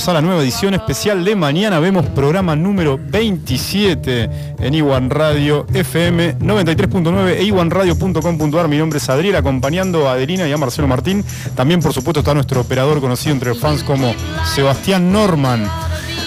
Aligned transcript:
Bienvenidos 0.00 0.16
a 0.16 0.22
la 0.22 0.26
nueva 0.26 0.42
edición 0.42 0.72
especial 0.72 1.22
de 1.26 1.36
mañana. 1.36 1.78
Vemos 1.78 2.06
programa 2.06 2.56
número 2.56 2.98
27 2.98 4.30
en 4.58 4.74
Iwan 4.74 5.10
Radio 5.10 5.66
FM 5.74 6.38
93.9 6.38 7.36
e 7.36 7.44
iwanradio.com.ar. 7.44 8.68
Mi 8.68 8.78
nombre 8.78 8.96
es 8.96 9.10
Adriel, 9.10 9.36
acompañando 9.36 10.08
a 10.08 10.12
Adelina 10.12 10.48
y 10.48 10.52
a 10.52 10.56
Marcelo 10.56 10.88
Martín. 10.88 11.22
También, 11.54 11.82
por 11.82 11.92
supuesto, 11.92 12.20
está 12.20 12.32
nuestro 12.32 12.62
operador 12.62 12.98
conocido 13.02 13.34
entre 13.34 13.50
los 13.50 13.58
fans 13.58 13.84
como 13.84 14.14
Sebastián 14.54 15.12
Norman. 15.12 15.70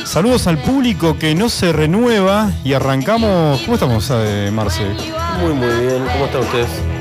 Saludos 0.06 0.46
al 0.46 0.60
público 0.60 1.18
que 1.18 1.34
no 1.34 1.50
se 1.50 1.74
renueva 1.74 2.52
y 2.64 2.74
arrancamos. 2.74 3.60
¿Cómo 3.62 3.74
estamos, 3.74 4.08
eh, 4.14 4.52
Marce? 4.54 4.84
Muy, 5.42 5.54
muy 5.54 5.88
bien. 5.88 6.06
¿Cómo 6.14 6.26
están 6.26 6.42
ustedes? 6.42 6.93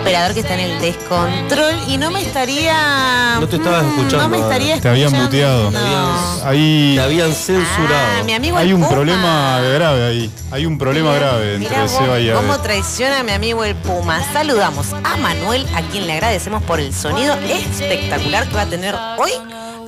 Operador 0.00 0.34
que 0.34 0.40
está 0.40 0.54
en 0.54 0.60
el 0.60 0.80
descontrol 0.80 1.74
y 1.88 1.96
no 1.96 2.10
me 2.10 2.22
estaría. 2.22 3.36
No 3.40 3.48
te 3.48 3.56
estabas 3.56 3.84
mm, 3.84 3.88
escuchando, 3.88 4.18
No 4.18 4.28
me 4.28 4.38
estaría 4.38 4.80
Te 4.80 4.88
habían 4.88 5.14
escuchando. 5.14 5.70
muteado. 5.70 5.70
No. 5.70 6.44
Ahí 6.44 6.94
Te 6.96 7.02
habían 7.02 7.32
censurado. 7.34 8.06
Ah, 8.20 8.22
mi 8.24 8.34
amigo 8.34 8.56
hay 8.56 8.68
el 8.68 8.74
un 8.74 8.80
Puma. 8.80 8.90
problema 8.94 9.60
grave 9.74 10.06
ahí. 10.06 10.30
Hay 10.50 10.66
un 10.66 10.78
problema 10.78 11.14
grave 11.14 11.54
entre 11.56 11.80
vos 11.80 11.90
Seba 11.90 12.18
y 12.20 12.30
cómo 12.32 12.58
traiciona 12.60 13.20
a 13.20 13.22
mi 13.22 13.32
amigo 13.32 13.64
el 13.64 13.74
Puma. 13.76 14.20
Saludamos 14.32 14.92
a 14.92 15.16
Manuel, 15.16 15.66
a 15.74 15.82
quien 15.82 16.06
le 16.06 16.14
agradecemos 16.14 16.62
por 16.62 16.80
el 16.80 16.94
sonido 16.94 17.34
espectacular 17.34 18.48
que 18.48 18.54
va 18.54 18.62
a 18.62 18.66
tener 18.66 18.94
hoy 19.18 19.30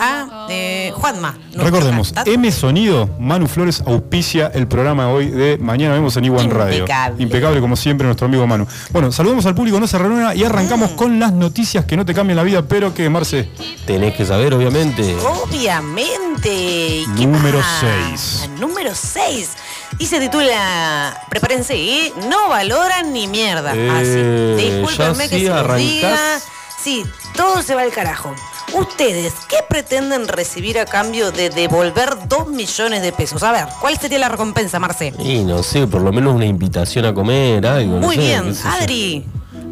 a 0.00 0.46
eh, 0.50 0.92
Juanma. 0.94 1.32
nuestro 1.32 1.64
Recordemos, 1.64 2.08
cantante. 2.08 2.32
M 2.34 2.50
Sonido, 2.52 3.08
Manu 3.18 3.46
Flores 3.46 3.82
auspicia 3.86 4.50
el 4.54 4.66
programa 4.66 5.06
de 5.06 5.12
hoy 5.12 5.26
de 5.28 5.58
Mañana 5.58 5.94
Vemos 5.94 6.16
en 6.16 6.24
Iwan 6.24 6.50
Radio. 6.50 6.78
Impecable. 6.80 7.22
Impecable 7.22 7.60
como 7.60 7.76
siempre 7.76 8.06
nuestro 8.06 8.26
amigo 8.26 8.46
Manu. 8.46 8.66
Bueno, 8.90 9.12
saludamos 9.12 9.44
al 9.46 9.54
público, 9.54 9.78
no 9.78 9.86
se 9.86 9.98
renueva 9.98 10.34
y 10.34 10.42
Mm. 10.42 10.46
arrancamos 10.46 10.90
con 10.92 11.18
las 11.20 11.32
noticias 11.32 11.84
que 11.84 11.96
no 11.96 12.04
te 12.04 12.14
cambian 12.14 12.36
la 12.36 12.42
vida, 12.42 12.62
pero 12.62 12.94
que, 12.94 13.08
Marce, 13.10 13.48
Tenés 13.86 14.14
que 14.14 14.24
saber, 14.24 14.54
obviamente. 14.54 15.16
Obviamente. 15.16 17.04
¿Qué 17.16 17.26
Número 17.26 17.58
más? 17.58 17.80
seis. 17.80 18.48
Número 18.58 18.94
6. 18.94 19.50
Y 19.98 20.06
se 20.06 20.20
titula, 20.20 21.26
prepárense, 21.28 21.74
¿eh? 21.74 22.12
no 22.28 22.48
valoran 22.48 23.12
ni 23.12 23.26
mierda. 23.26 23.72
Eh, 23.74 23.90
Así. 23.90 24.64
Discúlpenme 24.70 25.24
ya 25.24 25.28
que 25.30 25.38
se 25.40 25.48
los 25.48 25.58
arrancás. 25.58 25.78
diga. 25.78 26.40
Sí, 26.82 27.04
todo 27.36 27.62
se 27.62 27.74
va 27.74 27.82
al 27.82 27.90
carajo. 27.90 28.34
Ustedes, 28.72 29.34
¿qué 29.48 29.56
pretenden 29.68 30.28
recibir 30.28 30.78
a 30.78 30.84
cambio 30.86 31.32
de 31.32 31.50
devolver 31.50 32.10
2 32.28 32.48
millones 32.48 33.02
de 33.02 33.12
pesos? 33.12 33.42
A 33.42 33.52
ver, 33.52 33.64
¿cuál 33.80 33.98
sería 33.98 34.18
la 34.18 34.28
recompensa, 34.28 34.78
Marcel? 34.78 35.14
Y 35.18 35.42
no 35.44 35.62
sé, 35.62 35.86
por 35.86 36.00
lo 36.02 36.12
menos 36.12 36.34
una 36.34 36.46
invitación 36.46 37.04
a 37.04 37.12
comer, 37.12 37.66
algo. 37.66 37.94
no 37.98 38.06
Muy 38.06 38.14
sé, 38.16 38.20
bien. 38.22 38.54
Adri. 38.64 39.24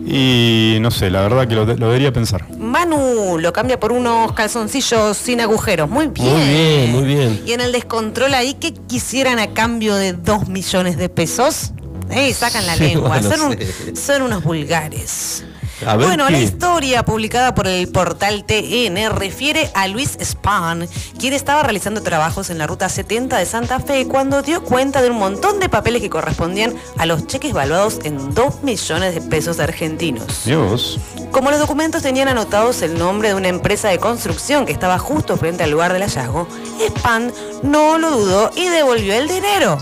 y 0.05 0.79
no 0.81 0.91
sé, 0.91 1.11
la 1.11 1.23
verdad 1.23 1.47
que 1.47 1.55
lo, 1.55 1.65
lo 1.65 1.87
debería 1.87 2.13
pensar. 2.13 2.45
Manu 2.59 3.39
lo 3.39 3.53
cambia 3.53 3.79
por 3.79 3.93
unos 3.93 4.33
calzoncillos 4.33 5.17
sin 5.17 5.41
agujeros. 5.41 5.89
Muy 5.89 6.09
bien. 6.09 6.29
Muy 6.35 6.43
bien, 6.49 6.93
muy 6.93 7.05
bien. 7.05 7.43
Y 7.47 7.53
en 7.53 7.61
el 7.61 7.73
descontrol 7.73 8.35
ahí, 8.35 8.55
¿qué 8.55 8.75
quisieran 8.75 9.39
a 9.39 9.49
cambio 9.55 9.95
de 9.95 10.13
2 10.13 10.49
millones 10.49 10.97
de 10.99 11.09
pesos? 11.09 11.71
Eh, 12.11 12.35
sacan 12.35 12.67
la 12.67 12.75
Sí, 12.75 12.85
lengua. 12.85 13.09
bueno, 13.11 13.31
son, 13.31 13.41
un- 13.53 13.97
son 13.97 14.23
unos 14.23 14.43
vulgares. 14.43 15.45
Bueno, 15.81 16.27
qué. 16.27 16.33
la 16.33 16.41
historia 16.41 17.05
publicada 17.05 17.55
por 17.55 17.67
el 17.67 17.89
portal 17.89 18.45
TN 18.45 19.11
refiere 19.17 19.71
a 19.75 19.87
Luis 19.89 20.19
Spahn, 20.23 20.89
quien 21.19 21.33
estaba 21.33 21.63
realizando 21.63 22.03
trabajos 22.03 22.51
en 22.51 22.59
la 22.59 22.67
ruta 22.67 22.89
70 22.89 23.37
de 23.37 23.47
Santa 23.47 23.81
Fe 23.81 24.07
cuando 24.07 24.43
dio 24.43 24.63
cuenta 24.63 25.03
de 25.03 25.11
un 25.11 25.19
montón 25.19 25.61
de 25.61 25.69
papeles 25.69 26.03
que 26.03 26.11
correspondían 26.11 26.75
a 26.97 27.07
los 27.07 27.27
cheques 27.27 27.53
valuados 27.53 27.99
en 28.05 28.35
2 28.35 28.63
millones 28.63 29.15
de 29.15 29.21
pesos 29.21 29.61
argentinos. 29.61 30.45
Dios. 30.45 30.99
Como 31.31 31.51
los 31.51 31.61
documentos 31.61 32.03
tenían 32.03 32.29
anotados 32.29 32.83
el 32.83 32.99
nombre 32.99 33.29
de 33.29 33.35
una 33.35 33.49
empresa 33.49 33.89
de 33.89 33.99
construcción 33.99 34.67
que 34.67 34.73
estaba 34.73 34.99
justo 34.99 35.37
frente 35.37 35.63
al 35.63 35.71
lugar 35.71 35.93
del 35.93 36.03
hallazgo, 36.03 36.49
Span 36.89 37.33
no 37.63 37.99
lo 37.99 38.11
dudó 38.11 38.51
y 38.57 38.69
devolvió 38.69 39.15
el 39.15 39.29
dinero. 39.29 39.79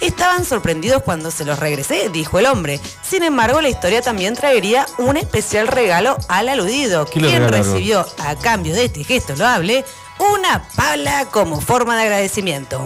Estaban 0.00 0.44
sorprendidos 0.44 1.02
cuando 1.02 1.30
se 1.30 1.44
los 1.44 1.58
regresé, 1.58 2.08
dijo 2.10 2.38
el 2.38 2.46
hombre. 2.46 2.80
Sin 3.02 3.22
embargo, 3.22 3.60
la 3.60 3.68
historia 3.68 4.00
también 4.00 4.34
traería 4.34 4.86
un 4.98 5.16
especial 5.16 5.68
regalo 5.68 6.16
al 6.28 6.48
aludido, 6.48 7.04
¿Qué 7.04 7.20
le 7.20 7.28
quien 7.28 7.42
regalaron? 7.42 7.72
recibió 7.74 8.06
a 8.18 8.34
cambio 8.36 8.74
de 8.74 8.86
este 8.86 9.04
gesto 9.04 9.36
loable 9.36 9.84
una 10.20 10.62
pala 10.76 11.26
como 11.30 11.60
forma 11.60 11.96
de 11.96 12.02
agradecimiento. 12.02 12.80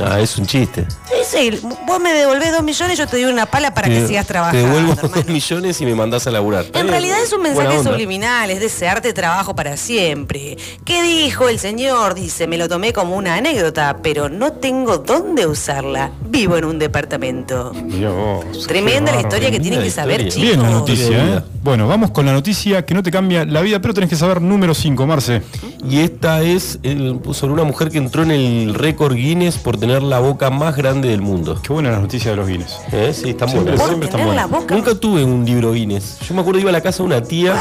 Ah, 0.00 0.18
es 0.20 0.36
un 0.38 0.46
chiste. 0.46 0.86
Sí, 1.24 1.50
sí, 1.52 1.60
vos 1.86 2.00
me 2.00 2.12
devolvés 2.12 2.52
dos 2.52 2.62
millones, 2.62 2.98
yo 2.98 3.06
te 3.06 3.20
doy 3.20 3.30
una 3.32 3.46
pala 3.46 3.72
para 3.74 3.88
que 3.88 4.00
Te- 4.00 4.06
sigas 4.08 4.26
Te 4.26 4.32
trabajando. 4.32 4.66
devuelvo 4.66 4.92
hermano. 4.92 5.08
dos 5.14 5.26
millones 5.26 5.80
y 5.80 5.84
me 5.86 5.94
mandás 5.94 6.26
a 6.26 6.30
laburar. 6.30 6.66
En 6.74 6.88
realidad 6.88 7.18
es 7.22 7.32
un 7.32 7.42
mensaje 7.42 7.82
subliminal, 7.82 8.50
es 8.50 8.60
desearte 8.60 9.12
trabajo 9.12 9.54
para 9.54 9.76
siempre. 9.76 10.56
¿Qué 10.84 11.02
dijo 11.02 11.48
el 11.48 11.58
señor? 11.58 12.14
Dice, 12.14 12.46
me 12.46 12.58
lo 12.58 12.68
tomé 12.68 12.92
como 12.92 13.16
una 13.16 13.36
anécdota, 13.36 13.98
pero 14.02 14.28
no 14.28 14.52
tengo 14.52 14.98
dónde 14.98 15.46
usarla. 15.46 16.10
Vivo 16.28 16.56
en 16.56 16.64
un 16.64 16.78
departamento. 16.78 17.72
Dios. 17.84 18.66
Tremenda 18.66 19.12
la 19.12 19.20
historia 19.20 19.50
que 19.50 19.60
tienen 19.60 19.82
que 19.82 19.90
saber, 19.90 20.22
historia. 20.22 20.50
chicos. 20.50 20.58
Bien 20.58 20.62
la 20.62 20.78
noticia, 20.78 21.04
Historia 21.04 21.24
de 21.24 21.38
¿eh? 21.38 21.42
Bueno, 21.62 21.86
vamos 21.86 22.10
con 22.10 22.24
la 22.26 22.32
noticia 22.32 22.84
que 22.86 22.94
no 22.94 23.02
te 23.02 23.10
cambia 23.10 23.44
la 23.44 23.60
vida, 23.60 23.80
pero 23.80 23.92
tenés 23.92 24.08
que 24.08 24.16
saber 24.16 24.40
número 24.40 24.74
5, 24.74 25.06
Marce. 25.06 25.42
Y 25.88 26.00
esta 26.00 26.40
es 26.42 26.78
el- 26.82 27.20
sobre 27.32 27.52
una 27.52 27.64
mujer 27.64 27.90
que 27.90 27.98
entró 27.98 28.22
en 28.22 28.30
el 28.30 28.74
récord 28.74 29.14
Guinness 29.14 29.58
por 29.58 29.76
tener 29.78 30.02
la 30.02 30.18
boca 30.18 30.50
más 30.50 30.76
grande 30.76 31.08
del 31.08 31.20
mundo. 31.22 31.58
Qué 31.62 31.72
buena 31.72 31.90
la 31.90 31.98
noticia 31.98 32.30
de 32.30 32.36
los 32.36 32.48
Guinness. 32.48 32.76
¿Eh? 32.92 33.12
Sí, 33.14 33.30
están 33.30 33.48
Siempre- 33.48 33.72
buenas. 33.72 33.86
Siempre 33.88 34.08
están 34.08 34.24
buenas. 34.26 34.50
Nunca 34.70 34.94
tuve 34.94 35.24
un 35.24 35.44
libro 35.44 35.72
Guinness. 35.72 36.18
Yo 36.28 36.34
me 36.34 36.40
acuerdo 36.40 36.60
iba 36.60 36.70
a 36.70 36.72
la 36.72 36.80
casa 36.80 36.98
de 37.02 37.06
una 37.08 37.22
tía 37.22 37.54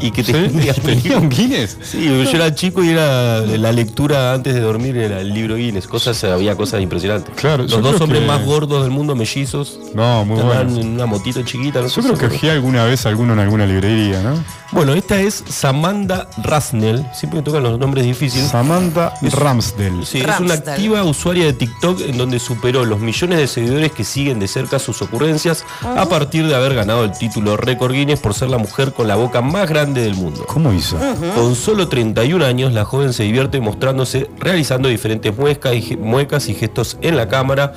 y 0.00 0.10
que 0.10 0.22
¿Sí? 0.24 0.32
tenía 0.32 0.72
¿Tenía 0.82 1.18
un 1.18 1.28
Guinness? 1.28 1.76
Sí, 1.82 2.04
yo 2.04 2.30
era 2.30 2.54
chico 2.54 2.82
y 2.82 2.90
era 2.90 3.40
la 3.40 3.72
lectura 3.72 4.32
antes 4.34 4.54
de 4.54 4.60
dormir 4.60 4.96
era 4.96 5.20
el 5.20 5.32
libro 5.32 5.56
Guinness. 5.56 5.86
Cosas, 5.86 6.22
había 6.24 6.56
cosas 6.56 6.80
impresionantes. 6.82 7.34
Claro, 7.36 7.64
Los 7.64 7.82
dos 7.82 8.00
hombres 8.00 8.20
que- 8.22 8.26
más 8.26 8.44
gordos 8.44 8.82
del 8.82 8.90
mundo, 8.90 9.14
mellizos. 9.14 9.78
No, 9.94 10.24
muy 10.24 10.40
bueno. 10.40 10.60
en 10.80 10.88
una 10.94 11.06
motito 11.06 11.42
chiquita. 11.42 11.80
No 11.80 11.88
Yo 11.88 12.02
creo 12.02 12.16
que 12.18 12.30
fui 12.38 12.48
alguna 12.48 12.84
vez 12.84 13.04
alguno 13.06 13.32
en 13.34 13.38
alguna 13.40 13.66
librería, 13.66 14.22
¿no? 14.22 14.34
Bueno, 14.72 14.94
esta 14.94 15.20
es 15.20 15.44
Samantha 15.48 16.28
Rasnell. 16.42 17.04
Siempre 17.12 17.40
me 17.40 17.44
tocan 17.44 17.62
los 17.62 17.78
nombres 17.78 18.06
difíciles. 18.06 18.48
Samantha 18.48 19.12
Ramsdell. 19.20 20.06
Sí, 20.06 20.18
es 20.20 20.40
una 20.40 20.54
activa 20.54 21.04
usuaria 21.04 21.44
de 21.44 21.52
TikTok 21.52 22.00
en 22.00 22.16
donde 22.16 22.38
superó 22.38 22.84
los 22.86 22.98
millones 22.98 23.38
de 23.38 23.46
seguidores 23.48 23.92
que 23.92 24.02
siguen 24.02 24.40
de 24.40 24.48
cerca 24.48 24.78
sus 24.78 25.02
ocurrencias 25.02 25.64
a 25.82 26.06
partir 26.08 26.46
de 26.46 26.54
haber 26.54 26.74
ganado 26.74 27.04
el 27.04 27.12
título 27.12 27.58
récord 27.58 27.92
Guinness 27.92 28.20
por 28.20 28.32
ser 28.32 28.48
la 28.48 28.56
mujer 28.56 28.94
con 28.94 29.08
la 29.08 29.16
boca 29.16 29.42
más 29.42 29.68
grande 29.68 30.00
del 30.00 30.14
mundo. 30.14 30.46
¿Cómo 30.48 30.72
hizo? 30.72 30.96
Con 31.34 31.54
solo 31.54 31.88
31 31.88 32.42
años, 32.44 32.72
la 32.72 32.86
joven 32.86 33.12
se 33.12 33.24
divierte 33.24 33.60
mostrándose 33.60 34.30
realizando 34.38 34.88
diferentes 34.88 35.36
muecas 35.36 35.74
y, 35.74 35.82
ge- 35.82 35.96
muecas 35.98 36.48
y 36.48 36.54
gestos 36.54 36.96
en 37.02 37.16
la 37.18 37.28
cámara 37.28 37.74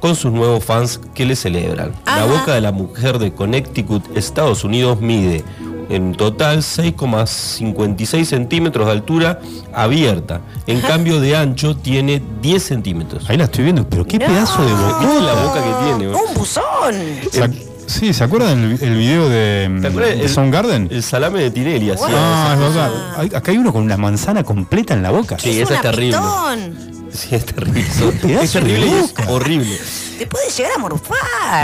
con 0.00 0.16
sus 0.16 0.32
nuevos 0.32 0.64
fans 0.64 0.98
que 1.14 1.26
le 1.26 1.36
celebran. 1.36 1.92
Ajá. 2.06 2.20
La 2.20 2.24
boca 2.24 2.54
de 2.54 2.62
la 2.62 2.72
mujer 2.72 3.18
de 3.18 3.34
Connecticut, 3.34 4.16
Estados 4.16 4.64
Unidos, 4.64 5.00
mide 5.00 5.44
en 5.88 6.14
total 6.14 6.58
6,56 6.58 8.24
centímetros 8.24 8.86
de 8.86 8.92
altura 8.92 9.40
abierta. 9.72 10.40
En 10.66 10.80
cambio 10.80 11.20
de 11.20 11.36
ancho 11.36 11.76
tiene 11.76 12.22
10 12.42 12.62
centímetros. 12.62 13.28
Ahí 13.30 13.36
la 13.36 13.44
estoy 13.44 13.64
viendo, 13.64 13.88
pero 13.88 14.06
qué 14.06 14.18
No. 14.18 14.26
pedazo 14.26 14.64
de 14.64 14.72
boca. 14.72 14.98
¿Viste 15.00 15.20
la 15.22 15.34
boca 15.34 15.62
que 15.62 15.84
tiene? 15.86 16.08
¡Un 16.14 16.34
buzón! 16.34 16.94
Ac- 17.32 17.64
Sí, 17.88 18.12
¿se 18.12 18.22
acuerdan 18.22 18.58
el, 18.64 18.82
el 18.82 18.96
video 18.98 19.30
de, 19.30 19.78
¿Te 19.80 19.86
acuerdas? 19.86 20.14
de 20.18 20.22
El- 20.24 20.28
Soundgarden? 20.28 20.88
El 20.90 21.02
salame 21.02 21.40
de 21.40 21.50
Tinelli, 21.50 21.90
así. 21.90 22.04
Ah, 22.06 22.50
es 22.52 22.60
verdad. 22.60 22.90
Hay- 23.16 23.30
Acá 23.34 23.50
hay 23.50 23.56
uno 23.56 23.72
con 23.72 23.82
una 23.82 23.96
manzana 23.96 24.44
completa 24.44 24.92
en 24.92 25.02
la 25.02 25.10
boca. 25.10 25.38
Sí, 25.38 25.52
es 25.52 25.70
esa 25.70 25.76
es 25.76 25.80
terrible. 25.80 26.18
pitón. 26.18 26.98
Sí, 27.10 27.34
es 27.34 27.46
terrible. 27.46 27.80
Es 28.42 28.52
terrible 28.52 28.86
y 28.86 28.90
es 28.90 29.14
horrible. 29.28 29.78
Te 30.18 30.26
puede 30.26 30.50
llegar 30.50 30.72
a 30.74 30.78
morfar. 30.78 31.16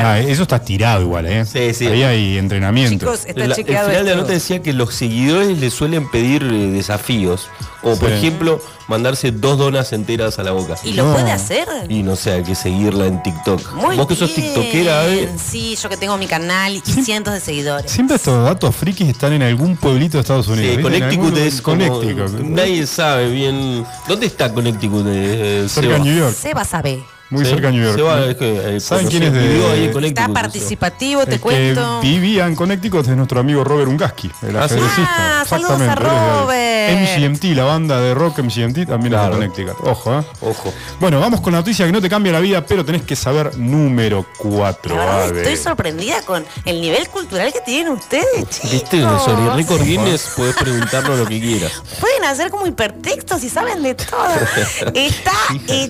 Ah, 0.07 0.21
eso 0.21 0.43
está 0.45 0.59
tirado 0.61 1.03
igual, 1.03 1.27
¿eh? 1.27 1.45
Sí, 1.45 1.75
sí. 1.75 1.87
Ahí 1.87 2.03
hay 2.05 2.39
entrenamiento. 2.39 3.05
Chicos, 3.07 3.21
está 3.27 3.41
La- 3.41 3.45
el 3.47 3.53
chequeado 3.55 3.89
final 3.89 4.05
de 4.05 4.11
la 4.13 4.17
nota 4.21 4.33
decía 4.33 4.63
que 4.63 4.73
los 4.73 4.95
seguidores 4.95 5.59
le 5.59 5.71
suelen 5.71 6.09
pedir 6.11 6.43
eh, 6.45 6.71
desafíos. 6.71 7.49
Como 7.83 7.99
por 7.99 8.09
Sí. 8.11 8.15
ejemplo, 8.15 8.63
mandarse 8.89 9.31
dos 9.31 9.59
donas 9.59 9.93
enteras 9.93 10.39
a 10.39 10.43
la 10.43 10.53
boca. 10.53 10.77
¿Y 10.85 10.93
lo 10.93 11.05
No. 11.07 11.13
puede 11.13 11.33
hacer? 11.33 11.69
Y 11.91 12.03
no 12.03 12.17
sé, 12.17 12.33
hay 12.33 12.43
que 12.43 12.55
seguirla 12.55 13.07
en 13.07 13.23
TikTok. 13.23 13.73
Muy 13.75 13.97
Vos 13.97 14.07
que 14.07 14.17
sos 14.17 14.35
bien. 14.35 14.55
tiktokera, 14.55 15.07
¿eh? 15.09 15.29
Sí, 15.37 15.77
yo 15.77 15.89
que 15.91 15.97
tengo 15.99 16.17
mi 16.17 16.27
canal 16.27 16.77
y 16.77 16.81
Sí. 16.85 17.03
cientos 17.05 17.35
de 17.35 17.41
seguidores. 17.41 17.91
Siempre 17.91 18.17
estos 18.17 18.43
datos 18.45 18.75
frikis 18.75 19.09
están 19.09 19.33
en 19.35 19.43
algún 19.43 19.77
pueblito 19.77 20.17
de 20.17 20.23
Estados 20.23 20.49
Unidos. 20.49 20.77
Sí, 20.77 20.83
Connecticut 20.83 21.37
es 21.37 21.61
como- 21.61 21.87
Connecticut. 21.89 22.41
Nadie 22.41 22.87
sabe 22.87 23.29
bien. 23.31 23.85
¿Dónde 24.09 24.27
está 24.27 24.51
Connecticut? 24.55 25.05
eh, 25.09 25.67
Cerca 25.69 25.89
Seba? 25.91 26.05
de 26.05 26.11
New 26.11 26.19
York. 26.21 26.35
Seba 26.35 26.65
sabe. 26.65 27.05
Muy 27.35 27.45
Sí, 27.45 27.51
cerca 27.51 27.67
de 27.69 27.73
New 27.75 27.85
York. 27.85 27.97
se 27.97 28.03
va, 28.03 28.25
es 28.27 28.37
que, 28.37 28.77
eh, 28.77 28.81
¿Saben 28.81 29.05
conoció- 29.07 29.11
quién 29.11 29.23
es 29.25 29.33
de- 29.33 29.49
vivió 29.49 29.71
ahí 29.71 29.85
en 29.95 30.05
Está 30.05 30.29
participativo, 30.29 31.27
te 31.27 31.39
cuento. 31.41 32.01
que 32.01 32.09
vivía 32.09 32.47
en 32.47 32.55
Connecticut 32.57 33.07
es 33.09 33.17
nuestro 33.17 33.41
amigo 33.41 33.63
Robert 33.65 33.89
Ungaski, 33.89 34.31
el 34.43 34.57
Ah. 34.57 34.67
Ah, 34.67 35.45
saludos 35.47 35.81
a. 35.81 35.95
Robert. 35.95 36.75
MGMT, 37.01 37.55
la 37.55 37.65
banda 37.65 38.01
de 38.01 38.15
rock 38.15 38.39
MGMT, 38.41 38.87
también 38.87 39.13
Claro. 39.13 39.35
es 39.35 39.41
de 39.41 39.49
Connecticut. 39.49 39.87
Ojo, 39.89 40.19
¿eh? 40.21 40.25
Ojo. 40.41 40.73
Bueno, 41.01 41.21
vamos 41.21 41.41
con 41.41 41.53
la 41.53 41.59
noticia 41.61 41.87
que 41.87 41.93
no 41.93 42.01
te 42.01 42.09
cambia 42.09 42.33
la 42.33 42.41
vida, 42.41 42.65
pero 42.67 42.85
tenés 42.85 43.03
que 43.03 43.17
saber 43.17 43.57
número 43.59 44.27
4. 44.39 44.97
La 44.97 45.05
verdad 45.17 45.37
estoy 45.39 45.57
sorprendida 45.57 46.23
con 46.23 46.45
el 46.65 46.81
nivel 46.81 47.09
cultural 47.09 47.53
que 47.53 47.61
tienen 47.61 47.93
ustedes, 47.93 48.49
chicos. 48.51 48.71
Viste, 48.71 49.01
sobre 49.03 49.55
récord 49.57 49.83
Guinness 49.83 50.33
puedes 50.37 50.55
preguntarnos 50.57 51.19
lo 51.19 51.27
que 51.27 51.41
quieras. 51.41 51.73
Pueden 52.01 52.25
hacer 52.25 52.51
como 52.51 52.67
hipertextos 52.67 53.43
y 53.45 53.49
saben 53.49 53.83
de 53.83 53.95
todo. 53.95 54.29
Está 54.95 55.33
Hija 55.53 55.65
de 55.67 55.89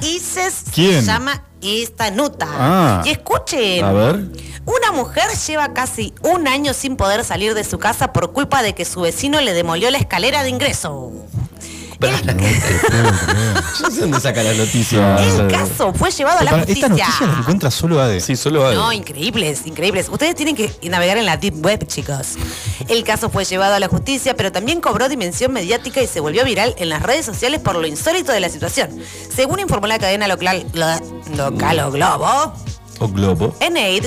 raíces. 0.00 0.64
¿Quién? 0.74 1.00
Se 1.00 1.06
llama 1.06 1.44
esta 1.62 2.10
nota. 2.10 2.46
Ah. 2.50 3.02
Y 3.04 3.10
escuchen. 3.10 3.84
A 3.84 3.92
ver. 3.92 4.26
Una 4.64 4.92
mujer 4.92 5.24
lleva 5.46 5.72
casi 5.74 6.14
un 6.22 6.46
año 6.46 6.72
sin 6.72 6.96
poder 6.96 7.24
salir 7.24 7.54
de 7.54 7.64
su 7.64 7.78
casa 7.78 8.12
por 8.12 8.32
culpa 8.32 8.62
de 8.62 8.74
que 8.74 8.84
su 8.84 9.00
vecino 9.00 9.40
le 9.40 9.54
demolió 9.54 9.90
la 9.90 9.98
escalera 9.98 10.42
de 10.42 10.50
ingreso. 10.50 11.12
Yo 13.80 13.90
sé 13.90 14.00
dónde 14.00 14.20
saca 14.20 14.42
la 14.42 14.52
noticia. 14.54 15.16
El 15.16 15.48
caso 15.48 15.92
fue 15.94 16.10
llevado 16.10 16.40
a 16.40 16.44
la 16.44 16.50
Esta 16.50 16.58
justicia. 16.64 16.88
noticia 16.88 17.26
la 17.26 17.38
encuentra 17.38 17.70
solo 17.70 18.00
AD. 18.00 18.20
Sí, 18.20 18.36
solo 18.36 18.66
hay. 18.66 18.74
No, 18.76 18.92
increíbles, 18.92 19.62
increíbles. 19.66 20.08
Ustedes 20.08 20.34
tienen 20.34 20.56
que 20.56 20.72
navegar 20.88 21.16
en 21.18 21.26
la 21.26 21.36
Deep 21.36 21.64
Web, 21.64 21.86
chicos. 21.86 22.34
El 22.88 23.04
caso 23.04 23.30
fue 23.30 23.44
llevado 23.44 23.74
a 23.74 23.80
la 23.80 23.88
justicia, 23.88 24.34
pero 24.36 24.50
también 24.52 24.80
cobró 24.80 25.08
dimensión 25.08 25.52
mediática 25.52 26.02
y 26.02 26.06
se 26.06 26.20
volvió 26.20 26.44
viral 26.44 26.74
en 26.78 26.88
las 26.88 27.02
redes 27.02 27.24
sociales 27.26 27.60
por 27.60 27.76
lo 27.76 27.86
insólito 27.86 28.32
de 28.32 28.40
la 28.40 28.48
situación. 28.48 28.90
Según 29.34 29.60
informó 29.60 29.86
la 29.86 29.98
cadena 29.98 30.28
local, 30.28 30.66
lo- 30.72 31.36
local 31.36 31.80
o 31.80 31.90
Globo, 31.90 32.54
O 32.98 33.08
Globo. 33.08 33.56
Eneid, 33.60 34.06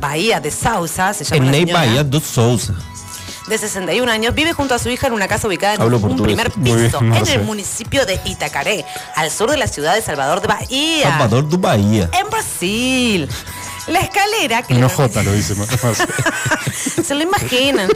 Bahía 0.00 0.40
de 0.40 0.50
Sausa, 0.50 1.12
se 1.14 1.24
llama 1.24 1.36
En 1.36 1.44
la 1.46 1.50
Ney 1.52 1.60
señora, 1.62 1.80
Bahía 1.80 2.04
dos 2.04 2.22
Sousa. 2.24 2.74
De 3.50 3.58
61 3.58 4.10
años, 4.10 4.34
vive 4.34 4.52
junto 4.52 4.74
a 4.74 4.78
su 4.78 4.88
hija 4.88 5.06
en 5.08 5.12
una 5.12 5.28
casa 5.28 5.46
ubicada 5.48 5.74
en 5.74 5.82
Hablo 5.82 5.96
un 5.96 6.02
portugués. 6.02 6.24
primer 6.36 6.52
bien, 6.56 6.86
piso, 6.86 6.98
en 7.00 7.26
el 7.28 7.42
municipio 7.42 8.06
de 8.06 8.18
Itacaré, 8.24 8.84
al 9.16 9.30
sur 9.30 9.50
de 9.50 9.56
la 9.56 9.66
ciudad 9.66 9.94
de 9.94 10.02
Salvador 10.02 10.40
de 10.40 10.48
Bahía. 10.48 11.10
Salvador 11.10 11.48
de 11.48 11.56
Bahía. 11.56 12.10
En 12.18 12.30
Brasil. 12.30 13.28
La 13.86 14.00
escalera 14.00 14.62
que 14.62 14.74
No 14.74 14.86
le 14.88 14.94
J 14.94 15.22
lo 15.22 15.32
dice. 15.32 15.54
Se 17.04 17.14
lo 17.14 17.22
imaginan. 17.22 17.90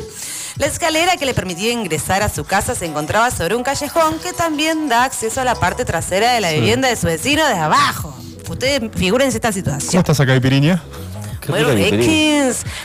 La 0.56 0.66
escalera 0.66 1.16
que 1.16 1.26
le 1.26 1.34
permitía 1.34 1.72
ingresar 1.72 2.22
a 2.22 2.28
su 2.28 2.44
casa 2.44 2.74
se 2.74 2.86
encontraba 2.86 3.30
sobre 3.30 3.54
un 3.56 3.62
callejón 3.62 4.18
que 4.20 4.32
también 4.32 4.88
da 4.88 5.04
acceso 5.04 5.40
a 5.40 5.44
la 5.44 5.54
parte 5.56 5.84
trasera 5.84 6.32
de 6.32 6.40
la 6.40 6.52
vivienda 6.52 6.88
de 6.88 6.96
su 6.96 7.06
vecino 7.06 7.46
de 7.46 7.54
abajo. 7.54 8.14
Ustedes 8.48 8.80
figúrense 8.96 9.38
esta 9.38 9.48
¿Cómo 9.48 9.54
situación. 9.80 10.00
estás 10.00 10.20
acá, 10.20 10.38
Piriña? 10.40 10.82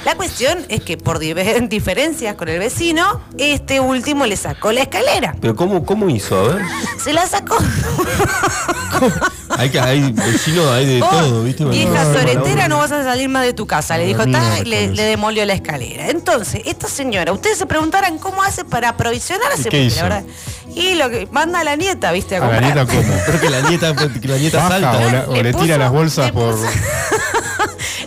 La 0.06 0.16
cuestión 0.16 0.66
es 0.70 0.82
que 0.82 0.98
por 0.98 1.20
diferencias 1.70 2.36
con 2.36 2.50
el 2.50 2.60
vecino, 2.60 3.22
este 3.38 3.80
último 3.80 4.26
le 4.26 4.36
sacó 4.38 4.72
la 4.72 4.82
escalera. 4.82 5.36
Pero 5.42 5.56
¿cómo, 5.56 5.86
cómo 5.86 6.10
hizo? 6.10 6.38
A 6.40 6.56
ver. 6.56 6.62
Se 7.04 7.14
la 7.14 7.26
sacó. 7.28 7.58
Hay, 9.58 9.70
que, 9.70 9.80
hay 9.80 10.12
vecinos, 10.12 10.70
hay 10.72 10.86
de 10.86 11.00
Vos, 11.00 11.10
todo, 11.10 11.44
¿viste? 11.44 11.66
vieja 11.66 12.06
soretera, 12.14 12.68
no 12.68 12.78
vas 12.78 12.92
a 12.92 13.04
salir 13.04 13.30
más 13.30 13.44
de 13.46 13.54
tu 13.54 13.66
casa. 13.68 13.98
Le 13.98 14.06
dijo, 14.06 14.24
y 14.24 14.66
le, 14.66 14.90
demolió 14.90 15.46
la 15.46 15.54
escalera. 15.54 16.10
Entonces, 16.10 16.62
esta 16.66 16.88
señora, 16.88 17.32
ustedes 17.32 17.58
se 17.58 17.66
preguntarán 17.66 18.18
cómo 18.20 18.44
hace 18.44 18.64
para 18.66 18.90
aprovisionarse. 18.90 19.62
¿Y 19.62 19.64
qué 19.64 19.70
porque 19.70 19.84
hizo? 19.86 19.96
la 19.98 20.04
verdad- 20.04 20.24
y 20.76 20.94
lo 20.96 21.10
que 21.10 21.28
manda 21.32 21.60
a 21.62 21.64
la 21.64 21.76
nieta, 21.76 22.12
¿viste? 22.12 22.38
A 22.38 22.46
¿A 22.46 22.48
la 22.52 22.62
nieta 22.62 22.86
cómo? 22.86 23.02
Pero 23.26 23.40
que 23.42 23.50
la 23.50 23.62
nieta, 23.70 23.96
que 23.96 24.28
la 24.28 24.38
nieta 24.38 24.58
Baja 24.58 24.70
salta. 24.70 24.98
o, 24.98 25.12
la- 25.12 25.26
o 25.30 25.34
Le 25.36 25.44
le, 25.44 25.54
tira 25.54 25.78
las 25.78 25.92
bolsas 25.92 26.32
por... 26.32 26.56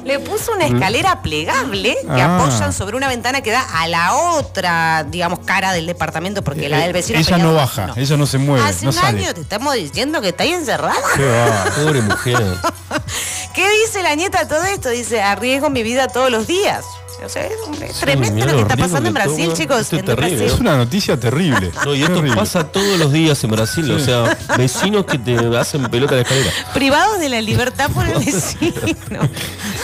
Le 0.04 0.18
puso 0.18 0.52
una 0.52 0.66
escalera 0.66 1.22
plegable 1.22 1.96
que 2.02 2.20
Ah. 2.20 2.36
apoyan 2.36 2.72
sobre 2.72 2.96
una 2.96 3.08
ventana 3.08 3.40
que 3.40 3.52
da 3.52 3.62
a 3.62 3.86
la 3.88 4.14
otra, 4.14 5.04
digamos, 5.04 5.40
cara 5.44 5.72
del 5.72 5.86
departamento, 5.86 6.42
porque 6.42 6.68
la 6.68 6.78
del 6.78 6.92
vecino. 6.92 7.18
ella 7.18 7.38
no 7.38 7.54
baja, 7.54 7.92
ella 7.96 8.16
no 8.16 8.26
se 8.26 8.38
mueve, 8.38 8.66
Hace 8.68 8.84
no 8.86 8.90
un 8.90 8.96
sale. 8.96 9.24
año 9.24 9.34
te 9.34 9.40
estamos 9.42 9.74
diciendo 9.74 10.20
que 10.20 10.28
está 10.30 10.42
ahí 10.42 10.52
encerrada. 10.52 10.94
Qué 11.16 11.24
va. 11.24 11.64
Pobre 11.76 12.00
mujer. 12.02 12.42
¿Qué 13.54 13.68
dice 13.84 14.02
la 14.02 14.14
nieta 14.14 14.40
a 14.40 14.48
todo 14.48 14.64
esto? 14.64 14.88
Dice, 14.88 15.22
arriesgo 15.22 15.70
mi 15.70 15.82
vida 15.82 16.08
todos 16.08 16.30
los 16.30 16.46
días. 16.46 16.84
O 17.24 17.28
sea, 17.28 17.46
es, 17.46 17.52
un- 17.66 17.82
es 17.82 17.92
Sí, 17.96 18.00
tremendo 18.00 18.34
mirá 18.34 18.46
lo 18.46 18.52
que 18.52 18.56
los 18.56 18.62
está 18.62 18.74
riesgos 18.76 18.90
pasando 19.00 19.08
en 19.08 19.14
que 19.14 19.22
Brasil, 19.22 19.44
toma. 19.46 19.56
chicos. 19.56 19.80
Esto 19.80 19.96
es 19.96 20.00
en 20.00 20.06
terrible, 20.06 20.36
Brasil. 20.36 20.54
Es 20.54 20.60
una 20.60 20.76
noticia 20.76 21.20
terrible. 21.20 21.70
No, 21.84 21.94
y 21.94 22.02
esto 22.02 22.14
Terrible. 22.14 22.36
pasa 22.36 22.64
todos 22.64 22.98
los 22.98 23.12
días 23.12 23.42
en 23.44 23.50
Brasil. 23.50 23.90
O 23.90 23.98
sea, 23.98 24.36
vecinos 24.56 25.04
que 25.06 25.18
te 25.18 25.36
hacen 25.56 25.82
pelota 25.90 26.14
la 26.14 26.22
escalera. 26.22 26.50
Privados 26.74 27.18
de 27.20 27.28
la 27.28 27.40
libertad 27.40 27.90
por 27.90 28.06
el 28.06 28.18
vecino. 28.18 28.72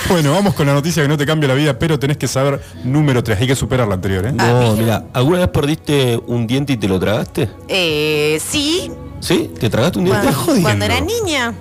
Bueno, 0.09 0.33
vamos 0.33 0.55
con 0.55 0.67
la 0.67 0.73
noticia 0.73 1.03
que 1.03 1.09
no 1.09 1.19
te 1.19 1.27
cambia 1.27 1.49
la 1.49 1.55
vida, 1.55 1.79
pero 1.79 1.99
tenés 1.99 2.17
que 2.17 2.27
saber 2.29 2.63
número 2.83 3.23
3. 3.23 3.41
Hay 3.41 3.47
que 3.47 3.55
superar 3.57 3.87
la 3.89 3.95
anterior, 3.95 4.25
¿eh? 4.27 4.33
No, 4.33 4.75
mira, 4.75 5.05
¿alguna 5.13 5.41
vez 5.41 5.49
perdiste 5.49 6.19
un 6.27 6.47
diente 6.47 6.73
y 6.73 6.77
te 6.79 6.89
lo 6.89 6.99
tragaste? 6.99 7.51
Eh, 7.69 8.41
sí, 8.47 8.91
¿Sí? 9.21 9.51
¿Te 9.59 9.69
tragaste 9.69 9.99
un 9.99 10.07
diente? 10.07 10.29
cuando, 10.33 10.63
cuando 10.63 10.85
era 10.87 11.01
niña, 11.01 11.53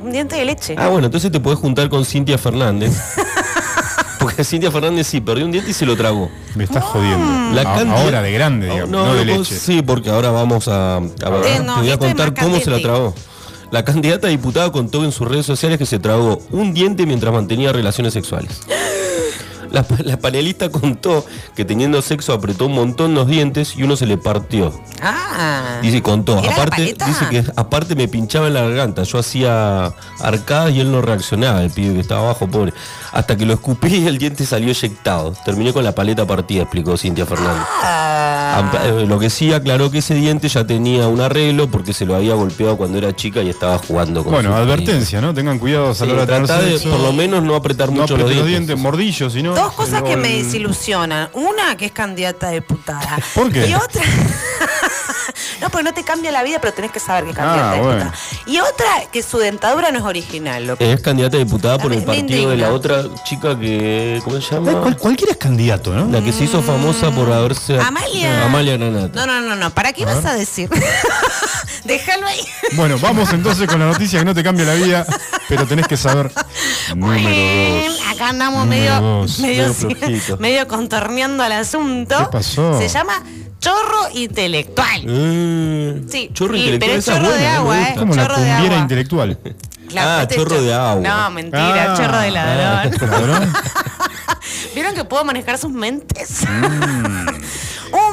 un 0.00 0.10
diente 0.10 0.34
de 0.36 0.44
leche. 0.46 0.74
Ah, 0.78 0.88
bueno, 0.88 1.06
entonces 1.06 1.30
te 1.30 1.38
podés 1.38 1.58
juntar 1.60 1.88
con 1.88 2.04
Cintia 2.04 2.38
Fernández. 2.38 2.90
Porque 4.22 4.44
Cintia 4.44 4.70
Fernández 4.70 5.06
sí 5.06 5.20
perdió 5.20 5.44
un 5.44 5.52
diente 5.52 5.70
y 5.70 5.74
se 5.74 5.84
lo 5.86 5.96
tragó. 5.96 6.30
Me 6.54 6.64
estás 6.64 6.84
jodiendo. 6.84 7.54
La 7.54 7.60
A- 7.62 7.76
cantidad- 7.76 7.98
Ahora 8.04 8.22
de 8.22 8.32
grande, 8.32 8.66
digamos, 8.68 8.90
no, 8.90 9.14
de 9.14 9.24
no, 9.24 9.38
leche. 9.38 9.56
Sí, 9.58 9.82
porque 9.82 10.10
ahora 10.10 10.30
vamos 10.30 10.68
a, 10.68 10.96
a 10.96 11.00
ver, 11.00 11.46
Eh, 11.46 11.60
no, 11.64 11.74
te 11.76 11.80
voy 11.82 11.90
a 11.90 11.98
contar 11.98 12.34
cómo 12.34 12.58
se 12.60 12.70
la 12.70 12.80
tragó. 12.80 13.14
La 13.70 13.84
candidata 13.84 14.26
a 14.26 14.30
diputada 14.30 14.70
contó 14.70 15.02
en 15.04 15.12
sus 15.12 15.26
redes 15.26 15.46
sociales 15.46 15.78
que 15.78 15.86
se 15.86 15.98
tragó 15.98 16.42
un 16.50 16.74
diente 16.74 17.06
mientras 17.06 17.32
mantenía 17.32 17.72
relaciones 17.72 18.12
sexuales. 18.12 18.60
La, 19.82 19.86
la 20.04 20.18
panelista 20.18 20.68
contó 20.70 21.24
que 21.56 21.64
teniendo 21.64 22.02
sexo 22.02 22.34
apretó 22.34 22.66
un 22.66 22.74
montón 22.74 23.14
los 23.14 23.26
dientes 23.26 23.74
y 23.74 23.84
uno 23.84 23.96
se 23.96 24.04
le 24.04 24.18
partió. 24.18 24.72
Ah. 25.00 25.78
Dice, 25.80 26.02
contó. 26.02 26.38
¿Era 26.38 26.48
la 26.48 26.52
Aparte, 26.52 26.94
dice 27.06 27.28
que 27.30 27.44
aparte 27.56 27.94
me 27.94 28.06
pinchaba 28.06 28.48
en 28.48 28.54
la 28.54 28.60
garganta. 28.62 29.02
Yo 29.04 29.18
hacía 29.18 29.94
arcadas 30.20 30.72
y 30.72 30.80
él 30.80 30.92
no 30.92 31.00
reaccionaba, 31.00 31.62
el 31.62 31.70
pibe 31.70 31.94
que 31.94 32.00
estaba 32.00 32.20
abajo, 32.20 32.48
pobre. 32.48 32.74
Hasta 33.12 33.36
que 33.36 33.46
lo 33.46 33.54
escupí 33.54 33.96
y 33.96 34.06
el 34.06 34.18
diente 34.18 34.44
salió 34.44 34.68
eyectado. 34.68 35.34
Terminé 35.44 35.72
con 35.72 35.84
la 35.84 35.94
paleta 35.94 36.26
partida, 36.26 36.62
explicó 36.62 36.96
Cintia 36.98 37.24
Fernández. 37.24 37.66
Ah. 37.82 38.31
Eh, 38.84 39.06
Lo 39.08 39.18
que 39.18 39.30
sí 39.30 39.52
aclaró 39.52 39.90
que 39.90 39.98
ese 39.98 40.14
diente 40.14 40.48
ya 40.48 40.66
tenía 40.66 41.08
un 41.08 41.20
arreglo 41.20 41.68
porque 41.70 41.92
se 41.92 42.04
lo 42.04 42.14
había 42.14 42.34
golpeado 42.34 42.76
cuando 42.76 42.98
era 42.98 43.14
chica 43.14 43.40
y 43.42 43.48
estaba 43.48 43.78
jugando 43.78 44.22
con 44.22 44.32
Bueno, 44.34 44.54
advertencia, 44.54 45.20
¿no? 45.20 45.32
Tengan 45.32 45.58
cuidado 45.58 45.94
a 45.98 46.06
la 46.06 46.12
hora 46.22 46.46
Sí, 46.46 46.84
de 46.84 46.90
por 46.90 47.00
lo 47.00 47.12
menos 47.12 47.42
no 47.42 47.54
apretar 47.54 47.90
no 47.90 48.02
mucho 48.02 48.16
los 48.16 48.22
los 48.22 48.30
dientes. 48.30 48.48
dientes, 48.66 48.78
mordillos, 48.78 49.32
sino... 49.32 49.54
Dos 49.54 49.72
cosas 49.72 50.02
que 50.02 50.16
me 50.16 50.28
desilusionan. 50.36 51.28
Una, 51.32 51.76
que 51.76 51.86
es 51.86 51.92
candidata 51.92 52.48
a 52.48 52.50
diputada. 52.50 53.18
¿Por 53.34 53.50
qué? 53.50 53.68
Y 53.68 53.74
otra. 53.74 54.02
no, 55.62 55.70
porque 55.70 55.84
no 55.84 55.94
te 55.94 56.02
cambia 56.04 56.30
la 56.32 56.42
vida, 56.42 56.58
pero 56.60 56.74
tenés 56.74 56.90
que 56.90 57.00
saber 57.00 57.24
que 57.24 57.30
es 57.30 57.36
candidata 57.36 57.72
Ah, 57.72 57.80
bueno. 57.80 57.92
diputada. 58.04 58.14
Y 58.46 58.58
otra, 58.58 58.86
que 59.12 59.22
su 59.22 59.38
dentadura 59.38 59.90
no 59.92 59.98
es 59.98 60.04
original. 60.04 60.66
loco. 60.66 60.82
Es 60.84 61.00
candidata 61.00 61.36
a 61.36 61.40
diputada 61.40 61.78
por 61.78 61.92
el 61.92 62.02
partido 62.02 62.50
de 62.50 62.56
la 62.56 62.72
otra 62.72 63.04
chica 63.24 63.58
que. 63.58 64.20
¿Cómo 64.24 64.40
se 64.40 64.54
Eh, 64.54 64.58
llama? 64.58 64.80
cual- 64.80 64.96
cualquiera 64.98 65.32
es 65.32 65.38
candidato, 65.38 65.94
¿no? 65.94 66.06
La 66.10 66.22
que 66.22 66.32
se 66.32 66.44
hizo 66.44 66.62
famosa 66.62 67.10
por 67.10 67.32
haberse. 67.32 67.78
Amalia. 67.80 68.44
Amalia 68.44 68.76
Granata. 68.76 69.24
No, 69.24 69.26
no, 69.26 69.40
no, 69.48 69.56
no. 69.56 69.70
¿Para 69.70 69.92
qué 69.92 70.04
vas 70.04 70.24
a 70.26 70.34
decir? 70.34 70.68
Déjalo 71.84 72.26
ahí. 72.26 72.40
Bueno, 72.74 72.96
vamos 72.98 73.32
entonces 73.32 73.68
con 73.68 73.78
la 73.80 73.86
noticia 73.86 74.18
que 74.18 74.24
no 74.24 74.34
te 74.34 74.42
cambia 74.42 74.64
la 74.66 74.74
vida, 74.74 75.06
pero 75.48 75.66
tenés 75.66 75.86
que 75.88 75.96
saber 75.96 76.30
número 76.94 77.22
Bueno, 77.22 77.84
2. 77.88 78.00
Acá 78.14 78.28
andamos 78.28 78.64
Número 78.66 79.00
medio, 79.00 79.00
dos. 79.00 79.38
medio, 79.40 80.36
Medio 80.38 80.68
contorneando 80.68 81.44
el 81.44 81.52
asunto. 81.52 82.16
¿Qué 82.18 82.24
pasó? 82.30 82.78
Se 82.78 82.88
llama 82.88 83.22
chorro 83.62 84.08
intelectual. 84.14 85.02
Eh, 85.06 86.02
Sí, 86.10 86.30
chorro 86.34 86.56
y- 86.56 86.60
intelectual. 86.60 86.80
pero 86.90 86.98
esa 86.98 87.12
chorro 87.14 87.28
de 87.30 87.34
buena, 87.38 87.56
agua. 87.56 87.82
¿eh? 87.82 87.94
Como 87.96 88.14
la 88.14 88.22
chorro 88.22 88.34
de 88.36 88.40
cumbiera 88.48 88.64
agua. 88.74 88.78
intelectual. 88.82 89.38
Ah, 89.94 90.26
chorro 90.26 90.62
de 90.62 90.72
agua. 90.72 91.02
No, 91.06 91.30
mentira, 91.32 91.92
Ah, 91.92 91.94
chorro 91.94 92.18
de 92.20 92.30
ladrón. 92.30 93.10
¿Ladrón? 93.10 93.52
¿Vieron 94.74 94.94
que 94.94 95.04
puedo 95.04 95.22
manejar 95.22 95.58
sus 95.58 95.70
mentes? 95.70 96.44
Mm. 96.48 97.26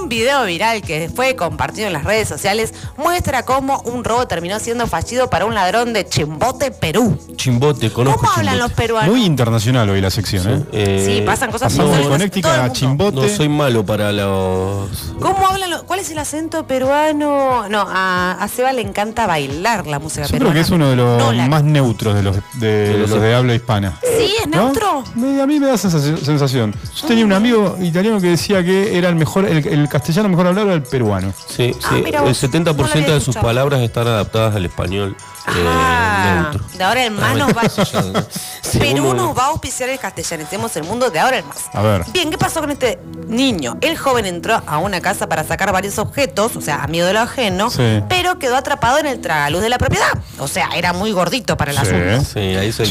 un 0.09 0.17
video 0.17 0.43
viral 0.45 0.81
que 0.81 1.07
fue 1.15 1.35
compartido 1.35 1.85
en 1.85 1.93
las 1.93 2.03
redes 2.03 2.27
sociales 2.27 2.73
muestra 2.97 3.43
cómo 3.45 3.79
un 3.85 4.03
robo 4.03 4.25
terminó 4.25 4.57
siendo 4.59 4.87
fallido 4.87 5.29
para 5.29 5.45
un 5.45 5.53
ladrón 5.53 5.93
de 5.93 6.03
Chimbote, 6.07 6.71
Perú. 6.71 7.15
Chimbote, 7.35 7.91
conozco 7.91 8.21
¿Cómo 8.21 8.31
hablan 8.31 8.55
Chimbote. 8.55 8.69
los 8.69 8.71
peruanos? 8.75 9.11
Muy 9.11 9.23
internacional 9.23 9.87
hoy 9.87 10.01
la 10.01 10.09
sección, 10.09 10.49
¿eh? 10.49 10.63
Eh, 10.71 11.03
Sí, 11.19 11.21
pasan 11.25 11.51
cosas 11.51 11.71
Pasamos 11.71 11.91
muy 11.91 11.97
de 11.99 12.03
locas 12.05 12.21
en 12.21 12.29
Connecticut 12.29 12.41
todo 12.43 12.53
el 12.53 12.59
a 12.59 12.63
mundo. 12.63 12.79
Chimbote. 12.79 13.15
No 13.29 13.37
soy 13.37 13.49
malo 13.49 13.85
para 13.85 14.11
los. 14.11 14.89
¿Cómo 15.19 15.47
hablan 15.47 15.69
los- 15.69 15.83
¿Cuál 15.83 15.99
es 15.99 16.09
el 16.09 16.17
acento 16.17 16.65
peruano? 16.65 17.69
No, 17.69 17.85
a, 17.87 18.31
a 18.31 18.47
Seba 18.47 18.73
le 18.73 18.81
encanta 18.81 19.27
bailar 19.27 19.85
la 19.85 19.99
música 19.99 20.23
Yo 20.23 20.29
creo 20.29 20.39
peruana. 20.39 20.55
que 20.55 20.61
es 20.61 20.69
uno 20.71 20.89
de 20.89 20.95
los 20.95 21.19
No, 21.19 21.31
la- 21.31 21.47
más 21.47 21.63
neutros 21.63 22.15
de 22.15 22.23
los 22.23 22.35
de, 22.59 22.97
los- 22.97 23.11
los 23.11 23.21
de 23.21 23.35
habla 23.35 23.53
hispana. 23.53 23.99
Sí, 24.01 24.33
es 24.41 24.47
neutro. 24.47 25.03
Me- 25.13 25.39
a 25.39 25.45
mí 25.45 25.59
me 25.59 25.67
da 25.67 25.75
esa 25.75 25.91
sensación. 25.91 26.73
Yo 26.99 27.07
tenía 27.07 27.25
un 27.25 27.33
amigo 27.33 27.77
italiano 27.79 28.19
que 28.19 28.27
decía 28.27 28.63
que 28.63 28.97
era 28.97 29.07
el 29.09 29.15
mejor, 29.15 29.45
el, 29.45 29.65
el 29.67 29.87
castellano 29.99 30.29
mejor 30.29 30.47
hablado 30.47 30.67
era 30.67 30.75
el 30.75 30.83
peruano. 30.83 31.33
Sí, 31.47 31.71
Ah, 31.83 31.89
sí. 31.95 32.01
mira 32.03 32.19
el 32.19 32.25
vos, 32.25 32.43
70% 32.43 33.07
no 33.07 33.13
de 33.13 33.21
sus 33.21 33.35
palabras 33.35 33.81
están 33.81 34.07
adaptadas 34.07 34.55
al 34.55 34.65
español. 34.65 35.15
Ah, 35.55 36.49
neutro. 36.51 36.67
de 36.77 36.83
ahora 36.83 37.05
en 37.05 37.13
más 37.15 37.35
nos 37.37 37.49
va. 37.49 37.61
Perú 38.79 39.13
nos 39.13 39.35
va 39.37 39.45
a 39.45 39.47
auspiciar 39.47 39.89
el 39.89 39.97
castellanicemos 39.99 40.75
el 40.75 40.83
mundo 40.83 41.09
de 41.09 41.19
ahora 41.19 41.39
en 41.39 41.47
más. 41.47 41.57
A 41.73 41.81
ver. 41.81 42.03
Bien, 42.11 42.29
¿qué 42.29 42.37
pasó 42.37 42.59
con 42.61 42.69
este 42.71 42.99
niño? 43.27 43.77
El 43.81 43.97
joven 43.97 44.25
entró 44.25 44.61
a 44.65 44.77
una 44.77 45.01
casa 45.01 45.27
para 45.27 45.43
sacar 45.43 45.71
varios 45.71 45.97
objetos, 45.97 46.55
o 46.55 46.61
sea, 46.61 46.83
a 46.83 46.87
miedo 46.87 47.07
de 47.07 47.13
lo 47.13 47.21
ajeno, 47.21 47.69
Sí. 47.71 48.03
pero 48.07 48.37
quedó 48.37 48.55
atrapado 48.57 48.99
en 48.99 49.07
el 49.07 49.21
tragaluz 49.21 49.61
de 49.61 49.69
la 49.69 49.77
propiedad. 49.77 50.11
O 50.37 50.47
sea, 50.47 50.69
era 50.75 50.93
muy 50.93 51.11
gordito 51.11 51.57
para 51.57 51.71
el 51.71 51.77
Sí. 51.77 51.83
asunto. 51.87 52.29
Sí, 52.33 52.39
ahí 52.39 52.71
se. 52.71 52.83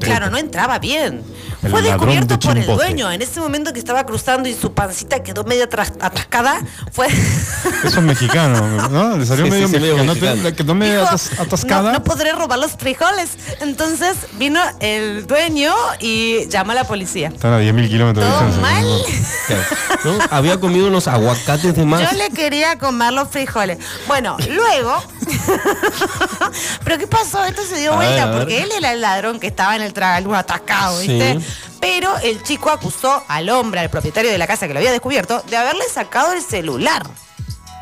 Claro, 0.00 0.30
no 0.30 0.38
entraba 0.38 0.78
bien. 0.78 1.22
El 1.62 1.70
Fue 1.70 1.82
descubierto 1.82 2.36
de 2.36 2.38
por 2.46 2.56
el 2.58 2.66
dueño. 2.66 3.10
En 3.10 3.22
ese 3.22 3.40
momento 3.40 3.72
que 3.72 3.78
estaba 3.78 4.04
cruzando 4.04 4.48
y 4.48 4.54
su 4.54 4.72
pancita 4.74 5.22
quedó 5.22 5.44
medio 5.44 5.64
atascada, 5.64 6.60
fue. 6.92 7.06
Eso 7.08 7.98
es 7.98 8.02
mexicano, 8.02 8.88
¿no? 8.90 9.16
Le 9.16 9.26
salió 9.26 9.46
Sí, 9.46 9.50
medio 9.50 9.68
mexicano. 10.04 10.54
Quedó 10.54 10.74
medio 10.74 11.02
atas- 11.06 11.30
atascada. 11.38 11.92
No, 11.92 11.98
no 11.98 12.03
podré 12.04 12.32
robar 12.32 12.58
los 12.58 12.72
frijoles. 12.72 13.30
Entonces 13.60 14.16
vino 14.34 14.60
el 14.80 15.26
dueño 15.26 15.74
y 16.00 16.46
llamó 16.48 16.72
a 16.72 16.74
la 16.76 16.84
policía. 16.84 17.28
Están 17.28 17.52
a 17.54 17.60
10.000 17.60 17.88
kilómetros 17.88 18.24
de 18.24 18.30
¿Todo 18.30 18.46
distancia. 18.46 18.62
mal? 18.62 19.02
¿no? 20.04 20.18
Había 20.30 20.60
comido 20.60 20.86
unos 20.88 21.08
aguacates 21.08 21.74
de 21.74 21.84
más. 21.84 22.10
Yo 22.10 22.16
le 22.16 22.30
quería 22.30 22.78
comer 22.78 23.12
los 23.12 23.28
frijoles. 23.28 23.78
Bueno, 24.06 24.36
luego. 24.48 25.02
Pero 26.84 26.98
¿qué 26.98 27.06
pasó? 27.06 27.44
Esto 27.44 27.62
se 27.64 27.76
dio 27.78 27.92
A 27.92 27.96
vuelta 27.96 28.26
ver. 28.26 28.38
porque 28.38 28.62
él 28.62 28.70
era 28.76 28.92
el 28.92 29.00
ladrón 29.00 29.40
que 29.40 29.46
estaba 29.46 29.76
en 29.76 29.82
el 29.82 29.92
tragaluz 29.92 30.34
atascado, 30.36 30.98
¿viste? 31.00 31.38
Sí. 31.40 31.46
Pero 31.80 32.16
el 32.22 32.42
chico 32.42 32.70
acusó 32.70 33.22
al 33.28 33.48
hombre, 33.50 33.80
al 33.80 33.90
propietario 33.90 34.30
de 34.30 34.38
la 34.38 34.46
casa 34.46 34.66
que 34.66 34.72
lo 34.72 34.78
había 34.78 34.92
descubierto, 34.92 35.42
de 35.48 35.56
haberle 35.56 35.84
sacado 35.92 36.32
el 36.32 36.42
celular. 36.42 37.02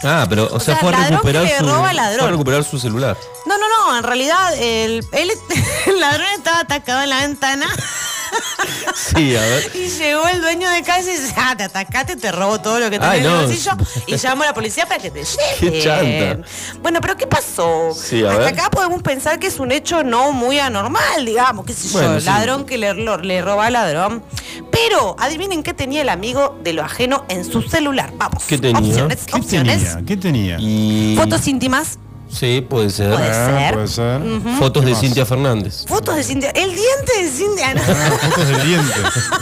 Ah, 0.04 0.26
pero, 0.28 0.44
o, 0.47 0.61
sea, 0.61 0.75
sea, 0.75 0.76
fue 0.76 0.94
a 0.94 1.09
recuperar 1.09 1.47
que 1.47 1.59
su. 1.59 1.64
roba 1.64 1.80
Fue 1.85 1.94
ladrón. 1.94 2.26
a 2.26 2.30
recuperar 2.30 2.64
su 2.64 2.78
celular. 2.78 3.16
No, 3.47 3.59
no, 3.59 3.64
no, 3.68 3.97
en 3.99 4.04
realidad 4.04 4.54
el, 4.59 5.04
el 5.12 6.00
ladrón 6.00 6.26
estaba 6.37 6.61
atacado 6.61 7.02
en 7.02 7.11
la 7.11 7.21
ventana 7.21 7.66
Sí, 8.94 9.37
a 9.37 9.40
ver. 9.40 9.71
y 9.75 9.88
llegó 9.88 10.26
el 10.28 10.40
dueño 10.40 10.68
de 10.71 10.82
casa 10.82 11.00
y 11.11 11.16
dice, 11.18 11.35
ah, 11.37 11.54
te 11.56 11.64
atacaste, 11.64 12.16
te 12.16 12.32
robo 12.32 12.61
todo 12.61 12.78
lo 12.80 12.88
que 12.90 12.99
tenés 12.99 13.09
Ay, 13.09 13.21
en 13.21 13.26
el 13.26 13.32
no. 13.32 13.42
bolsillo 13.42 13.73
y 14.06 14.16
llamo 14.23 14.42
a 14.42 14.47
la 14.47 14.54
policía 14.54 14.87
para 14.87 15.00
que 15.02 15.11
te 15.11 15.23
lleven. 15.25 15.73
Qué 15.73 15.82
chanta. 15.82 16.49
Bueno, 16.80 17.00
pero 17.00 17.16
¿qué 17.16 17.26
pasó? 17.26 17.90
Sí, 17.94 18.25
Hasta 18.25 18.38
ver. 18.38 18.49
acá 18.49 18.71
podemos 18.71 19.02
pensar 19.02 19.38
que 19.38 19.49
es 19.49 19.59
un 19.59 19.71
hecho 19.73 20.02
no 20.04 20.32
muy 20.32 20.59
anormal, 20.59 21.25
digamos, 21.25 21.66
qué 21.66 21.73
sé 21.75 21.88
yo, 21.88 21.92
Bueno, 21.99 22.21
sí. 22.21 22.26
ladrón 22.26 22.64
que 22.64 22.78
le, 22.78 22.94
le 22.94 23.42
roba 23.42 23.66
al 23.66 23.73
ladrón. 23.75 24.25
Pero 24.71 25.16
adivinen 25.18 25.62
qué 25.62 25.75
tenía 25.75 26.02
el 26.02 26.09
amigo 26.09 26.59
de 26.62 26.73
lo 26.73 26.82
ajeno 26.82 27.25
en 27.28 27.44
su 27.44 27.62
celular. 27.62 28.12
Vamos. 28.16 28.44
¿Qué 28.44 28.56
tenía? 28.59 28.78
Opciones, 28.80 29.18
¿Qué 29.26 29.37
opciones. 29.37 29.91
Tenía? 29.96 30.06
¿Qué 30.06 30.16
tenía? 30.16 30.56
Y. 30.61 31.14
Fotos 31.16 31.46
íntimas, 31.49 31.99
Sí, 32.30 32.64
puede 32.66 32.88
ser. 32.88 33.12
Puede 33.12 33.28
Ah, 33.30 33.58
ser. 33.61 33.75
Puede 33.75 33.88
ser. 33.88 34.22
Fotos 34.58 34.80
¿Qué 34.82 34.87
de 34.87 34.92
más? 34.92 35.00
Cintia 35.02 35.26
Fernández. 35.26 35.84
fotos 35.87 36.16
de 36.16 36.25
Cintia. 36.25 36.49
El 36.52 36.70
diente 36.70 37.22
de 37.22 37.28
Cintia. 37.28 37.75
Ah, 37.76 38.18
Fotos 38.30 38.49
del 38.49 38.62
diente. 38.66 38.94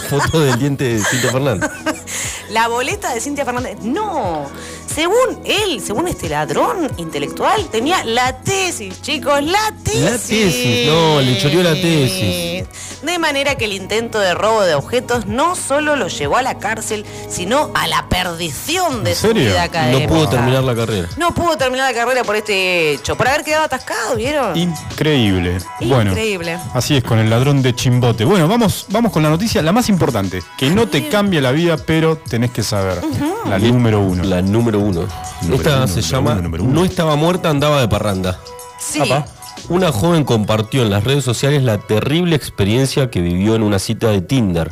Fotos 0.08 0.44
del 0.44 0.58
diente 0.58 0.84
de 0.84 1.04
Cintia 1.04 1.30
Fernández. 1.30 1.70
La 2.50 2.66
boleta 2.66 3.14
de 3.14 3.20
Cintia 3.20 3.44
Fernández. 3.44 3.76
No. 3.82 4.46
Según 4.94 5.40
él, 5.44 5.80
según 5.80 6.08
este 6.08 6.28
ladrón 6.28 6.90
intelectual, 6.96 7.66
tenía 7.70 8.02
la 8.04 8.38
tesis, 8.42 9.00
chicos, 9.02 9.42
la 9.42 9.72
tesis. 9.84 10.00
La 10.00 10.10
tesis, 10.18 10.86
no, 10.88 11.20
le 11.20 11.38
choreó 11.38 11.62
la 11.62 11.74
tesis. 11.74 12.64
De 13.02 13.18
manera 13.18 13.54
que 13.54 13.64
el 13.66 13.72
intento 13.72 14.18
de 14.18 14.34
robo 14.34 14.62
de 14.62 14.74
objetos 14.74 15.26
no 15.26 15.54
solo 15.56 15.96
lo 15.96 16.08
llevó 16.08 16.36
a 16.36 16.42
la 16.42 16.58
cárcel, 16.58 17.06
sino 17.28 17.70
a 17.74 17.86
la 17.86 18.08
perdición 18.08 19.04
de 19.04 19.10
¿En 19.10 19.16
su 19.16 19.28
serio? 19.28 19.44
vida 19.44 19.58
No 19.58 19.62
académica. 19.64 20.08
pudo 20.08 20.28
terminar 20.28 20.64
la 20.64 20.74
carrera. 20.74 21.08
No 21.16 21.32
pudo 21.34 21.56
terminar 21.56 21.92
la 21.94 21.98
carrera 21.98 22.24
por 22.24 22.36
este 22.36 22.92
hecho, 22.92 23.16
por 23.16 23.28
haber 23.28 23.42
quedado 23.44 23.64
atascado, 23.64 24.16
¿vieron? 24.16 24.56
Increíble. 24.56 25.58
Bueno, 25.80 26.10
Increíble. 26.10 26.58
así 26.74 26.96
es 26.96 27.02
con 27.04 27.18
el 27.18 27.30
ladrón 27.30 27.62
de 27.62 27.74
Chimbote. 27.74 28.24
Bueno, 28.24 28.48
vamos, 28.48 28.86
vamos 28.90 29.12
con 29.12 29.22
la 29.22 29.30
noticia, 29.30 29.62
la 29.62 29.72
más 29.72 29.88
importante, 29.88 30.42
que 30.58 30.68
no 30.68 30.86
te 30.88 31.08
cambia 31.08 31.40
la 31.40 31.52
vida, 31.52 31.76
pero 31.78 32.16
tenés 32.16 32.50
que 32.50 32.62
saber. 32.62 33.00
La 33.46 33.58
número 33.58 34.00
uno. 34.00 34.24
La 34.24 34.42
número 34.42 34.79
uno. 34.80 35.06
Número 35.42 35.56
Esta 35.56 35.76
uno, 35.78 35.86
se 35.88 36.02
llama 36.02 36.32
uno, 36.32 36.42
número 36.42 36.64
uno. 36.64 36.72
No 36.74 36.84
estaba 36.84 37.16
muerta, 37.16 37.50
andaba 37.50 37.80
de 37.80 37.88
parranda. 37.88 38.38
Sí. 38.78 39.00
Apa. 39.00 39.26
Una 39.68 39.92
joven 39.92 40.24
compartió 40.24 40.82
en 40.82 40.90
las 40.90 41.04
redes 41.04 41.22
sociales 41.24 41.62
la 41.62 41.78
terrible 41.78 42.34
experiencia 42.34 43.10
que 43.10 43.20
vivió 43.20 43.54
en 43.54 43.62
una 43.62 43.78
cita 43.78 44.08
de 44.08 44.20
Tinder. 44.20 44.70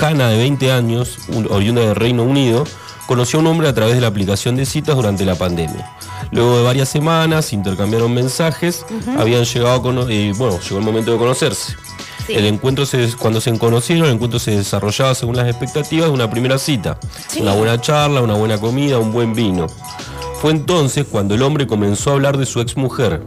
Hannah, 0.00 0.28
de 0.28 0.38
20 0.38 0.72
años, 0.72 1.18
un- 1.28 1.48
oriunda 1.50 1.82
del 1.82 1.94
Reino 1.96 2.22
Unido, 2.22 2.64
conoció 3.06 3.38
a 3.38 3.42
un 3.42 3.48
hombre 3.48 3.68
a 3.68 3.74
través 3.74 3.94
de 3.94 4.00
la 4.00 4.06
aplicación 4.06 4.56
de 4.56 4.64
citas 4.64 4.96
durante 4.96 5.24
la 5.24 5.34
pandemia. 5.34 5.90
Luego 6.30 6.56
de 6.56 6.62
varias 6.62 6.88
semanas, 6.88 7.52
intercambiaron 7.52 8.14
mensajes, 8.14 8.86
habían 9.18 9.44
llegado 9.44 9.90
a 9.90 10.10
eh, 10.10 10.32
bueno, 10.36 10.58
llegó 10.60 10.78
el 10.78 10.84
momento 10.84 11.12
de 11.12 11.18
conocerse. 11.18 11.74
Sí. 12.26 12.34
El 12.34 12.46
encuentro 12.46 12.86
se, 12.86 13.08
cuando 13.18 13.40
se 13.40 13.56
conocieron, 13.58 14.06
el 14.06 14.14
encuentro 14.14 14.38
se 14.38 14.56
desarrollaba 14.56 15.14
según 15.14 15.36
las 15.36 15.48
expectativas 15.48 16.06
de 16.06 16.12
una 16.12 16.30
primera 16.30 16.58
cita. 16.58 16.98
Sí. 17.28 17.40
Una 17.40 17.52
buena 17.54 17.80
charla, 17.80 18.20
una 18.20 18.34
buena 18.34 18.58
comida, 18.58 18.98
un 18.98 19.12
buen 19.12 19.34
vino. 19.34 19.66
Fue 20.40 20.50
entonces 20.50 21.06
cuando 21.08 21.34
el 21.34 21.42
hombre 21.42 21.66
comenzó 21.66 22.10
a 22.10 22.12
hablar 22.14 22.36
de 22.36 22.46
su 22.46 22.60
exmujer. 22.60 23.22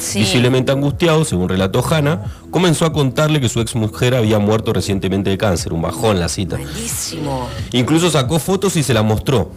Sí. 0.00 0.20
Visiblemente 0.20 0.70
angustiado, 0.70 1.24
según 1.24 1.48
relató 1.48 1.84
Hannah, 1.84 2.24
comenzó 2.50 2.84
a 2.84 2.92
contarle 2.92 3.40
que 3.40 3.48
su 3.48 3.60
exmujer 3.60 4.14
había 4.14 4.38
muerto 4.38 4.72
recientemente 4.72 5.30
de 5.30 5.38
cáncer, 5.38 5.72
un 5.72 5.82
bajón 5.82 6.20
la 6.20 6.28
cita. 6.28 6.58
Incluso 7.72 8.10
sacó 8.10 8.38
fotos 8.38 8.76
y 8.76 8.82
se 8.82 8.94
las 8.94 9.04
mostró. 9.04 9.50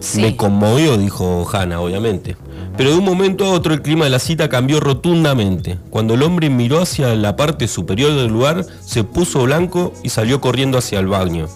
Sí. 0.00 0.20
Me 0.20 0.36
conmovió, 0.36 0.96
dijo 0.96 1.48
Hannah, 1.52 1.80
obviamente. 1.80 2.36
Pero 2.78 2.90
de 2.92 2.96
un 2.96 3.04
momento 3.04 3.44
a 3.44 3.50
otro 3.50 3.74
el 3.74 3.82
clima 3.82 4.04
de 4.04 4.10
la 4.10 4.18
cita 4.20 4.48
cambió 4.48 4.80
rotundamente. 4.80 5.78
Cuando 5.90 6.14
el 6.14 6.22
hombre 6.22 6.48
miró 6.48 6.80
hacia 6.80 7.14
la 7.16 7.36
parte 7.36 7.68
superior 7.68 8.14
del 8.14 8.28
lugar, 8.28 8.64
se 8.86 9.04
puso 9.04 9.42
blanco 9.42 9.92
y 10.02 10.08
salió 10.08 10.40
corriendo 10.40 10.78
hacia 10.78 11.00
el 11.00 11.08
baño. 11.08 11.48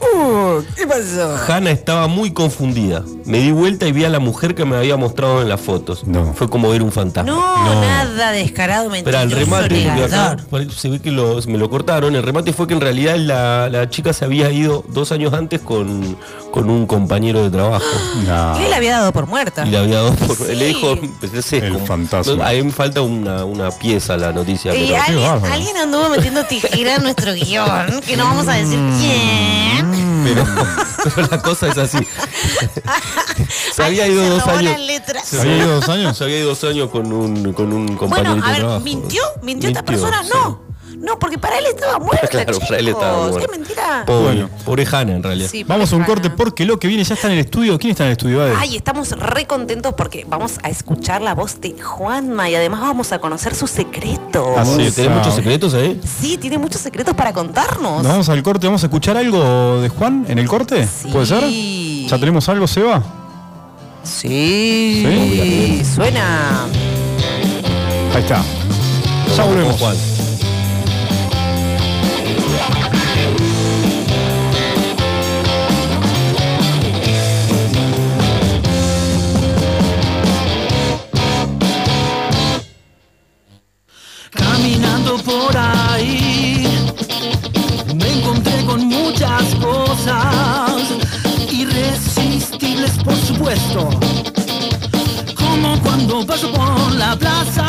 ¿Qué 0.76 0.86
pasó? 0.86 1.36
Hannah 1.48 1.70
estaba 1.70 2.06
muy 2.08 2.32
confundida. 2.32 3.02
Me 3.24 3.38
di 3.38 3.52
vuelta 3.52 3.86
y 3.86 3.92
vi 3.92 4.04
a 4.04 4.08
la 4.08 4.18
mujer 4.18 4.54
que 4.54 4.64
me 4.64 4.76
había 4.76 4.96
mostrado 4.96 5.40
en 5.42 5.48
las 5.48 5.60
fotos. 5.60 6.04
No. 6.06 6.34
Fue 6.34 6.48
como 6.50 6.68
ver 6.70 6.82
un 6.82 6.92
fantasma. 6.92 7.30
No, 7.30 7.64
No. 7.64 7.80
nada 7.80 8.32
descarado, 8.32 8.90
mentiroso, 8.90 9.22
el 9.24 9.30
remate, 9.30 9.90
acá 10.02 10.36
se 10.76 10.88
ve 10.88 10.98
que 11.00 11.10
lo- 11.10 11.40
me 11.46 11.56
lo 11.58 11.70
cortaron. 11.70 12.14
El 12.16 12.22
remate 12.22 12.52
fue 12.52 12.66
que 12.66 12.74
en 12.74 12.80
realidad 12.80 13.16
la, 13.16 13.68
la 13.70 13.88
chica 13.88 14.12
se 14.12 14.24
había 14.24 14.50
ido 14.50 14.84
dos 14.88 15.12
años 15.12 15.32
antes 15.32 15.60
con, 15.60 16.16
con 16.50 16.68
un 16.68 16.86
compañero 16.86 17.42
de 17.42 17.50
trabajo. 17.50 17.84
No. 18.26 18.60
Y 18.60 18.64
él 18.64 18.70
le 18.70 18.76
había 18.76 18.98
dado 18.98 19.12
por 19.12 19.26
muerta. 19.26 19.66
Y 19.66 19.70
le 19.70 19.78
había 19.78 19.96
dado 20.02 20.14
por. 20.14 20.36
Sí. 20.36 20.54
Le 20.56 20.66
dijo. 20.66 20.96
Ese 21.20 21.38
es 21.38 21.52
El 21.52 21.78
fantasma. 21.86 22.34
no, 22.34 22.44
ahí 22.44 22.62
me 22.62 22.72
falta 22.72 23.02
una, 23.02 23.44
una 23.44 23.70
pieza 23.70 24.14
a 24.14 24.16
la 24.16 24.32
noticia. 24.32 24.74
Y 24.74 24.92
pero- 25.06 25.40
alguien, 25.52 25.76
anduvo 25.76 26.08
metiendo 26.08 26.44
tijera 26.44 26.96
en 26.96 27.02
nuestro 27.02 27.32
guion, 27.34 28.00
que 28.06 28.16
no 28.16 28.24
vamos 28.24 28.48
a 28.48 28.52
decir 28.54 28.78
Mm. 28.78 29.00
quién. 29.00 30.22
pero, 30.24 30.44
pero 31.14 31.28
la 31.30 31.42
cosa 31.42 31.68
es 31.68 31.78
así. 31.78 31.98
se 33.74 33.82
había 33.82 34.06
ido 34.06 34.22
se 34.22 34.28
dos 34.30 34.46
años. 34.46 34.76
¿Se 35.24 35.40
había 35.40 35.56
ido 35.56 35.74
dos 35.80 35.88
años? 35.88 36.16
Se 36.16 36.24
había 36.24 36.38
ido 36.38 36.48
dos 36.50 36.64
años 36.64 36.90
con 36.90 37.12
un, 37.12 37.52
con 37.52 37.72
un 37.72 37.96
compañero 37.96 38.30
Bueno, 38.32 38.44
a 38.44 38.48
de 38.48 38.52
ver, 38.52 38.60
trabajo. 38.62 38.80
¿mintió? 38.84 39.22
¿Mintió 39.42 39.68
esta 39.68 39.82
Mintió, 39.82 40.00
persona? 40.08 40.24
sí. 40.24 40.30
No. 40.34 40.71
No, 41.02 41.18
porque 41.18 41.36
para 41.36 41.58
él 41.58 41.64
estaba 41.66 41.98
muerta, 41.98 42.26
Claro, 42.30 42.58
para 42.60 42.78
él 42.78 42.88
estaba 42.88 43.12
chicos. 43.12 43.30
muerta. 43.32 43.46
¿Qué 43.52 43.58
mentira? 43.58 44.04
Pobre, 44.06 44.22
Bueno. 44.22 44.48
pobre 44.64 44.82
en 45.12 45.22
realidad. 45.22 45.48
Sí, 45.50 45.64
Vamos 45.64 45.92
a 45.92 45.96
un 45.96 46.04
corte 46.04 46.30
porque 46.30 46.64
lo 46.64 46.78
que 46.78 46.86
viene 46.86 47.02
ya 47.02 47.14
está 47.14 47.26
en 47.26 47.34
el 47.34 47.40
estudio. 47.40 47.76
¿Quién 47.78 47.90
está 47.90 48.04
en 48.04 48.08
el 48.08 48.12
estudio? 48.12 48.40
Ade? 48.42 48.54
Ay, 48.56 48.76
estamos 48.76 49.10
re 49.10 49.46
contentos 49.46 49.94
porque 49.96 50.24
vamos 50.28 50.58
a 50.62 50.68
escuchar 50.68 51.20
la 51.20 51.34
voz 51.34 51.60
de 51.60 51.74
Juanma 51.80 52.48
y 52.48 52.54
además 52.54 52.80
vamos 52.82 53.10
a 53.12 53.18
conocer 53.18 53.54
sus 53.54 53.70
secretos. 53.70 54.56
Así 54.56 54.76
Uy, 54.76 54.84
es. 54.86 54.94
¿Tenés 54.94 55.10
Ah. 55.10 55.14
muchos 55.18 55.34
secretos 55.34 55.74
ahí? 55.74 56.00
Sí, 56.20 56.38
tiene 56.38 56.58
muchos 56.58 56.80
secretos 56.80 57.14
para 57.14 57.32
contarnos. 57.32 58.02
Nos 58.02 58.06
vamos 58.12 58.28
al 58.28 58.42
corte, 58.42 58.66
vamos 58.68 58.82
a 58.84 58.86
escuchar 58.86 59.16
algo 59.16 59.80
de 59.80 59.88
Juan 59.88 60.24
en 60.28 60.38
el 60.38 60.46
corte. 60.48 60.86
Sí. 60.86 61.08
¿Puede 61.10 61.26
ser? 61.26 61.42
¿Ya 62.08 62.18
tenemos 62.18 62.48
algo, 62.48 62.66
Seba? 62.68 63.02
Sí, 64.04 65.04
Sí. 65.04 65.82
suena. 65.96 66.64
Ahí 68.14 68.22
está. 68.22 68.42
Ya 69.36 69.44
volvemos. 69.44 69.78
Juan. 69.80 69.96
Por 85.32 85.56
ahí, 85.56 86.66
me 87.94 88.12
encontré 88.12 88.64
con 88.66 88.86
muchas 88.86 89.42
cosas 89.54 90.82
irresistibles, 91.50 92.90
por 93.02 93.16
supuesto. 93.16 93.88
Como 95.34 95.80
cuando 95.80 96.26
paso 96.26 96.50
por 96.52 96.92
la 96.92 97.16
plaza 97.16 97.66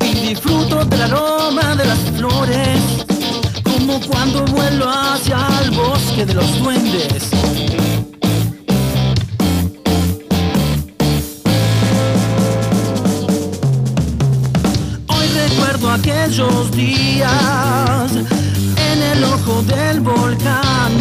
y 0.00 0.28
disfruto 0.28 0.84
del 0.84 1.02
aroma 1.02 1.76
de 1.76 1.84
las 1.84 2.00
flores. 2.16 2.80
Como 3.62 4.00
cuando 4.00 4.44
vuelo 4.46 4.88
hacia 4.88 5.46
el 5.62 5.70
bosque 5.70 6.26
de 6.26 6.34
los 6.34 6.58
duendes. 6.58 7.30
recuerdo 15.74 15.90
aquellos 15.90 16.70
días 16.70 18.12
en 18.12 19.02
el 19.02 19.24
ojo 19.24 19.62
del 19.62 20.00
volcán, 20.00 20.92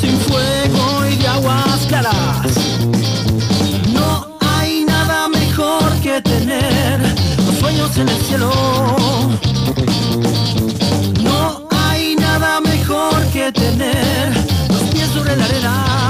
sin 0.00 0.16
fuego 0.20 1.06
y 1.10 1.16
de 1.16 1.26
aguas 1.26 1.86
claras. 1.88 2.52
No 3.92 4.28
hay 4.40 4.84
nada 4.84 5.28
mejor 5.28 5.92
que 6.02 6.20
tener 6.22 7.00
los 7.46 7.56
sueños 7.56 7.96
en 7.96 8.08
el 8.08 8.22
cielo. 8.26 8.50
No 11.22 11.62
hay 11.70 12.14
nada 12.16 12.60
mejor 12.60 13.24
que 13.32 13.50
tener 13.50 14.32
los 14.68 14.82
pies 14.92 15.08
sobre 15.08 15.36
la 15.36 15.44
arena. 15.44 16.07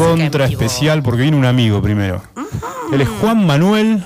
Recontra 0.00 0.46
especial 0.46 1.02
porque 1.02 1.22
viene 1.22 1.36
un 1.36 1.44
amigo 1.44 1.80
primero. 1.82 2.22
Él 2.92 3.00
es 3.00 3.08
Juan 3.20 3.46
Manuel. 3.46 4.04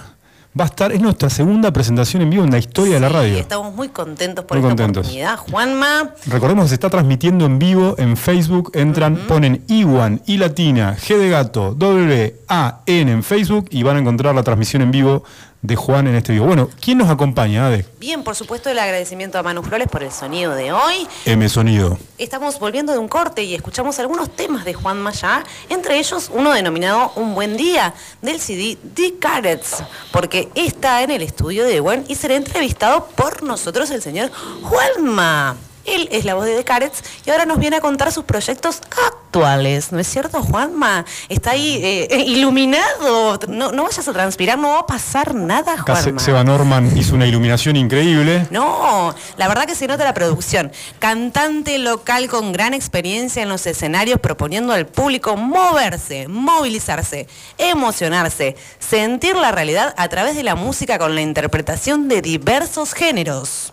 Va 0.58 0.62
a 0.62 0.66
estar, 0.68 0.92
es 0.92 1.00
nuestra 1.00 1.28
segunda 1.30 1.72
presentación 1.72 2.22
en 2.22 2.30
vivo 2.30 2.44
en 2.44 2.52
la 2.52 2.58
historia 2.58 2.94
de 2.94 3.00
la 3.00 3.08
radio. 3.08 3.38
estamos 3.38 3.74
muy 3.74 3.88
contentos 3.88 4.44
por 4.44 4.56
Muy 4.56 4.64
esta 4.64 4.68
contentos. 4.84 5.00
oportunidad. 5.06 5.36
Juanma, 5.36 6.10
Recordemos 6.26 6.64
que 6.66 6.68
se 6.68 6.74
está 6.74 6.88
transmitiendo 6.90 7.44
en 7.46 7.58
vivo 7.58 7.96
en 7.98 8.16
Facebook. 8.16 8.70
Entran, 8.72 9.16
ponen 9.26 9.64
Iwan, 9.66 10.22
I 10.26 10.36
latina, 10.36 10.96
G 10.96 11.16
de 11.18 11.28
gato, 11.28 11.74
W, 11.76 12.36
A, 12.48 12.82
N 12.86 13.10
en 13.10 13.24
Facebook 13.24 13.66
y 13.70 13.82
van 13.82 13.96
a 13.96 13.98
encontrar 13.98 14.32
la 14.32 14.44
transmisión 14.44 14.82
en 14.82 14.92
vivo 14.92 15.24
de 15.64 15.76
Juan 15.76 16.06
en 16.06 16.14
este 16.14 16.32
vivo. 16.32 16.44
Bueno, 16.44 16.68
¿quién 16.78 16.98
nos 16.98 17.08
acompaña, 17.08 17.66
Ade? 17.66 17.86
bien, 17.98 18.22
por 18.22 18.36
supuesto, 18.36 18.68
el 18.68 18.78
agradecimiento 18.78 19.38
a 19.38 19.42
Manu 19.42 19.62
Flores 19.62 19.88
por 19.88 20.02
el 20.02 20.12
sonido 20.12 20.54
de 20.54 20.72
hoy. 20.72 21.08
M 21.24 21.48
Sonido. 21.48 21.98
Estamos 22.18 22.58
volviendo 22.58 22.92
de 22.92 22.98
un 22.98 23.08
corte 23.08 23.42
y 23.42 23.54
escuchamos 23.54 23.98
algunos 23.98 24.28
temas 24.28 24.66
de 24.66 24.74
Juan 24.74 25.00
Mayá, 25.00 25.42
entre 25.70 25.98
ellos 25.98 26.30
uno 26.34 26.52
denominado 26.52 27.12
Un 27.16 27.34
Buen 27.34 27.56
Día, 27.56 27.94
del 28.20 28.40
CD 28.40 28.76
The 28.94 29.14
Carrots, 29.18 29.82
porque 30.12 30.50
está 30.54 31.02
en 31.02 31.10
el 31.10 31.22
estudio 31.22 31.64
de 31.64 31.80
Buen 31.80 32.04
y 32.08 32.16
será 32.16 32.34
entrevistado 32.34 33.06
por 33.16 33.42
nosotros 33.42 33.88
el 33.90 34.02
señor 34.02 34.30
Juanma. 34.62 35.56
Él 35.84 36.08
es 36.10 36.24
la 36.24 36.34
voz 36.34 36.46
de 36.46 36.56
The 36.56 36.64
Carrots 36.64 37.02
y 37.26 37.30
ahora 37.30 37.46
nos 37.46 37.58
viene 37.58 37.76
a 37.76 37.80
contar 37.80 38.12
sus 38.12 38.24
proyectos 38.24 38.80
actuales, 39.06 39.92
¿no 39.92 39.98
es 39.98 40.06
cierto, 40.06 40.42
Juanma? 40.42 41.04
Está 41.28 41.52
ahí 41.52 41.80
eh, 41.82 42.08
eh, 42.10 42.24
iluminado, 42.24 43.38
no, 43.48 43.72
no 43.72 43.84
vayas 43.84 44.06
a 44.06 44.12
transpirar, 44.12 44.58
no 44.58 44.68
va 44.68 44.78
a 44.80 44.86
pasar 44.86 45.34
nada, 45.34 45.76
Juanma. 45.78 46.20
Seba 46.20 46.44
Norman 46.44 46.96
hizo 46.96 47.14
una 47.14 47.26
iluminación 47.26 47.76
increíble. 47.76 48.46
No, 48.50 49.14
la 49.36 49.48
verdad 49.48 49.66
que 49.66 49.74
se 49.74 49.86
nota 49.86 50.04
la 50.04 50.14
producción. 50.14 50.72
Cantante 50.98 51.78
local 51.78 52.28
con 52.28 52.52
gran 52.52 52.74
experiencia 52.74 53.42
en 53.42 53.48
los 53.48 53.66
escenarios, 53.66 54.20
proponiendo 54.20 54.72
al 54.72 54.86
público 54.86 55.36
moverse, 55.36 56.28
movilizarse, 56.28 57.26
emocionarse, 57.58 58.56
sentir 58.78 59.36
la 59.36 59.52
realidad 59.52 59.94
a 59.96 60.08
través 60.08 60.36
de 60.36 60.42
la 60.42 60.54
música 60.54 60.98
con 60.98 61.14
la 61.14 61.22
interpretación 61.22 62.08
de 62.08 62.22
diversos 62.22 62.94
géneros. 62.94 63.72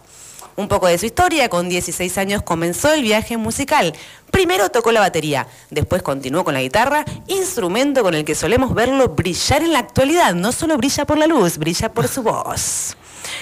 Un 0.56 0.68
poco 0.68 0.88
de 0.88 0.98
su 0.98 1.06
historia, 1.06 1.50
con 1.50 1.70
16 1.70 2.18
años 2.18 2.42
comenzó 2.42 2.94
el 2.94 3.02
viaje 3.02 3.38
musical. 3.38 3.94
Primero 4.32 4.70
tocó 4.70 4.92
la 4.92 5.00
batería, 5.00 5.48
después 5.70 6.02
continuó 6.02 6.44
con 6.44 6.54
la 6.54 6.62
guitarra, 6.62 7.06
instrumento 7.28 8.04
con 8.04 8.16
el 8.16 8.26
que 8.26 8.36
solemos 8.36 8.74
verlo 8.74 9.10
brillar 9.10 9.64
en 9.64 9.74
la 9.74 9.80
actualidad. 9.80 10.34
No 10.34 10.52
solo 10.52 10.78
brilla 10.78 11.06
por 11.06 11.18
la 11.18 11.28
luz, 11.28 11.58
brilla 11.58 11.92
por 11.92 12.08
su 12.08 12.24
voz. 12.24 12.96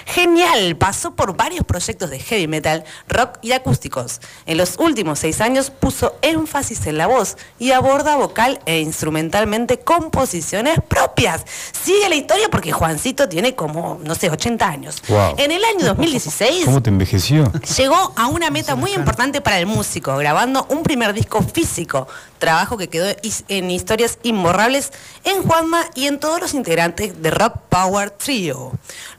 Genial, 0.06 0.76
pasó 0.78 1.12
por 1.12 1.36
varios 1.36 1.66
proyectos 1.66 2.10
de 2.10 2.20
heavy 2.20 2.48
metal, 2.48 2.84
rock 3.08 3.38
y 3.42 3.52
acústicos. 3.52 4.22
En 4.46 4.58
los 4.58 4.78
últimos 4.80 5.20
seis 5.20 5.42
años 5.42 5.70
puso 5.70 6.16
énfasis 6.22 6.86
en 6.88 6.98
la 6.98 7.08
voz 7.08 7.38
y 7.58 7.72
aborda 7.72 8.16
vocal 8.16 8.60
e 8.66 8.80
instrumentalmente 8.80 9.80
composiciones 9.80 10.80
propias. 10.88 11.46
Sigue 11.72 12.10
la 12.10 12.16
historia 12.16 12.50
porque 12.50 12.72
Juancito 12.72 13.30
tiene 13.30 13.56
como, 13.56 14.00
no 14.04 14.16
sé, 14.16 14.30
80 14.30 14.68
años. 14.68 15.02
Wow. 15.08 15.36
En 15.38 15.52
el 15.52 15.64
año 15.64 15.86
2016 15.86 16.66
¿Cómo 16.66 16.82
te 16.82 16.90
envejeció? 16.90 17.52
llegó 17.78 18.14
a 18.16 18.28
una 18.28 18.50
meta 18.50 18.76
muy 18.76 18.94
importante 18.94 19.42
para 19.42 19.60
el 19.60 19.66
músico, 19.66 20.16
grabando 20.18 20.66
un 20.70 20.84
primer 20.84 21.14
disco 21.14 21.42
físico, 21.42 22.08
trabajo 22.38 22.78
que 22.78 22.88
quedó 22.88 23.08
en 23.48 23.72
historias 23.72 24.18
imborrables 24.24 24.92
en 25.24 25.44
Juanma 25.44 25.86
y 25.96 26.08
en 26.08 26.20
todos 26.20 26.40
los 26.40 26.54
integrantes 26.54 27.22
de 27.22 27.32
Rock 27.32 27.58
Power 27.70 28.12
Trio. 28.12 28.72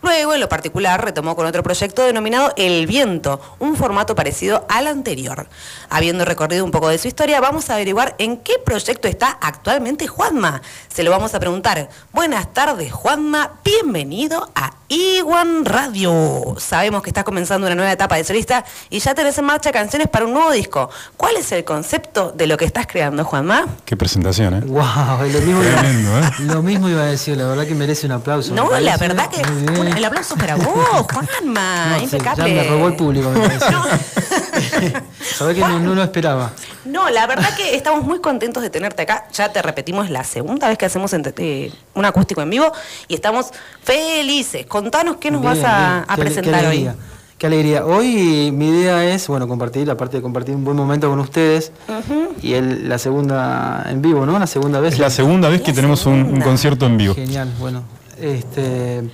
Luego, 0.03 0.35
en 0.35 0.41
lo 0.41 0.49
particular, 0.49 0.70
retomó 0.99 1.37
con 1.37 1.47
otro 1.47 1.63
proyecto 1.63 2.03
denominado 2.03 2.53
El 2.57 2.87
Viento, 2.87 3.41
un 3.59 3.77
formato 3.77 4.15
parecido 4.15 4.67
al 4.69 4.87
anterior. 4.87 5.49
Habiendo 5.89 6.25
recorrido 6.25 6.65
un 6.65 6.71
poco 6.71 6.89
de 6.89 6.99
su 6.99 7.09
historia, 7.09 7.41
vamos 7.41 7.71
a 7.71 7.75
averiguar 7.75 8.15
en 8.19 8.39
qué 8.39 8.55
proyecto 8.65 9.09
está 9.09 9.39
actualmente 9.41 10.07
Juanma. 10.07 10.63
Se 10.89 11.03
lo 11.03 11.11
vamos 11.11 11.35
a 11.35 11.41
preguntar. 11.41 11.89
Buenas 12.13 12.53
tardes, 12.53 12.93
Juanma. 12.93 13.53
Bienvenido 13.65 14.51
a 14.55 14.73
Iwan 14.89 15.65
Radio. 15.65 16.57
Sabemos 16.59 17.03
que 17.03 17.11
estás 17.11 17.23
comenzando 17.23 17.69
una 17.69 17.77
nueva 17.77 17.93
etapa 17.93 18.17
de 18.17 18.25
solista 18.25 18.65
y 18.91 18.99
ya 18.99 19.15
tenés 19.15 19.39
en 19.39 19.45
marcha 19.45 19.71
canciones 19.71 20.09
para 20.09 20.27
un 20.27 20.33
nuevo 20.33 20.51
disco. 20.51 20.91
¿Cuál 21.17 21.37
es 21.37 21.53
el 21.53 21.65
concepto 21.65 22.33
de 22.33 22.49
lo 22.49 22.57
que 22.57 22.65
estás 22.65 22.89
creando, 22.89 23.25
Juanma? 23.25 23.67
Qué 23.85 23.97
presentación, 23.97 24.55
¿eh? 24.55 24.61
Wow, 24.67 25.29
lo 25.33 25.41
mismo, 25.41 25.61
Tremendo, 25.61 26.19
¿eh? 26.19 26.31
lo 26.41 26.63
mismo 26.63 26.89
iba 26.89 27.03
a 27.03 27.07
decir, 27.07 27.37
la 27.37 27.47
verdad 27.47 27.67
que 27.67 27.75
merece 27.75 28.07
un 28.07 28.13
aplauso. 28.13 28.53
No, 28.53 28.79
la 28.81 28.97
verdad 28.97 29.31
que 29.31 29.43
el 29.43 30.05
aplauso 30.05 30.37
para 30.37 30.57
vos, 30.65 31.07
Juanma. 31.13 31.87
No, 31.91 31.99
sí, 31.99 32.05
Impecable. 32.05 32.55
ya 32.55 32.63
me 32.63 32.69
robó 32.69 32.89
el 32.89 32.97
público, 32.97 33.31
me 33.31 33.41
parece. 33.41 33.71
No. 33.71 33.85
Sabés 35.37 35.55
que 35.57 35.61
no, 35.61 35.79
no 35.81 35.95
lo 35.95 36.03
esperaba. 36.03 36.53
No, 36.85 37.09
la 37.11 37.27
verdad 37.27 37.55
que 37.57 37.75
estamos 37.77 38.05
muy 38.05 38.21
contentos 38.21 38.63
de 38.63 38.71
tenerte 38.71 39.03
acá. 39.03 39.27
Ya 39.33 39.53
te 39.53 39.63
repetimos, 39.63 40.07
es 40.07 40.11
la 40.11 40.25
segunda 40.25 40.69
vez 40.69 40.79
que 40.79 40.87
hacemos 40.87 41.13
eh, 41.13 41.73
un 41.95 42.05
acústico 42.05 42.41
en 42.43 42.51
vivo 42.51 42.73
y 43.09 43.15
estamos 43.15 43.51
felices. 43.83 44.67
Contanos 44.67 45.17
qué 45.17 45.31
nos 45.31 45.41
Bien, 45.43 45.55
vas 45.63 45.65
a, 45.65 46.15
Qué 46.15 46.21
presentar 46.21 46.61
qué 46.63 46.67
hoy. 46.67 46.91
Qué 47.39 47.47
alegría. 47.47 47.87
Hoy 47.87 48.51
mi 48.53 48.69
idea 48.69 49.03
es, 49.15 49.27
bueno, 49.29 49.49
compartir, 49.49 49.91
aparte 49.91 50.19
de 50.19 50.23
compartir 50.23 50.55
un 50.55 50.63
buen 50.65 50.77
momento 50.77 51.09
con 51.09 51.21
ustedes, 51.21 51.73
y 52.43 52.53
el- 52.53 52.87
la 52.87 52.99
segunda 52.99 53.87
en 53.89 54.03
vivo, 54.03 54.27
¿no? 54.27 54.39
La 54.39 54.47
segunda 54.47 54.79
vez. 54.81 54.95
Es 54.95 55.01
la 55.01 55.09
segunda 55.09 55.49
vez 55.49 55.63
que 55.63 55.69
La 55.69 55.75
tenemos 55.77 56.05
un, 56.05 56.23
un 56.25 56.41
concierto 56.43 56.85
en 56.85 56.99
vivo. 56.99 57.15
Genial, 57.15 57.51
bueno. 57.59 57.83
Este, 58.21 59.09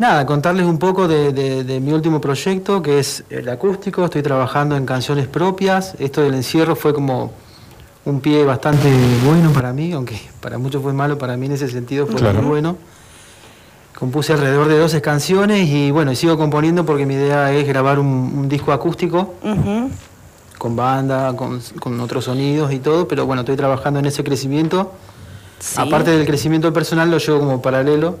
nada, 0.00 0.24
contarles 0.26 0.66
un 0.66 0.78
poco 0.78 1.06
de, 1.06 1.32
de- 1.32 1.62
de 1.62 1.78
mi 1.80 1.92
último 1.92 2.20
proyecto, 2.20 2.82
que 2.82 2.98
es 2.98 3.22
el 3.30 3.48
acústico. 3.48 4.04
Estoy 4.04 4.22
trabajando 4.22 4.76
en 4.76 4.84
canciones 4.86 5.28
propias. 5.28 5.94
Esto 5.98 6.22
del 6.22 6.34
encierro 6.34 6.74
fue 6.74 6.92
como 6.92 7.30
un 8.06 8.20
pie 8.20 8.44
bastante 8.44 8.90
bueno 9.24 9.52
para 9.52 9.72
mí, 9.72 9.92
aunque 9.92 10.18
para 10.40 10.56
muchos 10.58 10.82
fue 10.82 10.92
malo, 10.94 11.18
para 11.18 11.36
mí 11.36 11.46
en 11.46 11.52
ese 11.52 11.68
sentido 11.68 12.06
fue 12.06 12.16
Claro. 12.16 12.40
muy 12.40 12.48
bueno. 12.48 12.76
Compuse 13.98 14.32
alrededor 14.32 14.68
de 14.68 14.78
12 14.78 15.02
canciones 15.02 15.68
y 15.68 15.90
bueno, 15.90 16.10
y 16.10 16.16
sigo 16.16 16.38
componiendo 16.38 16.86
porque 16.86 17.04
mi 17.04 17.14
idea 17.14 17.52
es 17.52 17.68
grabar 17.68 17.98
un, 17.98 18.06
un 18.06 18.48
disco 18.48 18.72
acústico 18.72 19.34
con 20.56 20.74
banda, 20.76 21.36
con, 21.36 21.60
con 21.78 22.00
otros 22.00 22.24
sonidos 22.24 22.72
y 22.72 22.78
todo, 22.78 23.06
pero 23.06 23.26
bueno, 23.26 23.42
estoy 23.42 23.56
trabajando 23.56 23.98
en 24.00 24.06
ese 24.06 24.24
crecimiento. 24.24 24.92
Sí. 25.58 25.78
Aparte 25.78 26.10
del 26.12 26.26
crecimiento 26.26 26.72
personal, 26.72 27.10
lo 27.10 27.18
llevo 27.18 27.40
como 27.40 27.60
paralelo. 27.60 28.16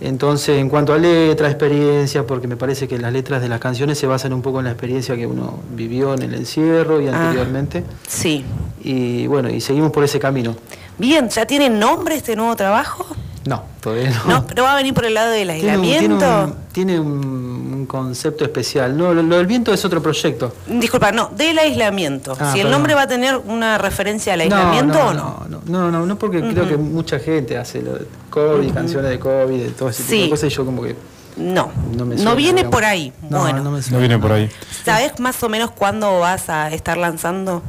Entonces, 0.00 0.58
en 0.60 0.68
cuanto 0.68 0.92
a 0.92 0.98
letra, 0.98 1.48
experiencia, 1.48 2.24
porque 2.26 2.46
me 2.46 2.56
parece 2.56 2.86
que 2.86 2.98
las 2.98 3.12
letras 3.12 3.42
de 3.42 3.48
las 3.48 3.58
canciones 3.58 3.98
se 3.98 4.06
basan 4.06 4.32
un 4.32 4.42
poco 4.42 4.60
en 4.60 4.66
la 4.66 4.70
experiencia 4.70 5.16
que 5.16 5.26
uno 5.26 5.58
vivió 5.74 6.14
en 6.14 6.22
el 6.22 6.34
encierro 6.34 7.00
y 7.00 7.08
Ah. 7.08 7.20
anteriormente. 7.28 7.82
Sí. 8.06 8.44
Y 8.82 9.26
bueno, 9.26 9.48
y 9.50 9.60
seguimos 9.60 9.90
por 9.90 10.04
ese 10.04 10.20
camino. 10.20 10.54
Bien, 10.98 11.28
¿ya 11.28 11.46
tiene 11.46 11.68
nombre 11.68 12.14
este 12.16 12.36
nuevo 12.36 12.54
trabajo? 12.54 13.06
No, 13.48 13.62
todavía 13.80 14.10
no. 14.10 14.24
No, 14.32 14.46
pero 14.46 14.64
va 14.64 14.72
a 14.74 14.76
venir 14.76 14.92
por 14.92 15.04
el 15.06 15.14
lado 15.14 15.30
del 15.30 15.48
Tiene 15.48 15.76
un, 15.76 15.82
tiene 15.82 15.96
aislamiento. 15.98 16.44
un- 16.44 16.54
tiene 16.72 17.00
un- 17.00 17.70
un 17.78 17.86
concepto 17.86 18.44
especial. 18.44 18.96
No, 18.96 19.14
lo, 19.14 19.22
lo 19.22 19.36
del 19.38 19.46
viento 19.46 19.72
es 19.72 19.82
otro 19.84 20.02
proyecto. 20.02 20.52
Disculpa, 20.66 21.12
no, 21.12 21.30
del 21.34 21.58
aislamiento. 21.58 22.36
Ah, 22.38 22.52
si 22.52 22.60
el 22.60 22.70
nombre 22.70 22.94
va 22.94 23.02
a 23.02 23.08
tener 23.08 23.36
una 23.36 23.78
referencia 23.78 24.34
al 24.34 24.40
No, 24.48 24.56
aislamiento 24.56 24.98
no, 24.98 25.06
o 25.08 25.14
no. 25.14 25.46
no, 25.48 25.60
no, 25.66 25.80
no, 25.82 25.90
no, 25.90 26.06
no, 26.06 26.18
porque 26.18 26.40
creo 26.42 26.68
que 26.68 26.76
mucha 26.76 27.18
gente 27.18 27.56
hace 27.56 27.80
lo 27.82 27.94
de 27.94 28.06
COVID, 28.30 28.72
canciones 28.74 29.10
de 29.10 29.18
COVID, 29.18 29.62
de 29.62 29.70
todo 29.70 29.88
ese 29.88 30.02
tipo 30.02 30.22
de 30.24 30.30
cosas, 30.30 30.52
y 30.52 30.54
yo 30.54 30.64
como 30.66 30.82
que 30.82 30.94
No, 31.36 31.70
no 31.96 32.04
me 32.04 32.16
no 32.16 32.20
suena, 32.22 32.34
viene 32.34 32.52
digamos. 32.58 32.72
por 32.74 32.84
ahí. 32.84 33.12
No, 33.30 33.40
bueno, 33.40 33.62
no 33.62 33.70
me 33.70 33.78
No 33.78 33.82
suena. 33.82 33.98
viene 34.00 34.18
por 34.18 34.32
ahí. 34.32 34.50
¿sabes 34.84 35.18
más 35.20 35.42
o 35.42 35.48
menos 35.48 35.70
cuándo 35.70 36.18
vas 36.20 36.50
a 36.50 36.70
estar 36.72 36.98
lanzando? 36.98 37.62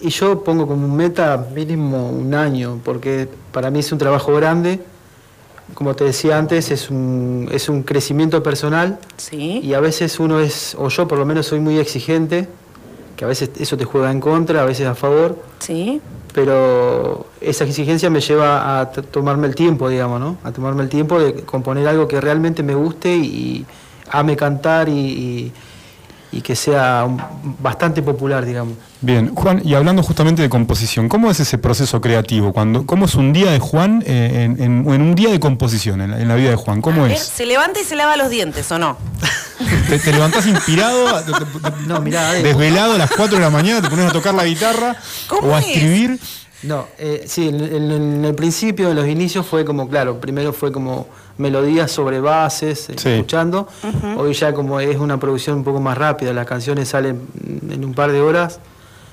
Y 0.00 0.10
yo 0.10 0.44
pongo 0.44 0.66
como 0.68 0.86
meta 0.86 1.44
mínimo 1.52 2.08
un 2.10 2.32
año, 2.34 2.78
porque 2.84 3.28
para 3.50 3.68
mí 3.70 3.80
es 3.80 3.90
un 3.90 3.98
trabajo 3.98 4.32
grande. 4.36 4.80
Como 5.74 5.94
te 5.94 6.04
decía 6.04 6.38
antes, 6.38 6.70
es 6.70 6.90
un, 6.90 7.48
es 7.52 7.68
un 7.68 7.82
crecimiento 7.82 8.42
personal 8.42 8.98
Sí. 9.16 9.60
y 9.62 9.74
a 9.74 9.80
veces 9.80 10.18
uno 10.18 10.40
es, 10.40 10.74
o 10.78 10.88
yo 10.88 11.06
por 11.06 11.18
lo 11.18 11.24
menos 11.26 11.46
soy 11.46 11.60
muy 11.60 11.78
exigente, 11.78 12.48
que 13.16 13.24
a 13.24 13.28
veces 13.28 13.50
eso 13.58 13.76
te 13.76 13.84
juega 13.84 14.10
en 14.10 14.20
contra, 14.20 14.62
a 14.62 14.64
veces 14.64 14.86
a 14.86 14.94
favor, 14.94 15.38
Sí. 15.60 16.00
pero 16.34 17.26
esa 17.40 17.64
exigencia 17.64 18.10
me 18.10 18.20
lleva 18.20 18.80
a 18.80 18.90
tomarme 18.90 19.46
el 19.46 19.54
tiempo, 19.54 19.88
digamos, 19.88 20.20
¿no? 20.20 20.38
A 20.42 20.52
tomarme 20.52 20.82
el 20.82 20.88
tiempo 20.88 21.18
de 21.20 21.34
componer 21.44 21.86
algo 21.86 22.08
que 22.08 22.20
realmente 22.20 22.62
me 22.62 22.74
guste 22.74 23.14
y 23.16 23.64
ame 24.10 24.36
cantar 24.36 24.88
y, 24.88 24.92
y- 24.98 25.52
y 26.30 26.40
que 26.42 26.54
sea 26.54 27.06
bastante 27.60 28.02
popular, 28.02 28.44
digamos. 28.44 28.74
Bien, 29.00 29.34
Juan, 29.34 29.62
y 29.64 29.74
hablando 29.74 30.02
justamente 30.02 30.42
de 30.42 30.48
composición, 30.50 31.08
¿cómo 31.08 31.30
es 31.30 31.40
ese 31.40 31.56
proceso 31.58 32.00
creativo? 32.00 32.52
Cuando, 32.52 32.84
¿Cómo 32.84 33.06
es 33.06 33.14
un 33.14 33.32
día 33.32 33.50
de 33.50 33.58
Juan 33.60 34.02
eh, 34.06 34.44
en, 34.44 34.62
en- 34.62 34.92
en 34.92 35.00
un 35.02 35.14
día 35.14 35.30
de 35.30 35.40
composición 35.40 36.00
en 36.02 36.10
la, 36.10 36.20
en 36.20 36.28
la 36.28 36.34
vida 36.34 36.50
de 36.50 36.56
Juan? 36.56 36.82
¿Cómo 36.82 37.00
A 37.02 37.04
ver, 37.08 37.12
es? 37.16 37.22
¿Se 37.22 37.46
levanta 37.46 37.80
y 37.80 37.84
se 37.84 37.96
lava 37.96 38.16
los 38.16 38.28
dientes 38.30 38.70
o 38.72 38.78
no? 38.78 38.98
¿Te, 39.88 39.98
te 39.98 40.12
levantás 40.12 40.46
inspirado, 40.46 41.20
te- 41.24 41.32
te- 41.32 41.86
No, 41.86 42.00
mirá, 42.00 42.36
eh, 42.38 42.42
desvelado 42.42 42.94
a 42.94 42.98
las 42.98 43.10
4 43.10 43.36
de 43.36 43.42
la 43.42 43.50
mañana, 43.50 43.80
te 43.80 43.88
pones 43.88 44.06
a 44.10 44.12
tocar 44.12 44.34
la 44.34 44.44
guitarra 44.44 44.96
¿Cómo 45.28 45.48
o 45.48 45.54
a 45.54 45.60
es? 45.60 45.66
escribir? 45.68 46.18
No, 46.64 46.86
eh, 46.98 47.24
sí, 47.26 47.48
en, 47.48 47.60
en- 47.64 47.90
en 47.92 48.24
el 48.24 48.34
principio, 48.34 48.90
en 48.90 48.96
los 48.96 49.06
inicios 49.06 49.46
fue 49.46 49.64
como, 49.64 49.88
claro, 49.88 50.20
primero 50.20 50.52
fue 50.52 50.72
como 50.72 51.06
melodías 51.38 51.90
sobre 51.90 52.20
bases, 52.20 52.90
eh, 52.90 52.94
Sí. 52.96 53.08
escuchando. 53.10 53.68
Hoy 54.16 54.32
ya 54.34 54.52
como 54.52 54.78
es 54.80 54.96
una 54.98 55.18
producción 55.18 55.56
un 55.56 55.64
poco 55.64 55.80
más 55.80 55.96
rápida, 55.96 56.32
las 56.32 56.46
canciones 56.46 56.88
salen 56.88 57.20
en 57.70 57.84
un 57.84 57.94
par 57.94 58.12
de 58.12 58.20
horas, 58.20 58.60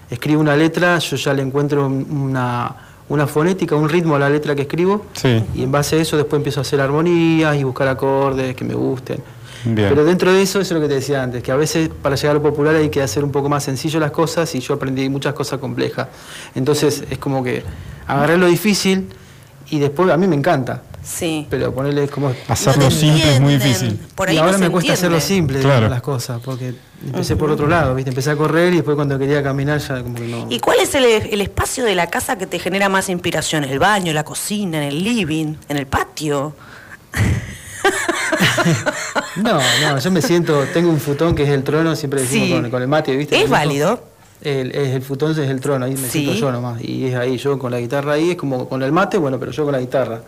escribo 0.10 0.42
una 0.42 0.56
letra, 0.56 1.00
yo 1.00 1.16
ya 1.18 1.34
le 1.34 1.42
encuentro 1.42 1.86
un- 1.88 2.06
una, 2.12 2.76
una 3.10 3.28
fonética, 3.28 3.76
un 3.76 3.88
ritmo 3.90 4.16
a 4.16 4.20
la 4.20 4.30
letra 4.30 4.56
que 4.56 4.64
escribo, 4.64 5.06
Sí. 5.14 5.44
y 5.56 5.64
en 5.64 5.72
base 5.72 5.98
a 5.98 6.02
eso 6.02 6.18
después 6.18 6.40
empiezo 6.40 6.60
a 6.60 6.62
hacer 6.62 6.82
armonías 6.82 7.56
y 7.56 7.64
buscar 7.64 7.88
acordes 7.88 8.56
que 8.56 8.66
me 8.66 8.74
gusten. 8.74 9.20
Bien. 9.64 9.90
Pero 9.90 10.06
dentro 10.06 10.32
de 10.32 10.44
eso, 10.44 10.60
eso 10.60 10.76
es 10.76 10.80
lo 10.80 10.82
que 10.82 10.88
te 10.88 10.94
decía 10.96 11.24
antes, 11.24 11.42
que 11.42 11.52
a 11.52 11.56
veces 11.56 11.90
para 11.90 12.16
llegar 12.16 12.32
a 12.32 12.34
lo 12.36 12.44
popular 12.44 12.76
hay 12.76 12.90
que 12.90 13.02
hacer 13.02 13.24
un 13.24 13.32
poco 13.32 13.50
más 13.50 13.64
sencillo 13.64 14.00
las 14.00 14.12
cosas 14.12 14.54
y 14.54 14.60
yo 14.60 14.76
aprendí 14.76 15.10
muchas 15.10 15.34
cosas 15.34 15.60
complejas. 15.60 16.08
Entonces 16.54 17.04
es 17.10 17.18
como 17.18 17.44
que 17.44 17.64
agarré 18.06 18.38
lo 18.38 18.46
difícil 18.46 19.08
y 19.72 19.80
después 19.80 20.08
a 20.12 20.18
mí 20.18 20.28
me 20.28 20.36
encanta, 20.36 20.84
Sí. 21.06 21.46
pero 21.52 21.72
ponerle 21.74 22.08
como... 22.08 22.34
Hacerlo 22.48 22.86
No 22.86 22.92
simple 22.92 23.36
es 23.36 23.40
muy 23.40 23.54
difícil. 23.54 24.00
Por 24.16 24.28
ahí 24.30 24.36
y 24.36 24.40
no 24.40 24.46
ahora 24.46 24.58
me 24.58 24.70
cuesta 24.72 24.94
hacerlo 24.94 25.20
simple 25.20 25.60
Claro. 25.60 25.88
las 25.88 26.02
cosas, 26.02 26.42
porque 26.44 26.74
empecé 27.06 27.36
por 27.36 27.52
otro 27.52 27.68
lado, 27.68 27.94
¿viste? 27.94 28.10
Empecé 28.10 28.32
a 28.32 28.36
correr 28.36 28.74
y 28.74 28.78
después 28.78 28.96
cuando 28.96 29.20
quería 29.20 29.44
caminar 29.44 29.80
ya 29.80 30.02
como 30.02 30.16
que 30.16 30.28
no... 30.28 30.48
¿Y 30.50 30.60
cuál 30.60 30.80
es 30.80 30.96
el, 30.96 31.06
el 31.06 31.42
espacio 31.42 31.86
de 31.86 31.94
la 31.94 32.08
casa 32.08 32.38
que 32.40 32.48
te 32.48 32.58
genera 32.58 32.90
más 32.90 33.08
inspiración? 33.10 33.64
¿El 33.66 33.78
baño, 33.78 34.14
la 34.14 34.24
cocina, 34.24 34.78
en 34.80 34.84
el 34.90 35.04
living, 35.04 35.56
en 35.70 35.78
el 35.78 35.86
patio? 35.86 36.56
No, 39.38 39.60
no, 39.82 40.00
yo 40.00 40.12
me 40.12 40.22
siento, 40.22 40.64
tengo 40.74 40.90
un 40.90 41.00
futón 41.00 41.36
que 41.36 41.44
es 41.44 41.50
el 41.50 41.64
trono, 41.64 41.96
siempre 41.96 42.22
decimos 42.22 42.48
Sí. 42.48 42.54
con, 42.54 42.70
con 42.72 42.82
el 42.82 42.88
mate, 42.88 43.16
¿viste? 43.16 43.42
¿Es 43.42 43.50
válido? 43.50 44.04
El, 44.42 44.72
es 44.74 44.90
el 44.96 45.02
futón 45.02 45.32
es 45.32 45.38
el 45.50 45.60
trono, 45.60 45.86
ahí 45.86 45.92
me 45.92 46.08
Sí. 46.10 46.24
siento 46.24 46.34
yo 46.34 46.52
nomás. 46.52 46.82
Y 46.84 47.06
es 47.08 47.16
ahí, 47.16 47.38
yo 47.38 47.60
con 47.60 47.72
la 47.72 47.80
guitarra 47.80 48.14
ahí, 48.14 48.32
es 48.32 48.38
como 48.38 48.68
con 48.68 48.82
el 48.84 48.92
mate, 48.92 49.18
bueno, 49.18 49.40
pero 49.40 49.52
yo 49.52 49.64
con 49.64 49.74
la 49.74 49.80
guitarra. 49.80 50.22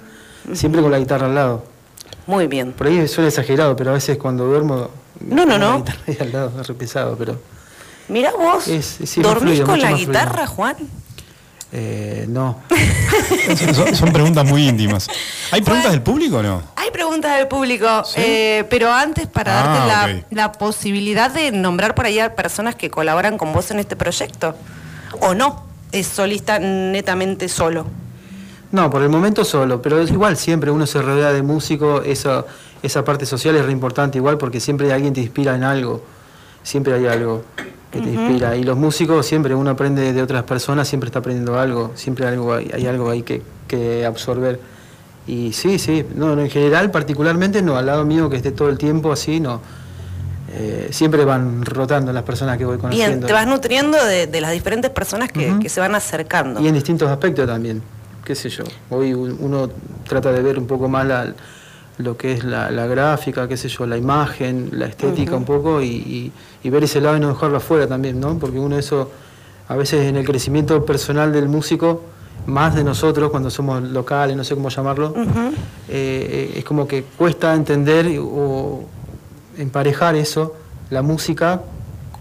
Siempre 0.54 0.82
con 0.82 0.92
la 0.92 1.00
guitarra 1.00 1.28
al 1.28 1.36
lado. 1.36 1.64
Muy 2.26 2.48
bien. 2.48 2.74
Por 2.74 2.88
ahí 2.88 3.08
suena 3.08 3.30
exagerado, 3.30 3.76
pero 3.76 3.92
a 3.92 3.94
veces 3.94 4.18
cuando 4.18 4.46
duermo. 4.46 4.90
No, 5.22 5.38
no, 5.38 5.42
con 5.46 5.50
la 5.50 5.58
no. 5.60 5.78
guitarra 5.78 6.00
ahí 6.08 6.18
al 6.22 6.32
lado, 6.32 6.62
es 6.62 6.68
re 6.68 6.74
pesado, 6.74 7.16
pero. 7.18 7.40
Mira 8.10 8.32
vos, 8.32 8.68
Es- 8.68 8.98
sí, 9.06 9.20
más 9.20 9.30
¿dormís 9.30 9.42
fluido, 9.60 9.66
con 9.66 9.80
la 9.82 9.88
fluido. 9.90 10.08
guitarra, 10.12 10.48
Juan? 10.48 10.76
Eh, 11.74 12.26
no. 12.30 12.60
Son, 13.94 14.14
preguntas 14.14 14.46
muy 14.46 14.68
íntimas. 14.70 15.08
¿Hay 15.52 15.62
preguntas 15.62 15.92
del 15.92 16.02
público 16.02 16.38
o 16.38 16.44
no? 16.44 16.62
Hay 16.78 16.92
preguntas 16.92 17.38
del 17.38 17.48
público, 17.50 18.04
eh, 18.16 18.64
pero 18.70 18.92
antes 18.94 19.28
para 19.28 19.60
Ah, 19.60 19.86
darte 19.88 20.26
la, 20.32 20.44
la 20.44 20.52
posibilidad 20.54 21.30
de 21.30 21.52
nombrar 21.52 21.94
por 21.96 22.06
ahí 22.06 22.20
a 22.20 22.36
personas 22.36 22.76
que 22.76 22.90
colaboran 22.90 23.38
con 23.38 23.52
vos 23.52 23.70
en 23.72 23.80
este 23.80 23.98
proyecto. 23.98 24.56
¿O 25.20 25.34
no? 25.34 25.66
¿Es 25.92 26.08
solista 26.08 26.60
netamente 26.60 27.50
solo? 27.50 27.86
No, 28.72 28.90
por 28.90 29.02
el 29.02 29.10
momento 29.10 29.46
solo, 29.46 29.82
pero 29.82 30.00
es 30.00 30.12
igual 30.12 30.36
siempre 30.38 30.72
uno 30.72 30.86
se 30.86 31.02
rodea 31.02 31.32
de 31.32 31.42
músicos, 31.42 32.06
eso, 32.06 32.46
esa 32.84 33.04
parte 33.04 33.26
social 33.26 33.56
es 33.56 33.66
re 33.66 33.72
importante 33.72 34.18
igual 34.18 34.38
porque 34.38 34.60
siempre 34.60 34.92
alguien 34.92 35.14
te 35.14 35.22
inspira 35.22 35.56
en 35.56 35.64
algo, 35.64 36.04
siempre 36.64 36.94
hay 36.94 37.06
algo 37.08 37.44
que 37.92 38.02
te 38.02 38.10
inspira 38.10 38.58
y 38.58 38.64
los 38.64 38.78
músicos 38.78 39.26
siempre 39.26 39.56
uno 39.56 39.70
aprende 39.70 40.12
de 40.12 40.22
otras 40.22 40.44
personas, 40.44 40.88
siempre 40.88 41.08
está 41.08 41.20
aprendiendo 41.20 41.58
algo, 41.58 41.92
siempre 41.96 42.28
algo 42.28 42.54
hay, 42.54 42.70
hay 42.74 42.86
algo 42.88 43.10
ahí 43.10 43.24
que, 43.24 43.42
que 43.68 44.06
absorber. 44.06 44.60
Y 45.28 45.54
sí, 45.54 45.80
sí, 45.80 46.06
no, 46.16 46.36
no, 46.36 46.42
en 46.42 46.50
general 46.50 46.92
particularmente 46.92 47.62
no, 47.62 47.78
al 47.78 47.86
lado 47.86 48.06
mío 48.06 48.30
que 48.30 48.38
esté 48.38 48.52
todo 48.52 48.70
el 48.70 48.78
tiempo 48.78 49.12
así, 49.12 49.40
no. 49.40 49.62
Eh, 50.50 50.88
siempre 50.92 51.26
van 51.26 51.64
rotando 51.66 52.12
las 52.14 52.24
personas 52.24 52.58
que 52.58 52.66
voy 52.66 52.78
Bien, 52.78 52.82
conociendo. 52.82 53.28
te 53.28 53.34
vas 53.34 53.46
nutriendo 53.46 54.04
de, 54.06 54.28
de 54.28 54.42
las 54.42 54.52
diferentes 54.54 54.90
personas 54.92 55.32
que, 55.32 55.58
que 55.62 55.68
se 55.70 55.80
van 55.82 55.94
acercando. 55.96 56.62
Y 56.62 56.68
en 56.68 56.74
distintos 56.74 57.10
aspectos 57.10 57.46
también, 57.46 57.82
qué 58.28 58.36
sé 58.36 58.50
yo. 58.50 58.66
Hoy 58.90 59.14
un- 59.14 59.38
uno 59.40 59.70
trata 60.06 60.34
de 60.34 60.42
ver 60.42 60.60
un 60.60 60.68
poco 60.68 60.90
más 60.90 61.08
la- 61.08 61.34
lo 61.98 62.18
que 62.18 62.34
es 62.34 62.44
la, 62.44 62.70
la 62.72 62.86
gráfica, 62.86 63.48
qué 63.48 63.56
sé 63.56 63.70
yo, 63.70 63.88
la 63.88 63.98
imagen, 63.98 64.70
la 64.74 64.86
estética 64.88 65.32
un 65.38 65.46
poco 65.46 65.82
y, 65.82 65.88
y- 65.88 66.32
y 66.62 66.70
ver 66.70 66.84
ese 66.84 67.00
lado 67.00 67.16
y 67.16 67.22
no 67.22 67.30
dejarlo 67.30 67.56
afuera 67.58 67.88
también, 67.88 68.20
¿no? 68.20 68.38
Porque 68.38 68.60
uno 68.60 68.78
eso, 68.78 69.10
a 69.70 69.76
veces 69.78 70.06
en 70.06 70.18
el 70.18 70.26
crecimiento 70.26 70.86
personal 70.86 71.32
del 71.32 71.48
músico, 71.48 72.04
más 72.46 72.76
de 72.76 72.84
nosotros 72.84 73.32
cuando 73.32 73.50
somos 73.50 73.82
locales, 73.82 74.36
no 74.36 74.44
sé 74.44 74.56
cómo 74.56 74.68
llamarlo, 74.70 75.14
eh, 75.88 76.54
es 76.58 76.66
como 76.66 76.86
que 76.88 77.04
cuesta 77.18 77.56
entender 77.56 78.20
o 78.22 78.84
emparejar 79.58 80.16
eso, 80.16 80.54
la 80.90 81.02
música, 81.02 81.62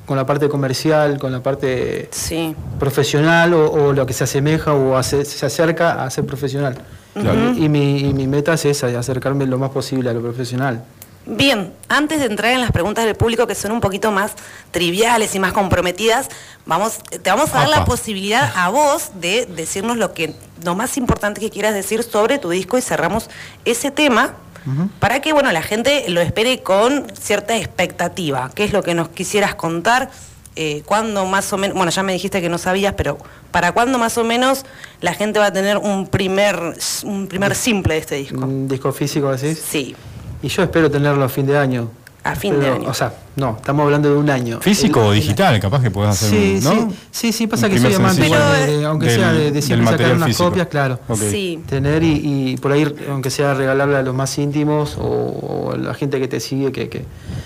con 0.07 0.17
la 0.17 0.25
parte 0.25 0.49
comercial, 0.49 1.19
con 1.19 1.33
la 1.33 1.43
parte 1.43 2.09
Sí. 2.13 2.55
profesional 2.79 3.53
o, 3.55 3.71
o 3.73 3.93
lo 3.93 4.07
que 4.07 4.13
se 4.13 4.25
asemeja 4.25 4.73
o 4.73 4.97
hace- 4.97 5.25
se 5.25 5.45
acerca 5.45 6.05
a 6.05 6.11
ser 6.11 6.25
profesional. 6.25 6.79
Claro. 7.15 7.53
Y, 7.53 7.69
mi, 7.69 7.99
y 8.01 8.13
mi 8.15 8.27
meta 8.27 8.55
es 8.55 8.65
esa, 8.67 8.87
de 8.87 8.97
acercarme 8.97 9.47
lo 9.47 9.59
más 9.59 9.71
posible 9.71 10.11
a 10.11 10.13
lo 10.13 10.21
profesional. 10.23 10.85
Bien, 11.29 11.73
antes 11.89 12.21
de 12.21 12.27
entrar 12.27 12.53
en 12.53 12.61
las 12.61 12.71
preguntas 12.71 13.05
del 13.05 13.17
público 13.17 13.49
que 13.49 13.57
son 13.57 13.73
un 13.73 13.81
poquito 13.81 14.13
más 14.13 14.33
triviales 14.71 15.35
y 15.35 15.41
más 15.41 15.53
comprometidas, 15.53 16.29
vamos, 16.67 16.99
te 17.11 17.29
vamos 17.31 17.53
a 17.53 17.59
dar 17.61 17.69
la 17.69 17.85
posibilidad 17.85 18.53
a 18.55 18.69
vos 18.69 19.11
de 19.21 19.47
decirnos 19.47 19.97
lo 19.97 20.15
que 20.15 20.35
lo 20.65 20.77
más 20.77 20.97
importante 20.97 21.41
que 21.41 21.51
quieras 21.51 21.75
decir 21.75 22.05
sobre 22.05 22.39
tu 22.39 22.51
disco 22.51 22.79
y 22.79 22.81
cerramos 22.83 23.29
ese 23.65 23.91
tema 23.91 24.35
para 24.99 25.21
que 25.21 25.33
bueno 25.33 25.53
la 25.53 25.63
gente 25.63 26.05
lo 26.09 26.21
espere 26.21 26.63
con 26.63 27.07
cierta 27.19 27.57
expectativa. 27.57 28.51
¿Qué 28.55 28.65
es 28.65 28.73
lo 28.73 28.83
que 28.83 28.95
nos 28.95 29.09
quisieras 29.09 29.55
contar? 29.55 30.11
Eh, 30.59 30.83
¿Cuándo 30.87 31.27
más 31.27 31.53
o 31.53 31.59
menos? 31.59 31.77
Bueno, 31.77 31.91
ya 31.91 32.03
me 32.03 32.15
dijiste 32.15 32.41
que 32.41 32.49
no 32.49 32.57
sabías, 32.57 32.95
pero 32.95 33.19
¿para 33.51 33.73
cuándo 33.73 33.99
más 33.99 34.17
o 34.17 34.25
menos 34.25 34.65
la 35.01 35.13
gente 35.13 35.39
va 35.39 35.47
a 35.47 35.53
tener 35.53 35.77
un 35.77 36.07
primer 36.07 36.59
un 37.05 37.27
primer 37.27 37.55
simple 37.55 37.95
de 37.95 38.01
este 38.01 38.15
disco? 38.17 38.39
Un 38.45 38.67
disco 38.67 38.91
físico, 38.93 39.31
decís. 39.31 39.63
Sí. 39.67 39.95
Y 40.43 40.49
yo 40.49 40.63
espero 40.63 40.91
tenerlo 40.91 41.25
a 41.25 41.29
fin 41.29 41.47
de 41.47 41.59
año. 41.59 41.91
A 42.27 42.35
fin 42.37 42.59
de 42.59 42.69
año. 42.69 42.89
O 42.89 42.95
sea, 42.95 43.13
no, 43.37 43.57
estamos 43.57 43.85
hablando 43.85 44.09
de 44.11 44.17
un 44.17 44.29
año. 44.31 44.61
Físico 44.61 45.01
El- 45.03 45.07
o 45.07 45.13
digital, 45.13 45.61
capaz 45.61 45.83
que 45.83 45.91
puedes 45.91 46.11
hacer 46.11 46.31
Sí, 46.31 46.55
un, 46.59 46.65
¿no? 46.65 46.91
sí, 46.91 46.97
sí, 47.11 47.33
sí, 47.33 47.47
pasa 47.47 47.69
que 47.69 47.79
soy 47.79 47.95
amante, 47.95 48.23
de- 48.23 48.77
de- 48.79 48.85
aunque 48.85 49.11
sea 49.11 49.33
de, 49.33 49.51
de 49.53 49.63
siempre 49.63 49.89
sacar 49.91 50.15
unas 50.15 50.29
físico. 50.29 50.49
copias, 50.49 50.67
claro. 50.69 50.99
Sí. 51.15 51.61
Tener 51.69 52.03
y, 52.03 52.53
y 52.53 52.57
por 52.57 52.73
ahí, 52.73 52.93
aunque 53.11 53.31
sea 53.31 53.55
regalarle 53.55 53.97
a 53.97 54.03
los 54.03 54.15
más 54.15 54.37
íntimos 54.39 54.97
o, 54.99 55.03
o 55.03 55.73
a 55.73 55.77
la 55.77 55.95
gente 55.95 56.19
que 56.19 56.29
te 56.29 56.41
sigue, 56.41 56.73
que... 56.73 56.89
que 56.89 57.05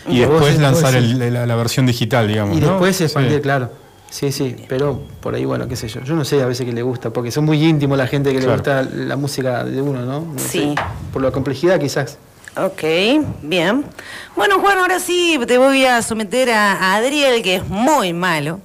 Y 0.09 0.15
que 0.15 0.21
después 0.21 0.53
vos 0.55 0.63
lanzar 0.63 0.95
el- 0.97 1.33
la, 1.33 1.47
la 1.47 1.57
versión 1.57 1.87
digital, 1.87 2.27
digamos. 2.29 2.57
Y 2.57 2.61
¿no? 2.61 2.69
después 2.71 2.97
Sí. 2.97 3.05
expandir, 3.05 3.41
claro. 3.43 3.71
Sí, 4.11 4.33
sí, 4.33 4.57
pero 4.69 5.01
por 5.21 5.37
ahí, 5.37 5.45
bueno, 5.45 5.69
qué 5.69 5.77
sé 5.77 5.87
yo. 5.87 6.01
Yo 6.03 6.17
no 6.17 6.25
sé 6.25 6.43
a 6.43 6.47
veces 6.47 6.67
que 6.67 6.73
le 6.73 6.83
gusta, 6.83 7.11
porque 7.11 7.31
son 7.31 7.45
muy 7.45 7.63
íntimos 7.65 7.97
la 7.97 8.09
gente 8.09 8.33
que 8.33 8.39
Claro. 8.41 8.53
le 8.53 8.57
gusta 8.57 8.83
la 8.93 9.17
música 9.17 9.63
de 9.63 9.81
uno, 9.81 10.01
¿no? 10.01 10.21
No 10.21 10.39
Sí. 10.39 10.59
sé, 10.61 10.75
por 11.13 11.23
la 11.23 11.31
complejidad 11.31 11.79
quizás. 11.79 12.19
Ok, 12.65 12.83
bien. 13.43 13.85
Bueno, 14.37 14.59
Juan, 14.61 14.79
ahora 14.79 15.01
sí 15.01 15.39
te 15.47 15.57
voy 15.59 15.85
a 15.87 16.03
someter 16.03 16.51
a, 16.51 16.95
Adriel, 16.97 17.43
que 17.43 17.57
es 17.57 17.67
muy 17.69 18.13
malo. 18.13 18.61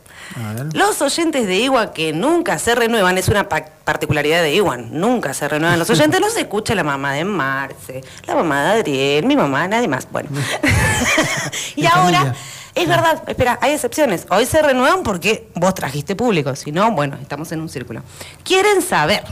Los 0.74 1.02
oyentes 1.02 1.48
de 1.48 1.60
Iwan 1.60 1.94
que 1.94 2.12
nunca 2.12 2.60
se 2.60 2.76
renuevan, 2.76 3.18
es 3.18 3.30
una 3.30 3.48
pa- 3.48 3.68
particularidad 3.86 4.42
de 4.42 4.54
Iwan, 4.56 4.90
nunca 4.92 5.34
se 5.34 5.48
renuevan 5.48 5.80
los 5.80 5.90
oyentes, 5.90 6.20
no 6.20 6.30
se 6.30 6.42
escucha 6.42 6.76
la 6.76 6.84
mamá 6.84 7.14
de 7.14 7.24
Marce, 7.24 8.02
la 8.28 8.36
mamá 8.36 8.64
de 8.66 8.80
Adriel, 8.82 9.26
mi 9.26 9.38
mamá, 9.38 9.66
nadie 9.70 9.88
más. 9.88 10.08
Bueno. 10.12 10.28
y 11.78 11.86
ahora, 11.86 12.18
familia. 12.20 12.36
es 12.74 12.88
verdad, 12.90 13.24
espera, 13.28 13.60
hay 13.62 13.72
excepciones. 13.74 14.26
Hoy 14.30 14.46
se 14.46 14.62
renuevan 14.62 15.04
porque 15.04 15.48
vos 15.56 15.74
trajiste 15.74 16.18
público, 16.18 16.54
si 16.58 16.74
no, 16.74 16.92
bueno, 16.92 17.18
estamos 17.22 17.50
en 17.54 17.62
un 17.62 17.70
círculo. 17.70 18.02
Quieren 18.44 18.82
saber, 18.82 19.24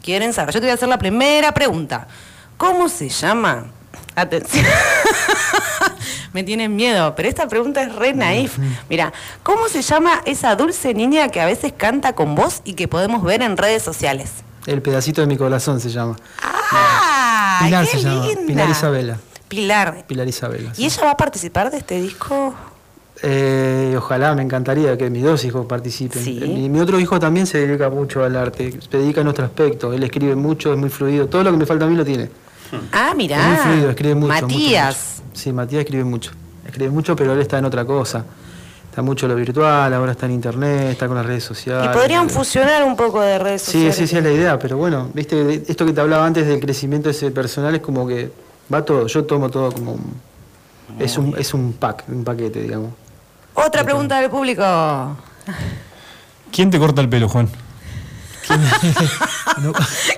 quieren 0.00 0.32
saber. 0.32 0.54
Yo 0.54 0.60
te 0.60 0.66
voy 0.66 0.70
a 0.72 0.74
hacer 0.74 0.88
la 0.88 0.98
primera 0.98 1.52
pregunta. 1.52 2.06
¿Cómo 2.56 2.88
se 2.88 3.08
llama? 3.08 3.64
Atención. 4.14 4.64
Me 6.32 6.42
tienen 6.44 6.74
miedo, 6.76 7.14
pero 7.14 7.28
esta 7.28 7.46
pregunta 7.46 7.82
es 7.82 7.94
re 7.94 8.14
naif. 8.14 8.56
Mira, 8.88 9.12
¿cómo 9.42 9.68
se 9.68 9.82
llama 9.82 10.22
esa 10.24 10.56
dulce 10.56 10.94
niña 10.94 11.28
que 11.28 11.40
a 11.40 11.46
veces 11.46 11.72
canta 11.76 12.14
con 12.14 12.34
vos 12.34 12.62
y 12.64 12.72
que 12.74 12.88
podemos 12.88 13.22
ver 13.22 13.42
en 13.42 13.56
redes 13.56 13.82
sociales? 13.82 14.30
El 14.66 14.80
pedacito 14.80 15.20
de 15.20 15.26
mi 15.26 15.36
corazón 15.36 15.80
se 15.80 15.90
llama. 15.90 16.16
¡Ah! 16.42 17.60
Pilar 17.64 17.84
qué 17.86 17.98
se 17.98 18.02
llama, 18.02 18.26
linda! 18.26 18.46
Pilar 18.46 18.70
Isabela. 18.70 19.18
Pilar. 19.48 20.04
Pilar 20.06 20.26
Isabela. 20.28 20.74
sí. 20.74 20.82
¿Y 20.82 20.86
ella 20.86 21.04
va 21.04 21.10
a 21.10 21.16
participar 21.16 21.70
de 21.70 21.78
este 21.78 22.00
disco? 22.00 22.54
Eh, 23.22 23.94
ojalá, 23.98 24.34
me 24.34 24.42
encantaría 24.42 24.96
que 24.96 25.10
mis 25.10 25.22
dos 25.22 25.44
hijos 25.44 25.66
participen. 25.66 26.24
Sí. 26.24 26.40
Mi, 26.40 26.68
mi 26.70 26.80
otro 26.80 26.98
hijo 26.98 27.20
también 27.20 27.46
se 27.46 27.58
dedica 27.66 27.90
mucho 27.90 28.24
al 28.24 28.36
arte, 28.36 28.72
se 28.90 28.96
dedica 28.96 29.20
en 29.20 29.28
otro 29.28 29.44
aspecto. 29.44 29.92
Él 29.92 30.02
escribe 30.02 30.34
mucho, 30.34 30.72
es 30.72 30.78
muy 30.78 30.88
fluido. 30.88 31.26
Todo 31.28 31.44
lo 31.44 31.50
que 31.50 31.58
me 31.58 31.66
falta 31.66 31.84
a 31.84 31.88
mí 31.88 31.94
lo 31.94 32.04
tiene. 32.04 32.30
Ah, 32.92 33.12
mirá. 33.16 33.36
Es 33.38 33.46
muy 33.46 33.56
fluido, 33.72 33.90
escribe 33.90 34.14
mucho. 34.14 34.32
Matías. 34.42 35.22
mucho. 35.26 35.38
Sí, 35.40 35.52
Matías 35.52 35.80
escribe 35.84 36.04
mucho. 36.04 36.32
Escribe 36.66 36.90
mucho, 36.90 37.14
pero 37.16 37.32
él 37.34 37.40
está 37.40 37.58
en 37.58 37.64
otra 37.66 37.84
cosa. 37.84 38.24
Está 38.88 39.00
mucho 39.02 39.24
en 39.26 39.32
lo 39.32 39.36
virtual, 39.36 39.92
ahora 39.94 40.12
está 40.12 40.26
en 40.26 40.32
internet, 40.32 40.90
está 40.92 41.06
con 41.06 41.16
las 41.16 41.24
redes 41.24 41.42
sociales. 41.44 41.88
Y 41.90 41.96
podrían 41.96 42.28
fusionar 42.28 42.82
un 42.84 42.94
poco 42.94 43.20
de 43.22 43.38
redes 43.38 43.62
Sí, 43.62 43.66
sociales. 43.72 43.96
sí, 43.96 44.06
sí, 44.06 44.16
es 44.18 44.22
la 44.24 44.30
idea, 44.30 44.58
pero 44.58 44.76
bueno, 44.76 45.08
viste, 45.14 45.42
de- 45.44 45.64
esto 45.66 45.86
que 45.86 45.92
te 45.94 46.00
hablaba 46.02 46.26
antes 46.26 46.46
del 46.46 46.60
crecimiento 46.60 47.08
ese 47.08 47.30
personal 47.30 47.74
es 47.74 47.80
como 47.80 48.06
que 48.06 48.30
va 48.72 48.84
todo, 48.84 49.06
yo 49.06 49.24
tomo 49.24 49.48
todo 49.48 49.72
como 49.72 49.92
un, 49.92 50.14
es 50.98 51.16
un, 51.16 51.34
es 51.38 51.54
un 51.54 51.72
pack, 51.72 52.04
un 52.08 52.22
paquete, 52.22 52.60
digamos. 52.62 52.90
Otra 53.54 53.82
pregunta 53.82 54.20
del 54.20 54.28
público. 54.30 54.62
¿Quién 56.52 56.70
te 56.70 56.78
corta 56.78 57.00
el 57.00 57.08
pelo, 57.08 57.30
Juan? 57.30 57.48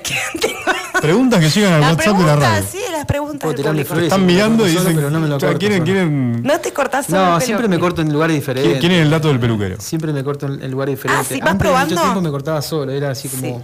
¿Quién 0.03 0.40
tengo? 0.40 0.63
Preguntas 1.05 1.40
que 1.40 1.51
llegan 1.51 1.73
al 1.75 1.81
La 1.83 1.90
WhatsApp 1.90 2.07
de 2.07 2.12
la 2.12 2.17
pregunta, 2.35 2.51
radio. 2.51 2.67
sí, 2.71 2.79
las 2.90 3.05
preguntas 3.05 3.57
del 3.57 3.85
flores. 3.85 4.05
Están 4.05 4.27
mirando 4.27 4.67
y 4.67 4.71
dicen, 4.71 4.97
pero 4.97 5.11
no 5.11 5.21
me 5.21 5.29
lo 5.29 5.38
corto 5.38 5.59
quieren, 5.59 5.85
quieren, 5.85 6.43
No 6.43 6.61
te 6.61 6.73
cortás 6.73 7.07
solo 7.07 7.19
el 7.19 7.31
No, 7.33 7.40
siempre 7.40 7.69
me 7.69 7.79
corto 7.79 8.01
en 8.01 8.12
lugares 8.12 8.37
diferentes. 8.37 8.81
quieren 8.81 9.01
el 9.01 9.11
dato 9.11 9.29
del 9.29 9.38
peluquero. 9.38 9.77
Siempre 9.81 10.12
me 10.12 10.25
corto 10.25 10.47
en, 10.47 10.71
lugares 10.71 10.95
diferentes. 10.97 11.27
Ah, 11.31 11.35
¿sí? 11.35 11.40
¿Vas 11.40 11.51
Antes 11.51 11.67
probando? 11.69 11.95
mucho 11.95 12.03
tiempo 12.03 12.21
me 12.23 12.31
cortaba 12.31 12.62
solo, 12.62 12.90
era 12.90 13.11
así 13.11 13.29
como 13.29 13.43
Sí. 13.43 13.55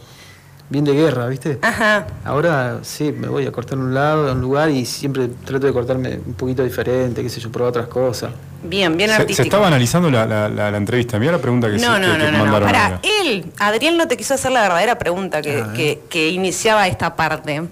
Bien 0.70 0.84
de 0.84 0.94
guerra, 0.94 1.26
¿viste? 1.26 1.58
Ajá. 1.62 2.06
Ahora 2.24 2.78
sí, 2.82 3.12
me 3.12 3.28
voy 3.28 3.46
a 3.46 3.52
cortar 3.52 3.74
en 3.74 3.84
un 3.84 3.94
lado, 3.94 4.30
en 4.30 4.36
un 4.36 4.40
lugar 4.42 4.70
y 4.70 4.86
siempre 4.86 5.28
trato 5.44 5.66
de 5.66 5.72
cortarme 5.72 6.20
un 6.24 6.34
poquito 6.34 6.62
diferente, 6.64 7.22
qué 7.22 7.28
sé 7.28 7.40
yo, 7.40 7.50
probar 7.52 7.70
otras 7.70 7.88
cosas. 7.88 8.30
Bien, 8.62 8.96
bien 8.96 9.10
Se, 9.10 9.16
se 9.16 9.22
artístico. 9.22 9.44
estaba 9.46 9.66
analizando 9.66 10.10
la, 10.10 10.26
la- 10.26 10.48
la- 10.48 10.70
la 10.70 10.76
entrevista. 10.76 11.18
Mira 11.18 11.32
la 11.32 11.38
pregunta 11.38 11.70
que, 11.70 11.78
se, 11.78 11.86
No, 11.86 11.94
que- 11.94 12.00
no, 12.00 12.12
que 12.12 12.18
no, 12.18 12.30
no, 12.30 12.46
no. 12.46 12.54
ahora. 12.54 13.00
él, 13.22 13.50
Adrián 13.58 13.96
no 13.96 14.06
te 14.06 14.16
quiso 14.16 14.34
hacer 14.34 14.52
la 14.52 14.62
verdadera 14.62 14.96
pregunta 14.98 15.42
que, 15.42 15.60
Ah, 15.66 15.72
que- 15.74 16.00
que 16.08 16.28
iniciaba 16.28 16.86
esta 16.86 17.16
parte. 17.16 17.62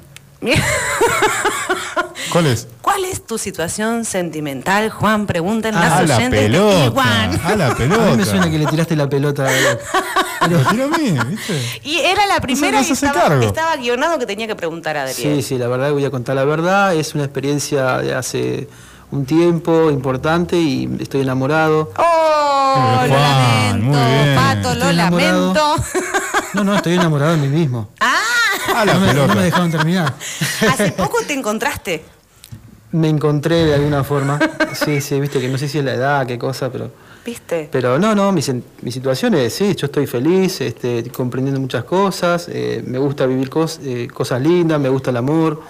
¿Cuál 2.32 2.46
es? 2.46 2.68
¿Cuál 2.82 3.04
es 3.04 3.26
tu 3.26 3.38
situación 3.38 4.04
sentimental, 4.04 4.90
Juan? 4.90 5.26
Preguntan 5.26 5.74
Ah, 5.74 5.80
a 5.98 6.00
las 6.00 6.08
la 6.08 6.16
oyentes 6.16 6.40
de 6.40 6.46
pelota. 6.46 6.84
Iguan. 6.86 7.40
A 7.44 7.56
la 7.56 7.74
pelota. 7.74 8.06
A 8.06 8.10
mí 8.10 8.16
me 8.16 8.24
suena 8.24 8.50
que 8.50 8.58
le 8.58 8.66
tiraste 8.66 8.96
la 8.96 9.08
pelota. 9.08 9.46
Lo 10.50 10.58
tiró 10.70 10.84
a 10.84 10.98
mí, 10.98 11.16
¿viste? 11.28 11.80
Y 11.84 11.98
era 11.98 12.26
la 12.26 12.40
primera 12.40 12.72
no 12.72 12.78
hace 12.78 12.92
estaba, 12.92 13.42
estaba 13.44 13.76
guionado 13.76 14.18
que 14.18 14.26
tenía 14.26 14.46
que 14.46 14.56
preguntar 14.56 14.96
a 14.96 15.02
Adrián. 15.02 15.36
Sí, 15.36 15.42
sí, 15.42 15.58
la 15.58 15.68
verdad 15.68 15.86
que 15.88 15.92
voy 15.92 16.04
a 16.04 16.10
contar 16.10 16.36
la 16.36 16.44
verdad. 16.44 16.94
Es 16.94 17.14
una 17.14 17.24
experiencia 17.24 17.98
de 17.98 18.14
hace 18.14 18.68
un 19.10 19.24
tiempo 19.24 19.90
importante 19.90 20.56
y 20.56 20.88
estoy 21.00 21.22
enamorado. 21.22 21.92
¡Oh! 21.96 23.02
Lo 23.02 23.16
lamento, 23.16 23.98
bien. 23.98 24.36
Pato, 24.36 24.74
lo 24.74 24.90
enamorado. 24.90 25.54
lamento. 25.54 25.84
No, 26.54 26.64
no, 26.64 26.76
estoy 26.76 26.94
enamorado 26.94 27.32
de 27.32 27.38
mí 27.38 27.48
mismo. 27.48 27.90
A 28.74 28.84
la 28.84 28.94
no, 28.94 29.00
me, 29.00 29.14
no 29.14 29.34
me 29.34 29.42
dejaron 29.42 29.70
terminar. 29.70 30.14
Hace 30.68 30.92
poco 30.96 31.18
te 31.26 31.32
encontraste. 31.32 32.04
Me 32.92 33.08
encontré 33.08 33.64
de 33.66 33.74
alguna 33.74 34.04
forma. 34.04 34.38
Sí, 34.74 35.00
sí, 35.00 35.20
viste 35.20 35.40
que 35.40 35.48
no 35.48 35.58
sé 35.58 35.68
si 35.68 35.78
es 35.78 35.84
la 35.84 35.94
edad, 35.94 36.26
qué 36.26 36.38
cosa, 36.38 36.70
pero. 36.70 36.90
¿Viste? 37.24 37.68
Pero 37.70 37.98
no, 37.98 38.14
no, 38.14 38.32
mi, 38.32 38.40
sen- 38.40 38.62
mi 38.82 38.90
situación 38.90 39.34
es, 39.34 39.54
sí, 39.54 39.74
yo 39.74 39.86
estoy 39.86 40.06
feliz, 40.06 40.60
este, 40.60 41.04
comprendiendo 41.10 41.60
muchas 41.60 41.84
cosas, 41.84 42.48
eh, 42.50 42.82
me 42.86 42.98
gusta 42.98 43.26
vivir 43.26 43.50
cos- 43.50 43.80
eh, 43.84 44.08
cosas 44.08 44.40
lindas, 44.40 44.80
me 44.80 44.88
gusta 44.88 45.10
el 45.10 45.16
amor, 45.18 45.60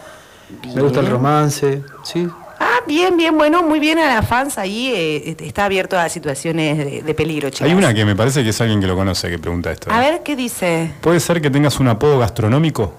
me 0.75 0.81
gusta 0.83 1.01
el 1.01 1.07
romance, 1.09 1.83
sí. 2.03 2.29
Ah, 2.61 2.79
bien, 2.87 3.17
bien, 3.17 3.37
bueno, 3.37 3.63
muy 3.63 3.81
bien 3.81 3.99
a 3.99 4.07
las 4.15 4.27
fans 4.29 4.57
ahí. 4.59 4.93
eh, 4.95 5.37
está 5.41 5.65
abierto 5.65 5.99
a 5.99 6.09
situaciones 6.09 6.79
de, 6.79 7.03
de 7.03 7.15
peligro, 7.15 7.51
chicas. 7.51 7.69
Hay 7.69 7.75
una 7.75 7.93
que 7.95 8.05
me 8.05 8.15
parece 8.17 8.43
que 8.45 8.51
es 8.51 8.61
alguien 8.61 8.81
que 8.81 8.87
lo 8.87 8.97
conoce 8.97 9.29
que 9.31 9.39
pregunta 9.39 9.71
esto. 9.73 9.93
A 9.93 10.01
ver, 10.01 10.23
¿qué 10.25 10.37
dice? 10.37 10.93
¿Puede 11.01 11.21
ser 11.21 11.41
que 11.41 11.51
tengas 11.51 11.79
un 11.81 11.89
apodo 11.89 12.19
gastronómico? 12.19 12.95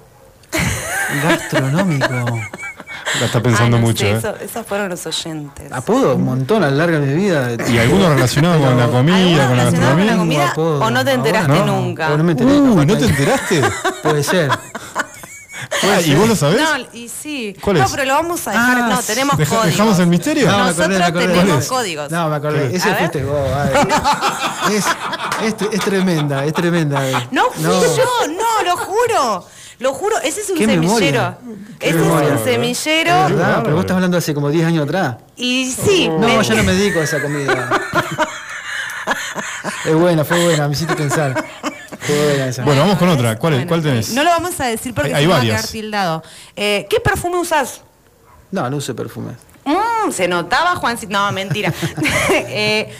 Gastronómico. 1.23 2.39
La 3.19 3.25
está 3.25 3.41
pensando 3.41 3.77
Ay, 3.77 3.81
no 3.81 3.87
mucho, 3.87 3.99
sé, 4.05 4.11
¿eh? 4.11 4.15
eso- 4.17 4.35
esos 4.37 4.65
fueron 4.65 4.89
los 4.89 5.05
oyentes. 5.05 5.71
Apodo, 5.71 6.15
un 6.15 6.25
montón 6.25 6.63
a 6.63 6.69
lo 6.69 6.75
largo 6.77 6.99
de 6.99 7.05
mi 7.07 7.13
vida. 7.15 7.49
¿Y 7.67 7.77
alguno 7.77 8.09
relacionado 8.13 8.59
con 8.59 8.77
la 8.77 8.87
comida, 8.87 9.15
¿Alguno 9.17 9.37
con 9.47 9.57
la 9.57 9.63
relacionado 9.63 9.71
con 9.71 9.81
la 9.81 10.05
gastronomía? 10.05 10.17
comida 10.17 10.51
apodo, 10.51 10.79
o 10.85 10.91
no 10.91 11.05
te 11.05 11.11
enteraste 11.13 11.47
no. 11.53 11.65
nunca? 11.65 12.11
O 12.13 12.17
no 12.17 12.23
me 12.23 12.31
enteré. 12.33 12.51
Uy, 12.59 12.85
¿no 12.85 12.97
te 12.97 13.05
enteraste? 13.05 13.61
Puede 14.03 14.23
ser. 14.23 14.51
Ah, 15.81 16.01
¿Y 16.05 16.13
vos 16.13 16.27
lo 16.27 16.35
sabés? 16.35 16.61
No, 16.61 16.85
y 16.93 17.09
sí. 17.09 17.55
¿Cuál 17.61 17.77
no, 17.77 17.85
es? 17.85 17.91
pero 17.91 18.05
lo 18.05 18.13
vamos 18.13 18.47
a 18.47 18.51
dejar. 18.51 18.77
Ah, 18.81 18.87
no, 18.89 19.01
tenemos 19.01 19.37
Deja- 19.37 19.49
códigos. 19.49 19.65
¿Dejamos 19.77 19.99
el 19.99 20.07
misterio? 20.07 20.47
No, 20.51 20.57
me 20.57 20.63
Nosotros 20.65 20.85
acordé, 20.85 20.99
me 20.99 21.05
acordé. 21.05 21.27
tenemos 21.39 21.67
códigos. 21.67 22.11
No, 22.11 22.29
me 22.29 22.35
acordé. 22.35 22.75
Ese 22.75 22.95
fuiste 22.95 23.23
vos. 23.23 23.37
ay. 23.55 24.73
Es, 24.75 24.85
es, 25.43 25.55
es 25.71 25.79
tremenda, 25.81 26.45
es 26.45 26.53
tremenda. 26.53 27.09
eh. 27.09 27.27
No 27.31 27.45
fui 27.51 27.63
yo, 27.63 28.27
no, 28.27 28.63
lo 28.65 28.77
juro. 28.77 29.45
Lo 29.79 29.93
juro, 29.93 30.17
ese 30.19 30.41
es 30.41 30.49
un 30.49 30.57
Qué 30.57 30.65
semillero. 30.65 31.37
Ese 31.79 31.93
memoria. 31.93 32.33
es 32.33 32.39
un 32.39 32.45
semillero. 32.45 33.27
Es 33.27 33.29
verdad, 33.35 33.61
pero 33.63 33.75
vos 33.75 33.81
estás 33.85 33.95
hablando 33.95 34.17
hace 34.17 34.33
como 34.33 34.49
10 34.49 34.65
años 34.67 34.83
atrás. 34.83 35.15
Y 35.37 35.71
sí, 35.71 36.09
No, 36.09 36.19
me- 36.19 36.43
yo 36.43 36.55
no 36.55 36.63
me 36.63 36.73
dedico 36.73 36.99
a 36.99 37.03
esa 37.03 37.21
comida. 37.21 37.69
es 39.85 39.93
buena, 39.95 40.23
fue 40.25 40.43
buena, 40.43 40.67
me 40.67 40.73
hiciste 40.73 40.95
pensar. 40.95 41.45
Fue 42.01 42.25
buena 42.25 42.47
esa. 42.47 42.63
Bueno, 42.63 42.81
vamos 42.81 42.97
con 42.97 43.09
otra. 43.09 43.37
¿Cuál, 43.37 43.53
es- 43.53 43.59
Bueno, 43.59 43.69
¿Cuál 43.69 43.81
tenés? 43.83 44.09
No 44.13 44.23
lo 44.23 44.29
vamos 44.31 44.59
a 44.59 44.65
decir 44.65 44.93
porque 44.93 45.09
Hay- 45.13 45.15
hay 45.19 45.23
se 45.23 45.27
va 45.29 45.35
a 45.35 45.37
varias. 45.39 45.61
quedar 45.61 45.71
tildado. 45.71 46.23
Eh, 46.55 46.85
¿Qué 46.89 46.99
perfume 46.99 47.37
usas? 47.37 47.81
No, 48.51 48.69
no 48.69 48.77
uso 48.77 48.95
perfume. 48.95 49.33
Mm, 49.65 50.11
se 50.11 50.27
notaba, 50.27 50.75
Juancito. 50.75 51.11
No, 51.13 51.31
mentira. 51.31 51.73
Eh, 52.31 52.93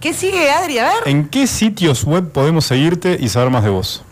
¿Qué 0.00 0.12
sigue, 0.12 0.50
Adri? 0.50 0.78
A 0.78 0.84
ver. 0.84 0.94
¿En 1.06 1.28
qué 1.28 1.46
sitios 1.46 2.02
web 2.02 2.32
podemos 2.32 2.64
seguirte 2.64 3.16
y 3.20 3.28
saber 3.28 3.50
más 3.50 3.62
de 3.62 3.70
vos? 3.70 4.02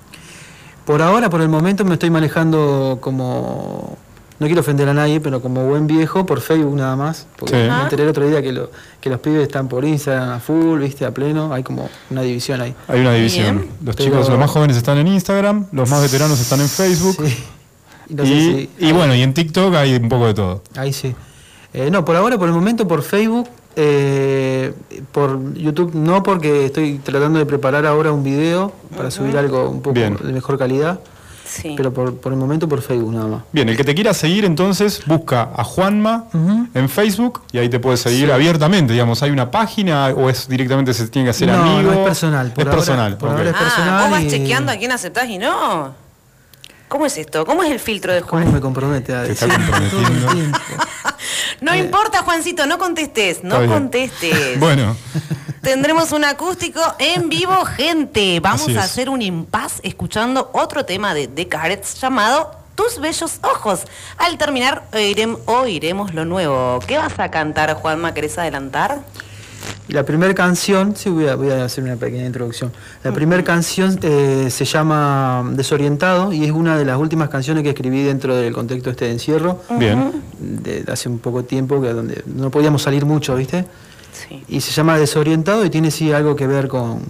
Por 0.91 1.03
ahora, 1.03 1.31
por 1.31 1.41
el 1.41 1.49
momento, 1.49 1.85
me 1.85 1.95
estoy 1.95 2.11
manejando 2.11 2.99
como. 3.01 3.97
No 4.41 4.47
quiero 4.47 4.61
ofender 4.63 4.89
a 4.89 4.95
nadie, 4.95 5.21
pero 5.21 5.41
como 5.41 5.65
buen 5.67 5.87
viejo, 5.87 6.27
por 6.27 6.41
Facebook 6.41 6.75
nada 6.75 6.97
más. 6.97 7.27
Porque 7.37 7.55
Sí. 7.67 7.71
me 7.71 7.83
enteré 7.83 8.03
el 8.05 8.09
otro 8.09 8.27
día 8.27 8.43
que, 8.43 8.51
lo- 8.53 8.71
que 9.01 9.09
los 9.11 9.21
pibes 9.21 9.43
están 9.43 9.69
por 9.69 9.85
Instagram 9.85 10.31
a 10.31 10.41
full, 10.41 10.81
viste, 10.81 11.05
a 11.05 11.13
pleno. 11.13 11.53
Hay 11.53 11.63
como 11.63 11.89
una 12.11 12.23
división 12.23 12.61
ahí. 12.61 12.75
Hay 12.89 13.01
una 13.03 13.13
división. 13.13 13.59
Bien. 13.59 13.71
Los 13.85 13.95
Pero- 13.97 14.11
chicos, 14.11 14.29
los 14.31 14.39
más 14.39 14.51
jóvenes 14.51 14.77
están 14.79 14.99
en 14.99 15.07
Instagram, 15.09 15.67
los 15.73 15.89
más 15.91 16.01
veteranos 16.03 16.41
están 16.41 16.61
en 16.61 16.69
Facebook. 16.69 17.17
Sí. 17.25 17.45
Y 18.09 18.15
no 18.15 18.25
sé 18.25 18.31
Y, 18.33 18.41
si- 18.79 18.87
y 18.89 18.93
bueno, 18.93 19.15
y 19.15 19.23
en 19.23 19.33
TikTok 19.35 19.75
hay 19.75 19.95
un 19.95 20.09
poco 20.09 20.27
de 20.27 20.35
todo. 20.35 20.63
Ahí 20.75 20.93
sí. 20.93 21.15
Eh, 21.73 21.89
no, 21.93 22.05
por 22.05 22.17
ahora, 22.17 22.37
por 22.37 22.49
el 22.49 22.55
momento, 22.55 22.89
por 22.89 23.03
Facebook. 23.03 23.49
Eh, 23.77 24.75
por 25.13 25.55
YouTube 25.55 25.95
no, 25.95 26.23
porque 26.23 26.67
estoy 26.67 26.99
tratando 26.99 27.39
de 27.39 27.47
preparar 27.47 27.87
ahora 27.87 28.13
un 28.13 28.23
video 28.25 28.73
para 28.97 29.11
subir 29.11 29.37
algo 29.39 29.69
un 29.71 29.81
poco 29.83 29.95
Bien. 29.95 30.17
de 30.23 30.33
mejor 30.33 30.59
calidad. 30.59 31.01
Sí. 31.45 31.75
Pero 31.77 31.93
por, 31.93 32.17
por 32.17 32.33
el 32.33 32.39
momento 32.39 32.69
por 32.69 32.81
Facebook 32.81 33.13
nada 33.13 33.27
más. 33.27 33.43
Bien, 33.51 33.69
el 33.69 33.77
que 33.77 33.83
te 33.83 33.93
quiera 33.93 34.15
seguir 34.15 34.45
entonces 34.45 35.03
busca 35.07 35.51
a 35.57 35.65
Juanma 35.65 36.27
en 36.75 36.89
Facebook 36.89 37.41
y 37.51 37.59
ahí 37.59 37.69
te 37.69 37.81
puedes 37.81 37.99
seguir 38.01 38.27
Sí. 38.27 38.31
abiertamente, 38.31 38.93
digamos, 38.93 39.21
hay 39.25 39.31
una 39.33 39.51
página 39.51 40.07
o 40.09 40.31
es 40.31 40.47
directamente 40.49 40.95
se 40.95 41.09
tiene 41.09 41.27
que 41.27 41.31
hacer 41.31 41.49
No, 41.49 41.55
amigo. 41.55 41.91
no, 41.91 41.93
es 41.93 41.99
personal, 42.07 42.53
por 42.53 42.63
es 42.63 42.67
ahora- 42.69 42.77
personal. 42.77 43.17
por 43.19 43.29
ok. 43.31 43.37
ahora 43.39 43.51
es 43.51 43.57
ah, 43.57 43.61
personal 43.65 44.03
vos 44.03 44.11
vas 44.13 44.23
y- 44.23 44.29
chequeando 44.29 44.71
a 44.71 44.77
quién 44.77 44.93
aceptás 44.93 45.29
y 45.29 45.39
no. 45.39 45.93
¿Cómo 46.87 47.07
es 47.07 47.17
esto? 47.19 47.45
¿Cómo 47.45 47.63
es 47.65 47.71
el 47.71 47.79
filtro 47.81 48.13
de 48.13 48.21
¿Cómo 48.23 48.43
Juan? 48.43 48.53
me 48.55 48.61
compromete 48.61 49.13
a 49.15 49.25
Te 49.25 49.33
está 49.33 49.47
decir? 49.47 49.61
comprometiendo. 49.91 50.59
No 51.61 51.75
importa, 51.75 52.23
Juancito, 52.23 52.67
no 52.67 52.79
contestes, 52.79 53.43
no 53.45 53.57
contestes. 53.69 54.59
Bueno, 54.61 54.97
Tendremos 55.63 56.13
un 56.13 56.25
acústico 56.25 56.81
en 56.99 57.29
vivo, 57.29 57.65
gente. 57.67 58.41
Vamos 58.41 58.63
a 58.77 58.83
hacer 58.85 59.11
un 59.11 59.21
impas 59.21 59.81
escuchando 59.83 60.49
otro 60.55 60.87
tema 60.87 61.13
de 61.13 61.29
The 61.29 61.49
Carets 61.49 62.01
llamado 62.01 62.53
Tus 62.75 62.99
bellos 62.99 63.41
ojos. 63.43 63.81
Al 64.17 64.39
terminar, 64.39 64.85
oirem- 64.93 65.39
oiremos 65.45 66.15
lo 66.15 66.25
nuevo. 66.25 66.79
¿Qué 66.87 66.97
vas 66.97 67.19
a 67.19 67.31
cantar, 67.31 67.75
Juanma? 67.75 68.15
¿Querés 68.15 68.39
adelantar? 68.39 69.01
Y 69.91 69.93
La 69.93 70.05
primera 70.05 70.33
canción, 70.35 70.95
sí, 70.95 71.11
voy 71.11 71.27
a, 71.27 71.35
voy 71.35 71.51
a 71.51 71.65
hacer 71.65 71.83
una 71.83 71.97
pequeña 71.97 72.25
introducción. 72.25 72.71
La 73.03 73.11
primera 73.13 73.43
canción 73.43 73.99
eh, 74.03 74.47
se 74.49 74.65
llama 74.65 75.45
Desorientado 75.51 76.33
y 76.33 76.45
es 76.45 76.53
una 76.53 76.79
de 76.79 76.85
las 76.85 76.97
últimas 76.97 77.29
canciones 77.29 77.65
que 77.65 77.71
escribí 77.71 78.05
dentro 78.05 78.37
del 78.37 78.53
contexto 78.53 78.91
este 78.91 79.07
de 79.07 79.11
encierro, 79.11 79.61
bien. 79.81 80.13
de, 80.39 80.85
de 80.85 80.93
hace 80.93 81.09
un 81.09 81.19
poco 81.19 81.43
tiempo, 81.43 81.83
que 81.83 81.93
donde 81.93 82.23
no 82.25 82.53
podíamos 82.53 82.83
salir 82.83 83.05
mucho, 83.05 83.35
¿viste? 83.35 83.65
Sí. 84.13 84.45
Y 84.47 84.61
se 84.61 84.71
llama 84.71 84.97
Desorientado 84.97 85.65
y 85.65 85.71
tiene 85.71 85.91
sí 85.91 86.13
algo 86.13 86.37
que 86.37 86.47
ver 86.47 86.69
con, 86.69 87.01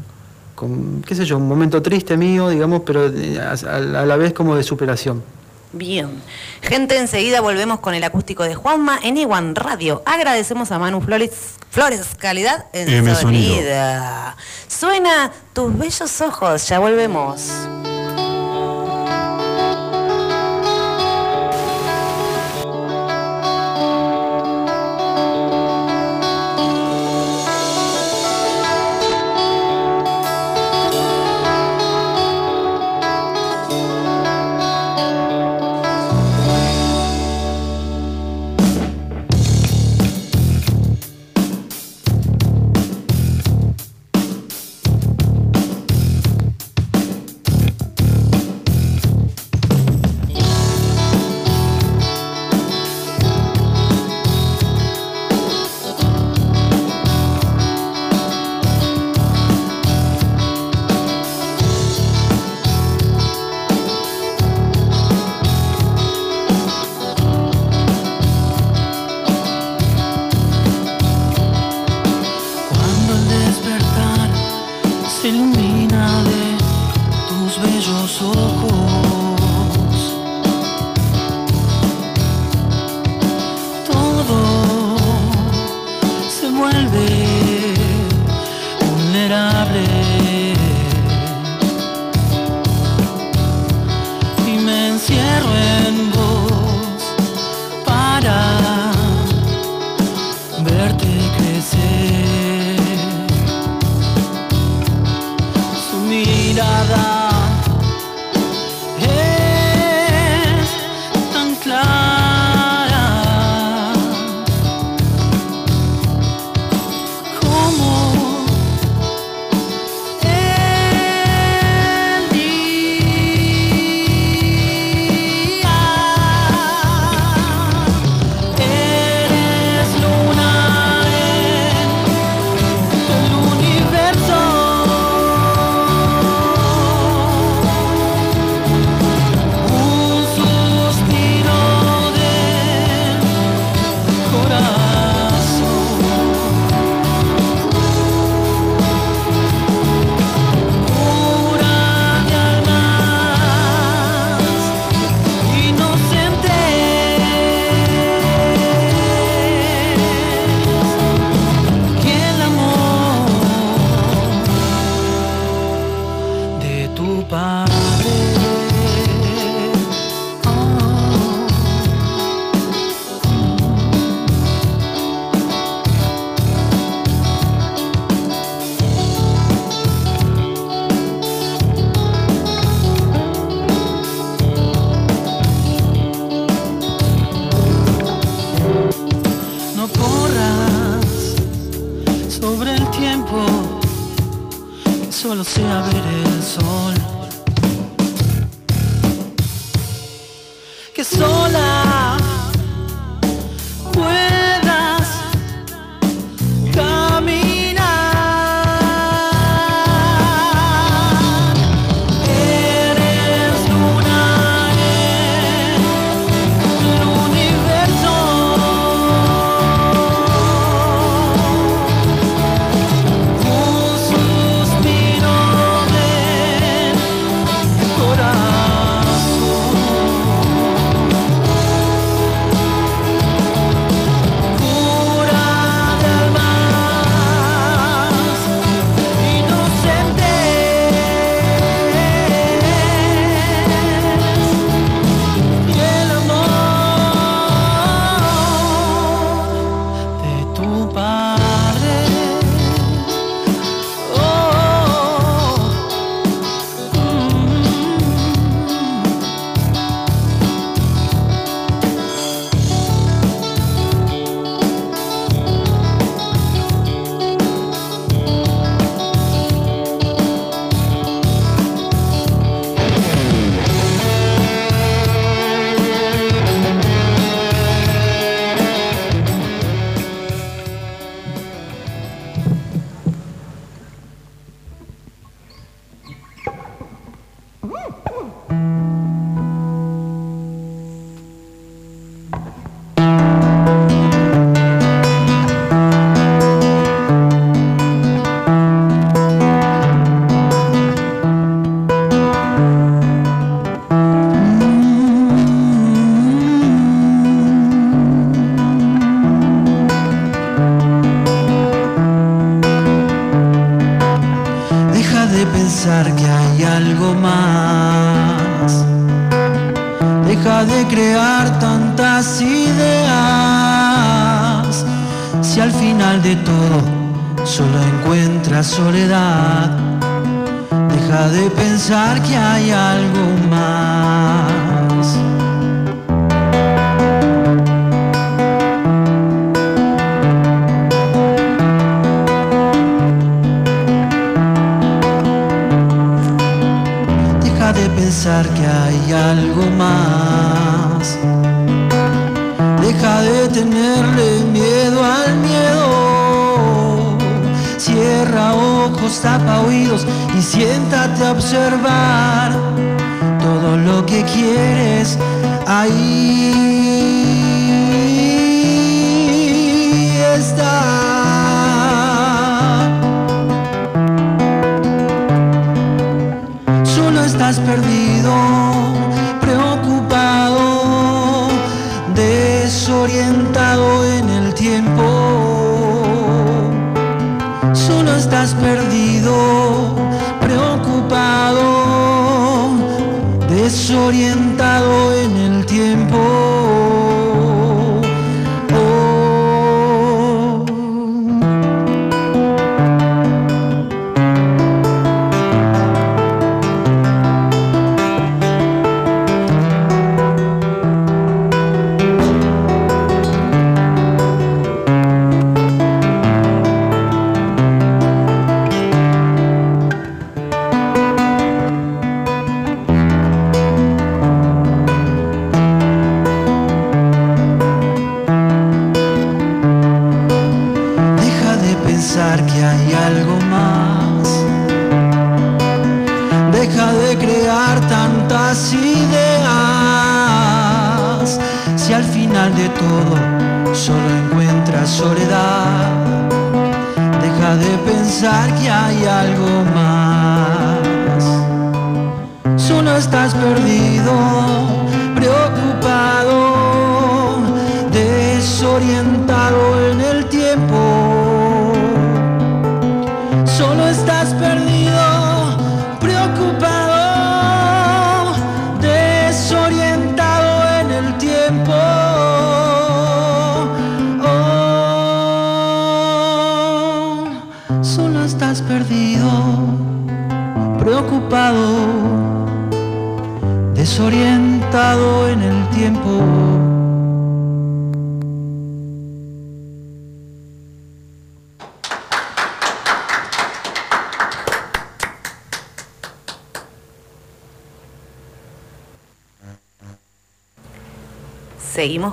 con 0.55 1.03
qué 1.03 1.15
sé 1.15 1.27
yo, 1.27 1.37
un 1.37 1.49
momento 1.49 1.83
triste 1.83 2.17
mío, 2.17 2.49
digamos, 2.49 2.81
pero 2.87 3.09
eh, 3.09 3.39
a, 3.39 3.51
a 3.77 4.07
la 4.07 4.17
vez 4.17 4.33
como 4.33 4.57
de 4.57 4.63
superación. 4.63 5.23
Bien. 5.73 6.23
Gente, 6.63 6.99
enseguida 6.99 7.41
volvemos 7.41 7.81
con 7.81 7.95
el 7.95 8.03
acústico 8.03 8.43
de 8.43 8.55
Juanma 8.55 8.99
en 9.03 9.17
Iwan 9.17 9.55
Radio. 9.55 10.03
Agradecemos 10.05 10.73
a 10.73 10.79
Manu 10.79 11.01
Flores, 11.01 11.55
Flores 11.71 12.09
Calidad 12.19 12.67
en 12.73 12.89
M. 12.89 13.15
Sonido. 13.15 13.71
Suena 14.67 15.33
tus 15.53 15.77
bellos 15.79 16.21
ojos, 16.21 16.69
ya 16.69 16.79
volvemos. 16.79 17.51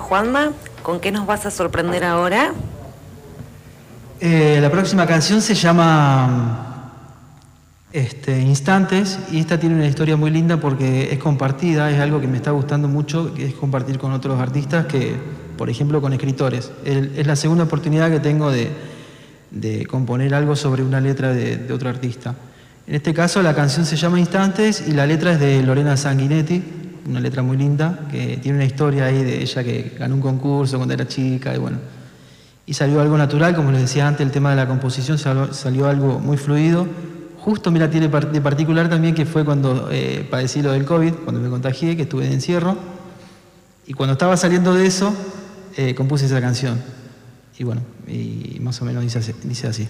Juanma. 0.08 0.52
¿Con 0.82 1.00
qué 1.00 1.12
nos 1.12 1.26
vas 1.26 1.44
a 1.44 1.50
sorprender 1.50 2.02
ahora? 2.02 2.52
Eh, 4.20 4.58
la 4.60 4.70
próxima 4.70 5.06
canción 5.06 5.42
se 5.42 5.54
llama 5.54 6.92
este, 7.92 8.40
Instantes 8.40 9.18
y 9.30 9.38
esta 9.38 9.60
tiene 9.60 9.74
una 9.74 9.86
historia 9.86 10.16
muy 10.16 10.30
linda 10.30 10.56
porque 10.56 11.12
es 11.12 11.18
compartida, 11.18 11.90
es 11.90 12.00
algo 12.00 12.20
que 12.20 12.26
me 12.26 12.38
está 12.38 12.52
gustando 12.52 12.88
mucho, 12.88 13.34
que 13.34 13.46
es 13.46 13.54
compartir 13.54 13.98
con 13.98 14.12
otros 14.12 14.40
artistas 14.40 14.86
que, 14.86 15.14
por 15.58 15.68
ejemplo, 15.68 16.00
con 16.00 16.14
escritores. 16.14 16.72
Es 16.84 17.26
la 17.26 17.36
segunda 17.36 17.64
oportunidad 17.64 18.10
que 18.10 18.20
tengo 18.20 18.50
de, 18.50 18.70
de 19.50 19.84
componer 19.84 20.34
algo 20.34 20.56
sobre 20.56 20.82
una 20.82 21.02
letra 21.02 21.34
de, 21.34 21.58
de 21.58 21.72
otro 21.74 21.90
artista. 21.90 22.34
En 22.86 22.94
este 22.94 23.12
caso 23.12 23.42
la 23.42 23.54
canción 23.54 23.84
se 23.84 23.96
llama 23.96 24.18
Instantes 24.18 24.84
y 24.88 24.92
la 24.92 25.06
letra 25.06 25.32
es 25.32 25.40
de 25.40 25.62
Lorena 25.62 25.98
Sanguinetti, 25.98 26.62
una 27.08 27.20
letra 27.20 27.42
muy 27.42 27.56
linda, 27.56 28.06
que 28.10 28.36
tiene 28.36 28.58
una 28.58 28.66
historia 28.66 29.06
ahí 29.06 29.22
de 29.24 29.42
ella 29.42 29.64
que 29.64 29.96
ganó 29.98 30.14
un 30.14 30.20
concurso 30.20 30.76
cuando 30.76 30.94
era 30.94 31.08
chica 31.08 31.54
y 31.54 31.58
bueno, 31.58 31.78
y 32.68 32.74
salió 32.74 33.00
algo 33.00 33.16
natural, 33.16 33.56
como 33.56 33.72
les 33.72 33.80
decía 33.80 34.06
antes, 34.06 34.26
el 34.26 34.30
tema 34.30 34.50
de 34.50 34.56
la 34.56 34.68
composición 34.68 35.16
salió, 35.16 35.88
algo 35.88 36.18
muy 36.18 36.36
fluido. 36.36 36.86
Justo, 37.38 37.70
mira, 37.70 37.88
tiene 37.88 38.08
de 38.08 38.40
particular 38.42 38.90
también 38.90 39.14
que 39.14 39.24
fue 39.24 39.42
cuando 39.42 39.88
eh, 39.90 40.26
padecí 40.30 40.60
lo 40.60 40.72
del 40.72 40.84
COVID, 40.84 41.14
cuando 41.24 41.40
me 41.40 41.48
contagié, 41.48 41.96
que 41.96 42.02
estuve 42.02 42.28
de 42.28 42.34
encierro. 42.34 42.76
Y 43.86 43.94
cuando 43.94 44.12
estaba 44.12 44.36
saliendo 44.36 44.74
de 44.74 44.84
eso, 44.84 45.14
eh, 45.78 45.94
compuse 45.94 46.26
esa 46.26 46.42
canción. 46.42 46.78
Y 47.58 47.64
bueno, 47.64 47.80
y 48.06 48.58
más 48.60 48.82
o 48.82 48.84
menos. 48.84 49.02
Dice 49.02 49.66
así. 49.66 49.88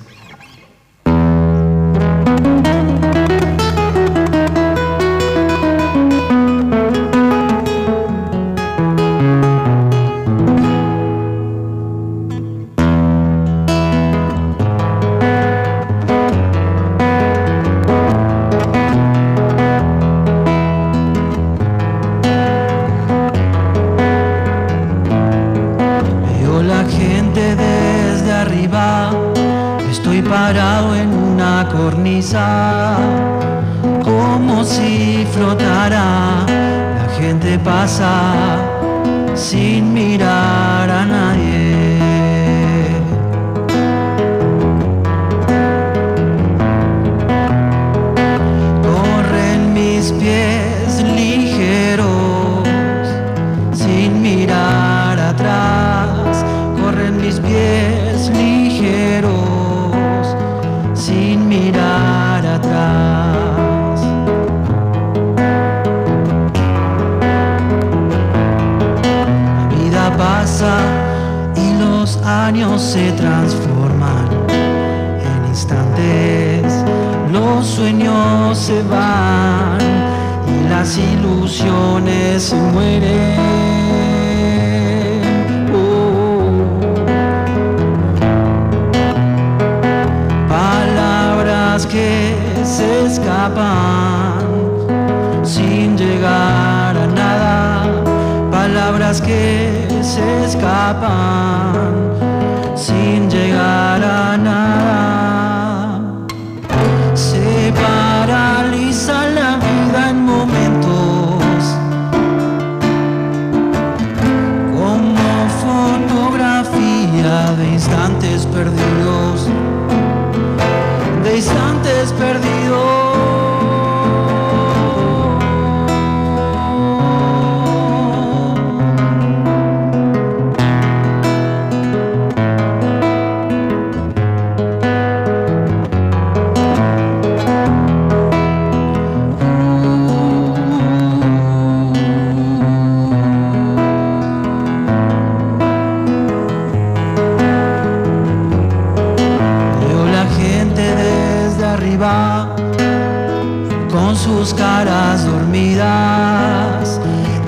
Con 153.91 154.17
sus 154.17 154.55
caras 154.55 155.25
dormidas, 155.25 157.01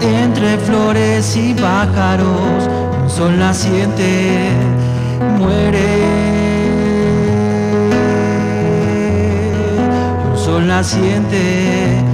entre 0.03 0.59
flores 0.59 1.37
y 1.37 1.55
pájaros, 1.55 2.69
un 3.03 3.11
sol 3.11 3.39
naciente 3.39 4.51
muere. 5.39 6.51
Un 10.31 10.39
sol 10.39 10.67
naciente 10.67 12.10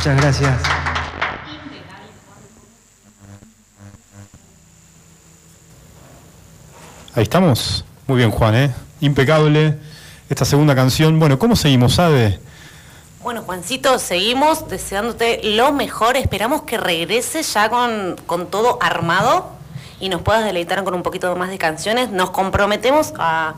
Muchas 0.00 0.16
gracias. 0.16 0.62
Ahí 7.14 7.22
estamos. 7.22 7.84
Muy 8.06 8.16
bien, 8.16 8.30
Juan, 8.30 8.54
¿eh? 8.54 8.74
Impecable. 9.02 9.76
Esta 10.30 10.46
segunda 10.46 10.74
canción. 10.74 11.20
Bueno, 11.20 11.38
¿cómo 11.38 11.54
seguimos, 11.54 11.98
Ade? 11.98 12.40
Bueno, 13.22 13.42
Juancito, 13.42 13.98
seguimos 13.98 14.70
deseándote 14.70 15.42
lo 15.44 15.70
mejor. 15.72 16.16
Esperamos 16.16 16.62
que 16.62 16.78
regreses 16.78 17.52
ya 17.52 17.68
con, 17.68 18.16
con 18.24 18.46
todo 18.46 18.78
armado 18.80 19.50
y 20.00 20.08
nos 20.08 20.22
puedas 20.22 20.46
deleitar 20.46 20.82
con 20.82 20.94
un 20.94 21.02
poquito 21.02 21.36
más 21.36 21.50
de 21.50 21.58
canciones. 21.58 22.08
Nos 22.08 22.30
comprometemos 22.30 23.12
a, 23.18 23.52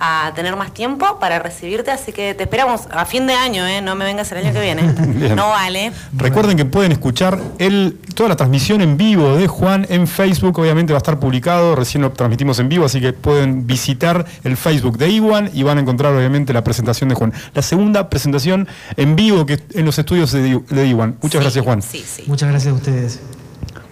a 0.00 0.32
tener 0.34 0.56
más 0.56 0.72
tiempo 0.72 1.18
para 1.18 1.38
recibirte, 1.38 1.90
así 1.90 2.12
que 2.12 2.34
te 2.34 2.44
esperamos 2.44 2.82
a 2.90 3.04
fin 3.04 3.26
de 3.26 3.34
año, 3.34 3.66
¿eh? 3.66 3.80
No 3.80 3.94
me 3.94 4.04
vengas 4.04 4.30
el 4.32 4.38
año 4.38 4.52
que 4.52 4.60
viene. 4.60 4.82
No 5.34 5.48
vale. 5.48 5.92
Recuerden 6.16 6.56
que 6.56 6.64
pueden 6.64 6.92
escuchar 6.92 7.40
el, 7.58 7.98
toda 8.14 8.28
la 8.28 8.36
transmisión 8.36 8.80
en 8.82 8.96
vivo 8.96 9.36
de 9.36 9.46
Juan 9.48 9.86
en 9.88 10.06
Facebook. 10.06 10.58
Obviamente 10.58 10.92
va 10.92 10.98
a 10.98 10.98
estar 10.98 11.18
publicado, 11.18 11.74
recién 11.74 12.02
lo 12.02 12.12
transmitimos 12.12 12.58
en 12.58 12.68
vivo, 12.68 12.84
así 12.84 13.00
que 13.00 13.12
pueden 13.12 13.66
visitar 13.66 14.24
el 14.44 14.56
Facebook 14.56 14.98
de 14.98 15.10
Iwan 15.10 15.50
y 15.52 15.62
van 15.62 15.78
a 15.78 15.80
encontrar 15.80 16.14
obviamente 16.14 16.52
la 16.52 16.62
presentación 16.62 17.08
de 17.08 17.14
Juan. 17.14 17.32
La 17.54 17.62
segunda 17.62 18.08
presentación 18.10 18.68
en 18.96 19.16
vivo 19.16 19.46
que 19.46 19.58
en 19.72 19.84
los 19.84 19.98
estudios 19.98 20.32
de, 20.32 20.86
Iwan. 20.86 21.16
Muchas 21.22 21.38
Sí, 21.38 21.44
gracias, 21.44 21.64
Juan. 21.64 21.82
Sí, 21.82 22.04
sí. 22.06 22.24
Muchas 22.26 22.48
gracias 22.48 22.72
a 22.72 22.76
ustedes. 22.76 23.20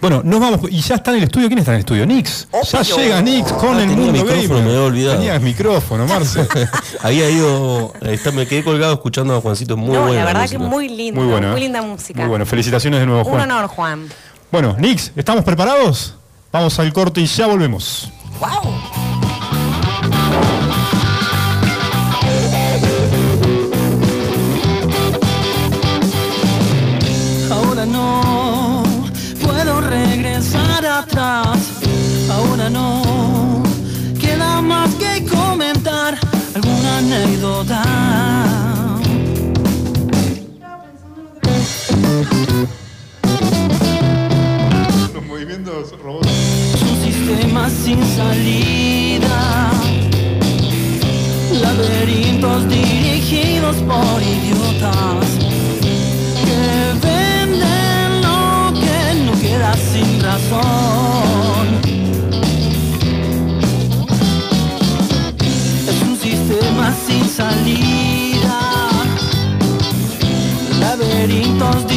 Bueno, 0.03 0.21
nos 0.21 0.37
vamos. 0.41 0.59
Y 0.69 0.81
ya 0.81 0.95
está 0.95 1.11
en 1.11 1.17
el 1.19 1.23
estudio. 1.23 1.47
¿Quién 1.47 1.59
está 1.59 1.71
en 1.71 1.75
el 1.75 1.79
estudio? 1.79 2.05
Nix. 2.05 2.45
Ya 2.69 2.81
llega 2.81 3.21
Nix 3.21 3.53
con 3.53 3.77
Ah, 3.77 3.83
el 3.83 3.87
tenía 3.89 3.95
mundo 3.95 4.11
micrófono, 4.11 4.41
gamer. 4.49 4.63
me 4.65 4.69
había 4.71 4.81
olvidado. 4.83 5.17
Tenía 5.17 5.39
micrófono, 5.39 6.05
Marce. 6.07 6.45
Había 7.01 7.29
ido, 7.29 7.93
está, 8.01 8.31
me 8.33 8.45
quedé 8.45 8.65
colgado 8.65 8.93
escuchando 8.95 9.33
a 9.37 9.39
Juancito 9.39 9.77
muy 9.77 9.93
no, 9.95 10.01
bueno. 10.01 10.15
la 10.15 10.25
verdad 10.25 10.49
que 10.49 10.57
muy 10.57 10.89
lindo, 10.89 11.21
Muy 11.21 11.29
muy, 11.29 11.39
bueno. 11.39 11.55
¿eh? 11.55 11.59
linda 11.61 11.81
música. 11.81 12.19
Muy 12.19 12.27
bueno. 12.29 12.45
Felicitaciones 12.45 12.99
de 12.99 13.05
nuevo, 13.05 13.21
Un 13.23 13.29
Juan. 13.31 13.49
honor, 13.49 13.67
Juan. 13.67 14.09
Bueno, 14.51 14.75
Nix, 14.77 15.13
¿estamos 15.15 15.45
preparados? 15.45 16.15
Vamos 16.51 16.77
al 16.79 16.91
corte 16.91 17.21
y 17.21 17.25
ya 17.25 17.47
volvemos. 17.47 18.09
¡Wow! 18.41 19.02
Atrás. 30.99 31.57
Ahora 32.29 32.69
no 32.69 33.63
queda 34.19 34.61
más 34.61 34.93
que 34.95 35.25
comentar 35.25 36.17
alguna 36.55 36.97
anécdota. 36.97 37.83
Los 45.13 45.25
movimientos 45.25 45.93
robots. 46.01 46.27
un 46.81 47.03
sistema 47.03 47.69
sin 47.69 47.99
salida. 48.15 49.71
Laberintos 51.61 52.69
dirigidos 52.69 53.75
por 53.77 54.21
idiotas 54.21 55.42
sin 59.77 60.21
razón. 60.21 61.67
Es 65.87 66.01
un 66.07 66.17
sistema 66.17 66.93
sin 67.05 67.27
salida. 67.27 68.59
Laberintos 70.79 71.87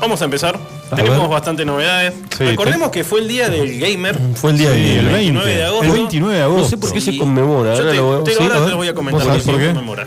vamos 0.00 0.20
a 0.22 0.24
empezar. 0.24 0.58
A 0.90 0.96
Tenemos 0.96 1.20
ver. 1.20 1.28
bastante 1.28 1.64
novedades. 1.64 2.14
Sí, 2.36 2.44
Recordemos 2.44 2.90
que 2.90 3.04
fue 3.04 3.20
el 3.20 3.28
día 3.28 3.48
del 3.48 3.78
gamer. 3.78 4.18
Fue 4.34 4.50
el 4.50 4.58
día 4.58 4.72
Sí, 4.74 4.80
de 4.80 4.98
el 4.98 5.06
20. 5.06 5.12
29 5.12 5.54
de 5.54 5.64
agosto. 5.64 5.84
El 5.86 5.92
29 5.92 6.36
de 6.36 6.42
agosto. 6.42 6.62
No 6.62 6.68
sé 6.68 6.76
por 6.78 6.92
qué 6.92 7.00
se 7.00 7.16
conmemora. 7.16 7.74
Yo 7.74 7.78
Ahora 7.80 7.90
te, 7.92 7.96
lo 7.96 8.04
voy- 8.06 8.24
te- 8.24 8.30
sí, 8.32 8.42
ahora 8.42 8.54
a 8.54 8.58
te 8.58 8.62
ver. 8.64 8.70
lo 8.72 8.76
voy 8.76 8.88
a 8.88 8.94
comentar 8.94 9.26
¿Vos 9.28 9.42
por 9.44 9.54
qué 9.56 9.60
se 9.60 9.66
conmemora. 9.68 10.06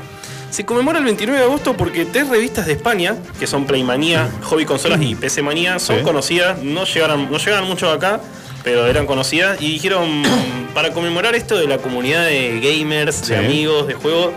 Se 0.53 0.65
conmemora 0.65 0.99
el 0.99 1.05
29 1.05 1.39
de 1.39 1.45
agosto 1.47 1.73
porque 1.75 2.05
tres 2.05 2.27
revistas 2.29 2.67
de 2.67 2.73
España, 2.73 3.15
que 3.39 3.47
son 3.47 3.65
Playmanía, 3.65 4.29
Hobby 4.43 4.65
Consolas 4.65 5.01
y 5.01 5.15
PC 5.15 5.41
Manía, 5.41 5.79
son 5.79 5.97
Sí. 5.97 6.03
conocidas, 6.03 6.61
no 6.61 6.83
llegaron, 6.85 7.31
no 7.31 7.39
llegaron 7.39 7.67
mucho 7.67 7.89
acá, 7.89 8.21
pero 8.63 8.85
eran 8.85 9.07
conocidas, 9.07 9.59
y 9.59 9.71
dijeron, 9.71 10.21
para 10.75 10.91
conmemorar 10.93 11.33
esto 11.33 11.57
de 11.57 11.65
la 11.67 11.79
comunidad 11.79 12.25
de 12.27 12.59
gamers, 12.61 13.15
Sí. 13.15 13.31
de 13.33 13.37
amigos, 13.39 13.87
de 13.87 13.95
juegos, 13.95 14.29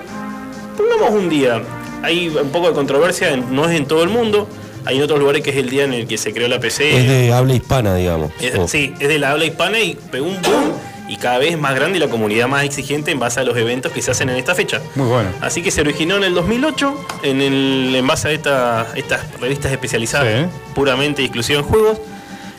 pongamos 0.78 1.10
un 1.10 1.28
día. 1.28 1.60
Hay 2.02 2.28
un 2.28 2.48
poco 2.48 2.68
de 2.68 2.72
controversia, 2.72 3.36
no 3.36 3.68
es 3.68 3.76
en 3.76 3.84
todo 3.84 4.02
el 4.02 4.08
mundo, 4.08 4.48
hay 4.86 4.96
en 4.96 5.02
otros 5.02 5.18
lugares 5.18 5.42
que 5.42 5.50
es 5.50 5.56
el 5.56 5.68
día 5.68 5.84
en 5.84 5.92
el 5.92 6.06
que 6.06 6.16
se 6.16 6.32
creó 6.32 6.48
la 6.48 6.58
PC. 6.60 6.96
Es 6.98 7.06
de 7.08 7.32
habla 7.34 7.52
hispana, 7.54 7.94
digamos. 7.94 8.32
Es- 8.40 8.54
Oh. 8.56 8.66
Sí, 8.66 8.94
es 9.00 9.08
de 9.08 9.18
la 9.18 9.32
habla 9.32 9.44
hispana 9.44 9.80
y 9.80 9.98
pegó 10.10 10.26
un 10.28 10.40
boom 10.40 10.72
y 11.08 11.16
cada 11.16 11.38
vez 11.38 11.58
más 11.58 11.74
grande 11.74 11.98
y 11.98 12.00
la 12.00 12.08
comunidad 12.08 12.48
más 12.48 12.64
exigente 12.64 13.10
en 13.10 13.18
base 13.18 13.40
a 13.40 13.44
los 13.44 13.56
eventos 13.56 13.92
que 13.92 14.02
se 14.02 14.10
hacen 14.10 14.28
en 14.28 14.36
esta 14.36 14.54
fecha. 14.54 14.80
Muy 14.94 15.06
bueno. 15.08 15.28
Así 15.40 15.62
que 15.62 15.70
se 15.70 15.80
originó 15.80 16.16
en 16.16 16.24
el 16.24 16.34
2008 16.34 17.06
en, 17.22 17.40
el, 17.40 17.94
en 17.96 18.06
base 18.06 18.28
a 18.28 18.32
esta- 18.32 18.86
estas 18.96 19.20
revistas 19.40 19.70
especializadas 19.72 20.26
Sí. 20.50 20.58
puramente 20.74 21.22
y 21.22 21.26
exclusivas 21.26 21.64
en 21.64 21.68
juegos. 21.70 21.98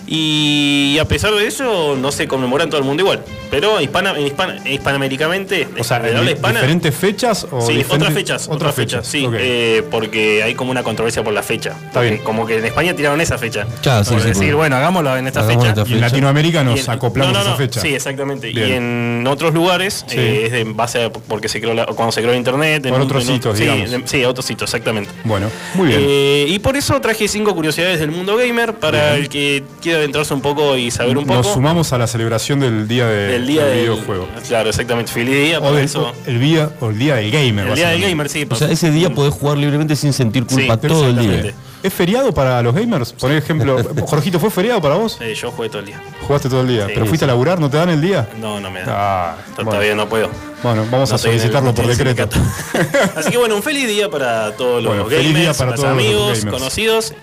Y 0.08 0.98
a 1.00 1.06
pesar 1.06 1.34
de 1.36 1.46
eso, 1.46 1.96
no 2.00 2.12
se 2.12 2.28
conmemora 2.28 2.64
en 2.64 2.70
todo 2.70 2.80
el 2.80 2.86
mundo 2.88 3.04
igual. 3.04 3.24
Pero 3.52 3.80
hispana, 3.82 4.14
en 4.18 4.26
hispana, 4.28 4.62
hispanoamericamente, 4.68 5.68
O 5.80 5.84
sea, 5.84 6.00
de 6.00 6.16
habla 6.16 6.32
hispana. 6.32 6.56
diferentes 6.62 6.96
fechas 6.96 7.46
o 7.52 7.62
Sí, 7.62 7.74
diferentes- 7.74 7.94
otras 7.96 8.14
fechas, 8.14 8.48
otras 8.50 8.76
fechas, 8.76 9.08
sí, 9.08 9.28
eh, 9.38 9.84
porque 9.92 10.44
hay 10.44 10.56
como 10.56 10.72
una 10.72 10.84
controversia 10.84 11.24
por 11.24 11.34
la 11.34 11.44
fecha. 11.44 11.74
Porque 11.94 12.10
bien. 12.12 12.24
Como 12.24 12.46
que 12.46 12.58
en 12.58 12.66
España 12.66 12.94
tiraron 12.96 13.20
esa 13.22 13.38
fecha. 13.38 13.66
Ya, 13.84 14.04
sí, 14.04 14.12
Por 14.12 14.22
sí, 14.22 14.30
decir, 14.30 14.56
bueno, 14.56 14.76
hagámoslo 14.78 15.16
en 15.18 15.28
esta 15.28 15.42
Hagamos 15.42 15.64
fecha. 15.64 15.70
esta 15.70 15.82
y 15.82 15.94
en 15.94 16.00
fecha. 16.00 16.10
Latinoamérica 16.10 16.64
nos 16.64 16.86
en- 16.88 16.90
acoplamos 16.92 17.34
no, 17.34 17.40
no, 17.40 17.40
a 17.40 17.44
no, 17.44 17.50
esa 17.52 17.58
fecha. 17.58 17.82
Sí, 17.82 17.94
exactamente. 17.94 18.50
Bien. 18.52 18.70
Y 18.70 18.72
en 18.74 19.28
otros 19.28 19.54
lugares 19.54 20.06
Sí. 20.08 20.18
eh, 20.18 20.46
es 20.46 20.52
de 20.54 20.60
en 20.62 20.76
base 20.76 21.04
a 21.04 21.10
porque 21.12 21.48
se 21.50 21.60
creó 21.62 21.74
la- 21.74 21.86
cuando 21.86 22.12
se 22.12 22.22
creó 22.22 22.34
internet. 22.34 22.86
en 22.86 22.92
Por 22.94 23.02
otros 23.02 23.24
en 23.24 23.30
un- 23.30 23.36
sitios, 23.36 23.58
sí, 23.58 23.64
digamos. 23.64 23.94
en- 23.94 24.08
sí, 24.08 24.24
otros 24.26 24.46
sitios, 24.46 24.70
exactamente. 24.70 25.10
Bueno, 25.24 25.50
muy 25.76 25.88
bien. 25.88 26.02
Eh, 26.04 26.46
y 26.50 26.60
por 26.60 26.76
eso 26.78 27.00
traje 27.02 27.28
cinco 27.28 27.54
curiosidades 27.56 28.00
del 28.00 28.12
mundo 28.12 28.36
gamer 28.38 28.74
para 28.74 29.16
el 29.16 29.30
que 29.30 29.64
quiera 29.82 29.97
adentrarse 29.98 30.34
un 30.34 30.42
poco 30.42 30.76
y 30.78 30.92
saber 30.92 31.18
un 31.18 31.26
poco 31.26 31.42
Nos 31.44 31.54
sumamos 31.54 31.92
a 31.94 31.98
la 31.98 32.08
celebración 32.08 32.60
del 32.60 32.88
día 32.88 33.06
de, 33.08 33.28
del 33.28 33.48
día 33.48 33.66
del 33.66 33.74
del 33.76 33.82
videojuego. 33.90 34.28
Claro, 34.48 34.70
exactamente. 34.70 35.12
Feliz 35.12 35.36
día 35.36 35.60
O 35.60 35.74
del, 35.74 35.86
eso. 35.86 36.12
el, 36.26 36.40
día, 36.40 36.70
o 36.80 36.90
el 36.90 36.98
día 37.00 37.16
del 37.16 37.32
gamer. 37.32 37.68
El 37.68 37.76
día 37.76 37.90
del 37.90 38.02
gamer, 38.02 38.30
sí. 38.30 38.46
O 38.50 38.56
sea, 38.56 38.70
ese 38.72 38.92
día 38.92 39.10
podés 39.10 39.34
jugar 39.34 39.58
libremente 39.58 39.96
sin 39.96 40.14
sentir 40.14 40.46
culpa 40.46 40.76
Sí, 40.82 40.88
todo 40.88 41.08
el 41.08 41.18
día. 41.20 41.54
¿Es 41.84 41.94
feriado 41.94 42.34
para 42.34 42.62
los 42.64 42.74
gamers? 42.74 43.14
Por 43.14 43.32
ejemplo, 43.32 43.78
Jorgito, 44.08 44.40
¿fue 44.40 44.50
feriado 44.50 44.82
para 44.82 44.96
vos? 44.96 45.18
Eh, 45.22 45.36
yo 45.36 45.52
jugué 45.52 45.70
todo 45.70 45.80
el 45.80 45.86
día. 45.86 46.02
Jugaste 46.28 46.50
todo 46.50 46.62
el 46.62 46.68
día. 46.68 46.88
Sí, 46.88 46.92
¿Pero 46.96 47.06
fuiste 47.06 47.26
sí. 47.26 47.30
a 47.30 47.34
laburar? 47.34 47.60
¿No 47.60 47.70
te 47.70 47.78
dan 47.78 47.90
el 47.90 48.02
día? 48.02 48.28
No, 48.42 48.60
no 48.60 48.72
me 48.72 48.82
da. 48.82 49.32
Ah, 49.32 49.36
bueno. 49.56 49.70
Todavía 49.72 49.96
no 49.96 50.10
puedo. 50.10 50.30
Bueno, 50.64 50.86
vamos 50.92 51.10
No 51.10 51.16
a 51.16 51.18
el- 51.18 51.22
solicitarlo 51.24 51.74
por 51.76 51.86
decreto. 51.86 52.36
Así 53.16 53.30
que 53.30 53.38
bueno, 53.38 53.56
un 53.56 53.64
feliz 53.64 53.88
día 53.88 54.10
para 54.10 54.52
todos 54.58 54.82
los 54.84 54.92
Bueno, 54.92 55.04
gamers, 55.06 55.22
feliz 55.22 55.36
día 55.38 55.54
para 55.54 55.76
todos 55.76 55.96
los 55.96 56.06
amigos, 56.06 56.46
conocidos. 56.46 57.14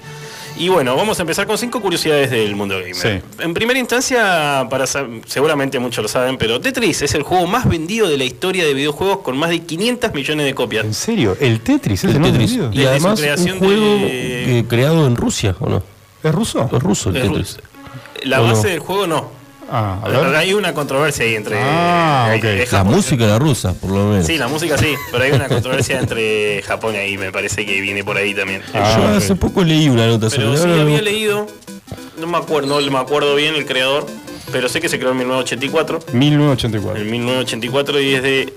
Y 0.57 0.68
bueno, 0.68 0.94
vamos 0.94 1.18
a 1.18 1.22
empezar 1.22 1.48
con 1.48 1.59
cinco 1.59 1.80
curiosidades 1.82 2.30
del 2.30 2.55
mundo 2.55 2.76
gamer. 2.78 2.94
Sí. 2.94 3.09
En 3.40 3.55
primera 3.55 3.78
instancia, 3.78 4.66
para 4.70 4.86
seguramente 4.86 5.80
muchos 5.80 6.02
lo 6.02 6.09
saben, 6.09 6.36
pero 6.38 6.61
Tetris 6.61 7.02
es 7.02 7.14
el 7.14 7.22
juego 7.24 7.46
más 7.48 7.68
vendido 7.68 8.09
de 8.09 8.16
la 8.16 8.24
historia 8.24 8.64
de 8.64 8.72
videojuegos 8.72 9.18
con 9.18 9.36
más 9.36 9.50
de 9.50 9.61
500 9.61 10.14
millones 10.14 10.46
de 10.46 10.55
copias. 10.55 10.84
¿En 10.84 10.94
serio? 10.94 11.36
¿El 11.40 11.61
Tetris 11.61 12.05
es 12.05 12.11
el, 12.11 12.16
El 12.16 12.20
más 12.22 12.30
Tetris. 12.32 12.50
vendido? 12.52 12.72
Y 12.72 12.76
Desde 12.76 12.90
además 12.90 13.18
su 13.18 13.24
creación 13.24 13.52
un 13.55 13.59
juego 13.64 13.84
de- 13.96 14.64
creado 14.68 15.07
en 15.09 15.16
Rusia, 15.16 15.57
¿o 15.59 15.68
no? 15.68 15.82
¿Es 16.22 16.32
ruso? 16.32 16.70
Es 16.72 16.82
ruso 16.82 17.11
el 17.11 17.16
Es 17.16 17.22
Tetris. 17.22 17.59
La 18.22 18.38
base 18.40 18.68
del 18.68 18.78
juego 18.78 19.07
no. 19.09 19.43
Ah, 19.70 19.98
a 20.02 20.08
ver. 20.08 20.36
Hay 20.36 20.52
una 20.54 20.72
controversia 20.74 21.24
ahí 21.24 21.34
entre. 21.34 21.56
Ah, 21.60 22.34
es 22.40 22.72
La 22.72 22.84
música 22.84 23.24
era 23.24 23.38
rusa, 23.38 23.72
por 23.74 23.90
lo 23.90 24.06
menos. 24.06 24.26
Sí, 24.26 24.36
la 24.38 24.48
música 24.48 24.76
sí, 24.78 24.94
pero 25.10 25.24
hay 25.24 25.32
una 25.32 25.48
controversia 25.48 25.98
entre 26.00 26.62
Japón 26.62 26.94
y 26.94 26.98
ahí, 26.98 27.18
me 27.18 27.32
parece 27.32 27.64
que 27.66 27.80
viene 27.80 28.04
por 28.04 28.16
ahí 28.16 28.34
también. 28.34 28.62
Ah, 28.74 28.96
Yo 28.96 29.08
hace 29.16 29.34
poco 29.36 29.62
leí 29.64 29.88
una 29.88 30.06
nota 30.06 30.30
sobre 30.30 30.46
Pero 30.46 30.56
sí 30.56 30.62
ahora 30.68 30.82
había 30.82 30.98
no- 30.98 31.02
leído, 31.04 31.46
no 32.18 32.26
me 32.26 32.38
acuerdo, 32.38 32.80
no 32.80 32.90
me 32.90 32.98
acuerdo 32.98 33.34
bien 33.34 33.54
el 33.54 33.66
creador, 33.66 34.06
pero 34.52 34.68
sé 34.68 34.80
que 34.80 34.88
se 34.88 34.98
creó 34.98 35.12
en 35.12 35.18
1984. 35.18 36.00
1984. 36.12 37.02
En 37.02 37.10
1984 37.10 38.00
y 38.00 38.10
desde 38.12 38.52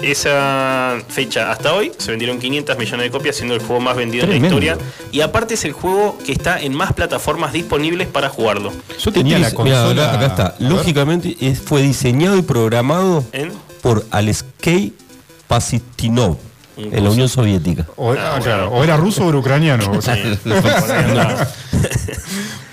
esa 0.00 0.98
fecha 1.08 1.50
hasta 1.50 1.72
hoy 1.72 1.90
se 1.96 2.10
vendieron 2.10 2.38
500 2.38 2.76
millones 2.78 3.04
de 3.06 3.10
copias, 3.10 3.36
siendo 3.36 3.54
el 3.54 3.60
juego 3.60 3.80
más 3.80 3.96
vendido 3.96 4.24
Tremendo. 4.26 4.56
en 4.58 4.64
la 4.66 4.72
historia. 4.72 4.90
Y 5.12 5.20
aparte 5.22 5.54
es 5.54 5.64
el 5.64 5.72
juego 5.72 6.18
que 6.24 6.32
está 6.32 6.60
en 6.60 6.74
más 6.74 6.92
plataformas 6.92 7.52
disponibles 7.52 8.06
para 8.08 8.28
jugarlo. 8.28 8.72
Yo 9.02 9.12
tenía 9.12 9.38
la 9.38 9.46
mirá, 9.48 9.54
consola. 9.56 10.04
acá, 10.12 10.14
acá 10.16 10.26
está. 10.26 10.54
Lógicamente 10.58 11.36
es- 11.40 11.60
fue 11.60 11.82
diseñado 11.82 12.36
y 12.36 12.42
programado 12.42 13.24
¿En? 13.32 13.52
por 13.82 14.04
Alexei 14.10 14.92
Pasitnov 15.48 16.36
Un 16.76 16.92
en 16.94 17.04
la. 17.04 17.10
Unión 17.10 17.28
Soviética. 17.28 17.86
O, 17.96 18.12
ah, 18.12 18.34
Ah, 18.36 18.40
claro, 18.42 18.68
bueno. 18.68 18.80
o 18.80 18.84
era 18.84 18.96
ruso 18.98 19.24
o 19.24 19.28
era 19.30 19.38
ucraniano. 19.38 19.90
o 19.92 20.02
sea. 20.02 20.16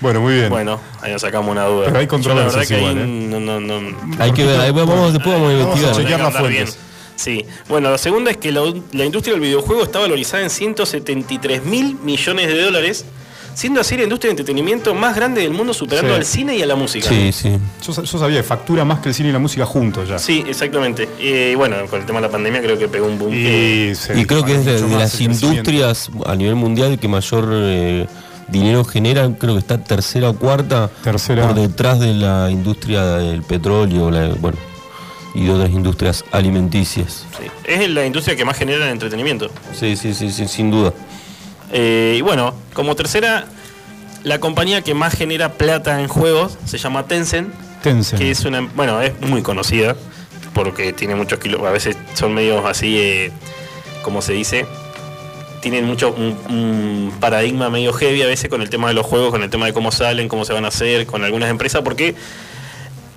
Bueno, 0.00 0.20
muy 0.20 0.34
bien. 0.34 0.50
bueno, 0.50 0.78
ahí 1.00 1.12
nos 1.12 1.22
sacamos 1.22 1.50
una 1.50 1.64
duda. 1.64 1.86
Pero 1.86 1.98
hay 1.98 2.06
controversias 2.06 2.68
que 2.68 2.74
ahí 2.74 2.80
igual, 2.82 2.98
¿eh? 2.98 3.06
no, 3.06 3.40
no, 3.40 3.58
no, 3.60 3.96
Hay 4.18 4.32
que 4.32 4.44
ver, 4.44 4.60
ahí 4.60 4.70
vamos, 4.70 5.14
después 5.14 5.34
vamos 5.34 5.50
a 5.50 5.56
Vamos 5.56 5.76
a 5.76 5.80
investigar. 5.80 5.96
chequear 5.96 6.20
las. 6.20 6.78
Sí, 7.16 7.44
bueno, 7.68 7.90
la 7.90 7.98
segunda 7.98 8.30
es 8.30 8.36
que 8.38 8.50
la, 8.52 8.62
la 8.92 9.04
industria 9.04 9.34
del 9.34 9.40
videojuego 9.42 9.84
está 9.84 10.00
valorizada 10.00 10.42
en 10.42 10.50
173 10.50 11.64
mil 11.64 11.96
millones 12.02 12.48
de 12.48 12.60
dólares, 12.62 13.04
siendo 13.54 13.80
así 13.80 13.96
la 13.96 14.02
industria 14.02 14.28
de 14.30 14.32
entretenimiento 14.32 14.94
más 14.94 15.14
grande 15.14 15.42
del 15.42 15.52
mundo, 15.52 15.72
superando 15.72 16.10
Sí. 16.12 16.16
al 16.16 16.24
cine 16.24 16.56
y 16.56 16.62
a 16.62 16.66
la 16.66 16.74
música. 16.74 17.08
Sí, 17.08 17.30
sí. 17.32 17.56
Yo, 17.86 17.92
sa- 17.92 18.02
yo 18.02 18.18
sabía 18.18 18.38
que 18.38 18.42
factura 18.42 18.84
más 18.84 18.98
que 18.98 19.10
el 19.10 19.14
cine 19.14 19.28
y 19.28 19.32
la 19.32 19.38
música 19.38 19.64
juntos 19.64 20.08
ya. 20.08 20.18
Sí, 20.18 20.44
exactamente. 20.48 21.08
Y 21.20 21.54
bueno, 21.54 21.76
con 21.88 22.00
el 22.00 22.06
tema 22.06 22.20
de 22.20 22.26
la 22.26 22.32
pandemia 22.32 22.60
creo 22.60 22.76
que 22.76 22.88
pegó 22.88 23.06
un 23.06 23.16
boom. 23.18 23.30
que- 23.30 23.90
Y, 23.92 23.94
se 23.94 24.18
Y 24.20 24.24
creo 24.24 24.44
que 24.44 24.56
es 24.56 24.64
de, 24.64 24.72
las 24.72 24.82
más 24.82 24.90
el 24.92 24.98
crecimiento. 25.28 25.46
industrias 25.46 26.10
a 26.26 26.34
nivel 26.34 26.56
mundial 26.56 26.98
que 26.98 27.06
mayor 27.06 27.48
eh, 27.52 28.06
dinero 28.48 28.84
generan, 28.84 29.34
creo 29.34 29.54
que 29.54 29.60
está 29.60 29.78
tercera 29.78 30.30
o 30.30 30.36
cuarta 30.36 30.90
Tercera. 31.04 31.46
por 31.46 31.54
detrás 31.54 32.00
de 32.00 32.12
la 32.12 32.50
industria 32.50 33.04
del 33.18 33.42
petróleo, 33.42 34.10
la- 34.10 34.34
bueno, 34.34 34.58
y 35.34 35.44
de 35.44 35.50
otras 35.50 35.70
industrias 35.70 36.24
alimenticias. 36.30 37.26
sí. 37.38 37.50
Es 37.64 37.88
la 37.90 38.06
industria 38.06 38.36
que 38.36 38.44
más 38.44 38.56
genera 38.56 38.86
en 38.86 38.92
entretenimiento. 38.92 39.50
Sí, 39.72 39.96
sí, 39.96 40.14
sí, 40.14 40.30
sí, 40.30 40.46
sin 40.46 40.70
duda. 40.70 40.92
Eh, 41.72 42.16
y 42.18 42.20
bueno, 42.20 42.54
como 42.72 42.94
tercera, 42.94 43.46
la 44.22 44.38
compañía 44.38 44.82
que 44.82 44.94
más 44.94 45.14
genera 45.14 45.52
plata 45.54 46.00
en 46.00 46.08
juegos 46.08 46.56
se 46.64 46.78
llama 46.78 47.06
Tencent. 47.06 47.52
Tencent. 47.82 48.20
que 48.20 48.30
es 48.30 48.44
una, 48.44 48.62
bueno, 48.74 49.02
es 49.02 49.20
muy 49.20 49.42
conocida 49.42 49.94
porque 50.54 50.92
tiene 50.92 51.14
muchos 51.14 51.38
kilos, 51.38 51.60
a 51.62 51.70
veces 51.70 51.96
son 52.14 52.32
medios 52.32 52.64
así, 52.64 52.96
eh, 52.98 53.32
como 54.02 54.22
se 54.22 54.32
dice, 54.32 54.66
tienen 55.60 55.84
mucho 55.84 56.14
un, 56.16 56.38
un 56.48 57.12
paradigma 57.20 57.68
medio 57.70 57.92
heavy 57.92 58.22
a 58.22 58.26
veces 58.26 58.48
con 58.48 58.62
el 58.62 58.70
tema 58.70 58.88
de 58.88 58.94
los 58.94 59.04
juegos, 59.04 59.30
con 59.30 59.42
el 59.42 59.50
tema 59.50 59.66
de 59.66 59.72
cómo 59.72 59.90
salen, 59.90 60.28
cómo 60.28 60.44
se 60.44 60.52
van 60.52 60.64
a 60.64 60.68
hacer, 60.68 61.06
con 61.06 61.24
algunas 61.24 61.50
empresas, 61.50 61.82
porque 61.82 62.14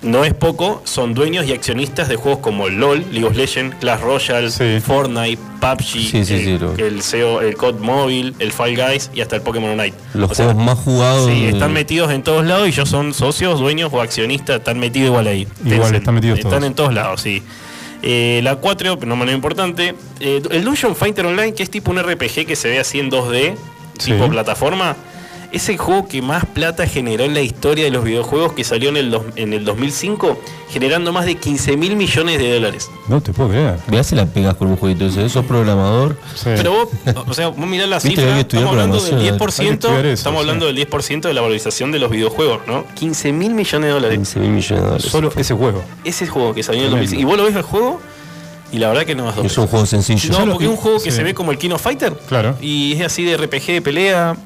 no 0.02 0.24
es 0.24 0.32
poco, 0.32 0.80
son 0.84 1.12
dueños 1.14 1.44
y 1.46 1.52
accionistas 1.52 2.08
de 2.08 2.14
juegos 2.16 2.40
como 2.40 2.68
LOL, 2.68 3.04
League 3.10 3.24
of 3.26 3.36
Legends, 3.36 3.74
Clash 3.80 4.00
Royale, 4.00 4.50
Sí. 4.50 4.78
Fortnite, 4.80 5.38
PUBG, 5.60 5.82
Sí, 5.82 6.08
sí, 6.10 6.18
el, 6.18 6.24
sí, 6.24 6.58
lo- 6.58 6.74
el 6.76 7.02
CEO, 7.02 7.40
el 7.40 7.56
COD 7.56 7.80
Mobile, 7.80 8.32
el 8.38 8.52
Fall 8.52 8.76
Guys 8.76 9.10
y 9.12 9.20
hasta 9.22 9.34
el 9.36 9.42
Pokémon 9.42 9.70
Unite. 9.78 9.96
Los 10.14 10.30
O 10.30 10.34
sea, 10.34 10.44
juegos 10.46 10.62
más 10.64 10.78
jugados. 10.78 11.28
Sí, 11.30 11.46
están 11.46 11.72
metidos 11.72 12.12
en 12.12 12.22
todos 12.22 12.46
lados 12.46 12.66
y 12.66 12.70
ellos 12.70 12.88
son 12.88 13.12
socios, 13.12 13.58
dueños 13.58 13.90
o 13.92 14.00
accionistas, 14.00 14.58
están 14.58 14.78
metidos 14.78 15.08
igual 15.08 15.26
ahí. 15.26 15.48
Igual, 15.64 15.94
están 15.94 16.14
metidos 16.14 16.38
Están 16.38 16.50
todos. 16.52 16.64
en 16.64 16.74
todos 16.74 16.94
lados, 16.94 17.20
sí. 17.20 17.42
Eh, 18.02 18.40
la 18.44 18.54
4, 18.54 18.96
pero 19.00 19.08
no 19.08 19.16
menos 19.16 19.34
importante, 19.34 19.96
eh, 20.20 20.40
el 20.52 20.64
Dungeon 20.64 20.94
Fighter 20.94 21.26
Online, 21.26 21.52
que 21.54 21.64
es 21.64 21.70
tipo 21.70 21.90
un 21.90 21.98
RPG 21.98 22.46
que 22.46 22.54
se 22.54 22.68
ve 22.68 22.78
así 22.78 23.00
en 23.00 23.10
2D, 23.10 23.56
Sí. 23.98 24.12
tipo 24.12 24.28
plataforma, 24.28 24.94
es 25.50 25.68
el 25.70 25.78
juego 25.78 26.06
que 26.08 26.20
más 26.20 26.44
plata 26.44 26.86
generó 26.86 27.24
en 27.24 27.32
la 27.34 27.40
historia 27.40 27.84
de 27.84 27.90
los 27.90 28.04
videojuegos 28.04 28.52
que 28.52 28.64
salió 28.64 28.90
en 28.90 28.96
el, 28.98 29.10
dos- 29.10 29.22
en 29.36 29.52
el 29.54 29.64
2005, 29.64 30.38
generando 30.70 31.12
más 31.12 31.24
de 31.24 31.36
15 31.36 31.76
mil 31.78 31.96
millones 31.96 32.38
de 32.38 32.52
dólares. 32.54 32.90
No 33.08 33.20
te 33.22 33.32
puedo 33.32 33.48
creer. 33.50 33.76
Veas 33.86 34.06
si 34.08 34.14
la 34.14 34.26
pegas 34.26 34.54
con 34.56 34.68
un 34.68 34.76
jueguito 34.76 35.04
de 35.04 35.10
eso. 35.10 35.28
Sos 35.28 35.46
programador. 35.46 36.16
Sí. 36.34 36.50
Pero 36.54 36.72
vos, 36.72 36.88
o 37.26 37.32
sea, 37.32 37.48
vos 37.48 37.66
mirás 37.66 37.88
la 37.88 37.98
cifra, 38.00 38.38
estamos 38.38 38.68
hablando 38.70 38.96
del 39.00 39.08
programación, 39.10 39.18
hay 39.20 39.24
que 39.26 39.32
10%, 39.32 39.72
estudiar 39.72 40.06
eso, 40.06 40.12
estamos 40.14 40.38
sí. 40.38 40.40
hablando 40.48 40.66
del 40.66 40.76
10% 40.90 41.20
de 41.22 41.34
la 41.34 41.40
valorización 41.40 41.92
de 41.92 41.98
los 41.98 42.10
videojuegos, 42.10 42.60
¿no? 42.66 42.84
15 42.94 43.32
mil 43.32 43.54
millones 43.54 43.86
de 43.88 43.92
dólares. 43.94 44.16
15 44.18 44.40
mil 44.40 44.50
millones 44.50 44.68
de 44.82 44.86
dólares. 44.86 45.10
Solo 45.10 45.32
ese 45.36 45.54
juego. 45.54 45.82
Ese 46.04 46.26
juego 46.26 46.54
que 46.54 46.62
salió 46.62 46.80
en 46.82 46.86
el 46.88 46.90
Tremendo. 46.92 47.10
2005. 47.16 47.20
Y 47.20 47.24
vos 47.24 47.36
lo 47.38 47.44
ves 47.44 47.56
el 47.56 47.62
juego 47.62 48.00
y 48.70 48.78
la 48.78 48.88
verdad 48.88 49.04
que 49.06 49.14
no 49.14 49.26
a 49.30 49.34
Es 49.42 49.56
un 49.56 49.66
juego 49.66 49.86
sencillo. 49.86 50.38
No, 50.38 50.52
porque 50.52 50.64
es 50.66 50.70
un 50.70 50.76
juego 50.76 50.98
que 51.02 51.10
Sí. 51.10 51.16
se 51.16 51.22
ve 51.22 51.32
como 51.32 51.52
el 51.52 51.56
King 51.58 51.70
of 51.70 51.80
Fighter. 51.80 52.12
Claro. 52.28 52.54
Y 52.60 52.92
es 52.92 53.06
así 53.06 53.24
de 53.24 53.36
RPG 53.38 53.66
de 53.72 53.80
pelea. 53.80 54.36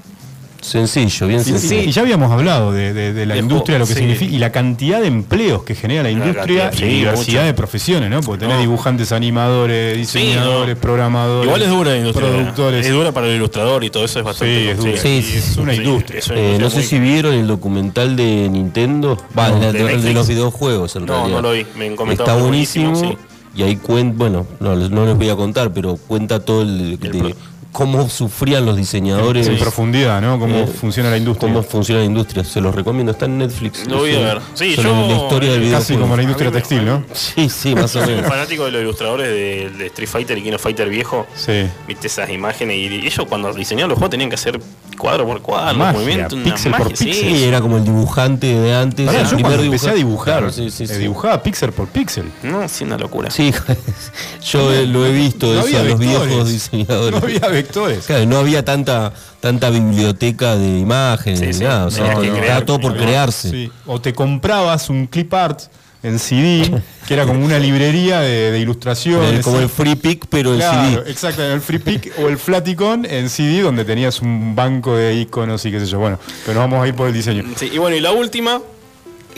Sencillo, 0.62 1.26
bien 1.26 1.42
sencillo. 1.44 1.82
y 1.82 1.90
ya 1.92 2.02
habíamos 2.02 2.30
hablado 2.30 2.72
de, 2.72 2.92
de- 2.94 3.12
de 3.12 3.26
la 3.26 3.34
De 3.34 3.40
industria, 3.40 3.78
lo 3.78 3.86
que 3.86 3.94
sí. 3.94 3.98
significa 3.98 4.32
y 4.34 4.38
la 4.38 4.52
cantidad 4.52 5.00
de 5.00 5.08
empleos 5.08 5.64
que 5.64 5.74
genera 5.74 6.04
la 6.04 6.10
industria 6.12 6.70
cantidad, 6.70 6.72
y 6.72 6.76
sí, 6.76 6.84
diversidad 6.98 7.40
mucho. 7.40 7.46
de 7.46 7.54
profesiones, 7.54 8.10
¿no? 8.10 8.20
Porque 8.20 8.40
tenés 8.40 8.54
No. 8.56 8.60
dibujantes, 8.62 9.10
animadores, 9.12 9.96
diseñadores, 9.96 10.76
no. 10.76 10.80
programadores, 10.80 11.46
Igual 11.46 11.62
es 11.62 11.68
dura 11.68 11.90
la 11.90 11.96
industria. 11.98 12.28
productores. 12.30 12.86
Es 12.86 12.92
dura 12.92 13.10
para 13.12 13.26
el 13.26 13.34
ilustrador 13.36 13.82
y 13.84 13.90
todo 13.90 14.04
eso 14.04 14.20
es 14.20 14.24
bastante. 14.24 14.62
Sí, 14.62 14.68
es 14.68 14.76
dura. 14.78 14.96
Sí, 14.96 15.22
sí, 15.22 15.38
es 15.38 15.56
una 15.56 15.74
industria. 15.74 16.18
es 16.20 16.28
una 16.28 16.38
Eh, 16.38 16.42
industria 16.54 16.64
no 16.64 16.70
sé 16.70 16.76
muy- 16.76 16.86
si 16.86 16.98
vieron 17.00 17.34
el 17.34 17.46
documental 17.48 18.14
de 18.16 18.48
Nintendo. 18.48 19.18
Va, 19.36 19.48
No, 19.48 19.58
de, 19.58 19.72
de 19.72 19.84
de- 19.84 19.96
de 19.98 20.12
los 20.14 20.28
videojuegos 20.28 20.94
en 20.96 21.06
No, 21.06 21.14
realidad. 21.14 21.36
no 21.36 21.42
lo 21.42 21.52
vi. 21.52 21.66
Me 21.76 21.86
Está 22.12 22.36
buenísimo. 22.36 22.90
buenísimo, 22.92 23.18
Y 23.54 23.62
ahí 23.64 23.76
cuenta, 23.76 24.14
bueno, 24.16 24.46
no, 24.60 24.74
les- 24.74 24.88
no 24.90 25.04
les 25.04 25.14
voy 25.14 25.28
a 25.28 25.36
contar, 25.36 25.74
pero 25.74 25.96
cuenta 25.96 26.40
todo 26.40 26.62
el, 26.62 26.98
de 26.98 27.10
pro- 27.10 27.32
cómo 27.72 28.08
sufrían 28.08 28.64
los 28.66 28.76
diseñadores. 28.76 29.48
en 29.48 29.58
profundidad, 29.58 30.20
¿no? 30.20 30.38
Cómo 30.38 30.58
Eh, 30.60 30.66
funciona 30.66 31.10
la 31.10 31.16
industria. 31.16 31.48
Cómo 31.52 31.62
funciona 31.62 32.00
la 32.00 32.06
industria. 32.06 32.44
Se 32.44 32.60
los 32.60 32.74
recomiendo. 32.74 33.12
Está 33.12 33.24
en 33.24 33.38
Netflix. 33.38 33.86
Lo 33.88 33.98
voy 33.98 34.14
a 34.14 34.18
ver. 34.20 34.38
Sí, 34.54 34.76
yo- 34.76 34.82
la 35.08 35.16
historia 35.16 35.52
del 35.52 35.70
Casi 35.70 35.96
como 35.96 36.14
la 36.16 36.22
industria 36.22 36.50
textil, 36.52 36.84
¿no? 36.84 37.04
Sí, 37.12 37.48
sí, 37.48 37.74
más 37.74 37.84
o 37.96 38.00
Soy 38.00 38.10
un 38.10 38.16
menos. 38.16 38.30
fanático 38.30 38.64
de 38.66 38.70
los 38.72 38.82
ilustradores 38.82 39.28
de, 39.28 39.70
de 39.78 39.86
Street 39.86 40.08
Fighter 40.08 40.38
y 40.38 40.42
King 40.42 40.52
of 40.52 40.62
Fighter 40.62 40.88
viejo. 40.88 41.26
Sí. 41.34 41.64
Viste 41.88 42.06
esas 42.08 42.30
imágenes 42.30 42.76
y 42.76 43.06
ellos 43.06 43.26
cuando 43.28 43.52
diseñaban 43.52 43.88
los 43.88 43.98
juegos 43.98 44.10
tenían 44.10 44.28
que 44.28 44.34
hacer 44.36 44.60
cuadro 44.96 45.26
por 45.26 45.40
cuadro, 45.42 45.78
Magia, 45.78 45.92
movimiento, 45.98 46.36
una 46.36 46.44
píxel 46.44 46.72
por 46.72 46.90
magia, 46.90 46.96
sí. 47.14 47.44
era 47.44 47.60
como 47.60 47.76
el 47.78 47.84
dibujante 47.84 48.46
de 48.46 48.74
antes. 48.74 49.08
El 49.08 49.26
yo 49.26 49.38
cuando 49.40 49.62
empecé 49.62 49.90
a 49.90 49.94
dibujante. 49.94 49.96
dibujar, 49.96 50.38
Claro, 50.38 50.52
sí, 50.52 50.70
sí, 50.70 50.84
eh, 50.84 50.86
sí. 50.88 50.94
dibujaba 50.98 51.42
píxel 51.42 51.72
por 51.72 51.88
píxel. 51.88 52.30
No, 52.42 52.68
sí, 52.68 52.84
una 52.84 52.96
locura. 52.98 53.30
Sí, 53.30 53.52
yo 54.50 54.72
eh, 54.72 54.86
lo 54.86 55.04
he 55.06 55.12
visto, 55.12 55.46
No 55.46 55.52
eso, 55.52 55.62
había 55.62 55.80
a 55.80 55.82
los 55.84 55.98
vectores. 55.98 56.28
viejos 56.28 56.48
diseñadores. 56.48 57.20
No 57.20 57.26
había 57.26 57.48
vectores. 57.48 58.06
Claro, 58.06 58.26
no 58.26 58.38
había 58.38 58.64
tanta 58.64 59.12
tanta 59.40 59.70
biblioteca 59.70 60.54
de 60.56 60.78
imágenes 60.78 61.40
Sí, 61.40 61.46
ni 61.46 61.52
sí, 61.54 61.64
nada, 61.64 61.86
o 61.86 61.90
sea, 61.90 62.12
estaba 62.22 62.64
todo 62.64 62.78
por 62.78 62.92
¿no? 62.94 62.98
crearse. 63.02 63.50
Sí. 63.50 63.72
O 63.86 64.00
te 64.00 64.12
comprabas 64.12 64.88
un 64.88 65.06
clip 65.08 65.34
art 65.34 65.62
en 66.02 66.18
CD, 66.18 66.82
que 67.06 67.14
era 67.14 67.26
como 67.26 67.44
una 67.44 67.58
librería 67.58 68.20
de, 68.20 68.50
de 68.50 68.58
ilustraciones. 68.58 69.44
Como 69.44 69.58
el 69.60 69.68
free 69.68 69.94
pick, 69.94 70.26
pero 70.28 70.52
el 70.52 70.58
Claro, 70.58 71.02
CD. 71.02 71.10
exacto, 71.10 71.42
el 71.44 71.60
Free 71.60 71.78
Pick 71.78 72.12
o 72.18 72.28
el 72.28 72.38
Flaticon 72.38 73.04
en 73.04 73.28
CD 73.30 73.60
donde 73.62 73.84
tenías 73.84 74.20
un 74.20 74.54
banco 74.56 74.96
de 74.96 75.14
iconos 75.14 75.64
y 75.64 75.70
qué 75.70 75.78
sé 75.80 75.86
yo. 75.86 75.98
Bueno, 76.00 76.18
pero 76.44 76.60
vamos 76.60 76.82
a 76.82 76.88
ir 76.88 76.94
por 76.94 77.06
el 77.08 77.14
diseño. 77.14 77.44
Sí, 77.56 77.70
y 77.72 77.78
bueno, 77.78 77.96
y 77.96 78.00
la 78.00 78.10
última, 78.12 78.60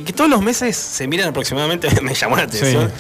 que 0.04 0.12
todos 0.12 0.30
los 0.30 0.40
meses 0.42 0.76
se 0.76 1.06
miran 1.06 1.28
aproximadamente, 1.28 1.88
me 2.02 2.14
llamó 2.14 2.36
la 2.36 2.44
atención, 2.44 2.90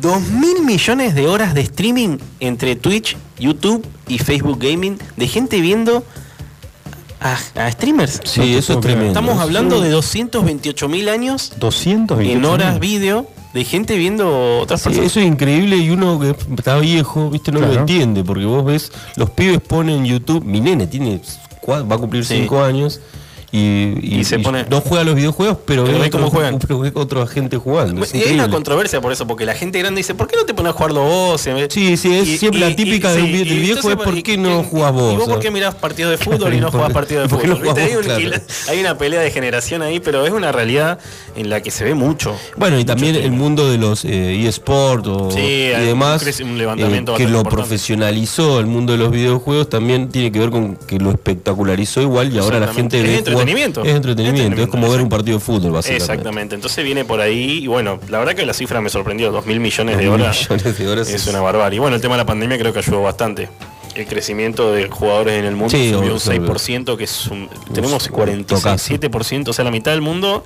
dos 0.00 0.22
mil 0.22 0.62
millones 0.64 1.14
de 1.14 1.26
horas 1.28 1.52
de 1.54 1.60
streaming 1.60 2.16
entre 2.40 2.76
Twitch, 2.76 3.16
YouTube 3.38 3.86
y 4.08 4.18
Facebook 4.18 4.58
Gaming 4.58 4.98
de 5.16 5.28
gente 5.28 5.60
viendo 5.60 6.02
a, 7.22 7.38
a 7.66 7.70
streamers. 7.72 8.20
Sí, 8.24 8.40
No 8.40 8.58
eso 8.58 8.72
es 8.74 8.80
tremendo. 8.80 9.08
Estamos 9.08 9.36
Es 9.36 9.40
hablando 9.42 9.80
de 9.80 9.90
228 9.90 10.88
mil 10.88 11.08
años 11.08 11.52
228 11.58 12.38
en 12.38 12.44
horas 12.44 12.72
mil. 12.72 12.80
vídeo 12.80 13.26
de 13.54 13.64
gente 13.64 13.96
viendo 13.96 14.60
otras 14.60 14.80
Sí, 14.80 14.88
personas. 14.88 15.10
eso 15.10 15.20
es 15.20 15.26
increíble 15.26 15.76
y 15.76 15.90
uno 15.90 16.18
que 16.18 16.34
está 16.56 16.78
viejo, 16.78 17.28
viste, 17.30 17.52
no 17.52 17.58
Claro. 17.58 17.74
lo 17.74 17.80
entiende, 17.80 18.24
porque 18.24 18.44
vos 18.46 18.64
ves, 18.64 18.90
los 19.16 19.30
pibes 19.30 19.60
ponen 19.60 19.98
en 19.98 20.04
YouTube, 20.06 20.42
mi 20.44 20.60
nene 20.60 20.86
tiene 20.86 21.20
va 21.68 21.94
a 21.94 21.98
cumplir 21.98 22.24
Sí. 22.24 22.36
5 22.38 22.62
años 22.62 23.00
y, 23.52 24.20
Y 24.20 24.24
se 24.24 24.38
pone- 24.38 24.64
no 24.70 24.80
juega 24.80 25.04
los 25.04 25.14
videojuegos, 25.14 25.58
pero, 25.66 25.84
Pero 25.84 25.98
ve 25.98 26.08
cómo 26.10 26.30
juegan. 26.30 26.58
otra 26.94 27.26
gente 27.26 27.58
jugando. 27.58 28.02
Es 28.02 28.14
Y 28.14 28.22
hay 28.22 28.34
una 28.34 28.48
controversia 28.50 29.00
por 29.02 29.12
eso, 29.12 29.26
porque 29.26 29.44
la 29.44 29.54
gente 29.54 29.78
grande 29.78 29.98
dice, 29.98 30.14
¿por 30.14 30.26
qué 30.26 30.36
no 30.36 30.44
te 30.46 30.54
pones 30.54 30.70
a 30.70 30.72
jugarlo 30.72 31.02
vos? 31.02 31.40
Sí, 31.68 31.96
sí, 31.98 32.14
es 32.14 32.38
siempre 32.40 32.60
la 32.60 32.74
típica 32.74 33.12
de 33.12 33.22
del 33.22 33.52
y 33.52 33.58
viejo 33.60 33.90
es, 33.90 33.96
¿por 33.96 34.22
qué 34.22 34.36
no 34.38 34.62
jugás 34.62 34.92
vos? 34.92 35.12
¿Y 35.14 35.16
vos 35.18 35.28
por 35.28 35.38
qué 35.40 35.50
mirás 35.50 35.74
partidos 35.74 36.12
de 36.12 36.16
fútbol 36.24 36.54
y 36.54 36.60
no 36.60 36.70
¿Por 36.70 36.80
jugás 36.80 36.92
partidos 36.94 37.24
de 37.24 37.28
fútbol? 37.36 37.50
no 37.50 37.56
jugás 37.56 37.74
¿Viste? 37.76 37.90
Hay, 37.90 37.96
vos? 37.96 38.06
un- 38.06 38.12
Claro. 38.30 38.44
hay 38.68 38.80
una 38.80 38.98
pelea 38.98 39.20
de 39.20 39.30
generación 39.30 39.82
ahí, 39.82 40.00
pero 40.00 40.24
es 40.26 40.32
una 40.32 40.50
realidad 40.50 40.98
en 41.36 41.50
la 41.50 41.60
que 41.62 41.70
se 41.70 41.84
ve 41.84 41.94
mucho. 41.94 42.34
Bueno, 42.56 42.78
y 42.78 42.84
también 42.84 43.16
el 43.16 43.32
mundo 43.32 43.70
de 43.70 43.76
los 43.78 44.04
eh, 44.06 44.46
eSport 44.48 45.06
o, 45.06 45.30
Sí, 45.30 45.40
y 45.40 45.72
hay 45.72 45.86
demás, 45.86 46.24
un 46.40 46.52
un 46.52 46.58
levantamiento 46.58 47.14
eh, 47.14 47.18
que 47.18 47.24
lo 47.24 47.38
importante. 47.38 47.56
profesionalizó 47.56 48.60
el 48.60 48.66
mundo 48.66 48.92
de 48.92 48.98
los 48.98 49.10
videojuegos, 49.10 49.68
también 49.68 50.08
tiene 50.08 50.32
que 50.32 50.38
ver 50.38 50.50
con 50.50 50.76
que 50.76 50.98
lo 50.98 51.10
espectacularizó 51.10 52.00
igual 52.00 52.32
y 52.34 52.38
ahora 52.38 52.58
la 52.60 52.72
gente 52.72 53.02
ve 53.02 53.22
entretenimiento. 53.42 53.82
Es 53.82 53.94
entretenimiento, 53.94 54.62
es 54.62 54.68
como 54.68 54.90
ver 54.90 55.00
un 55.00 55.08
partido 55.08 55.38
de 55.38 55.44
fútbol, 55.44 55.72
básicamente. 55.72 56.04
Exactamente, 56.04 56.54
entonces 56.54 56.84
viene 56.84 57.04
por 57.04 57.20
ahí 57.20 57.64
y 57.64 57.66
bueno, 57.66 57.98
la 58.08 58.18
verdad 58.18 58.34
que 58.34 58.46
la 58.46 58.54
cifra 58.54 58.80
me 58.80 58.88
sorprendió, 58.88 59.30
dos 59.30 59.46
mil 59.46 59.60
millones 59.60 59.98
de 59.98 60.08
2.000 60.08 60.12
horas. 60.12 60.50
millones 60.50 60.78
de 60.78 60.88
horas 60.88 61.08
es 61.10 61.26
una 61.26 61.40
barbarie. 61.40 61.76
Y 61.76 61.80
bueno, 61.80 61.96
el 61.96 62.02
tema 62.02 62.14
de 62.14 62.18
la 62.18 62.26
pandemia 62.26 62.58
creo 62.58 62.72
que 62.72 62.78
ayudó 62.80 63.02
bastante. 63.02 63.48
El 63.94 64.06
crecimiento 64.06 64.72
de 64.72 64.88
jugadores 64.88 65.38
en 65.38 65.44
el 65.44 65.54
mundo 65.54 65.76
Sí, 65.76 65.90
subió 65.90 66.14
un 66.14 66.18
6%, 66.18 66.96
que 66.96 67.04
es 67.04 67.26
un, 67.26 67.48
tenemos 67.74 68.08
tocazo. 68.08 68.94
47%, 68.94 69.48
o 69.48 69.52
sea, 69.52 69.64
la 69.66 69.70
mitad 69.70 69.92
del 69.92 70.00
mundo 70.00 70.44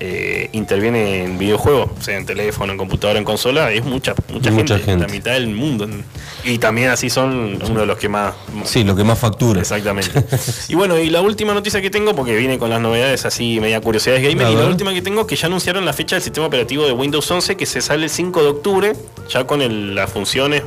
eh, 0.00 0.48
interviene 0.52 1.22
en 1.24 1.38
videojuegos, 1.38 1.90
o 1.96 2.02
sea, 2.02 2.16
en 2.16 2.26
teléfono, 2.26 2.72
en 2.72 2.78
computadora, 2.78 3.18
en 3.18 3.24
consola, 3.24 3.70
es 3.72 3.84
mucha, 3.84 4.14
mucha, 4.32 4.50
Mucha 4.50 4.74
gente, 4.78 4.84
gente. 4.84 5.06
la 5.06 5.12
mitad 5.12 5.32
del 5.32 5.46
mundo. 5.48 5.88
Y 6.44 6.58
también 6.58 6.88
así 6.90 7.08
son 7.08 7.58
uno 7.68 7.80
de 7.80 7.86
los 7.86 7.98
que 7.98 8.08
más, 8.08 8.34
Sí, 8.64 8.82
lo 8.82 8.96
que 8.96 9.04
más 9.04 9.18
factura. 9.18 9.60
Exactamente. 9.60 10.24
y 10.68 10.74
bueno, 10.74 10.98
y 10.98 11.08
la 11.10 11.20
última 11.20 11.54
noticia 11.54 11.80
que 11.80 11.90
tengo, 11.90 12.16
porque 12.16 12.34
viene 12.36 12.58
con 12.58 12.68
las 12.70 12.80
novedades 12.80 13.24
así, 13.24 13.60
media 13.60 13.80
curiosidades 13.80 14.22
gamer, 14.22 14.46
A 14.46 14.50
y 14.50 14.56
la 14.56 14.66
última 14.66 14.92
que 14.92 15.02
tengo 15.02 15.24
que 15.26 15.36
ya 15.36 15.46
anunciaron 15.46 15.84
la 15.84 15.92
fecha 15.92 16.16
del 16.16 16.22
sistema 16.24 16.46
operativo 16.48 16.84
de 16.84 16.92
Windows 16.92 17.30
11 17.30 17.56
que 17.56 17.66
se 17.66 17.80
sale 17.80 18.04
el 18.04 18.10
5 18.10 18.42
de 18.42 18.48
octubre, 18.48 18.92
ya 19.28 19.44
con 19.46 19.62
el- 19.62 19.94
las 19.94 20.10
funciones 20.10 20.62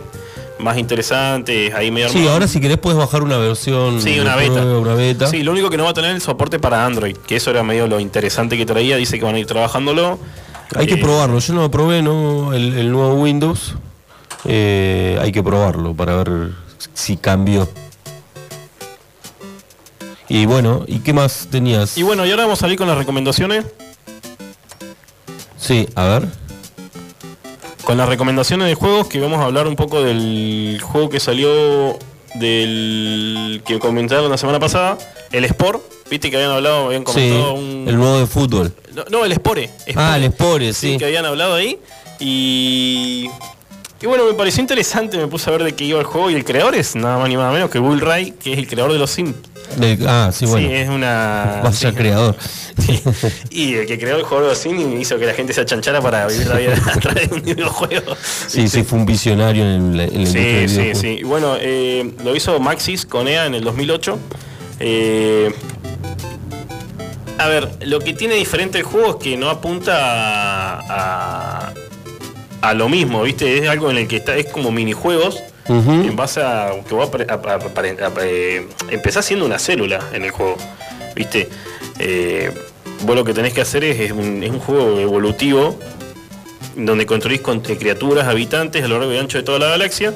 más 0.61 0.77
interesantes, 0.77 1.73
ahí 1.73 1.91
medio 1.91 2.09
Sí, 2.09 2.27
ahora 2.27 2.47
si 2.47 2.59
querés 2.59 2.77
puedes 2.77 2.97
bajar 2.97 3.23
una 3.23 3.37
versión. 3.37 4.01
Sí, 4.01 4.19
una 4.19 4.35
beta. 4.35 4.63
Una 4.63 4.93
beta. 4.93 5.27
Sí, 5.27 5.43
lo 5.43 5.51
único 5.51 5.69
que 5.69 5.77
no 5.77 5.83
va 5.85 5.89
a 5.91 5.93
tener 5.93 6.11
el 6.11 6.21
soporte 6.21 6.59
para 6.59 6.85
Android, 6.85 7.15
que 7.17 7.35
eso 7.37 7.49
era 7.51 7.63
medio 7.63 7.87
lo 7.87 7.99
interesante 7.99 8.57
que 8.57 8.65
traía, 8.65 8.95
dice 8.97 9.17
que 9.19 9.25
van 9.25 9.35
a 9.35 9.39
ir 9.39 9.45
trabajándolo. 9.47 10.19
Hay 10.75 10.87
que 10.87 10.93
Eh, 10.93 10.97
probarlo. 10.97 11.39
Yo 11.39 11.53
no 11.53 11.61
lo 11.61 11.71
probé, 11.71 12.01
¿no? 12.01 12.53
El, 12.53 12.73
el 12.77 12.91
nuevo 12.91 13.15
Windows. 13.15 13.75
Eh, 14.45 15.17
hay 15.21 15.31
que 15.31 15.43
probarlo 15.43 15.93
para 15.93 16.15
ver 16.15 16.51
si 16.93 17.17
cambió. 17.17 17.69
Y 20.29 20.45
bueno, 20.45 20.85
¿y 20.87 20.99
qué 20.99 21.11
más 21.13 21.47
tenías? 21.51 21.97
Y 21.97 22.03
bueno, 22.03 22.25
y 22.25 22.31
ahora 22.31 22.43
vamos 22.43 22.59
a 22.59 22.61
salir 22.61 22.77
con 22.77 22.87
las 22.87 22.97
recomendaciones. 22.97 23.65
Sí, 25.57 25.87
a 25.95 26.05
ver. 26.05 26.27
Con 27.83 27.97
las 27.97 28.07
recomendaciones 28.07 28.67
de 28.67 28.75
juegos 28.75 29.07
que 29.07 29.19
vamos 29.19 29.39
a 29.39 29.45
hablar 29.45 29.67
un 29.67 29.75
poco 29.75 30.01
del 30.03 30.79
juego 30.81 31.09
que 31.09 31.19
salió 31.19 31.97
del 32.35 33.61
que 33.65 33.79
comentaron 33.79 34.29
la 34.29 34.37
semana 34.37 34.59
pasada, 34.59 34.97
el 35.31 35.43
Sport, 35.45 35.81
viste 36.09 36.29
que 36.29 36.37
habían 36.37 36.51
hablado, 36.51 36.85
habían 36.87 37.01
Sí, 37.01 37.13
comentado 37.13 37.53
un 37.53 37.85
el 37.87 37.95
nuevo 37.97 38.19
de 38.19 38.27
fútbol. 38.27 38.73
no, 38.95 39.03
no, 39.09 39.25
el 39.25 39.33
Spore, 39.33 39.69
Ah, 39.95 40.17
el 40.17 40.31
Spore, 40.31 40.73
sí, 40.73 40.93
sí. 40.93 40.97
que 40.97 41.05
habían 41.05 41.25
hablado 41.25 41.55
ahí 41.55 41.77
y 42.19 43.29
y 44.01 44.05
bueno, 44.07 44.25
me 44.25 44.33
pareció 44.33 44.61
interesante, 44.61 45.17
me 45.17 45.27
puse 45.27 45.47
a 45.49 45.53
ver 45.53 45.63
de 45.63 45.75
qué 45.75 45.83
iba 45.85 45.99
el 45.99 46.05
juego 46.05 46.31
y 46.31 46.35
el 46.35 46.43
creador 46.43 46.73
es 46.73 46.95
nada 46.95 47.19
más 47.19 47.29
ni 47.29 47.35
nada 47.35 47.51
menos 47.51 47.69
que 47.69 47.77
Bull 47.77 47.99
Ray, 48.01 48.31
que 48.31 48.53
es 48.53 48.57
el 48.57 48.67
creador 48.67 48.93
de 48.93 48.97
los 48.99 49.11
Sims. 49.11 49.35
De- 49.77 49.97
ah, 50.07 50.29
sí, 50.33 50.45
bueno. 50.45 50.67
Sí, 50.67 50.73
es 50.73 50.89
una. 50.89 51.59
Vaya 51.63 51.89
sí. 51.89 51.95
creador. 51.95 52.35
Y 53.49 53.75
el 53.75 53.85
que 53.85 53.99
creó 53.99 54.17
el 54.17 54.23
juego 54.23 54.47
de 54.49 54.55
Sim 54.55 54.99
hizo 54.99 55.17
que 55.19 55.25
la 55.25 55.33
gente 55.33 55.53
se 55.53 55.61
achanchara 55.61 56.01
para 56.01 56.27
vivir 56.27 56.47
la 56.47 56.57
vida 56.57 56.73
a 56.93 56.99
través 56.99 57.29
de 57.29 57.35
un 57.35 57.41
videojuego. 57.41 58.15
Sí, 58.47 58.67
sí, 58.67 58.83
fue 58.83 58.99
un 58.99 59.05
visionario 59.05 59.63
en 59.63 59.97
la, 59.97 60.03
en 60.05 60.27
Sí, 60.27 60.67
sí, 60.67 60.95
sí. 60.95 61.07
Y 61.19 61.23
Bueno, 61.23 61.55
eh, 61.59 62.11
lo 62.23 62.35
hizo 62.35 62.59
Maxis 62.59 63.05
con 63.05 63.27
EA 63.27 63.45
en 63.45 63.55
el 63.55 63.63
2008. 63.63 64.17
Eh, 64.79 65.53
a 67.37 67.47
ver, 67.47 67.69
lo 67.85 67.99
que 67.99 68.13
tiene 68.13 68.35
diferente 68.35 68.77
el 68.79 68.83
juego 68.83 69.11
es 69.11 69.15
que 69.23 69.35
no 69.37 69.49
apunta 69.49 69.97
a, 69.97 71.69
a, 71.69 71.73
a 72.61 72.73
lo 72.73 72.87
mismo, 72.87 73.23
¿viste? 73.23 73.57
Es 73.59 73.69
algo 73.69 73.89
en 73.89 73.97
el 73.97 74.07
que 74.07 74.17
está, 74.17 74.35
es 74.35 74.47
como 74.47 74.71
minijuegos. 74.71 75.39
Ujú. 75.71 75.91
En 75.91 76.15
base 76.17 76.41
a 76.41 76.71
que 76.87 76.93
vos 76.93 77.09
a- 77.09 78.09
eh, 78.23 78.67
empezás 78.89 79.25
siendo 79.25 79.45
una 79.45 79.57
célula 79.57 79.99
en 80.11 80.25
el 80.25 80.31
juego, 80.31 80.57
¿viste? 81.15 81.47
Eh, 81.99 82.51
vos 83.03 83.15
lo 83.15 83.23
que 83.23 83.33
tenés 83.33 83.53
que 83.53 83.61
hacer 83.61 83.83
es, 83.85 83.99
es 83.99 84.11
un, 84.11 84.59
juego 84.59 84.99
evolutivo 84.99 85.77
donde 86.75 87.05
construís 87.05 87.39
con 87.41 87.61
eh, 87.67 87.77
criaturas, 87.77 88.27
habitantes 88.27 88.83
a 88.83 88.87
lo 88.87 88.99
largo 88.99 89.13
y 89.13 89.17
ancho 89.17 89.37
de 89.37 89.43
toda 89.43 89.59
la 89.59 89.67
galaxia. 89.67 90.13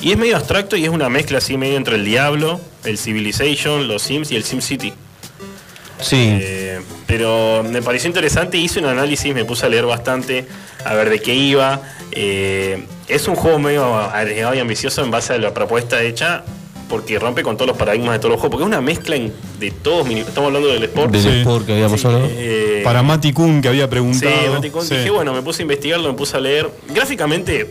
Y 0.00 0.12
es 0.12 0.18
medio 0.18 0.36
abstracto 0.36 0.76
y 0.76 0.84
es 0.84 0.90
una 0.90 1.08
mezcla 1.08 1.38
así 1.38 1.56
medio 1.56 1.76
entre 1.76 1.96
el 1.96 2.04
Diablo, 2.04 2.60
el 2.84 2.96
Civilization, 2.98 3.86
los 3.86 4.02
Sims 4.02 4.32
y 4.32 4.36
el 4.36 4.44
Sim 4.44 4.60
City. 4.60 4.92
Sí. 6.00 6.38
Eh, 6.40 6.80
pero 7.06 7.62
me 7.68 7.82
pareció 7.82 8.08
interesante, 8.08 8.56
hice 8.58 8.78
un 8.78 8.86
análisis, 8.86 9.34
me 9.34 9.44
puse 9.44 9.66
a 9.66 9.68
leer 9.68 9.84
bastante, 9.86 10.46
a 10.84 10.94
ver 10.94 11.10
de 11.10 11.20
qué 11.20 11.34
iba. 11.34 11.80
Eh, 12.12 12.84
es 13.08 13.26
un 13.28 13.34
juego 13.36 13.58
medio 13.58 13.94
arriesgado 13.96 14.54
y 14.54 14.58
ambicioso 14.60 15.02
en 15.04 15.10
base 15.10 15.32
a 15.34 15.38
la 15.38 15.52
propuesta 15.52 16.02
hecha, 16.02 16.42
porque 16.88 17.18
rompe 17.20 17.42
con 17.44 17.56
todos 17.56 17.68
los 17.68 17.76
paradigmas 17.76 18.14
de 18.14 18.18
todos 18.18 18.32
los 18.32 18.40
juegos, 18.40 18.50
porque 18.52 18.64
es 18.64 18.68
una 18.68 18.80
mezcla 18.80 19.14
en- 19.16 19.32
de 19.60 19.70
todos, 19.70 20.06
mini- 20.08 20.20
estamos 20.20 20.48
hablando 20.48 20.68
del 20.68 20.82
sport. 20.84 21.12
Del 21.12 21.22
Sí. 21.22 21.28
sport 21.40 21.66
que 21.66 21.72
habíamos 21.74 22.00
Sí, 22.00 22.06
hablado. 22.06 22.26
eh, 22.30 22.80
Para 22.82 23.02
Mati 23.02 23.32
Kun, 23.32 23.60
que 23.62 23.68
había 23.68 23.84
Sí, 23.84 23.90
preguntado. 23.90 24.82
Sí. 24.82 24.96
dije, 24.96 25.10
bueno, 25.10 25.32
me 25.32 25.42
puse 25.42 25.62
a 25.62 25.64
investigarlo, 25.64 26.08
me 26.08 26.14
puse 26.18 26.36
a 26.36 26.40
leer. 26.40 26.68
Gráficamente 26.88 27.68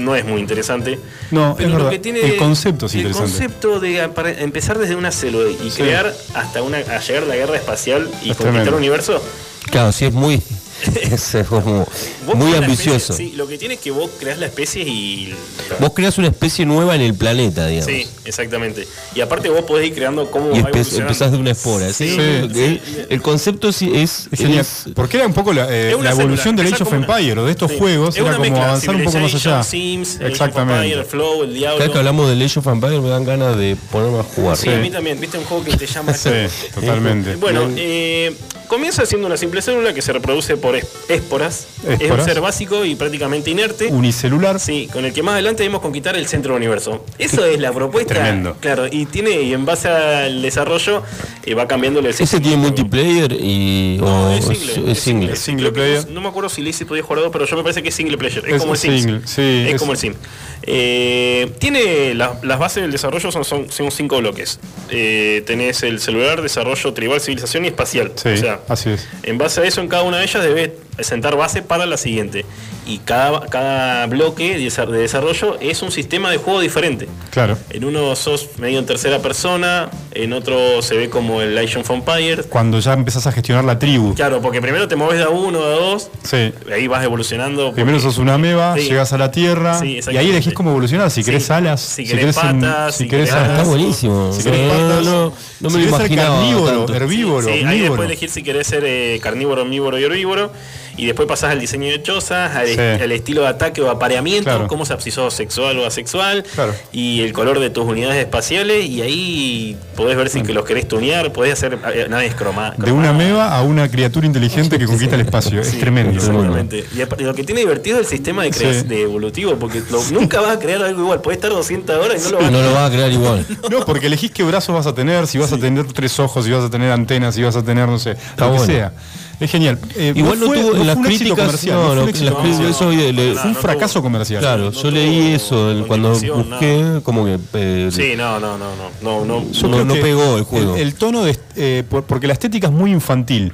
no 0.00 0.16
es 0.16 0.24
muy 0.24 0.40
interesante. 0.40 0.98
No, 1.30 1.54
pero 1.56 1.68
es 1.68 1.72
lo 1.72 1.78
verdad. 1.78 1.90
que 1.90 1.98
tiene 2.00 2.20
El 2.20 2.36
concepto 2.36 2.86
es 2.86 2.94
el 2.94 3.00
interesante. 3.00 3.30
concepto 3.30 3.80
de 3.80 4.08
para 4.08 4.30
empezar 4.30 4.78
desde 4.78 4.96
una 4.96 5.12
célula 5.12 5.50
y 5.50 5.70
Sí. 5.70 5.82
crear 5.82 6.12
hasta 6.34 6.62
una 6.62 6.78
a 6.78 6.98
llegar 7.00 7.22
a 7.22 7.26
la 7.26 7.36
guerra 7.36 7.56
espacial 7.56 8.02
y 8.02 8.06
Es 8.06 8.12
conquistar 8.36 8.42
tremendo. 8.44 8.70
el 8.70 8.76
universo. 8.76 9.22
Claro, 9.70 9.92
sí, 9.92 10.06
es 10.06 10.12
muy. 10.12 10.42
es 11.02 11.36
como 11.48 11.86
Vos 12.26 12.34
muy 12.36 12.54
ambicioso. 12.54 13.12
especie- 13.12 13.30
sí, 13.30 13.36
lo 13.36 13.46
que 13.46 13.58
tiene 13.58 13.74
es 13.74 13.80
que 13.80 13.90
vos 13.90 14.10
creás 14.18 14.38
la 14.38 14.46
especie 14.46 14.82
y. 14.82 15.34
Vos 15.78 15.92
creas 15.94 16.18
una 16.18 16.28
especie 16.28 16.64
nueva 16.66 16.94
en 16.94 17.00
el 17.02 17.14
planeta, 17.14 17.66
digamos. 17.66 17.86
Sí, 17.92 18.06
exactamente. 18.24 18.86
Y 19.14 19.20
aparte 19.20 19.48
vos 19.48 19.62
podés 19.62 19.86
ir 19.88 19.94
creando 19.94 20.30
cómo 20.30 20.54
Y 20.54 20.60
va 20.62 20.70
empezás 20.70 21.32
de 21.32 21.38
una 21.38 21.50
espora. 21.50 21.92
¿sí? 21.92 22.10
Sí. 22.10 22.20
El, 22.20 23.06
el 23.08 23.22
concepto 23.22 23.68
es, 23.68 23.82
Es 23.82 24.84
Porque 24.94 25.16
era 25.18 25.26
un 25.26 25.34
poco 25.34 25.52
la, 25.52 25.66
eh, 25.70 25.96
la 26.02 26.10
evolución 26.10 26.56
célula, 26.56 26.62
del 26.64 26.74
Age 26.74 26.82
of 26.82 26.92
Empire 26.92 27.40
o 27.40 27.44
de 27.44 27.50
estos 27.52 27.70
Sí. 27.70 27.78
juegos, 27.78 28.10
Es 28.10 28.16
era 28.16 28.24
una 28.26 28.32
como 28.36 28.42
mezcla, 28.50 28.64
avanzar 28.68 28.94
un 28.96 29.04
poco 29.04 29.18
más 29.18 29.34
allá. 29.34 29.62
Sims, 29.62 30.18
Exactamente. 30.20 30.82
Empire, 30.84 31.00
el 31.00 31.06
Flow, 31.06 31.42
el 31.44 31.54
Diablo. 31.54 31.78
cada 31.78 31.86
vez 31.88 31.92
que 31.92 31.98
hablamos 31.98 32.28
del 32.28 32.42
Age 32.42 32.58
of 32.58 32.66
Empires 32.66 33.00
me 33.00 33.08
dan 33.08 33.24
ganas 33.24 33.56
de 33.56 33.76
ponerme 33.90 34.18
a 34.20 34.22
jugar. 34.22 34.56
Sí, 34.56 34.68
a 34.68 34.76
mí 34.78 34.90
también, 34.90 35.20
viste 35.20 35.38
un 35.38 35.44
juego 35.44 35.64
que 35.64 35.76
te 35.76 35.86
llama 35.86 36.12
Sí, 36.14 36.30
totalmente. 36.74 37.36
Bueno, 37.36 37.68
eh, 37.76 38.34
comienza 38.68 39.04
siendo 39.06 39.26
una 39.26 39.36
simple 39.36 39.62
célula 39.62 39.92
que 39.94 40.02
se 40.02 40.12
reproduce 40.12 40.56
por 40.56 40.69
es- 40.76 40.86
esporas. 41.08 41.66
Es 41.88 42.10
un 42.10 42.22
ser 42.24 42.40
básico 42.40 42.84
y 42.84 42.94
prácticamente 42.94 43.50
inerte. 43.50 43.86
Unicelular. 43.86 44.60
Sí, 44.60 44.88
con 44.92 45.04
el 45.04 45.12
que 45.14 45.22
más 45.22 45.32
adelante 45.34 45.62
debemos 45.62 45.80
conquistar 45.80 46.14
el 46.16 46.26
centro 46.26 46.52
del 46.52 46.62
universo. 46.62 47.04
Eso 47.18 47.44
es 47.46 47.58
la 47.58 47.72
propuesta. 47.72 48.14
Tremendo. 48.14 48.56
Claro, 48.60 48.86
y 48.90 49.06
tiene, 49.06 49.30
y 49.42 49.52
en 49.54 49.64
base 49.64 49.88
al 49.88 50.42
desarrollo, 50.42 51.02
eh, 51.46 51.54
va 51.54 51.66
cambiando 51.66 52.00
el 52.00 52.06
Ese 52.06 52.38
tiene 52.40 52.56
multiplayer 52.58 53.32
y. 53.32 53.96
No, 53.98 54.30
es 54.32 54.44
single. 54.44 54.92
es 54.92 54.98
single. 55.00 55.36
Single 55.36 55.72
player. 55.72 56.06
No, 56.08 56.14
no 56.14 56.20
me 56.20 56.28
acuerdo 56.28 56.48
si 56.50 56.60
Lizzy 56.60 56.84
podía 56.84 57.02
jugar 57.02 57.22
dos, 57.22 57.32
pero 57.32 57.46
yo 57.46 57.56
me 57.56 57.62
parece 57.62 57.82
que 57.82 57.88
es 57.88 57.94
single 57.94 58.18
player. 58.18 58.44
Es, 58.46 58.58
como 58.60 58.72
el 58.74 58.78
Sim. 58.78 59.22
sí, 59.24 59.66
es, 59.68 59.78
como 59.78 59.92
el 59.92 59.98
Sim. 59.98 60.14
Eh, 60.62 61.50
tiene 61.58 62.14
la- 62.14 62.38
las 62.42 62.58
bases 62.58 62.82
del 62.82 62.92
desarrollo 62.92 63.32
son, 63.32 63.44
son, 63.44 63.70
son 63.72 63.90
cinco 63.90 64.18
bloques. 64.18 64.60
Eh, 64.90 65.42
tenés 65.46 65.82
el 65.82 66.00
celular, 66.00 66.42
desarrollo 66.42 66.92
tribal, 66.92 67.20
civilización 67.20 67.64
y 67.64 67.68
espacial. 67.68 68.12
Sí, 68.16 68.28
o 68.28 68.36
sea, 68.36 68.60
así 68.68 68.90
es. 68.90 69.08
en 69.22 69.38
base 69.38 69.60
a 69.62 69.64
eso, 69.64 69.80
en 69.80 69.88
cada 69.88 70.02
una 70.02 70.18
de 70.18 70.24
ellas 70.24 70.42
debe 70.60 70.89
sentar 71.02 71.36
base 71.36 71.62
para 71.62 71.86
la 71.86 71.96
siguiente. 71.96 72.44
Y 72.86 72.98
cada, 72.98 73.46
cada 73.46 74.06
bloque 74.06 74.56
de 74.58 74.64
desa- 74.66 74.86
de 74.86 74.98
desarrollo 74.98 75.58
es 75.60 75.80
un 75.82 75.92
sistema 75.92 76.30
de 76.30 76.38
juego 76.38 76.60
diferente. 76.60 77.08
Claro. 77.30 77.56
En 77.70 77.84
uno 77.84 78.16
sos 78.16 78.48
medio 78.58 78.78
en 78.78 78.86
tercera 78.86 79.20
persona, 79.20 79.90
en 80.12 80.32
otro 80.32 80.82
se 80.82 80.96
ve 80.96 81.08
como 81.10 81.40
el 81.40 81.56
Age 81.56 81.78
of 81.78 81.90
Empires. 81.90 82.46
Cuando 82.48 82.80
ya 82.80 82.94
empezás 82.94 83.26
a 83.26 83.32
gestionar 83.32 83.64
la 83.64 83.78
tribu. 83.78 84.14
Claro, 84.14 84.40
porque 84.40 84.60
primero 84.60 84.88
te 84.88 84.96
mueves 84.96 85.18
de 85.18 85.24
a 85.24 85.28
uno, 85.28 85.60
de 85.60 85.66
a 85.74 85.78
dos, 85.78 86.10
Sí. 86.24 86.52
ahí 86.72 86.88
vas 86.88 87.04
evolucionando. 87.04 87.72
Primero 87.74 87.98
porque- 87.98 88.10
sos 88.10 88.18
una 88.18 88.34
ameba, 88.34 88.74
Sí. 88.76 88.88
llegas 88.88 89.12
a 89.12 89.18
la 89.18 89.30
Tierra 89.30 89.78
Sí, 89.78 90.00
y 90.10 90.16
ahí 90.16 90.30
elegís 90.30 90.54
cómo 90.54 90.70
evolucionar. 90.70 91.10
Si 91.10 91.22
Sí. 91.22 91.30
querés 91.30 91.50
alas, 91.50 91.80
Si 91.80 92.04
querés 92.04 92.36
un- 92.38 92.60
patas, 92.60 92.96
si 92.96 93.04
si 93.04 93.10
querés 93.10 93.28
querés 93.28 93.40
Ah, 93.40 93.42
está 93.46 93.54
alas, 93.56 93.68
buenísimo. 93.68 94.32
Si 94.32 94.42
querés 94.42 94.68
patas, 94.72 95.04
no, 95.04 95.24
no 95.26 95.32
si 95.32 95.64
me 95.64 95.68
lo 95.68 95.70
querés 95.70 95.90
ser 95.90 96.00
imaginaba. 96.12 96.36
carnívoro, 96.36 96.76
tanto. 96.86 96.94
herbívoro, 96.94 97.46
Sí, 97.46 97.62
ahí 97.64 97.80
después 97.80 98.00
elegir 98.08 98.30
si 98.30 98.42
querés 98.42 98.66
ser 98.66 98.82
eh, 98.84 99.20
carnívoro, 99.22 99.62
omnívoro 99.62 99.98
y 99.98 100.02
herbívoro. 100.04 100.50
Y 100.96 101.06
después 101.06 101.26
pasás 101.28 101.50
al 101.52 101.60
diseño 101.60 101.86
de 101.86 102.02
chozas, 102.02 102.54
al, 102.56 102.68
Sí. 102.68 102.78
al 102.78 103.12
estilo 103.12 103.42
de 103.42 103.48
ataque 103.48 103.80
o 103.80 103.90
apareamiento, 103.90 104.50
Claro. 104.50 104.68
cómo 104.68 104.84
se 104.84 104.98
sos 105.10 105.32
sexual 105.34 105.78
o 105.78 105.86
asexual, 105.86 106.44
Claro. 106.54 106.74
y 106.92 107.20
el 107.22 107.32
color 107.32 107.58
de 107.60 107.70
tus 107.70 107.84
unidades 107.84 108.16
espaciales. 108.18 108.84
Y 108.86 109.02
ahí 109.02 109.76
podés 109.96 110.16
ver 110.16 110.28
si 110.28 110.42
que 110.42 110.52
los 110.52 110.64
querés 110.64 110.86
tunear, 110.88 111.32
podés 111.32 111.54
hacer 111.54 111.78
eh, 111.94 112.06
naves 112.08 112.34
croma- 112.34 112.74
De 112.76 112.92
una 112.92 113.08
cromadas. 113.08 113.10
ameba 113.10 113.56
a 113.56 113.62
una 113.62 113.88
criatura 113.90 114.26
inteligente 114.26 114.78
que 114.78 114.86
conquista 114.86 115.14
el 115.14 115.22
espacio. 115.22 115.60
Es 115.60 115.78
tremendo. 115.78 116.12
Exactamente. 116.18 116.84
Y 116.96 117.00
aparte, 117.02 117.24
lo 117.24 117.34
que 117.34 117.44
tiene 117.44 117.60
divertido 117.60 117.98
es 117.98 118.06
el 118.06 118.10
sistema 118.10 118.44
de, 118.44 118.50
de 118.84 119.02
evolutivo, 119.02 119.56
porque 119.56 119.82
lo- 119.90 120.02
nunca 120.10 120.40
vas 120.40 120.56
a 120.56 120.58
crear 120.58 120.82
algo 120.82 121.00
igual. 121.02 121.20
Puedes 121.20 121.38
estar 121.38 121.50
200 121.50 121.96
horas 122.04 122.20
y 122.20 122.24
no 122.24 122.30
lo 122.32 122.38
vas 122.38 122.46
a 122.46 122.50
No 122.50 122.62
lo 122.62 122.72
vas 122.74 122.90
a 122.90 122.92
crear 122.92 123.12
igual. 123.12 123.46
No, 123.70 123.84
porque 123.86 124.06
elegís 124.06 124.30
qué 124.32 124.42
brazos 124.42 124.74
vas 124.74 124.86
a 124.86 124.94
tener, 124.94 125.26
si 125.26 125.38
vas 125.38 125.52
a 125.52 125.58
tener 125.58 125.86
tres 125.92 126.18
ojos, 126.18 126.44
si 126.44 126.50
vas 126.50 126.64
a 126.64 126.70
tener 126.70 126.90
antenas, 126.90 127.34
si 127.34 127.42
vas 127.42 127.54
a 127.56 127.62
tener, 127.62 127.86
no 127.88 127.98
sé, 127.98 128.16
lo 128.36 128.44
que 128.46 128.50
bueno. 128.58 128.66
sea. 128.66 128.92
Es 129.40 129.50
genial. 129.50 129.78
Eh, 129.96 130.12
Igual 130.14 130.38
no, 130.38 130.46
fue- 130.46 130.58
tuvo 130.60 130.70
en 130.72 130.76
fue 130.76 130.84
las 130.86 130.96
un 130.96 131.02
críticas. 131.02 131.38
comercial, 131.38 131.76
No, 131.76 131.86
fue 131.86 131.94
no, 131.96 132.02
un 132.02 132.08
éxito 132.10 132.24
las 132.26 132.34
no, 132.60 132.68
eso, 132.68 132.90
le- 132.90 133.12
no, 133.12 133.40
Fue 133.40 133.48
un 133.48 133.52
no 133.54 133.60
fracaso 133.60 134.02
comercial. 134.02 134.40
Claro, 134.42 134.64
no 134.64 134.70
yo 134.72 134.90
leí 134.90 135.32
eso 135.32 135.70
el- 135.70 135.86
cuando 135.86 136.10
busqué, 136.10 137.00
como 137.02 137.24
que. 137.24 137.38
eh, 137.54 137.88
Sí, 137.90 138.12
no, 138.18 138.38
no, 138.38 138.58
no, 138.58 138.66
no, 138.76 138.90
no, 139.02 139.24
no. 139.24 139.50
Yo 139.50 139.68
No- 139.68 139.72
creo 139.74 139.84
no 139.86 139.94
que 139.94 140.00
pegó 140.00 140.36
el 140.36 140.44
juego. 140.44 140.76
El, 140.76 140.94
tono 140.94 141.22
de, 141.24 141.38
eh, 141.56 141.84
por- 141.88 142.04
porque 142.04 142.26
la 142.26 142.34
estética 142.34 142.66
es 142.66 142.72
muy 142.72 142.92
infantil. 142.92 143.52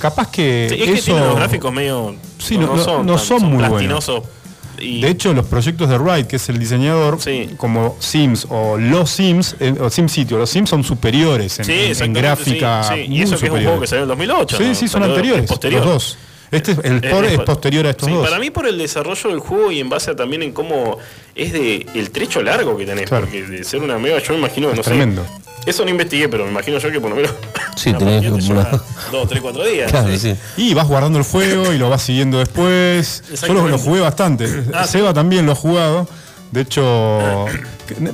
Capaz 0.00 0.30
que 0.30 0.66
Sí, 0.70 0.74
es 0.80 0.86
que 0.86 0.92
eso. 0.94 1.04
tiene 1.06 1.20
los 1.26 1.34
gráficos 1.36 1.72
medio. 1.72 2.14
Sí, 2.38 2.56
no- 2.58 2.76
no- 2.76 3.02
no 3.02 3.16
tan- 3.16 3.24
son 3.24 3.42
muy 3.44 3.52
buenos. 3.54 3.68
plastinosos. 3.70 4.22
Y 4.80 5.00
De 5.02 5.08
hecho, 5.10 5.32
los 5.34 5.46
proyectos 5.46 5.88
de 5.88 5.98
Wright, 5.98 6.26
que 6.26 6.36
es 6.36 6.48
el 6.48 6.58
diseñador, 6.58 7.20
Sí. 7.20 7.50
como 7.56 7.96
Sims 8.00 8.46
o 8.50 8.76
los 8.78 9.10
Sims, 9.10 9.56
eh, 9.60 9.74
o 9.80 9.90
SimCity 9.90 10.34
o 10.34 10.38
los 10.38 10.50
Sims 10.50 10.70
son 10.70 10.82
superiores 10.84 11.58
en, 11.58 11.64
sí, 11.66 11.72
en- 11.72 12.02
en 12.02 12.12
gráfica. 12.14 12.82
sí, 12.84 12.94
sí. 13.06 13.12
Y 13.12 13.22
eso 13.22 13.38
que 13.38 13.46
es 13.46 13.52
un 13.52 13.62
juego 13.62 13.80
que 13.80 13.86
salió 13.86 14.02
en 14.04 14.08
2008. 14.08 14.56
Sí, 14.56 14.64
¿no? 14.64 14.74
sí, 14.74 14.88
son 14.88 15.02
anteriores. 15.02 15.50
Los 15.50 15.84
dos. 15.84 16.18
Este 16.50 16.72
es, 16.72 16.78
el 16.82 16.96
Eh, 17.04 17.10
por 17.10 17.24
es 17.24 17.36
po- 17.38 17.44
posterior 17.44 17.86
a 17.86 17.90
estos 17.90 18.08
sí, 18.08 18.14
dos. 18.14 18.26
Para 18.26 18.40
mí 18.40 18.50
por 18.50 18.66
el 18.66 18.76
desarrollo 18.78 19.30
del 19.30 19.38
juego 19.38 19.70
y 19.72 19.80
en 19.80 19.88
base 19.88 20.10
a 20.10 20.16
también 20.16 20.42
en 20.42 20.52
cómo 20.52 20.98
es 21.34 21.52
de 21.52 21.86
el 21.94 22.10
trecho 22.10 22.42
largo 22.42 22.76
que 22.76 22.84
tenés, 22.86 23.08
Claro. 23.08 23.26
porque 23.26 23.42
de 23.44 23.64
ser 23.64 23.80
una 23.82 23.98
mega 23.98 24.18
yo 24.18 24.32
me 24.32 24.38
imagino, 24.40 24.68
no 24.70 24.76
sé. 24.76 24.90
tremendo. 24.90 25.24
Eso 25.66 25.84
no 25.84 25.90
investigué, 25.90 26.26
pero 26.28 26.44
me 26.44 26.50
imagino 26.50 26.78
yo 26.78 26.90
que 26.90 27.00
por 27.00 27.10
lo 27.10 27.16
menos 27.16 27.32
Sí, 27.76 27.92
tenés 27.92 28.22
te 28.22 28.28
una- 28.30 28.38
lleva 28.40 28.82
dos, 29.12 29.28
tres, 29.28 29.42
cuatro 29.42 29.64
días. 29.64 29.90
Claro, 29.90 30.08
sí. 30.10 30.18
sí. 30.18 30.34
Y 30.56 30.74
vas 30.74 30.88
guardando 30.88 31.18
el 31.18 31.24
juego 31.24 31.72
y 31.72 31.78
lo 31.78 31.88
vas 31.90 32.02
siguiendo 32.02 32.38
después. 32.38 33.22
Yo 33.46 33.52
lo, 33.54 33.68
lo 33.68 33.78
jugué 33.78 34.00
bastante. 34.00 34.46
Ah, 34.74 34.86
Seba 34.86 35.12
también 35.14 35.44
lo 35.46 35.52
ha 35.52 35.56
jugado. 35.56 36.08
De 36.52 36.62
hecho, 36.62 37.46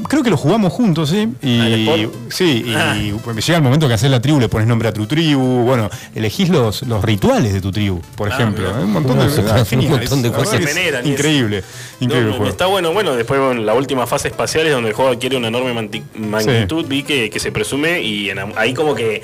creo 0.09 0.23
que 0.23 0.29
lo 0.29 0.37
jugamos 0.37 0.71
juntos, 0.73 1.09
¿sí? 1.09 1.21
¿Al 1.43 1.49
Y 1.49 2.11
sí, 2.29 2.65
y 2.67 2.75
Ah. 2.75 2.95
llega 2.95 3.57
el 3.57 3.63
momento 3.63 3.89
que 3.89 3.95
haces 3.95 4.11
la 4.11 4.21
tribu, 4.21 4.39
le 4.41 4.49
pones 4.51 4.69
nombre 4.69 4.89
a 4.89 4.93
tu 4.93 5.07
tribu, 5.07 5.63
bueno, 5.63 5.89
elegís 6.15 6.51
los, 6.51 6.83
los 6.83 7.03
rituales 7.03 7.55
de 7.55 7.61
tu 7.63 7.73
tribu, 7.73 8.01
por 8.15 8.31
Ah, 8.31 8.35
ejemplo. 8.35 8.69
Hay 8.77 8.85
un 8.85 8.93
montón 8.93 9.19
de, 9.19 9.29
genial, 9.65 9.93
un 9.95 9.99
montón 10.01 10.23
de 10.23 10.31
cosas. 10.33 10.59
que 10.59 10.65
es 10.65 10.75
Veneran 10.75 11.07
y 11.07 11.09
es- 11.13 11.19
Increíble, 11.19 11.65
increíble 12.01 12.39
No. 12.39 12.47
Está 12.47 12.67
bueno, 12.67 12.93
bueno, 12.93 13.15
después 13.17 13.41
bueno, 13.41 13.63
la 13.63 13.73
última 13.73 14.07
fase 14.07 14.29
espacial 14.29 14.67
es 14.67 14.73
donde 14.73 14.91
el 14.91 14.95
juego 14.95 15.13
adquiere 15.13 15.37
una 15.39 15.49
enorme 15.49 15.73
magnitud, 16.15 16.85
vi 16.87 17.03
que, 17.05 17.31
que 17.31 17.41
se 17.41 17.53
presume 17.53 18.03
y 18.03 18.29
en- 18.29 18.39
ahí 18.57 18.75
como 18.75 18.95
que 18.95 19.23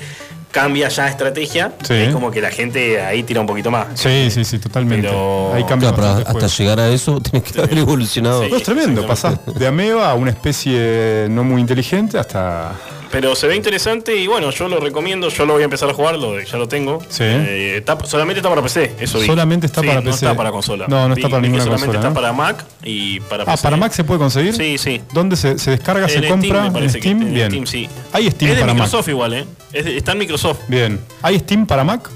cambia 0.53 0.87
ya 0.87 1.07
estrategia, 1.09 1.73
Sí. 1.83 1.93
es 1.95 2.13
como 2.13 2.29
que 2.29 2.39
la 2.39 2.51
gente 2.51 3.01
ahí 3.01 3.23
tira 3.23 3.41
un 3.41 3.47
poquito 3.47 3.71
más. 3.71 3.87
Sí, 3.95 4.29
sí, 4.29 4.45
sí, 4.45 4.59
totalmente. 4.59 5.07
Pero- 5.07 5.51
Ahí 5.53 5.63
cambia 5.65 5.91
Claro, 5.93 6.23
hasta 6.25 6.47
llegar 6.47 6.79
a 6.79 6.87
eso 6.89 7.19
tenés 7.31 7.51
que 7.51 7.59
haber 7.59 7.79
evolucionado. 7.79 8.43
Sí. 8.43 8.49
No, 8.51 8.57
es 8.57 8.63
tremendo, 8.63 9.05
pasás 9.07 9.39
de 9.45 9.67
ameba 9.67 10.09
a 10.11 10.13
una 10.13 10.29
especie 10.29 11.27
no 11.29 11.43
muy 11.43 11.59
inteligente 11.59 12.19
hasta 12.19 12.73
Pero 13.13 13.35
se 13.35 13.45
ve 13.47 13.55
interesante 13.55 14.15
y 14.17 14.25
bueno, 14.25 14.49
yo 14.49 14.67
lo 14.67 14.79
recomiendo, 14.79 15.29
yo 15.29 15.45
lo 15.45 15.53
voy 15.53 15.61
a 15.61 15.65
empezar 15.65 15.87
a 15.87 15.93
jugar, 15.93 16.17
lo, 16.17 16.41
ya 16.41 16.57
lo 16.57 16.67
tengo. 16.67 16.99
Sí. 17.09 17.23
Eh, 17.23 17.75
está- 17.77 18.03
solamente 18.05 18.39
está 18.39 18.49
para 18.49 18.63
PC, 18.63 18.95
eso 18.99 19.19
vi. 19.19 19.27
Solamente 19.27 19.67
está 19.67 19.81
Sí, 19.81 19.87
para 19.87 20.01
no 20.01 20.05
PC. 20.11 20.25
está 20.25 20.35
para 20.35 20.51
consola. 20.51 20.87
No, 20.87 21.07
no 21.07 21.13
está 21.13 21.29
para 21.29 21.39
vi 21.39 21.43
ninguna 21.49 21.63
solamente 21.63 21.85
consola, 21.97 21.99
está 21.99 22.09
¿no? 22.09 22.15
para 22.15 22.33
Mac 22.33 22.65
y 22.83 23.19
para 23.19 23.43
Ah, 23.43 23.51
PC. 23.51 23.61
¿para 23.63 23.77
Mac 23.77 23.91
se 23.93 24.03
puede 24.03 24.19
conseguir? 24.19 24.55
Sí, 24.55 24.79
sí. 24.79 24.99
¿Dónde 25.13 25.35
se, 25.35 25.59
se 25.59 25.69
descarga, 25.69 26.09
se 26.09 26.27
compra? 26.27 26.37
Steam, 26.39 26.61
me 26.61 26.67
¿En 26.67 26.73
parece 26.73 26.93
que- 26.99 27.01
Steam? 27.01 27.21
en 27.21 27.33
Bien. 27.35 27.47
Steam, 27.51 27.67
sí. 27.67 27.89
Hay 28.11 28.31
Steam 28.31 28.49
es 28.51 28.57
de 28.57 28.61
para 28.61 28.73
Mac. 28.73 28.83
Microsoft 28.83 29.07
igual, 29.09 29.33
¿eh? 29.35 29.45
Es 29.71 29.85
de- 29.85 29.95
está 29.97 30.13
en 30.13 30.17
Microsoft. 30.17 30.59
Bien. 30.67 30.99
¿Hay 31.21 31.37
Steam 31.37 31.67
para 31.67 31.83
Mac? 31.83 32.09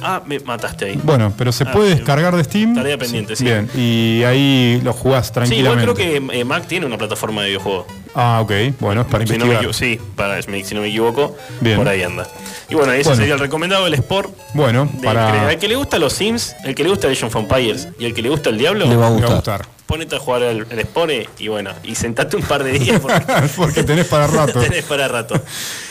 Ah, 0.00 0.20
me 0.26 0.40
mataste 0.40 0.84
ahí. 0.86 1.00
Bueno, 1.02 1.32
pero 1.36 1.52
se 1.52 1.62
Ah, 1.64 1.72
puede 1.72 1.90
sí. 1.90 1.94
descargar 1.96 2.34
de 2.36 2.42
Steam. 2.44 2.74
Tarea 2.74 2.98
pendiente, 2.98 3.36
sí. 3.36 3.44
Bien, 3.44 3.68
y 3.76 4.22
ahí 4.24 4.80
lo 4.82 4.92
jugás 4.92 5.26
Sí, 5.26 5.32
igual 5.32 5.48
tranquilamente. 5.78 5.92
creo 5.94 6.30
que 6.30 6.40
eh, 6.40 6.44
Mac 6.44 6.66
tiene 6.66 6.86
una 6.86 6.98
plataforma 6.98 7.42
de 7.42 7.48
videojuegos. 7.48 7.86
Ah, 8.14 8.40
ok. 8.42 8.52
Bueno, 8.80 9.02
es 9.02 9.06
para 9.06 9.26
Si 9.26 9.32
no, 9.38 9.46
me 9.46 9.54
investigar. 9.54 9.62
equivo- 9.62 9.72
sí, 9.72 9.98
para, 10.16 10.42
si 10.42 10.74
no 10.74 10.80
me 10.82 10.88
equivoco, 10.88 11.36
Bien. 11.60 11.76
por 11.78 11.88
ahí 11.88 12.02
anda. 12.02 12.26
Y 12.68 12.74
bueno, 12.74 12.92
ese 12.92 13.04
Bueno. 13.04 13.16
sería 13.16 13.34
el 13.34 13.40
recomendado 13.40 13.84
del 13.84 13.94
Sport. 13.94 14.30
Bueno, 14.54 14.88
para... 15.02 15.48
al 15.48 15.58
que 15.58 15.68
le 15.68 15.76
gusta 15.76 15.98
los 15.98 16.12
Sims, 16.12 16.54
el 16.64 16.74
que 16.74 16.82
le 16.84 16.90
gusta 16.90 17.08
Age 17.08 17.24
of 17.26 17.34
Empires 17.36 17.88
y 17.98 18.04
el 18.06 18.14
que 18.14 18.22
le 18.22 18.28
gusta 18.28 18.50
el 18.50 18.58
Diablo, 18.58 18.86
Le 18.86 18.96
va 18.96 19.06
a 19.08 19.10
me 19.10 19.20
va 19.22 19.28
a 19.28 19.34
gustar. 19.34 19.66
ponete 19.86 20.16
a 20.16 20.18
jugar 20.18 20.42
el, 20.42 20.66
el 20.70 20.78
Sport 20.80 21.12
y 21.38 21.48
bueno, 21.48 21.70
y 21.84 21.94
sentate 21.94 22.36
un 22.36 22.42
par 22.42 22.64
de 22.64 22.72
días 22.72 23.00
porque 23.00 23.20
Porque 23.56 23.82
tenés 23.84 24.06
para 24.06 24.26
rato. 24.26 24.60
tenés 24.60 24.84
para 24.84 25.08
rato. 25.08 25.34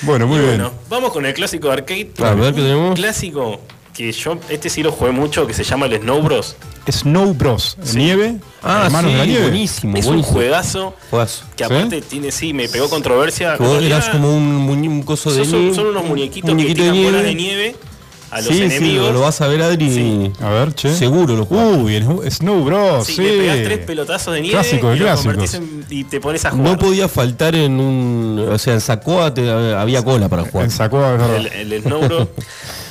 Bueno, 0.02 0.26
muy 0.28 0.38
Y 0.38 0.40
bien. 0.42 0.50
bueno, 0.58 0.72
vamos 0.90 1.12
con 1.12 1.26
el 1.26 1.34
clásico 1.34 1.68
de 1.68 1.74
arcade. 1.74 2.12
A 2.24 2.34
ver, 2.34 2.54
¿qué 2.54 2.62
tenemos? 2.62 2.90
Un 2.90 2.96
clásico 2.96 3.62
que 3.94 4.12
yo, 4.12 4.38
este 4.50 4.70
sí 4.70 4.84
lo 4.84 4.92
jugué 4.92 5.12
mucho, 5.12 5.46
que 5.48 5.54
se 5.54 5.64
llama 5.64 5.86
el 5.86 6.00
Snow 6.00 6.22
Bros. 6.22 6.56
Snow 6.90 7.34
Bros. 7.34 7.78
Sí. 7.84 7.98
Nieve. 7.98 8.38
Ah, 8.64 8.84
Hermanos 8.86 9.12
sí, 9.12 9.14
de 9.14 9.18
la 9.20 9.26
nieve. 9.26 9.44
buenísimo, 9.44 9.98
Es 9.98 10.06
un 10.08 10.22
juegazo 10.24 10.96
Juegazo. 11.10 11.44
que 11.56 11.66
¿Sí? 11.66 11.74
aparte 11.74 12.02
tiene, 12.02 12.32
sí, 12.32 12.54
me 12.54 12.68
pegó 12.70 12.90
controversia. 12.90 13.58
Que 13.58 13.64
vos 13.64 13.78
En 13.80 13.84
eras 13.86 14.10
como 14.10 14.36
un, 14.36 14.44
un 14.70 15.04
coso 15.04 15.32
de 15.32 15.46
son, 15.46 15.60
nieve. 15.60 15.76
son 15.76 15.88
unos 15.88 16.06
muñequitos 16.06 16.50
muñequito 16.50 16.78
que 16.82 16.86
de 16.86 16.92
tiran 16.92 17.04
bolas 17.12 17.24
de 17.24 17.36
nieve. 17.36 17.76
A 18.32 18.38
los 18.38 18.48
sí, 18.48 18.54
sí, 18.56 18.64
enemigos. 18.64 19.08
lo, 19.08 19.14
lo 19.14 19.20
vas 19.22 19.42
a 19.42 19.48
ver, 19.48 19.62
Adri. 19.62 19.92
Sí. 19.92 20.32
A 20.42 20.50
ver, 20.50 20.74
che. 20.74 20.94
Seguro 20.96 21.36
lo 21.36 21.46
jugás. 21.46 21.78
Uy, 21.78 21.96
el 21.96 22.32
Snow 22.32 22.64
Bros. 22.64 23.06
Sí, 23.06 23.14
Sí, 23.16 23.22
le 23.24 23.38
pegás 23.40 23.64
tres 23.64 23.80
pelotazos 23.80 24.34
de 24.34 24.42
nieve 24.42 24.56
Clásico 24.58 24.94
y, 24.96 25.00
lo 25.00 25.06
clásicos. 25.06 25.34
convertís 25.34 25.54
en- 25.56 25.86
y 25.90 26.04
te 26.06 26.20
pones 26.20 26.46
a 26.46 26.52
jugar. 26.52 26.66
No 26.72 26.78
podía 26.80 27.08
faltar 27.08 27.56
en 27.56 27.80
un. 27.80 28.48
O 28.52 28.58
sea, 28.58 28.74
en 28.74 28.82
Sacoa 28.82 29.34
te- 29.34 29.50
había 29.52 30.04
cola 30.04 30.30
para 30.30 30.44
jugar. 30.44 30.70
En 30.72 30.90
verdad. 30.90 31.36
el, 31.36 31.74
el 31.74 31.82
Snow 31.84 32.02
Bros. 32.02 32.28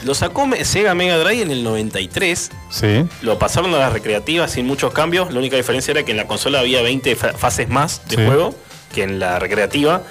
lo 0.05 0.15
sacó 0.15 0.47
Me- 0.47 0.65
Sega 0.65 0.95
Mega 0.95 1.17
Drive 1.19 1.43
en 1.43 1.51
el 1.51 1.65
93. 1.65 2.51
Sí. 2.71 3.05
Lo 3.23 3.39
pasaron 3.39 3.75
a 3.75 3.79
las 3.79 3.93
recreativas 3.93 4.51
sin 4.53 4.67
muchos 4.67 4.93
cambios. 4.93 5.33
La 5.33 5.39
única 5.39 5.57
diferencia 5.57 5.93
era 5.93 6.03
que 6.05 6.11
en 6.11 6.17
la 6.19 6.27
consola 6.27 6.61
había 6.61 6.83
20 6.83 7.17
fa- 7.17 7.33
fases 7.33 7.69
más 7.69 8.03
de 8.09 8.17
Sí. 8.17 8.23
juego 8.27 8.55
que 8.95 9.05
en 9.05 9.19
la 9.19 9.39
recreativa. 9.39 10.03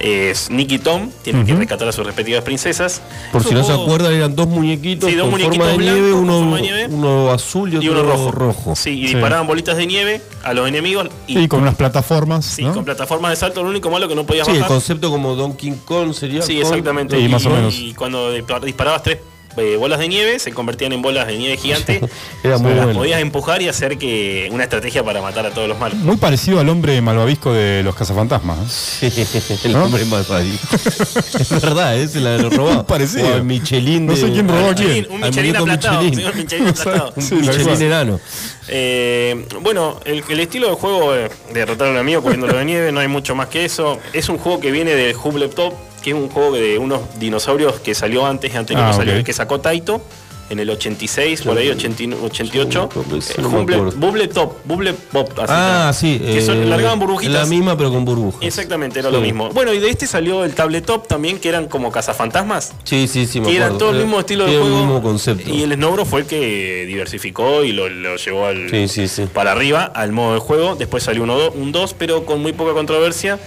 Es 0.00 0.50
Nick 0.50 0.72
y 0.72 0.78
Tom 0.78 1.10
tienen 1.22 1.44
que 1.44 1.52
Ujú. 1.52 1.60
rescatar 1.60 1.86
a 1.86 1.92
sus 1.92 2.06
respectivas 2.06 2.42
princesas. 2.42 3.02
Por 3.32 3.44
si 3.44 3.52
no 3.52 3.62
se 3.62 3.72
acuerdan, 3.72 4.14
eran 4.14 4.34
dos 4.34 4.48
muñequitos 4.48 5.10
Sí, 5.10 5.14
dos 5.14 5.24
con 5.24 5.32
muñequitos 5.32 5.58
forma 5.68 5.70
de 5.72 5.76
blancos 5.76 5.94
nieve, 6.00 6.10
con 6.12 6.20
uno, 6.20 6.32
forma 6.38 6.56
de 6.56 6.62
nieve. 6.62 6.86
uno 6.90 7.30
azul 7.30 7.72
y 7.72 7.76
otro 7.76 7.86
y 7.86 7.90
uno 7.92 8.02
rojo. 8.04 8.30
rojo. 8.30 8.76
Sí, 8.76 8.90
y 8.90 9.08
Sí. 9.08 9.12
disparaban 9.14 9.46
bolitas 9.46 9.76
de 9.76 9.86
nieve 9.86 10.22
a 10.42 10.54
los 10.54 10.66
enemigos. 10.66 11.08
Y, 11.26 11.38
Y 11.40 11.48
con 11.48 11.60
unas 11.60 11.74
plataformas. 11.74 12.46
sí, 12.46 12.62
¿no? 12.64 12.72
con 12.72 12.84
plataforma 12.84 13.28
de 13.28 13.36
salto, 13.36 13.62
lo 13.62 13.68
único 13.68 13.90
malo 13.90 14.08
que 14.08 14.14
no 14.14 14.24
podías 14.24 14.46
Sí, 14.46 14.52
el 14.54 14.60
bajar. 14.60 14.72
concepto 14.76 15.10
como 15.10 15.34
Donkey 15.34 15.74
Kong 15.84 16.14
sería. 16.14 16.40
Sí, 16.42 16.58
exactamente. 16.58 17.16
Sí, 17.18 17.24
y, 17.24 17.28
más 17.28 17.44
o 17.44 17.50
menos. 17.50 17.74
y 17.78 17.92
cuando 17.92 18.32
disparabas 18.32 19.02
tres 19.02 19.18
eh, 19.56 19.76
bolas 19.76 19.98
de 19.98 20.08
nieve, 20.08 20.38
se 20.38 20.52
convertían 20.52 20.92
en 20.92 21.02
bolas 21.02 21.26
de 21.26 21.36
nieve 21.36 21.56
gigante. 21.56 22.00
Era 22.44 22.58
muy 22.58 22.72
las 22.74 22.84
bueno. 22.84 22.98
podías 23.00 23.20
empujar 23.20 23.60
y 23.62 23.68
hacer 23.68 23.98
que 23.98 24.48
una 24.52 24.64
estrategia 24.64 25.02
para 25.04 25.20
matar 25.20 25.46
a 25.46 25.50
todos 25.50 25.68
los 25.68 25.78
malos. 25.78 25.98
Muy 25.98 26.16
parecido 26.16 26.60
al 26.60 26.68
hombre 26.68 27.00
malvavisco 27.00 27.52
de 27.52 27.82
los 27.82 27.94
cazafantasmas. 27.94 29.02
¿eh? 29.02 29.26
el 29.64 29.72
¿No? 29.72 29.84
hombre 29.84 30.04
malvadito. 30.04 30.66
es 31.38 31.50
verdad, 31.50 31.96
ese 31.98 32.20
la 32.20 32.36
lo 32.38 32.50
robó. 32.50 32.72
Muy 32.72 32.84
parecido. 32.84 33.36
O 33.36 33.44
Michelin 33.44 34.06
No 34.06 34.12
de- 34.14 34.20
sé 34.20 34.30
quién 34.32 34.48
robó 34.48 34.70
a 34.70 34.74
quién. 34.74 35.06
Un 35.10 35.20
Michelin 35.20 35.56
aplatado. 35.56 36.02
Michelin. 36.02 36.26
un 36.26 36.36
Michelin 36.36 36.68
aplatado. 36.68 37.14
Sí, 37.18 37.84
enano. 37.84 38.20
Eh, 38.68 39.46
bueno, 39.60 39.98
el, 40.04 40.22
el 40.28 40.40
estilo 40.40 40.68
de 40.68 40.74
juego 40.74 41.12
de 41.12 41.30
derrotar 41.52 41.88
a 41.88 41.90
un 41.90 41.96
amigo 41.96 42.22
cubriéndolo 42.22 42.56
de 42.56 42.64
nieve, 42.64 42.92
no 42.92 43.00
hay 43.00 43.08
mucho 43.08 43.34
más 43.34 43.48
que 43.48 43.64
eso. 43.64 43.98
Es 44.12 44.28
un 44.28 44.38
juego 44.38 44.60
que 44.60 44.70
viene 44.70 44.94
de 44.94 45.14
Hubble 45.14 45.48
Top, 45.48 45.74
que 46.02 46.10
es 46.10 46.16
un 46.16 46.28
juego 46.28 46.52
de 46.52 46.78
unos 46.78 47.00
dinosaurios 47.18 47.80
que 47.80 47.94
salió 47.94 48.26
antes, 48.26 48.54
anterior 48.54 48.86
Ah, 48.86 48.90
que, 48.90 48.96
salió- 48.96 49.18
ok. 49.20 49.24
que 49.24 49.32
sacó 49.32 49.60
Taito 49.60 50.00
en 50.48 50.58
el 50.58 50.68
86, 50.68 51.42
por 51.42 51.56
ahí, 51.56 51.68
80 51.68 52.16
88. 52.24 52.88
Ese 53.16 53.34
Eh, 53.34 53.36
no 53.42 53.50
me 53.50 53.58
Hubble, 53.60 53.76
acuerdo. 53.76 53.98
Bubble 54.00 54.26
Top, 54.26 54.54
Bubble 54.64 54.94
Pop. 54.94 55.30
así 55.38 55.46
Ah, 55.48 55.92
sí. 55.94 56.18
Que 56.18 56.42
son, 56.42 56.60
eh, 56.60 56.66
largaban 56.66 56.98
burbujitas. 56.98 57.34
La 57.34 57.46
misma, 57.46 57.76
pero 57.76 57.92
con 57.92 58.04
burbujas. 58.04 58.42
Exactamente, 58.42 58.98
era 58.98 59.10
Sí. 59.10 59.14
lo 59.14 59.20
mismo. 59.20 59.50
Bueno, 59.50 59.72
y 59.72 59.78
de 59.78 59.88
este 59.88 60.08
salió 60.08 60.42
el 60.44 60.52
Tabletop 60.54 61.06
también, 61.06 61.38
que 61.38 61.48
eran 61.50 61.68
como 61.68 61.92
cazafantasmas. 61.92 62.72
Sí, 62.82 63.06
sí, 63.06 63.26
sí, 63.28 63.40
me 63.40 63.46
Que 63.46 63.56
eran 63.58 63.78
todo 63.78 63.90
el 63.90 63.98
mismo 63.98 64.18
estilo 64.18 64.44
de 64.46 64.50
era 64.54 64.60
juego. 64.62 64.76
el 64.76 64.82
mismo 64.86 65.02
concepto. 65.02 65.48
Y 65.54 65.62
el 65.62 65.72
Snowbro 65.74 66.04
fue 66.04 66.22
el 66.22 66.26
que 66.26 66.84
diversificó 66.84 67.62
y 67.62 67.70
lo, 67.70 67.88
lo 67.88 68.16
llevó 68.16 68.46
al, 68.46 68.68
Sí, 68.70 68.88
sí, 68.88 69.06
sí. 69.06 69.26
para 69.32 69.52
arriba 69.52 69.84
al 69.84 70.10
modo 70.10 70.34
de 70.34 70.40
juego. 70.40 70.74
Después 70.74 71.04
salió 71.04 71.22
uno, 71.22 71.50
un 71.52 71.70
2, 71.70 71.94
pero 71.96 72.26
con 72.26 72.42
muy 72.42 72.52
poca 72.52 72.72
controversia. 72.72 73.38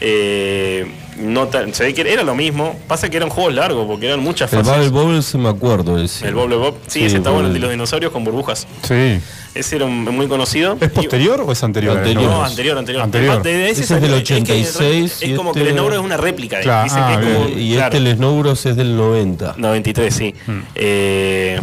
Eh, 0.00 0.86
no 1.16 1.46
tan- 1.46 1.72
se 1.72 1.84
ve 1.84 1.94
que 1.94 2.00
era 2.12 2.22
lo 2.24 2.34
mismo. 2.34 2.78
Pasa 2.88 3.08
que 3.08 3.16
eran 3.16 3.28
juegos 3.30 3.54
largos 3.54 3.86
porque 3.86 4.06
eran 4.06 4.20
muchas 4.20 4.52
El 4.52 4.64
fases. 4.64 4.90
Bubble 4.90 5.02
Bobble 5.04 5.22
se 5.22 5.38
me 5.38 5.48
acuerdo. 5.48 5.98
Ese. 6.02 6.26
El 6.28 6.34
Bobble 6.34 6.56
Bob. 6.56 6.74
Sí, 6.88 7.00
Sí, 7.00 7.04
ese 7.06 7.16
está 7.18 7.30
bueno, 7.30 7.48
el 7.48 7.54
de 7.54 7.60
los 7.60 7.70
dinosaurios 7.70 8.10
con 8.12 8.24
burbujas. 8.24 8.66
Sí. 8.82 9.20
Ese 9.54 9.76
era 9.76 9.84
un- 9.84 10.02
muy 10.04 10.26
conocido. 10.26 10.76
¿Es 10.80 10.90
posterior 10.90 11.40
o 11.46 11.52
es 11.52 11.62
anterior? 11.62 11.96
Anterior. 11.96 12.24
No, 12.24 12.44
anterior, 12.44 12.76
anterior. 12.76 13.02
Anterior. 13.04 13.42
De- 13.42 13.54
de 13.54 13.70
Ese 13.70 13.82
es 13.82 13.88
del 13.88 14.10
que 14.10 14.34
86 14.34 15.22
Es, 15.22 15.28
y 15.28 15.34
como 15.34 15.50
este- 15.50 15.62
que 15.62 15.68
el 15.68 15.74
Snowbro 15.74 15.94
es 15.94 16.00
una 16.00 16.16
réplica. 16.16 16.60
Claro, 16.60 16.84
Dicen 16.84 16.98
que 16.98 17.04
ah, 17.04 17.20
es 17.20 17.26
como 17.26 17.46
un- 17.46 17.58
y 17.60 17.72
claro. 17.74 17.96
este, 17.96 18.10
el 18.10 18.16
Snowbros, 18.16 18.66
es 18.66 18.76
del 18.76 18.96
90. 18.96 19.54
93, 19.56 20.12
sí. 20.14 20.34
Hmm. 20.48 20.60
Eh, 20.74 21.60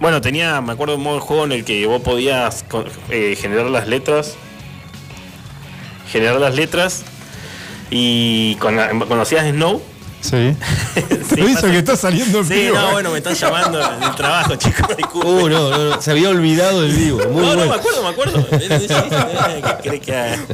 bueno, 0.00 0.22
tenía, 0.22 0.62
me 0.62 0.72
acuerdo 0.72 0.96
un 0.96 1.02
modo 1.02 1.16
de 1.16 1.20
juego 1.20 1.44
en 1.44 1.52
el 1.52 1.64
que 1.66 1.84
vos 1.86 2.00
podías 2.00 2.64
eh, 3.10 3.36
generar 3.38 3.66
las 3.66 3.86
letras. 3.88 4.36
Generar 6.10 6.40
las 6.40 6.54
letras. 6.54 7.04
Y 7.96 8.56
con, 8.56 8.76
conocías 9.06 9.46
Snow. 9.48 9.80
Sí. 10.20 10.56
Sí, 11.34 11.40
Lo 11.40 11.48
hizo 11.48 11.62
que 11.68 11.78
está 11.78 11.96
saliendo 11.96 12.38
en 12.40 12.44
Sí, 12.46 12.54
vivo. 12.54 12.76
no, 12.76 12.92
bueno, 12.92 13.10
me 13.10 13.18
están 13.18 13.34
llamando 13.34 13.78
del 13.78 14.14
trabajo, 14.14 14.54
chicos. 14.56 14.86
Uh, 15.14 15.48
no, 15.48 15.70
no, 15.70 15.78
no, 15.90 16.00
se 16.02 16.10
había 16.10 16.28
olvidado 16.28 16.82
del 16.82 16.92
vivo. 16.92 17.18
Muy 17.30 17.42
no, 17.42 17.54
no, 17.54 17.56
bueno. 17.56 17.66
me 17.66 17.74
acuerdo, 17.74 18.02
me 18.02 18.08
acuerdo. 18.10 18.46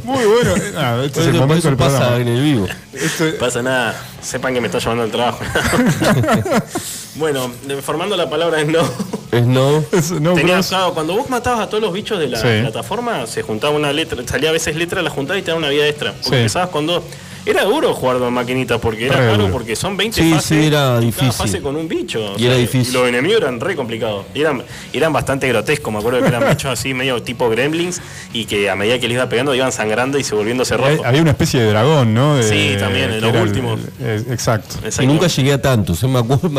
Muy 0.03 0.25
bueno. 0.25 0.53
Ah, 0.77 1.01
este 1.05 1.21
es 1.21 1.27
el 1.27 1.33
momento 1.33 1.67
del 1.67 1.77
pasa 1.77 1.97
programa. 1.97 2.21
en 2.21 2.27
el 2.29 2.41
vivo. 2.41 2.67
Esto- 2.93 3.25
pasa 3.39 3.61
nada. 3.61 3.95
Sepan 4.21 4.53
que 4.53 4.61
me 4.61 4.67
está 4.67 4.79
llamando 4.79 5.03
del 5.03 5.11
trabajo. 5.11 5.39
bueno, 7.15 7.51
formando 7.83 8.15
la 8.15 8.29
palabra 8.29 8.61
Snow. 8.63 8.85
Snow. 9.31 9.85
es- 9.91 10.11
no, 10.11 10.33
Tenía, 10.33 10.55
Bros. 10.55 10.67
claro, 10.67 10.93
cuando 10.93 11.13
vos 11.15 11.29
matabas 11.29 11.61
a 11.61 11.67
todos 11.69 11.81
los 11.83 11.93
bichos 11.93 12.19
de 12.19 12.27
la 12.29 12.39
Sí. 12.41 12.47
plataforma, 12.61 13.27
se 13.27 13.41
juntaba 13.43 13.75
una 13.75 13.91
letra, 13.93 14.17
salía 14.25 14.49
a 14.49 14.53
veces 14.53 14.75
letra, 14.75 15.01
la 15.01 15.09
juntaba 15.09 15.37
y 15.37 15.41
te 15.41 15.47
daba 15.47 15.59
una 15.59 15.69
vida 15.69 15.87
extra. 15.87 16.13
Porque 16.13 16.29
Sí. 16.29 16.35
empezabas 16.35 16.69
con 16.69 16.87
dos. 16.87 17.03
Era 17.45 17.63
duro 17.63 17.93
jugar 17.93 18.19
con 18.19 18.33
maquinitas 18.33 18.79
porque 18.79 19.07
era 19.07 19.31
duro. 19.35 19.51
porque 19.51 19.75
son 19.75 19.97
20 19.97 20.21
Sí, 20.21 20.31
fases. 20.31 20.45
sí, 20.45 20.65
era 20.67 20.99
difícil. 20.99 21.29
Cada 21.29 21.31
fase 21.33 21.61
con 21.61 21.75
un 21.75 21.87
bicho. 21.87 22.33
Y 22.37 22.45
era 22.45 22.55
difícil. 22.55 22.93
Los 22.93 23.07
enemigos 23.09 23.41
eran 23.41 23.59
re 23.59 23.75
complicados. 23.75 24.25
Y 24.35 24.41
eran, 24.41 24.63
eran 24.93 25.11
bastante 25.11 25.47
grotescos. 25.47 25.91
Me 25.91 25.99
acuerdo 25.99 26.21
que 26.21 26.27
eran 26.27 26.43
bichos 26.49 26.71
así, 26.71 26.93
medio 26.93 27.21
tipo 27.23 27.49
gremlins, 27.49 28.01
y 28.33 28.45
que 28.45 28.69
a 28.69 28.75
medida 28.75 28.99
que 28.99 29.07
les 29.07 29.15
iba 29.15 29.27
pegando 29.27 29.55
iban 29.55 29.71
sangrando 29.71 30.19
y 30.19 30.23
se 30.23 30.35
volviéndose 30.35 30.77
rojos. 30.77 30.99
Había 31.03 31.21
una 31.21 31.31
especie 31.31 31.61
de 31.61 31.69
dragón, 31.69 32.13
¿no? 32.13 32.35
De- 32.35 32.43
Sí, 32.43 32.75
también, 32.79 33.11
en 33.11 33.21
los 33.21 33.29
era 33.29 33.41
el- 33.41 33.47
últimos. 33.47 33.79
el- 33.99 34.31
exacto. 34.31 34.75
Exacto. 34.83 35.03
Y 35.03 35.07
nunca 35.07 35.27
llegué 35.27 35.53
a 35.53 35.61
tanto, 35.61 35.95
se 35.95 36.07
me 36.07 36.19
acuerdo. 36.19 36.51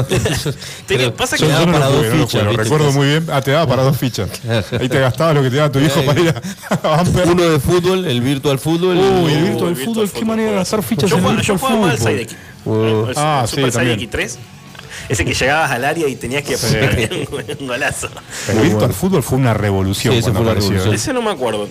Pero 0.88 1.14
pasa 1.14 1.36
que 1.36 1.46
daba 1.46 1.70
para 1.72 1.86
dos 1.86 2.06
fichas. 2.06 2.56
recuerdo 2.56 2.92
muy 2.92 3.06
bien. 3.06 3.26
Ah, 3.30 3.40
te 3.40 3.50
daba 3.52 3.66
para 3.66 3.82
dos 3.82 3.96
fichas. 3.96 4.28
Ahí 4.80 4.88
te 4.88 4.98
gastabas 5.00 5.34
lo 5.36 5.42
que 5.42 5.50
te 5.50 5.56
daba 5.56 5.70
tu 5.72 5.78
hijo 5.78 6.02
para 6.02 6.20
ir 6.20 6.34
a. 6.82 7.02
Uno 7.30 7.42
de 7.50 7.60
fútbol, 7.60 8.04
el 8.04 8.20
virtual 8.20 8.58
fútbol. 8.58 8.96
Uy, 8.96 9.32
el 9.32 9.42
virtual 9.44 9.76
fútbol, 9.76 10.10
qué 10.10 10.24
manera 10.24 10.64
fichas 10.80 11.10
yo 11.10 11.16
en 11.18 11.24
el 11.24 11.28
jugaba, 11.28 11.42
yo 11.42 11.58
jugaba 11.58 11.90
al. 11.90 12.26
Uh, 12.64 13.06
El 13.10 13.14
Ah, 13.16 13.44
Super 13.46 13.66
sí, 13.66 13.72
también. 13.72 13.96
Sidekick 13.98 14.10
3. 14.10 14.38
Ese 15.08 15.24
que 15.24 15.34
llegabas 15.34 15.70
al 15.70 15.84
área 15.84 16.06
y 16.06 16.14
tenías 16.16 16.44
que 16.44 16.54
un 17.60 17.66
golazo. 17.66 18.08
El 18.48 18.58
virtual 18.60 18.92
fútbol 18.92 19.22
fue 19.22 19.38
una 19.38 19.52
revolución 19.54 20.12
Sí, 20.14 20.18
ese 20.18 20.30
cuando 20.30 20.38
fue 20.40 20.42
una 20.42 20.50
apareció. 20.52 20.70
revolución. 20.70 20.94
Ese 20.94 21.12
no 21.12 21.22
me 21.22 21.30
acuerdo. 21.30 21.68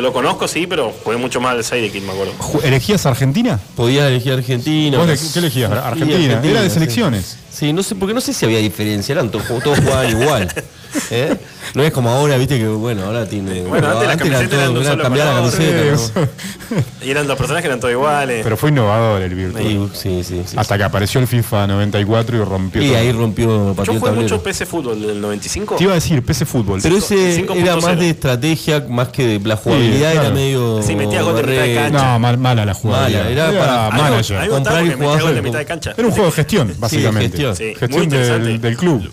Lo 0.00 0.12
conozco, 0.12 0.48
sí, 0.48 0.66
pero 0.66 0.92
jugué 1.04 1.16
mucho 1.16 1.40
más 1.40 1.52
al 1.52 1.62
Sidekick, 1.64 2.02
me 2.02 2.12
acuerdo. 2.12 2.32
¿Elegías 2.64 3.04
Argentina? 3.06 3.60
Podías 3.76 4.08
elegir 4.08 4.32
Argentina. 4.32 4.98
¿Vos 4.98 5.06
de- 5.06 5.12
Brasil. 5.12 5.30
qué 5.32 5.38
elegías? 5.38 5.70
Argentina. 5.70 6.40
Era 6.42 6.62
de 6.62 6.68
sí. 6.68 6.74
selecciones. 6.74 7.38
Sí, 7.52 7.72
no 7.72 7.82
sé, 7.82 7.94
porque 7.94 8.14
no 8.14 8.20
sé 8.20 8.32
si 8.32 8.44
había 8.44 8.58
diferencia, 8.58 9.12
eran 9.12 9.30
todos, 9.30 9.46
todos 9.62 9.78
jugaban 9.78 10.10
igual. 10.10 10.52
¿Eh? 11.10 11.36
No 11.74 11.82
es 11.82 11.92
como 11.92 12.10
ahora, 12.10 12.36
viste 12.38 12.58
que 12.58 12.66
bueno, 12.68 13.04
ahora 13.04 13.28
tiene. 13.28 13.62
Bueno, 13.62 13.88
antes 13.90 14.06
las 14.08 14.16
camisetas 14.16 14.52
eran 14.52 14.72
de 14.74 14.80
un 14.80 14.84
era 14.84 14.90
solo 14.92 15.02
cambiar 15.04 15.26
la 15.26 15.34
camiseta. 15.34 16.10
¿no? 16.20 16.76
Y 17.06 17.10
eran 17.10 17.26
los 17.28 17.36
personajes 17.36 17.66
eran 17.66 17.80
todos 17.80 17.92
iguales. 17.92 18.40
Pero 18.42 18.56
fue 18.56 18.70
innovador 18.70 19.22
el 19.22 19.34
Virtua. 19.34 19.60
Sí, 19.60 19.88
sí, 19.94 20.24
sí. 20.24 20.42
sí. 20.46 20.56
Hasta 20.58 20.76
que 20.78 20.84
apareció 20.84 21.20
el 21.20 21.26
FIFA 21.26 21.66
94 21.66 22.36
y 22.36 22.40
rompió 22.44 22.82
Y 22.82 22.88
todo. 22.88 22.96
ahí 22.98 23.12
rompió, 23.12 23.74
Yo 23.84 23.94
jugué 23.98 24.12
mucho 24.12 24.42
PC 24.42 24.66
Fútbol 24.66 25.00
del 25.06 25.20
95. 25.20 25.76
Te 25.76 25.84
iba 25.84 25.92
a 25.92 25.96
decir, 25.96 26.22
PC 26.22 26.46
Fútbol. 26.46 26.80
Pero 26.82 26.96
ese 26.96 27.44
5.0. 27.46 27.56
era 27.56 27.76
más 27.76 27.98
de 27.98 28.10
estrategia, 28.10 28.84
más 28.88 29.08
que 29.08 29.26
de 29.38 29.46
la 29.48 29.56
jugabilidad, 29.56 30.12
claro. 30.12 30.26
era 30.28 30.34
medio. 30.34 30.82
Sí, 30.82 30.94
metía 30.96 31.22
gol 31.22 31.36
de 31.36 31.42
mitad 31.42 31.62
de 31.62 31.74
cancha. 31.74 32.12
no, 32.12 32.18
mal- 32.18 32.38
mala 32.38 32.64
la 32.64 32.74
jugabilidad. 32.74 33.24
Mala, 33.24 33.30
era 33.50 33.58
para- 33.58 33.86
A 33.86 33.90
mí 33.90 33.96
me- 33.96 34.02
manager. 34.10 34.36
a 34.36 34.40
mí 34.42 34.48
me 34.48 34.54
gustaba 34.54 34.78
Comprar 34.78 34.84
y. 34.84 35.98
Era 35.98 36.06
un 36.08 36.12
juego 36.12 36.26
de 36.26 36.32
gestión, 36.32 36.74
básicamente. 36.78 37.36
gestión. 37.76 38.60
Del 38.60 38.76
club. 38.76 39.10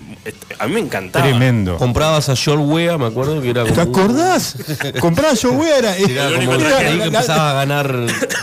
A 0.60 0.68
mí 0.68 0.74
me 0.74 0.80
encantaba. 0.80 1.26
Tremendo. 1.26 1.78
Comprabas 1.78 2.30
a 2.30 2.36
George 2.36 2.64
Wea, 2.64 2.98
me 2.98 3.08
acuerdo 3.08 3.42
que 3.42 3.50
era 3.50 3.64
¿Te 3.64 3.72
como. 3.74 3.82
acordás? 3.98 4.56
Comprar 5.00 5.36
yo, 5.36 5.52
güey, 5.54 5.70
era, 5.72 5.96
Era 5.98 6.30
como 6.30 6.52
ahí 6.54 6.58
la- 6.60 6.78
que 6.80 6.94
la- 6.96 7.06
empezaba 7.06 7.52
a 7.52 7.54
ganar. 7.54 7.88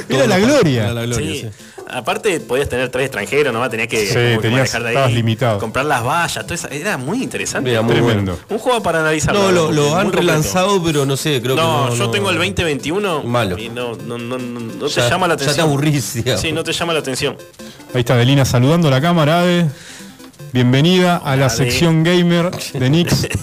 todos 0.08 0.28
la 0.28 0.38
los- 0.38 0.46
gloria. 0.48 0.84
Era 0.84 0.94
la 0.94 1.06
gloria, 1.06 1.32
Sí. 1.32 1.40
sí. 1.42 1.48
Aparte 1.92 2.38
podías 2.38 2.68
tener 2.68 2.88
tres 2.88 3.06
extranjeros, 3.06 3.52
nomás 3.52 3.68
tenías 3.68 3.88
que, 3.88 4.06
Sí, 4.06 4.14
como 4.14 4.24
que 4.36 4.38
tenías- 4.42 4.52
manejar 4.60 4.82
de 4.82 4.88
ahí, 4.90 4.94
estabas 4.94 5.12
limitado. 5.12 5.58
comprar 5.58 5.84
las 5.86 6.04
vallas, 6.04 6.44
todo 6.46 6.54
eso, 6.54 6.68
era 6.68 6.96
muy 6.98 7.20
interesante. 7.20 7.72
Era 7.72 7.82
muy 7.82 7.94
Tremendo. 7.94 8.32
bueno. 8.34 8.44
Un 8.48 8.58
juego 8.58 8.80
para 8.80 9.00
analizar. 9.00 9.34
No, 9.34 9.50
lo, 9.50 9.68
han 9.96 10.02
completo. 10.04 10.18
relanzado, 10.18 10.80
pero 10.84 11.04
no 11.04 11.16
sé, 11.16 11.42
creo 11.42 11.56
No, 11.56 11.86
que 11.86 11.90
no. 11.90 11.96
yo 11.96 12.04
no- 12.04 12.10
tengo 12.12 12.30
el 12.30 12.36
2021 12.36 13.24
Malo. 13.24 13.58
y 13.58 13.70
no, 13.70 13.96
no, 13.96 14.18
no, 14.18 14.38
no, 14.38 14.60
no 14.60 14.86
te 14.88 15.00
llama 15.00 15.26
la 15.26 15.34
ya 15.34 15.38
te 15.38 15.44
atención. 15.44 15.66
aburrís, 15.66 16.14
digamos. 16.14 16.40
Sí, 16.40 16.52
no 16.52 16.62
te 16.62 16.72
llama 16.72 16.92
la 16.92 17.00
atención. 17.00 17.36
Ahí 17.92 18.00
está 18.00 18.14
Adelina 18.14 18.44
saludando 18.44 18.86
a 18.86 18.90
la 18.92 19.00
cámara, 19.00 19.40
Ade. 19.40 19.66
Bienvenida 20.52 21.16
a 21.16 21.36
la 21.36 21.48
sección 21.48 22.02
gamer 22.02 22.50
de 22.72 22.90
Nix. 22.90 23.28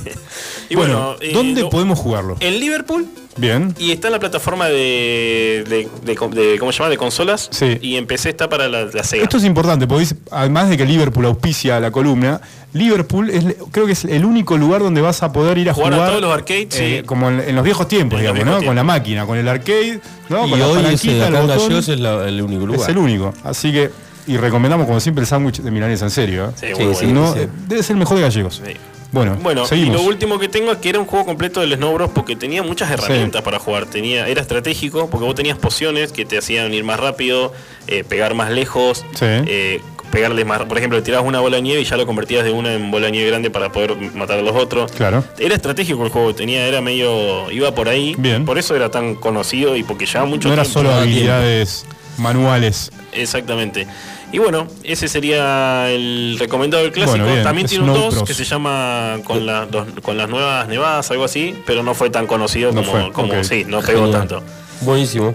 Y 0.69 0.75
bueno, 0.75 1.15
bueno, 1.15 1.15
eh, 1.21 1.31
¿dónde 1.33 1.63
podemos 1.67 1.97
jugarlo? 1.97 2.35
En 2.41 2.59
Liverpool 2.59 3.07
Bien. 3.37 3.73
y 3.79 3.91
está 3.93 4.09
en 4.09 4.11
la 4.11 4.19
plataforma 4.19 4.67
de, 4.67 5.63
de, 5.65 5.87
de- 6.03 6.29
de- 6.41 6.59
¿cómo 6.59 6.73
se 6.73 6.79
llama? 6.79 6.89
De 6.89 6.97
consolas. 6.97 7.47
Sí. 7.51 7.77
Y 7.81 7.95
en 7.95 8.05
PC 8.05 8.31
está 8.31 8.49
para 8.49 8.67
la, 8.67 8.83
la 8.83 9.03
Sega. 9.05 9.23
Esto 9.23 9.37
es 9.37 9.45
importante, 9.45 9.87
porque 9.87 10.07
además 10.29 10.69
de 10.69 10.75
que 10.75 10.85
Liverpool 10.85 11.25
auspicia 11.25 11.79
la 11.79 11.89
columna, 11.89 12.41
Liverpool 12.73 13.29
es, 13.29 13.45
creo 13.71 13.85
que 13.85 13.93
es 13.93 14.03
el 14.03 14.25
único 14.25 14.57
lugar 14.57 14.81
donde 14.81 14.99
vas 14.99 15.23
a 15.23 15.31
poder 15.31 15.57
ir 15.57 15.69
a 15.69 15.73
Jugar 15.73 15.93
jugar. 15.93 16.07
a 16.07 16.11
todos 16.11 16.21
los 16.21 16.33
arcades, 16.33 16.67
eh, 16.75 16.97
sí. 16.99 17.05
Como 17.07 17.29
en, 17.29 17.39
en 17.39 17.55
los 17.55 17.63
viejos 17.63 17.87
tiempos, 17.87 18.19
En 18.19 18.23
digamos, 18.23 18.43
viejos 18.43 18.61
¿no? 18.61 18.67
Con 18.67 18.75
la 18.75 18.83
máquina, 18.83 19.25
con 19.25 19.37
el 19.37 19.47
arcade, 19.47 20.01
¿no? 20.27 20.45
Y 20.47 20.49
con 20.49 20.59
la 20.59 20.67
hoy 20.67 20.77
el. 20.79 21.47
Gallegos 21.47 21.87
es 21.87 21.99
la- 22.01 22.27
el 22.27 22.41
único 22.41 22.65
lugar. 22.65 22.81
Es 22.81 22.89
el 22.89 22.97
único. 22.97 23.33
Así 23.45 23.71
que, 23.71 23.89
y 24.27 24.37
recomendamos 24.37 24.85
como 24.87 24.99
siempre 24.99 25.21
el 25.21 25.27
sándwich 25.27 25.61
de 25.61 25.71
milanesa, 25.71 26.05
en 26.05 26.11
serio. 26.11 26.47
¿eh? 26.49 26.51
Sí, 26.55 26.67
Sí, 26.75 26.83
bueno. 27.05 27.21
No, 27.21 27.33
sí. 27.33 27.39
debe 27.67 27.81
ser 27.83 27.93
el 27.95 27.99
mejor 27.99 28.17
de 28.17 28.23
gallegos. 28.23 28.61
Sí. 28.65 28.73
Bueno, 29.09 29.37
Bueno, 29.41 29.65
seguimos. 29.65 29.95
y 29.95 30.03
lo 30.03 30.07
último 30.07 30.37
que 30.37 30.49
tengo 30.49 30.69
es 30.73 30.79
que 30.79 30.89
era 30.89 30.99
un 30.99 31.05
juego 31.05 31.25
completo 31.25 31.61
del 31.61 31.73
Snow 31.75 31.93
Bros. 31.93 32.11
porque 32.13 32.35
tenía 32.35 32.61
muchas 32.61 32.91
herramientas 32.91 33.41
para 33.41 33.57
jugar. 33.57 33.85
Tenía, 33.85 34.27
era 34.27 34.41
estratégico 34.41 35.09
porque 35.09 35.25
vos 35.25 35.33
tenías 35.33 35.57
pociones 35.57 36.11
que 36.11 36.25
te 36.25 36.37
hacían 36.37 36.73
ir 36.73 36.83
más 36.83 36.99
rápido, 36.99 37.53
eh, 37.87 38.03
pegar 38.03 38.33
más 38.33 38.51
lejos, 38.51 39.05
Sí. 39.13 39.25
eh, 39.25 39.81
pegarles 40.11 40.45
más. 40.45 40.61
Por 40.65 40.77
ejemplo, 40.77 41.01
tirabas 41.03 41.25
una 41.25 41.39
bola 41.39 41.55
de 41.55 41.61
nieve 41.61 41.81
y 41.81 41.85
ya 41.85 41.95
lo 41.95 42.05
convertías 42.05 42.43
de 42.43 42.51
una 42.51 42.73
en 42.73 42.91
bola 42.91 43.05
de 43.05 43.13
nieve 43.13 43.29
grande 43.29 43.49
para 43.49 43.71
poder 43.71 43.95
matar 44.13 44.39
a 44.39 44.41
los 44.41 44.55
otros. 44.57 44.91
Claro. 44.91 45.23
Era 45.39 45.55
estratégico 45.55 46.03
el 46.03 46.09
juego, 46.09 46.35
tenía, 46.35 46.65
era 46.67 46.81
medio. 46.81 47.49
iba 47.49 47.73
por 47.73 47.87
ahí. 47.87 48.13
Bien. 48.17 48.43
Por 48.45 48.57
eso 48.57 48.75
era 48.75 48.91
tan 48.91 49.15
conocido 49.15 49.77
y 49.77 49.83
porque 49.83 50.05
llevaba 50.05 50.25
mucho 50.25 50.49
no 50.49 50.53
era 50.53 50.63
tiempo. 50.63 50.79
solo 50.81 50.89
Llevaba 51.05 51.41
tiempo. 51.43 51.95
Manuales. 52.17 52.91
Exactamente. 53.13 53.87
Y 54.31 54.39
bueno, 54.39 54.67
ese 54.83 55.07
sería 55.07 55.89
el 55.89 56.35
recomendado 56.37 56.83
del 56.83 56.91
clásico. 56.91 57.17
Bueno, 57.17 57.31
bien, 57.31 57.43
También 57.43 57.67
tiene 57.67 57.85
un 57.85 57.91
Snow 57.91 58.03
2 58.05 58.15
Bros. 58.15 58.27
que 58.27 58.33
se 58.33 58.43
llama 58.43 59.17
con, 59.23 59.45
la- 59.45 59.65
dos- 59.65 59.87
con 60.01 60.17
las 60.17 60.27
nuevas 60.29 60.67
nevadas, 60.67 61.09
algo 61.11 61.23
así, 61.23 61.55
pero 61.65 61.81
no 61.83 61.93
fue 61.93 62.09
tan 62.09 62.27
conocido 62.27 62.71
No 62.73 62.81
como, 62.83 62.91
fue, 62.91 63.11
como 63.13 63.43
sí, 63.43 63.63
no 63.65 63.79
pegó 63.81 64.01
Genial. 64.05 64.27
tanto. 64.27 64.43
Buenísimo. 64.81 65.33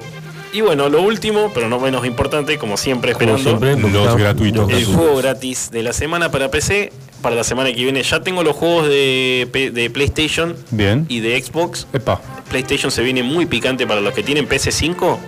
Y 0.53 0.61
bueno, 0.61 0.91
lo 0.91 1.01
último, 1.01 1.51
pero 1.55 1.71
no 1.71 1.81
menos 1.81 2.05
importante, 2.05 2.59
como 2.59 2.77
siempre 2.77 3.15
Como 3.15 3.37
esperando, 3.37 3.67
siempre, 3.67 3.91
Los 3.91 4.17
gratuitos. 4.17 4.71
el 4.71 4.85
juego 4.85 5.17
gratis 5.17 5.71
de 5.71 5.83
la 5.83 5.95
semana 5.95 6.31
para 6.31 6.51
PC. 6.51 6.93
Para 7.23 7.37
la 7.37 7.45
semana 7.45 7.73
que 7.73 7.83
viene 7.85 8.03
ya 8.03 8.21
tengo 8.21 8.43
los 8.43 8.55
juegos 8.57 8.89
de, 8.89 9.49
de 9.73 9.91
PlayStation 9.91 10.57
Bien. 10.73 11.07
y 11.09 11.21
de 11.21 11.41
Xbox. 11.41 11.87
Epa. 11.93 12.21
PlayStation 12.51 12.91
se 12.91 13.01
viene 13.03 13.23
muy 13.23 13.47
picante 13.47 13.87
para 13.87 14.01
los 14.01 14.13
que 14.13 14.23
tienen 14.25 14.47
PC5. 14.49 15.19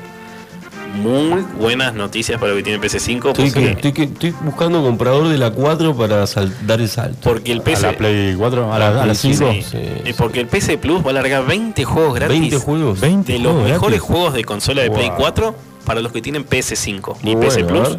Muy 0.95 1.45
buenas 1.59 1.93
noticias 1.95 2.39
para 2.39 2.53
los 2.53 2.59
que 2.59 2.63
tienen 2.63 2.81
PC5. 2.81 3.29
Estoy, 3.31 3.33
porque- 3.33 3.51
que- 3.53 3.71
estoy, 3.73 3.93
que- 3.93 4.03
estoy 4.05 4.31
buscando 4.43 4.79
un 4.79 4.85
comprador 4.87 5.29
de 5.29 5.39
la 5.39 5.51
4 5.51 5.95
para 5.97 6.27
sal- 6.27 6.55
dar 6.67 6.81
el 6.81 6.89
salto. 6.89 7.19
Porque 7.23 7.53
el 7.53 7.61
A 7.61 7.65
PC. 7.65 7.83
la 7.83 7.97
Play 7.97 8.35
4, 8.37 8.73
a 8.73 8.79
la, 8.79 9.03
a 9.03 9.07
la 9.07 9.15
Sí, 9.15 9.35
5. 9.35 9.51
Sí, 9.53 9.63
Sí, 9.63 9.79
sí. 10.07 10.13
porque 10.17 10.41
el 10.41 10.47
PC 10.47 10.79
Plus 10.79 11.05
va 11.05 11.11
a 11.11 11.15
largar 11.15 11.45
20 11.47 11.85
juegos 11.85 12.15
gratis. 12.15 12.39
20 12.41 12.57
juegos. 12.59 13.01
20 13.01 13.33
de 13.33 13.39
los 13.41 13.53
juegos 13.53 13.71
mejores 13.71 13.99
gratis. 14.01 14.01
juegos 14.17 14.35
de 14.35 14.45
consola 14.45 14.83
de 14.83 14.91
Play 14.91 15.09
Wow. 15.09 15.17
4 15.19 15.55
para 15.85 16.01
los 16.01 16.13
que 16.13 16.23
tienen 16.23 16.45
PS5 16.47 17.17
y 17.23 17.35
Muy 17.35 17.45
PC 17.47 17.63
bueno, 17.65 17.83
Plus. 17.85 17.99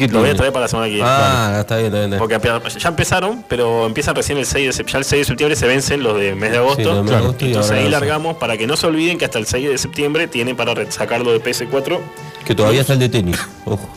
¿Qué 0.00 0.08
Lo 0.08 0.20
voy 0.20 0.30
a 0.30 0.34
traer 0.34 0.50
para 0.50 0.64
la 0.64 0.68
semana 0.68 0.86
que 0.88 0.94
viene. 0.94 1.08
Ah, 1.10 1.58
está 1.60 1.76
bien, 1.76 1.86
está 1.88 1.98
bien. 1.98 2.14
está 2.14 2.26
bien. 2.26 2.60
Porque 2.62 2.78
ya 2.80 2.88
empezaron, 2.88 3.44
pero 3.46 3.84
empiezan 3.84 4.14
recién 4.14 4.38
el 4.38 4.46
6 4.46 4.66
de 4.68 4.72
septiembre. 4.72 4.92
Ya 4.92 4.98
el 4.98 5.04
6 5.04 5.20
de 5.20 5.24
septiembre 5.26 5.56
se 5.56 5.66
vencen 5.66 6.02
los 6.02 6.18
de 6.18 6.34
mes 6.34 6.52
de 6.52 6.56
agosto. 6.56 6.82
Sí, 6.82 6.96
de 6.96 7.02
mes 7.02 7.10
de 7.10 7.16
agosto 7.16 7.44
y 7.44 7.48
Entonces 7.48 7.72
ahí 7.72 7.88
largamos 7.90 8.38
para 8.38 8.56
que 8.56 8.66
no 8.66 8.78
se 8.78 8.86
olviden 8.86 9.18
que 9.18 9.26
hasta 9.26 9.38
el 9.38 9.44
6 9.44 9.68
de 9.68 9.76
septiembre 9.76 10.26
tienen 10.26 10.56
para 10.56 10.90
sacarlo 10.90 11.32
de 11.32 11.42
PS4. 11.42 11.98
Que 12.46 12.54
todavía 12.54 12.80
está 12.80 12.94
el 12.94 12.98
de 12.98 13.10
tenis. 13.10 13.38
Ojo. 13.66 13.90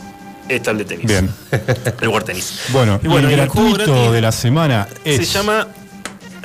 Está 0.46 0.72
el 0.72 0.78
de 0.78 0.84
tenis. 0.84 1.06
Bien. 1.06 1.30
El 2.02 2.08
War 2.08 2.22
Tennis. 2.22 2.64
Bueno, 2.68 3.00
Y 3.02 3.08
bueno, 3.08 3.28
y 3.28 3.30
y 3.30 3.34
el 3.34 3.40
gratuito 3.40 3.92
gratis 3.94 4.12
de 4.12 4.20
la 4.20 4.30
semana 4.30 4.86
es. 5.02 5.26
Se 5.26 5.38
llama 5.38 5.68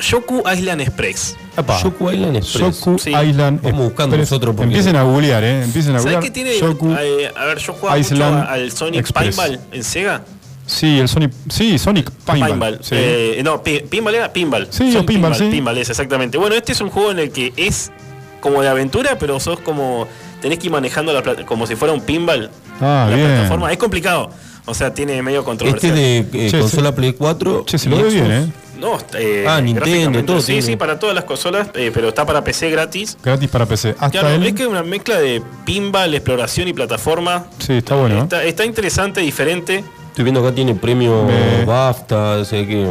Yoku 0.02 0.44
Island 0.52 0.82
Express. 0.82 1.36
Yoku 1.84 2.12
Island 2.12 2.38
Express. 2.38 2.80
Yoku 2.86 2.98
Sí. 3.00 3.10
Island 3.12 3.62
Vamos 3.62 3.80
buscando 3.86 4.16
Express. 4.16 4.32
nosotros 4.32 4.56
porque- 4.56 4.68
Empiecen 4.70 4.96
a 4.96 5.04
googlear, 5.04 5.44
¿eh? 5.44 5.64
Empiecen 5.64 5.96
a 5.96 6.00
¿Sabes 6.00 6.16
googlear. 6.16 6.24
qué 6.24 6.32
tiene? 6.32 6.60
Yoku. 6.60 6.96
Eh, 7.00 7.32
a 7.36 7.46
ver, 7.46 7.58
yo 7.60 7.74
jugaba 7.74 7.98
Island 8.00 8.38
mucho 8.40 8.50
al 8.50 8.72
Sonic 8.72 9.00
Express. 9.02 9.36
Pinball 9.36 9.60
en 9.72 9.84
Sega. 9.84 10.22
Sí, 10.66 11.00
el 11.00 11.08
Sonic. 11.10 11.32
Sí, 11.50 11.78
Sonic 11.80 12.12
Pinball. 12.32 12.50
Pinball. 12.52 12.80
Sí. 12.82 12.96
Eh, 12.96 13.42
no, 13.44 13.64
pi- 13.64 13.82
Pinball 13.90 14.16
era 14.16 14.32
Pinball. 14.32 14.68
Sí, 14.70 14.92
Son 14.92 15.02
o 15.02 15.06
Pinball, 15.06 15.34
sí. 15.36 15.50
Pinball 15.50 15.78
es 15.80 15.90
exactamente. 15.90 16.38
Bueno, 16.38 16.56
este 16.56 16.74
es 16.74 16.82
un 16.82 16.90
juego 16.90 17.12
en 17.12 17.20
el 17.20 17.32
que 17.32 17.54
es 17.58 17.92
como 18.40 18.62
de 18.62 18.70
aventura, 18.70 19.18
pero 19.20 19.40
sos 19.40 19.60
como. 19.60 20.08
Tenés 20.42 20.60
que 20.60 20.68
ir 20.68 20.72
manejando 20.72 21.12
la 21.12 21.22
plata- 21.22 21.46
como 21.46 21.68
si 21.68 21.76
fuera 21.76 21.94
un 21.94 22.02
pinball. 22.02 22.50
Ah, 22.80 23.08
la 23.10 23.16
bien. 23.16 23.28
plataforma. 23.28 23.72
Es 23.72 23.78
complicado. 23.78 24.30
O 24.70 24.74
sea, 24.74 24.94
tiene 24.94 25.22
medio 25.24 25.40
Este 25.40 25.46
controversial. 25.50 25.98
es 25.98 26.32
de 26.32 26.46
eh, 26.48 26.50
Che, 26.52 26.60
consola 26.60 26.94
Play 26.94 27.14
4. 27.14 27.64
Che, 27.66 27.78
se 27.78 27.90
lo 27.90 27.98
ve 27.98 28.10
bien, 28.10 28.32
¿eh? 28.32 28.52
No, 28.80 28.98
eh, 29.18 29.46
Ah, 29.48 29.60
Nintendo, 29.60 30.24
todo 30.24 30.40
Sí, 30.40 30.48
tiene. 30.54 30.62
sí, 30.62 30.76
para 30.78 30.98
todas 31.00 31.14
las 31.14 31.26
consolas, 31.26 31.68
eh, 31.74 31.92
pero 31.94 32.10
está 32.10 32.26
para 32.26 32.44
PC 32.46 32.70
gratis. 32.70 33.18
Gratis 33.22 33.50
para 33.50 33.66
PC. 33.66 33.90
Hasta 34.00 34.10
Claro, 34.12 34.30
el- 34.30 34.46
es 34.46 34.54
que 34.54 34.62
es 34.64 34.70
una 34.70 34.84
mezcla 34.84 35.20
de 35.20 35.42
pinball, 35.66 36.14
exploración 36.14 36.68
y 36.70 36.74
plataforma. 36.74 37.46
Sí, 37.58 37.74
está 37.74 37.96
bueno. 37.96 38.24
Está, 38.24 38.44
está 38.46 38.64
interesante, 38.64 39.20
diferente. 39.20 39.84
Estoy 40.10 40.24
viendo 40.26 40.42
acá 40.46 40.54
tiene 40.54 40.76
premio 40.76 41.24
Me- 41.24 41.64
BAFTA, 41.66 42.38
o 42.40 42.46
sea 42.46 42.66
que. 42.66 42.84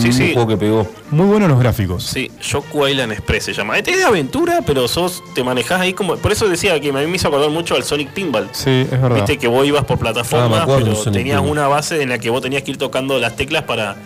Sí, 0.00 0.06
un 0.08 0.12
sí. 0.12 0.32
juego 0.32 0.48
que 0.48 0.56
pegó. 0.56 0.86
Muy 1.10 1.26
buenos 1.26 1.48
los 1.48 1.58
gráficos. 1.60 2.02
Sí, 2.04 2.30
Yoku 2.42 2.86
Island 2.88 3.12
Express 3.12 3.44
se 3.44 3.52
llama. 3.52 3.78
Este 3.78 3.92
es 3.92 3.98
de 3.98 4.04
aventura, 4.04 4.60
pero 4.66 4.88
sos, 4.88 5.22
te 5.34 5.44
manejás 5.44 5.80
ahí 5.80 5.92
como. 5.92 6.16
Por 6.16 6.32
eso 6.32 6.48
decía 6.48 6.80
que 6.80 6.88
a 6.88 6.92
mí 6.92 7.06
me 7.06 7.16
hizo 7.16 7.28
acordar 7.28 7.50
mucho 7.50 7.76
al 7.76 7.84
Sonic 7.84 8.10
Pinball. 8.10 8.48
Sí, 8.52 8.70
es 8.70 8.90
verdad. 8.90 9.14
Viste 9.16 9.38
que 9.38 9.46
vos 9.46 9.64
ibas 9.66 9.84
por 9.84 9.96
Ah, 9.98 10.00
plataformas, 10.00 10.60
acuerdo 10.62 10.86
pero 11.02 11.12
tenías 11.12 11.36
Pinball. 11.38 11.52
una 11.58 11.68
base 11.68 12.02
en 12.02 12.08
la 12.08 12.18
que 12.18 12.30
vos 12.30 12.42
tenías 12.42 12.62
que 12.62 12.72
ir 12.72 12.78
tocando 12.78 13.18
las 13.18 13.36
teclas 13.36 13.62
para 13.64 13.96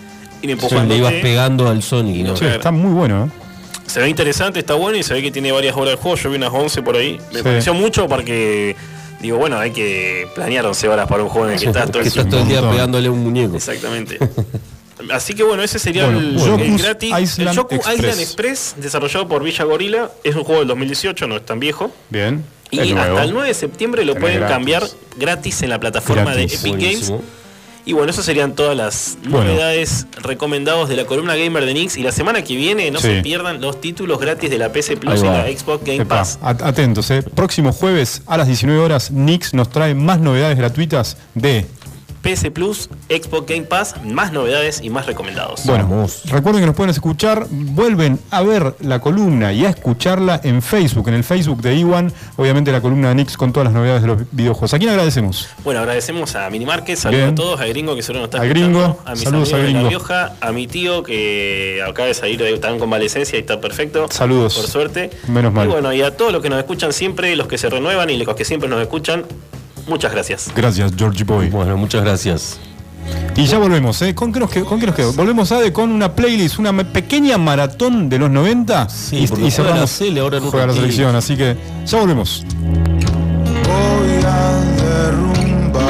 ir 0.42 0.50
empujando. 0.50 0.92
le 0.92 0.98
ibas 1.00 1.14
pegando 1.14 1.68
al 1.68 1.82
Sonic, 1.82 2.26
está 2.42 2.70
muy 2.72 2.92
bueno, 2.92 3.26
¿eh? 3.26 3.30
Se 3.86 4.00
ve 4.00 4.08
interesante, 4.10 4.58
está 4.58 4.74
bueno 4.74 4.98
y 4.98 5.02
se 5.04 5.14
ve 5.14 5.22
que 5.22 5.30
tiene 5.30 5.52
varias 5.52 5.76
horas 5.76 5.92
de 5.92 5.96
juego. 5.96 6.16
Yo 6.16 6.28
vi 6.30 6.36
unas 6.36 6.52
11 6.52 6.82
por 6.82 6.96
ahí. 6.96 7.18
Me 7.32 7.38
Sí. 7.38 7.44
pareció 7.44 7.72
mucho 7.72 8.08
porque. 8.08 8.74
Digo, 9.20 9.38
bueno, 9.38 9.58
hay 9.58 9.70
que 9.72 10.28
planear 10.34 10.66
11 10.66 10.88
horas 10.88 11.08
para 11.08 11.22
un 11.22 11.28
juego 11.28 11.48
en 11.48 11.54
el 11.54 11.60
que 11.60 11.66
estás 11.66 11.84
todo 11.90 11.92
que 11.94 12.00
el 12.00 12.06
estás 12.08 12.28
todo 12.28 12.40
el 12.42 12.48
día 12.48 12.68
pegándole 12.70 13.08
a 13.08 13.10
un 13.10 13.22
muñeco. 13.22 13.56
Exactamente. 13.56 14.18
Así 15.12 15.34
que 15.34 15.42
bueno, 15.42 15.62
ese 15.62 15.78
sería 15.78 16.06
Bueno, 16.06 16.20
el, 16.20 16.62
el 16.62 16.78
gratis. 16.78 17.12
Island 17.18 17.50
el 17.50 17.54
Yoku 17.56 17.74
Express. 17.76 17.98
Island 17.98 18.20
Express, 18.20 18.74
desarrollado 18.78 19.28
por 19.28 19.42
Villa 19.44 19.64
Gorila, 19.64 20.10
es 20.24 20.34
un 20.34 20.42
juego 20.44 20.60
del 20.60 20.68
2018, 20.68 21.26
no 21.26 21.36
es 21.36 21.46
tan 21.46 21.60
viejo. 21.60 21.90
Bien. 22.10 22.44
Y 22.70 22.80
hasta 22.92 23.22
el 23.24 23.32
9 23.32 23.48
de 23.48 23.54
septiembre 23.54 24.04
lo 24.04 24.14
Tenés 24.14 24.22
pueden 24.22 24.38
gratis. 24.40 24.54
cambiar 24.56 24.82
gratis 25.16 25.62
en 25.62 25.70
la 25.70 25.78
plataforma 25.78 26.34
Gratis. 26.34 26.62
de 26.62 26.68
Epic 26.70 26.80
Buenísimo. 26.80 27.18
Games. 27.18 27.30
Y 27.86 27.92
bueno, 27.92 28.10
esas 28.10 28.24
serían 28.24 28.54
todas 28.56 28.76
las 28.76 29.16
Bueno. 29.28 29.48
novedades 29.52 30.06
recomendados 30.20 30.88
de 30.88 30.96
la 30.96 31.04
columna 31.06 31.36
gamer 31.36 31.64
de 31.64 31.72
Nix. 31.72 31.96
Y 31.96 32.02
la 32.02 32.10
semana 32.10 32.42
que 32.42 32.56
viene 32.56 32.90
no 32.90 32.98
Sí. 32.98 33.06
se 33.06 33.22
pierdan 33.22 33.60
los 33.60 33.80
títulos 33.80 34.18
gratis 34.18 34.50
de 34.50 34.58
la 34.58 34.72
PC 34.72 34.96
Plus 34.96 35.20
y 35.20 35.24
la 35.24 35.44
Xbox 35.46 35.84
Game 35.84 36.02
Epa, 36.02 36.16
Pass. 36.18 36.38
at- 36.42 36.62
atentos, 36.62 37.08
¿eh? 37.12 37.22
Próximo 37.22 37.72
jueves 37.72 38.22
a 38.26 38.36
las 38.36 38.48
19 38.48 38.80
horas, 38.80 39.12
Nix 39.12 39.54
nos 39.54 39.70
trae 39.70 39.94
más 39.94 40.18
novedades 40.18 40.58
gratuitas 40.58 41.16
de 41.34 41.64
PS 42.26 42.50
Plus, 42.50 42.88
Xbox 43.08 43.46
Game 43.46 43.62
Pass, 43.62 43.94
más 44.04 44.32
novedades 44.32 44.80
y 44.82 44.90
más 44.90 45.06
recomendados. 45.06 45.64
Bueno, 45.64 46.06
recuerden 46.24 46.62
que 46.62 46.66
nos 46.66 46.74
pueden 46.74 46.90
escuchar, 46.90 47.46
vuelven 47.50 48.18
a 48.30 48.42
ver 48.42 48.74
la 48.80 48.98
columna 49.00 49.52
y 49.52 49.64
a 49.64 49.70
escucharla 49.70 50.40
en 50.42 50.60
Facebook, 50.60 51.06
en 51.06 51.14
el 51.14 51.22
Facebook 51.22 51.62
de 51.62 51.76
Iwan, 51.76 52.12
obviamente 52.36 52.72
la 52.72 52.80
columna 52.80 53.10
de 53.10 53.14
Nix 53.14 53.36
con 53.36 53.52
todas 53.52 53.66
las 53.66 53.74
novedades 53.74 54.02
de 54.02 54.08
los 54.08 54.18
videojuegos. 54.32 54.74
¿A 54.74 54.78
quién 54.78 54.90
agradecemos? 54.90 55.48
Bueno, 55.62 55.80
agradecemos 55.80 56.34
a 56.34 56.50
Minimarket, 56.50 56.96
saludos 56.96 57.22
Bien. 57.22 57.32
a 57.32 57.34
todos, 57.36 57.60
a 57.60 57.66
Gringo 57.66 57.94
que 57.94 58.02
seguro 58.02 58.20
nos 58.22 58.26
está 58.30 58.42
A 58.42 58.46
Gringo, 58.46 58.98
a 59.04 59.12
mis 59.12 59.20
saludos 59.22 59.52
amigos 59.52 59.52
a 59.52 59.56
de 59.58 59.62
Gringo. 59.62 59.82
La 59.82 59.88
Rioja, 59.88 60.32
a 60.40 60.52
mi 60.52 60.66
tío 60.66 61.04
que 61.04 61.80
acaba 61.88 62.08
de 62.08 62.14
salir 62.14 62.38
de 62.40 62.56
está 62.56 62.70
en 62.70 62.78
convalecencia 62.78 63.36
y 63.36 63.40
está 63.40 63.60
perfecto. 63.60 64.08
Saludos. 64.10 64.56
Por 64.56 64.66
suerte. 64.66 65.10
Menos 65.28 65.52
mal. 65.52 65.66
Y 65.68 65.70
bueno, 65.70 65.92
y 65.92 66.02
a 66.02 66.16
todos 66.16 66.32
los 66.32 66.42
que 66.42 66.50
nos 66.50 66.58
escuchan 66.58 66.92
siempre, 66.92 67.36
los 67.36 67.46
que 67.46 67.58
se 67.58 67.70
renuevan 67.70 68.10
y 68.10 68.16
los 68.16 68.34
que 68.34 68.44
siempre 68.44 68.68
nos 68.68 68.80
escuchan, 68.80 69.24
muchas 69.86 70.12
gracias. 70.12 70.52
Gracias, 70.54 70.92
Georgie 70.96 71.24
Boy. 71.24 71.48
Bueno, 71.48 71.76
muchas 71.76 72.02
gracias. 72.02 72.58
Y 73.36 73.44
ya 73.44 73.58
volvemos, 73.58 74.00
¿eh? 74.00 74.14
¿Con 74.14 74.32
qué 74.32 74.40
nos 74.40 74.50
quedó? 74.50 74.64
¿Con 74.64 74.80
qué 74.80 74.86
nos 74.86 74.94
quedó? 74.94 75.12
Volvemos 75.12 75.52
a 75.52 75.70
con 75.72 75.90
una 75.90 76.14
playlist, 76.14 76.58
una 76.58 76.72
pequeña 76.72 77.36
maratón 77.36 78.08
de 78.08 78.18
los 78.18 78.30
90 78.30 78.88
y, 79.12 79.26
porque 79.26 79.42
y 79.42 79.46
la 79.46 79.50
cerramos. 79.50 79.90
Cele 79.90 80.20
ahora 80.20 80.38
en 80.38 80.44
un 80.44 80.50
juega 80.50 80.66
la 80.68 80.72
selección, 80.72 81.14
así 81.14 81.36
que 81.36 81.56
ya 81.84 82.00
volvemos. 82.00 82.44
Voy 83.64 84.24
a 84.24 84.52
derrumbar 84.82 85.82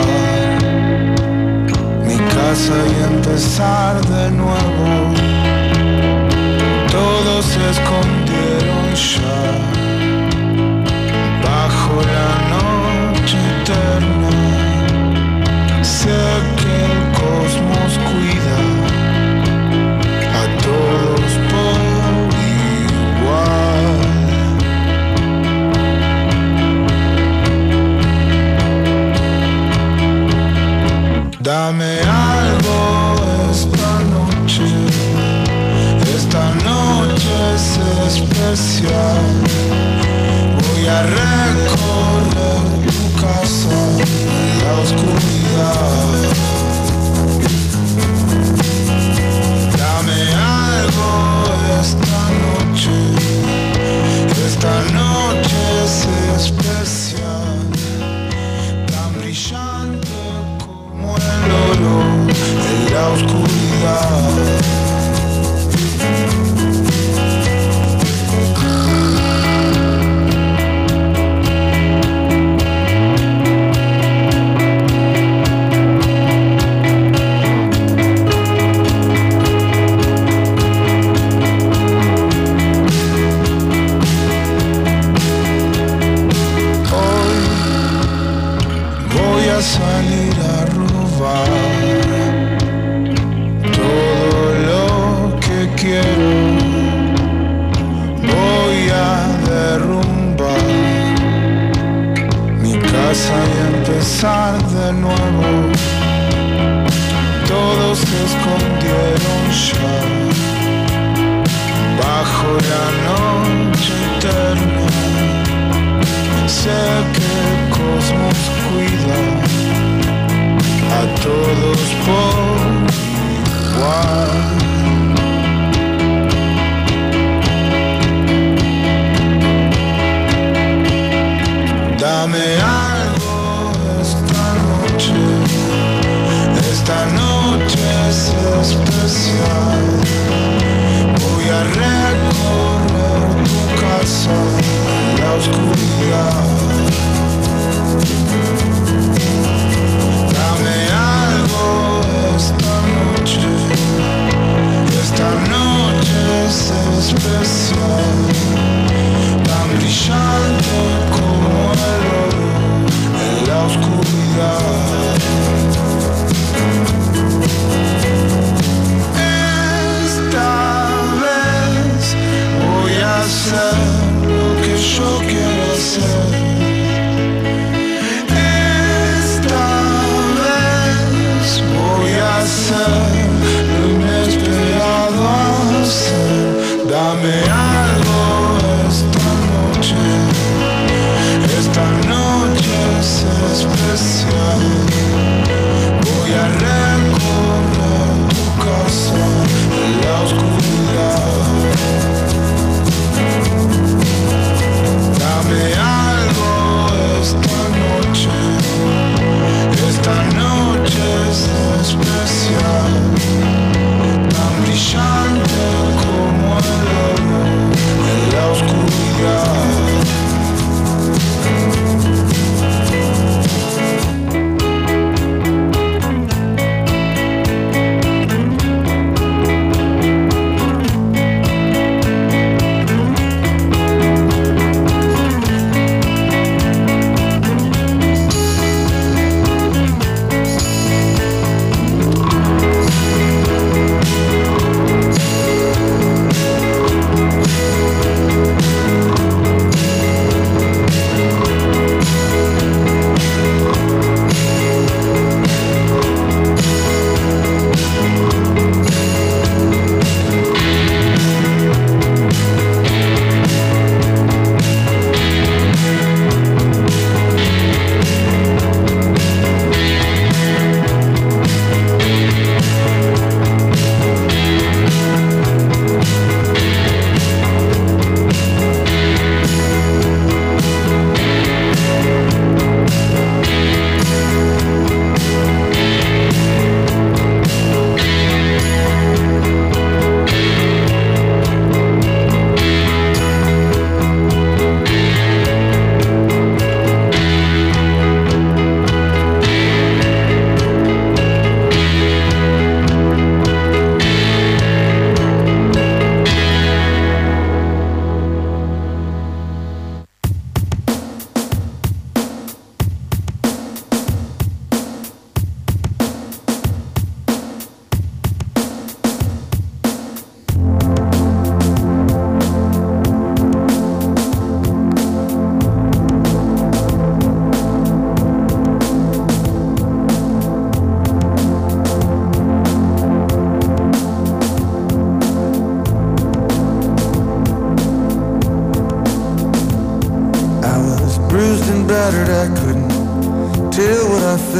mi 2.05 2.16
casa 2.16 2.74
y 2.74 3.14
empezar 3.14 4.05
de 4.06 4.31
nuevo. 4.32 5.14
Todos 6.90 7.44
se 7.44 7.70
escondieron 7.70 8.94
ya 8.94 9.75
Dame 31.47 32.01
algo 32.01 33.14
esta 33.52 34.01
noche, 34.10 34.66
esta 36.12 36.44
noche 36.64 37.35
es 37.55 37.66
especial. 38.09 39.23
Voy 40.59 40.82
a 40.89 41.02
recorrer 41.02 42.64
tu 42.90 43.06
casa 43.23 43.78
la 44.64 44.73
oscuridad. 44.82 46.18
Dame 49.78 50.20
algo 50.74 51.10
esta 51.81 52.23
noche, 52.43 52.97
esta 54.44 54.74
noche 54.93 55.59
es 55.85 55.94
especial, 56.43 57.35
en 62.97 63.02
la 63.02 63.09
oscuridad. 63.10 64.75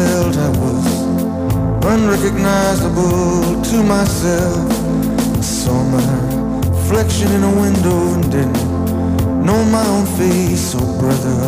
Felt. 0.07 0.37
I 0.37 0.51
was 0.63 0.87
unrecognizable 1.93 3.63
to 3.71 3.77
myself. 3.83 4.71
I 5.39 5.41
saw 5.41 5.79
my 5.97 6.09
reflection 6.71 7.29
in 7.33 7.43
a 7.43 7.55
window 7.65 7.99
and 8.15 8.25
didn't 8.31 8.63
know 9.47 9.61
my 9.77 9.87
own 9.95 10.07
face. 10.21 10.75
Oh, 10.79 10.99
brother, 11.01 11.41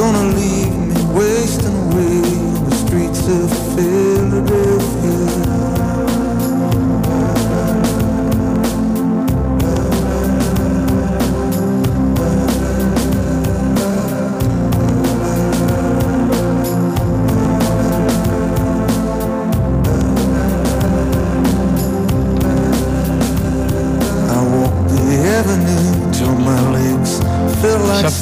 gonna 0.00 0.26
leave 0.38 0.74
me 0.88 0.96
wasting 1.18 1.76
away 1.86 2.18
on 2.50 2.64
the 2.68 2.76
streets 2.82 3.22
of 3.38 3.46
Philadelphia? 3.74 5.63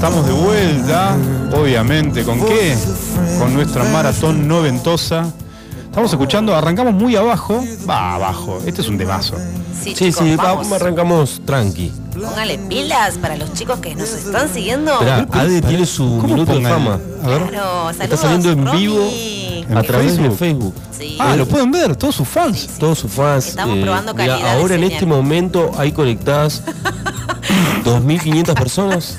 Estamos 0.04 0.26
de 0.26 0.32
vuelta, 0.32 1.16
obviamente, 1.56 2.24
¿con 2.24 2.44
qué? 2.44 2.76
Con 3.38 3.54
nuestra 3.54 3.84
maratón 3.84 4.48
noventosa. 4.48 5.26
Estamos 5.84 6.10
escuchando, 6.10 6.56
arrancamos 6.56 6.92
muy 6.92 7.14
abajo, 7.14 7.62
va 7.88 8.14
abajo, 8.16 8.60
este 8.66 8.80
es 8.80 8.88
un 8.88 8.98
temazo. 8.98 9.36
Sí, 9.80 9.90
Sí, 9.90 9.94
chicos, 10.10 10.24
sí, 10.24 10.34
va- 10.34 10.54
vamos. 10.54 10.72
arrancamos 10.72 11.40
tranqui. 11.44 11.92
Póngale 12.20 12.58
pilas 12.58 13.16
para 13.18 13.36
los 13.36 13.52
chicos 13.52 13.78
que 13.78 13.94
nos 13.94 14.08
están 14.08 14.52
siguiendo. 14.52 14.90
Esperá, 14.92 15.26
Ade 15.30 15.62
tiene 15.62 15.86
su 15.86 16.04
¿Cómo 16.20 16.34
minuto 16.34 16.58
de 16.58 16.62
fama. 16.68 16.98
A 17.24 17.28
ver. 17.28 17.42
Claro, 17.50 17.90
Está 17.90 18.16
saliendo 18.16 18.50
en 18.50 18.66
Romy. 18.66 18.78
vivo 18.80 19.08
¿En 19.68 19.76
a 19.78 19.82
través 19.84 20.12
Facebook? 20.16 20.30
de 20.30 20.36
Facebook. 20.36 20.74
Sí. 20.98 21.16
Ah, 21.20 21.36
lo 21.36 21.46
pueden 21.46 21.70
ver, 21.70 21.94
todos 21.94 22.16
sus 22.16 22.26
fans. 22.26 22.68
Todos 22.80 22.98
sus 22.98 23.12
fans. 23.12 23.46
Estamos 23.48 23.78
probando 23.78 24.14
mirá, 24.14 24.26
calidad 24.26 24.52
de 24.54 24.60
ahora 24.60 24.74
en 24.74 24.82
este 24.84 25.06
momento 25.06 25.70
hay 25.78 25.92
conectadas 25.92 26.62
2.500 27.84 28.54
personas. 28.54 29.16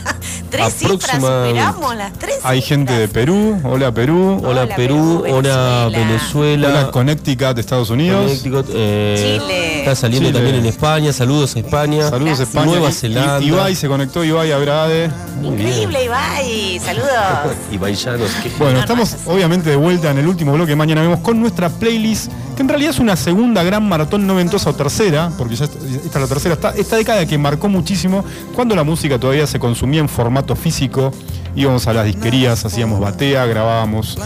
Tres 0.53 0.75
cifras, 0.75 1.15
superamos 1.19 1.95
las 1.95 2.13
tres 2.13 2.32
Hay 2.45 2.61
gente 2.61 2.91
de 2.91 3.07
Perú, 3.07 3.57
hola 3.63 3.93
Perú, 3.93 4.41
Hola, 4.43 4.63
Hola, 4.63 4.75
Perú, 4.75 5.21
Perú, 5.23 5.35
hola 5.37 5.89
Venezuela. 5.91 6.67
Hola 6.67 6.91
Connecticut, 6.91 7.57
Estados 7.57 7.89
Unidos. 7.89 8.25
Connecticut, 8.25 8.65
eh, 8.73 9.39
Chile. 9.39 9.79
Está 9.79 9.95
saliendo 9.95 10.27
Chile. 10.29 10.39
también 10.39 10.55
en 10.61 10.65
España. 10.65 11.13
Saludos 11.13 11.55
a 11.55 11.59
España. 11.59 12.09
Saludos. 12.09 12.39
España. 12.41 12.65
Nueva 12.65 12.91
Zelanda. 12.91 13.39
I- 13.41 13.47
Ibai 13.47 13.75
se 13.75 13.87
conectó, 13.87 14.25
Ibai 14.25 14.51
Abrade. 14.51 15.09
Muy 15.41 15.55
bien. 15.55 15.69
Increíble, 15.69 16.03
Ibai. 16.05 16.79
Saludos. 16.79 17.09
Y 17.71 17.77
Llanos, 17.95 18.29
qué 18.41 18.51
Bueno, 18.57 18.73
No, 18.73 18.79
estamos 18.79 19.15
obviamente 19.25 19.69
de 19.69 19.75
vuelta 19.75 20.11
en 20.11 20.17
el 20.17 20.27
último 20.27 20.51
bloque. 20.53 20.75
Mañana 20.75 21.01
vemos 21.01 21.19
con 21.19 21.39
nuestra 21.39 21.69
playlist, 21.69 22.31
que 22.55 22.61
en 22.61 22.69
realidad 22.69 22.91
es 22.91 22.99
una 22.99 23.15
segunda 23.15 23.63
gran 23.63 23.87
maratón 23.87 24.27
noventosa 24.27 24.69
o 24.69 24.73
tercera, 24.73 25.31
porque 25.37 25.55
ya 25.55 25.65
esta 25.65 25.77
esta 25.79 26.19
es 26.19 26.21
la 26.21 26.27
tercera. 26.27 26.53
Esta, 26.55 26.69
esta 26.71 26.95
década 26.97 27.25
que 27.25 27.37
marcó 27.37 27.69
muchísimo 27.69 28.23
cuando 28.53 28.75
la 28.75 28.83
música 28.83 29.17
todavía 29.19 29.47
se 29.47 29.59
consumía 29.59 30.01
en 30.01 30.09
formato 30.09 30.55
físico. 30.55 31.11
Íbamos 31.55 31.85
a 31.87 31.93
las 31.93 32.05
disquerías, 32.05 32.65
hacíamos 32.65 32.99
batea, 32.99 33.45
grabábamos 33.45 34.17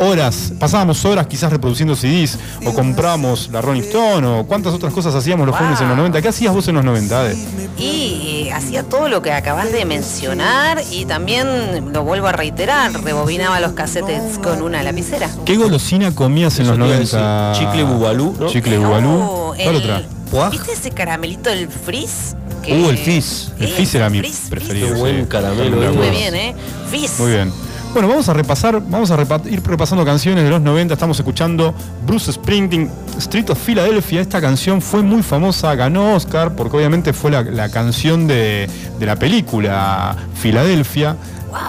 horas, 0.00 0.52
pasábamos 0.58 1.04
horas 1.04 1.26
quizás 1.28 1.52
reproduciendo 1.52 1.94
CDs, 1.94 2.38
o 2.66 2.72
comprábamos 2.74 3.50
la 3.52 3.60
Rolling 3.60 3.82
Stone, 3.82 4.26
o 4.26 4.44
cuántas 4.46 4.74
otras 4.74 4.92
cosas 4.92 5.14
hacíamos 5.14 5.46
los 5.46 5.54
jóvenes 5.56 5.80
en 5.80 5.88
los 5.88 5.96
90. 5.96 6.20
¿Qué 6.22 6.28
hacías 6.28 6.52
vos 6.52 6.66
en 6.68 6.74
los 6.74 6.84
90? 6.84 7.20
Ade? 7.20 7.36
Y 7.78 8.46
eh, 8.48 8.52
hacía 8.52 8.82
todo 8.82 9.08
lo 9.08 9.22
que 9.22 9.32
acabas 9.32 9.70
de 9.72 9.84
mencionar 9.84 10.82
y 10.90 11.04
también, 11.04 11.92
lo 11.92 12.02
vuelvo 12.04 12.26
a 12.26 12.32
reiterar, 12.32 12.92
rebobinaba 13.02 13.60
los 13.60 13.72
casetes 13.72 14.38
con 14.38 14.60
una 14.62 14.82
lapicera. 14.82 15.28
¿Qué 15.44 15.56
golosina 15.56 16.12
comías 16.14 16.56
en 16.58 16.62
Eso 16.66 16.74
los 16.76 16.78
te 16.80 16.84
iba 16.86 16.96
a 16.96 16.98
90? 16.98 17.48
decir. 17.50 17.66
Chicle 17.68 17.84
Bubalú, 17.84 18.36
¿no? 18.40 18.46
Chicle 18.48 18.78
Bubalú. 18.78 19.52
¿Cuál 19.54 19.60
el- 19.60 19.76
otra? 19.76 20.02
¿Viste 20.50 20.72
ese 20.72 20.90
caramelito, 20.90 21.50
el 21.50 21.68
frizz? 21.68 22.34
Uh, 22.68 22.90
el 22.90 22.98
Fizz. 22.98 23.52
El 23.58 23.66
Eh, 23.66 23.74
Fizz 23.76 23.94
era 23.96 24.08
mi 24.10 24.18
Frizz, 24.20 24.48
preferido. 24.50 24.88
Qué 24.88 24.94
buen 24.94 25.26
caramelo, 25.26 25.76
Me 25.78 25.86
eh. 25.86 25.90
Muy 25.90 26.10
bien, 26.10 26.34
¿eh? 26.34 26.54
Fizz. 26.90 27.18
Muy 27.20 27.30
bien. 27.32 27.52
Bueno, 27.92 28.08
vamos 28.08 28.26
a 28.30 28.32
repasar, 28.32 28.80
vamos 28.88 29.10
a 29.10 29.18
repa- 29.18 29.44
ir 29.50 29.62
repasando 29.62 30.02
canciones 30.04 30.44
de 30.44 30.48
los 30.50 30.62
90. 30.62 30.94
Estamos 30.94 31.18
escuchando 31.18 31.74
Bruce 32.06 32.32
Springsteen, 32.32 32.90
Street 33.18 33.50
of 33.50 33.58
Philadelphia. 33.58 34.22
Esta 34.22 34.40
canción 34.40 34.80
fue 34.80 35.02
muy 35.02 35.22
famosa, 35.22 35.74
ganó 35.74 36.14
Oscar, 36.14 36.54
porque 36.56 36.78
obviamente 36.78 37.12
fue 37.12 37.30
la, 37.30 37.42
la 37.42 37.68
canción 37.70 38.26
de, 38.26 38.66
de 38.98 39.06
la 39.06 39.16
película 39.16 40.16
Filadelfia, 40.34 41.16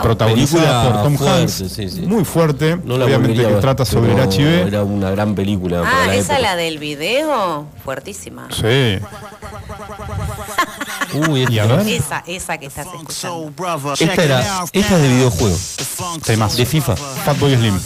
protagonizada 0.01 0.93
por 0.93 1.03
Tom 1.03 1.17
fuerte, 1.17 1.39
Hanks. 1.41 1.51
sí, 1.75 1.89
sí. 1.89 2.01
Muy 2.07 2.23
fuerte, 2.23 2.77
No 2.85 2.97
la 2.97 3.03
obviamente 3.03 3.45
que 3.45 3.53
trata 3.55 3.83
sobre 3.83 4.13
el 4.13 4.19
HIV. 4.31 4.67
Era 4.67 4.83
una 4.83 5.11
gran 5.11 5.35
película. 5.35 5.81
para 5.81 6.03
Ah, 6.03 6.07
la 6.07 6.15
esa 6.15 6.33
época. 6.35 6.49
la 6.49 6.55
del 6.55 6.77
video, 6.79 7.65
fuertísima. 7.83 8.47
Sí. 8.49 8.97
Uy, 11.13 11.43
esta. 11.43 11.81
Esa, 11.87 12.23
esa 12.27 12.57
que 12.57 12.65
estás 12.67 12.87
escuchando. 12.87 13.51
esta 13.99 14.23
era, 14.23 14.39
esta 14.71 14.95
es 14.95 15.01
de 15.01 15.07
videojuego. 15.09 15.57
Temas. 16.25 16.55
De 16.57 16.65
FIFA. 16.65 16.95
Fatboy 16.95 17.55
Slim. 17.55 17.79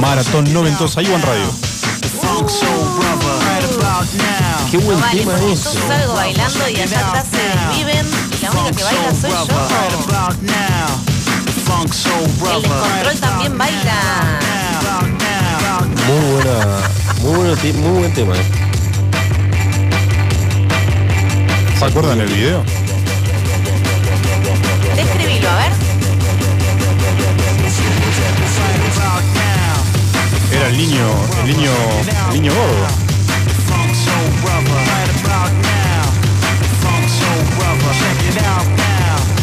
Maratón 0.00 0.52
noventosa, 0.52 1.02
Iwan 1.02 1.22
Radio. 1.22 1.50
Qué 4.70 4.76
buen 4.78 4.98
No 5.00 5.06
vale, 5.06 5.20
tema 5.20 5.32
porque 5.32 5.52
es. 5.52 5.64
yo 5.64 5.70
salgo 5.88 6.14
bailando 6.14 6.68
y 6.68 6.80
allá 6.80 7.08
atrás 7.08 7.24
se 7.30 7.38
desviven 7.38 8.06
y 8.38 8.42
la 8.42 8.50
única 8.50 8.76
que 8.76 8.84
baila 8.84 9.14
soy 9.18 9.30
yo. 9.30 9.38
El 12.58 12.66
descontrol 12.66 13.18
también 13.20 13.56
baila. 13.58 14.38
Muy 16.06 16.20
buena, 16.32 16.66
muy, 17.22 17.36
bueno 17.36 17.56
te- 17.56 17.72
muy 17.74 17.98
buen 18.00 18.14
tema. 18.14 18.34
eh. 18.36 18.44
¿Se 21.78 21.84
acuerdan 21.84 22.20
el 22.20 22.26
video? 22.26 22.64
Describilo, 24.96 25.48
a 25.48 25.56
ver. 25.58 25.72
Era 30.52 30.68
el 30.70 30.76
niño, 30.76 31.06
el 31.44 31.56
niño, 31.56 31.70
el 32.30 32.34
niño 32.34 32.52
gordo. 32.52 32.86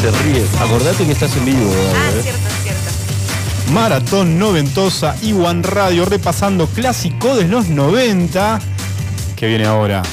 Se 0.02 0.12
ríe. 0.24 0.46
Acordate 0.60 1.06
que 1.06 1.14
estás 1.14 1.38
en 1.38 1.46
vivo. 1.46 1.72
Ah, 1.72 1.94
Dani, 1.94 2.20
eh. 2.20 2.22
cierto, 2.22 2.50
cierto. 2.64 3.72
Maratón 3.72 4.38
noventosa, 4.38 5.16
Iwan 5.22 5.64
Radio, 5.64 6.04
repasando 6.04 6.68
clásico 6.68 7.34
de 7.38 7.48
los 7.48 7.70
90. 7.70 8.60
que 9.38 9.48
viene 9.48 9.66
ahora? 9.66 10.04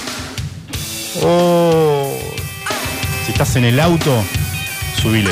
Oh. 1.20 2.11
Si 3.24 3.32
estás 3.32 3.56
en 3.56 3.64
el 3.64 3.78
auto, 3.80 4.22
subile. 5.00 5.30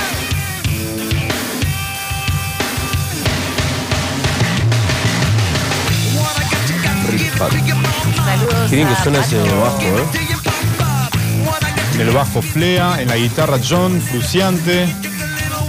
Bien 8.70 8.86
que 8.88 9.02
suena 9.02 9.20
ese 9.20 9.38
bajo, 9.38 9.80
¿eh? 9.82 10.04
En 11.94 12.00
el 12.02 12.10
bajo 12.10 12.40
Flea, 12.40 13.00
en 13.02 13.08
la 13.08 13.16
guitarra 13.16 13.58
John, 13.66 14.00
Fruciante. 14.00 14.86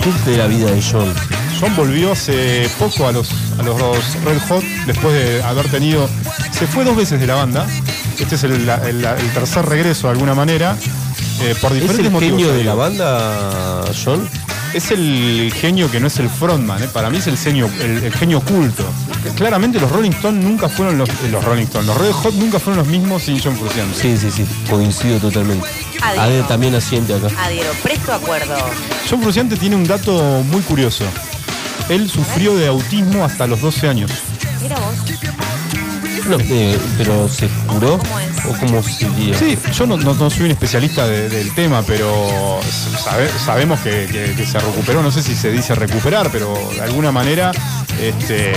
¿Qué 0.04 0.10
es 0.10 0.26
de 0.26 0.38
la 0.38 0.48
vida 0.48 0.72
de 0.72 0.82
John? 0.82 1.14
John 1.60 1.76
volvió 1.76 2.12
hace 2.12 2.70
poco 2.80 3.08
a 3.08 3.12
los, 3.12 3.30
a 3.60 3.64
los 3.64 3.78
Red 4.24 4.40
Hot 4.50 4.64
después 4.86 5.14
de 5.14 5.44
haber 5.44 5.68
tenido. 5.70 6.08
Se 6.52 6.68
fue 6.68 6.84
dos 6.84 6.96
veces 6.96 7.20
de 7.20 7.28
la 7.28 7.36
banda. 7.36 7.66
Este 8.20 8.36
es 8.36 8.44
el, 8.44 8.66
la- 8.66 8.88
el- 8.88 9.04
el 9.04 9.30
tercer 9.34 9.66
regreso 9.66 10.08
de 10.08 10.14
alguna 10.14 10.36
manera. 10.36 10.76
Eh, 11.44 11.56
por 11.62 11.72
¿Es 11.74 11.82
diferentes 11.82 12.06
el 12.06 12.12
motivos. 12.12 12.40
genio 12.40 12.54
de 12.54 12.64
la 12.64 12.74
banda, 12.76 13.84
John? 14.04 14.28
Es 14.74 14.90
el 14.92 15.52
genio 15.54 15.92
que 15.92 16.00
no 16.00 16.08
es 16.08 16.18
el 16.20 16.30
frontman, 16.30 16.82
¿eh? 16.84 16.88
para 16.94 17.10
mí 17.10 17.18
es 17.18 17.28
el 17.28 17.38
genio, 17.38 17.70
el, 17.82 18.04
el 18.06 18.14
genio 18.14 18.38
oculto. 18.38 18.86
Claramente 19.36 19.80
los 19.80 19.92
Rolling 19.92 20.12
Stones 20.12 20.44
nunca 20.44 20.70
fueron 20.70 20.98
los, 20.98 21.10
eh, 21.10 21.14
los 21.30 21.44
Rolling 21.44 21.64
Stones, 21.64 21.88
los 21.88 21.98
Red 21.98 22.12
Hot 22.12 22.34
nunca 22.36 22.58
fueron 22.58 22.78
los 22.80 22.88
mismos 22.88 23.24
sin 23.24 23.40
John 23.42 23.58
Frusciante. 23.58 24.00
Sí, 24.00 24.18
sí, 24.18 24.32
sí. 24.32 24.46
Coincido 24.70 25.20
totalmente. 25.20 25.68
Adhiero. 26.02 26.22
Ade 26.22 26.44
también 26.44 26.74
asiente 26.76 27.14
acá. 27.14 27.28
Adhiero, 27.38 27.72
presto 27.84 28.14
acuerdo. 28.14 28.56
John 29.10 29.22
Frusciante 29.22 29.58
tiene 29.58 29.76
un 29.76 29.86
dato 29.86 30.42
muy 30.50 30.62
curioso. 30.62 31.04
Él 31.90 32.10
sufrió 32.10 32.56
de 32.56 32.68
autismo 32.68 33.26
hasta 33.26 33.48
los 33.48 33.60
12 33.60 33.88
años. 33.90 34.12
Mira 34.62 34.78
vos. 34.78 34.96
Pero 36.98 37.28
¿se 37.30 37.48
curó? 37.68 37.96
¿O 37.96 38.54
cómo 38.60 38.82
sería? 38.84 39.38
Sí, 39.38 39.58
yo 39.74 39.86
no, 39.86 39.98
no- 39.98 40.14
no 40.14 40.30
soy 40.30 40.46
un 40.46 40.52
especialista 40.52 41.08
de- 41.08 41.30
del 41.30 41.54
tema, 41.54 41.84
pero 41.84 42.60
sabe- 43.04 43.30
sabemos 43.46 43.80
que, 43.82 44.08
que- 44.12 44.34
que 44.36 44.46
se 44.46 44.60
recuperó, 44.60 45.02
no 45.04 45.12
sé 45.12 45.22
si 45.24 45.36
se 45.36 45.52
dice 45.52 45.76
recuperar, 45.76 46.30
pero 46.32 46.54
de 46.74 46.82
alguna 46.82 47.12
manera 47.12 47.52
este, 48.02 48.54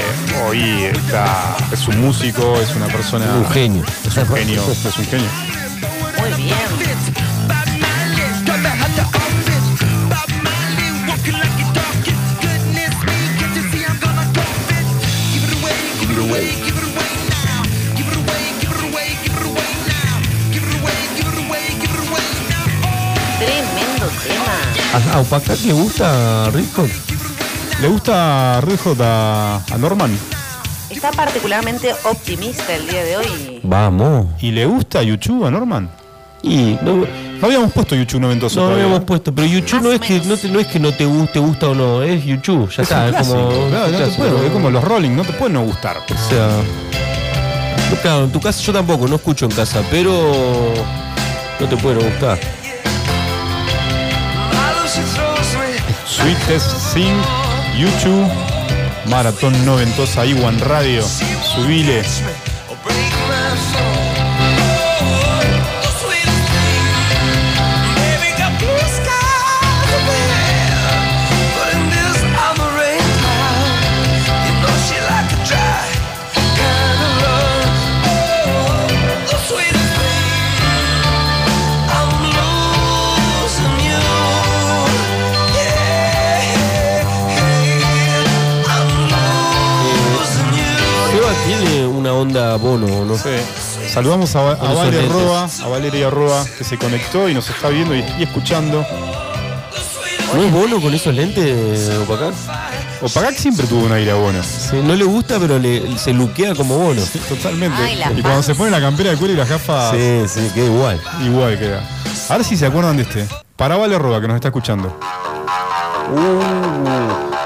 hoy 0.47 0.85
está, 0.85 1.57
es 1.73 1.87
un 1.89 2.01
músico, 2.01 2.59
es 2.61 2.75
una 2.77 2.87
persona... 2.87 3.27
Un 3.37 3.51
genio. 3.51 3.83
Es 4.07 4.17
un 4.17 4.27
genio, 4.29 4.63
es 4.71 4.99
un 4.99 5.05
genio. 5.07 5.29
Muy 6.21 6.43
bien. 6.43 6.57
¿A 24.95 25.19
Opacat 25.21 25.59
le 25.65 25.73
gusta 25.73 26.51
Red 26.51 26.65
Hot? 26.77 26.89
¿Le 27.81 27.89
gusta 27.89 28.61
Red 28.61 28.79
Hot 28.85 29.01
a, 29.01 29.57
a 29.57 29.79
Norman? 29.79 30.17
Está 30.89 31.11
particularmente 31.11 31.93
optimista 32.05 32.75
el 32.75 32.87
día 32.89 33.03
de 33.03 33.17
hoy. 33.17 33.61
Vamos. 33.65 34.27
¿Y 34.41 34.53
le 34.53 34.67
gusta 34.67 35.03
YouTube 35.03 35.45
a 35.47 35.51
Norman? 35.51 35.91
Y 36.43 36.79
no, 36.83 37.05
No 37.41 37.47
habíamos 37.47 37.73
puesto 37.73 37.97
YouTube 37.97 38.21
noventoso. 38.21 38.61
no 38.61 38.67
todavía. 38.67 38.85
habíamos 38.85 39.05
puesto, 39.05 39.35
pero 39.35 39.49
YouTube 39.49 39.75
Más 39.75 39.83
no 39.85 39.93
es 39.93 40.01
que 40.01 40.21
no, 40.21 40.37
te, 40.37 40.49
no 40.49 40.61
es 40.61 40.67
que 40.69 40.79
no 40.79 40.93
te 40.93 41.05
guste, 41.07 41.39
gusta 41.41 41.69
o 41.69 41.75
no, 41.75 42.03
es 42.03 42.25
YouTube, 42.25 42.69
ya 42.71 42.83
Es 42.83 42.91
está, 42.91 43.09
es 43.09 43.17
como, 43.17 43.49
clásico, 43.49 43.69
claro, 43.71 43.87
no 43.87 43.91
te 43.91 43.97
clásico, 43.97 44.17
puede- 44.23 44.31
¿no? 44.39 44.43
es 44.45 44.53
como 44.53 44.71
los 44.71 44.85
Rolling, 44.85 45.11
no 45.17 45.23
te 45.23 45.33
pueden 45.33 45.55
no 45.55 45.63
gustar. 45.65 45.97
O 45.99 46.29
sea, 46.29 46.49
no, 47.91 47.97
claro, 48.03 48.25
en 48.25 48.31
tu 48.33 48.41
casa 48.41 48.61
yo 48.63 48.73
tampoco, 48.73 49.09
no 49.09 49.17
escucho 49.17 49.47
en 49.47 49.53
casa, 49.53 49.83
pero 49.91 50.13
no 51.59 51.67
te 51.67 51.77
puede 51.79 51.97
no 51.97 52.03
gustar. 52.11 52.39
Sweetest 56.07 56.95
Thing, 56.95 57.17
YouTube, 57.77 58.31
Maratón 59.09 59.53
Noventosa, 59.65 60.25
Iwan 60.25 60.61
Radio, 60.61 61.03
subile. 61.03 62.05
Bono, 92.57 93.05
¿no? 93.05 93.17
Sí. 93.17 93.31
Saludamos 93.93 94.35
a, 94.37 94.51
a 94.53 94.55
Vale. 94.55 95.07
Roa, 95.09 95.49
a 95.63 95.69
Valeria 95.69 96.11
Roa, 96.11 96.45
que 96.59 96.65
se 96.65 96.79
conectó 96.79 97.29
y 97.29 97.35
nos 97.35 97.49
está 97.49 97.69
viendo 97.69 97.95
y, 97.95 98.05
y 98.19 98.23
escuchando. 98.23 98.85
¿No 100.35 100.43
es 100.43 100.53
bono 100.53 100.81
con 100.81 100.93
esos 100.93 101.15
lentes, 101.15 101.91
Opacat? 101.99 102.35
Opagac 103.03 103.35
siempre 103.37 103.67
tuvo 103.67 103.85
un 103.85 103.93
aire 103.93 104.11
a. 104.13 104.43
Sí, 104.43 104.77
no 104.83 104.95
le 104.97 105.05
gusta, 105.05 105.39
pero 105.39 105.59
le, 105.59 105.97
se 105.99 106.13
luquea 106.13 106.55
como 106.55 106.77
bono. 106.79 107.03
Totalmente. 107.29 107.77
Ay, 107.81 107.99
y 108.17 108.23
cuando 108.23 108.43
se 108.43 108.55
pone 108.55 108.71
la 108.71 108.81
campera 108.81 109.11
de 109.11 109.17
cuero 109.17 109.35
y 109.35 109.37
las 109.37 109.49
gafas, 109.49 109.93
Sí, 109.93 110.23
sí, 110.27 110.51
queda 110.55 110.67
igual. 110.67 111.01
igual 111.25 111.59
queda. 111.59 111.89
A 112.31 112.37
ver 112.37 112.45
si 112.45 112.57
se 112.57 112.67
acuerdan 112.67 112.97
de 112.97 113.03
este. 113.03 113.27
Para 113.57 113.77
Vale 113.77 113.99
Roa, 113.99 114.21
que 114.21 114.27
nos 114.27 114.37
está 114.37 114.49
escuchando. 114.49 114.99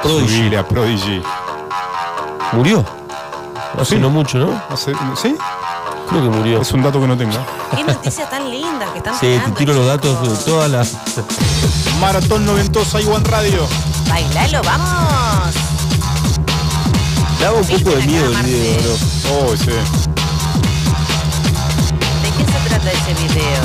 Prodigy. 0.02 0.28
Subile 0.36 0.58
a 0.58 0.66
Prodigy. 0.66 1.22
Murió. 2.52 2.97
Hace 3.80 3.94
Sí. 3.96 4.00
no 4.00 4.10
mucho, 4.10 4.38
¿no? 4.38 4.76
Sé, 4.76 4.92
¿Sí? 5.20 5.34
Creo 6.08 6.22
que 6.22 6.28
murió. 6.38 6.62
Es 6.62 6.72
un 6.72 6.82
dato 6.82 7.00
que 7.00 7.06
no 7.06 7.16
tengo. 7.16 7.36
Qué 7.76 7.84
noticias 7.84 8.28
tan 8.30 8.50
lindas 8.50 8.90
que 8.90 8.98
están 8.98 9.14
Sí, 9.20 9.38
te 9.44 9.50
tiro 9.52 9.74
los 9.74 9.86
datos 9.86 10.20
de 10.22 10.28
todas 10.50 10.70
las. 10.70 10.96
Maratón 12.00 12.44
Noventosa, 12.46 13.00
Iwan 13.00 13.24
Radio. 13.24 13.66
Bailalo, 14.08 14.62
vamos. 14.62 15.54
Daba 17.40 17.58
un 17.58 17.66
poco 17.66 17.90
de 17.96 18.02
miedo 18.06 18.30
el 18.32 18.42
video. 18.42 18.80
¿no? 18.80 18.88
Oh, 19.48 19.56
sí. 19.56 19.66
¿De 19.66 19.72
qué 22.36 22.44
se 22.52 22.58
trata 22.68 22.90
ese 22.90 23.14
video? 23.14 23.62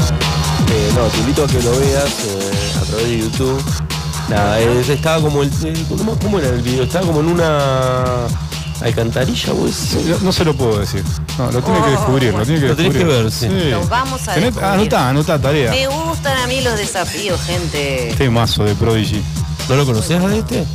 Eh, 0.69 0.91
no, 0.95 1.01
te 1.05 1.17
invito 1.19 1.43
a 1.45 1.47
que 1.47 1.61
lo 1.61 1.71
veas 1.79 2.11
eh, 2.25 2.73
a 2.81 2.85
través 2.85 3.05
de 3.07 3.17
YouTube. 3.19 3.63
Nada, 4.29 4.59
es- 4.59 4.89
estaba 4.89 5.21
como 5.21 5.43
el. 5.43 5.49
eh, 5.63 5.85
¿cómo, 5.89 6.17
cómo 6.19 6.39
era 6.39 6.49
el 6.49 6.61
video? 6.61 6.83
Estaba 6.83 7.05
como 7.05 7.19
en 7.21 7.27
una 7.27 8.27
alcantarilla, 8.81 9.53
pues. 9.53 9.95
No, 10.05 10.17
no 10.19 10.31
se 10.31 10.43
lo 10.45 10.53
puedo 10.55 10.79
decir. 10.79 11.03
No, 11.37 11.51
lo 11.51 11.61
tiene 11.61 11.81
que 11.83 11.89
descubrir, 11.91 12.33
lo 12.33 12.45
tiene 12.45 12.61
que 12.61 12.67
Lo 12.67 12.75
tenés 12.75 12.93
descubrir. 12.93 13.15
que 13.17 13.23
ver, 13.23 13.31
sí. 13.31 13.69
Lo 13.71 13.87
vamos 13.87 14.27
a 14.27 14.35
Tenés- 14.35 14.43
descubrir. 14.45 14.65
Anotá, 14.65 15.09
anotá, 15.09 15.39
tarea. 15.41 15.71
Me 15.71 15.87
gustan 15.87 16.37
a 16.37 16.47
mí 16.47 16.61
los 16.61 16.77
desafíos, 16.77 17.39
gente. 17.41 18.13
Temazo 18.17 18.63
de 18.65 18.75
Prodigy. 18.75 19.21
¿No 19.69 19.75
lo 19.75 19.85
conocés 19.85 20.21
a 20.21 20.35
este? 20.35 20.65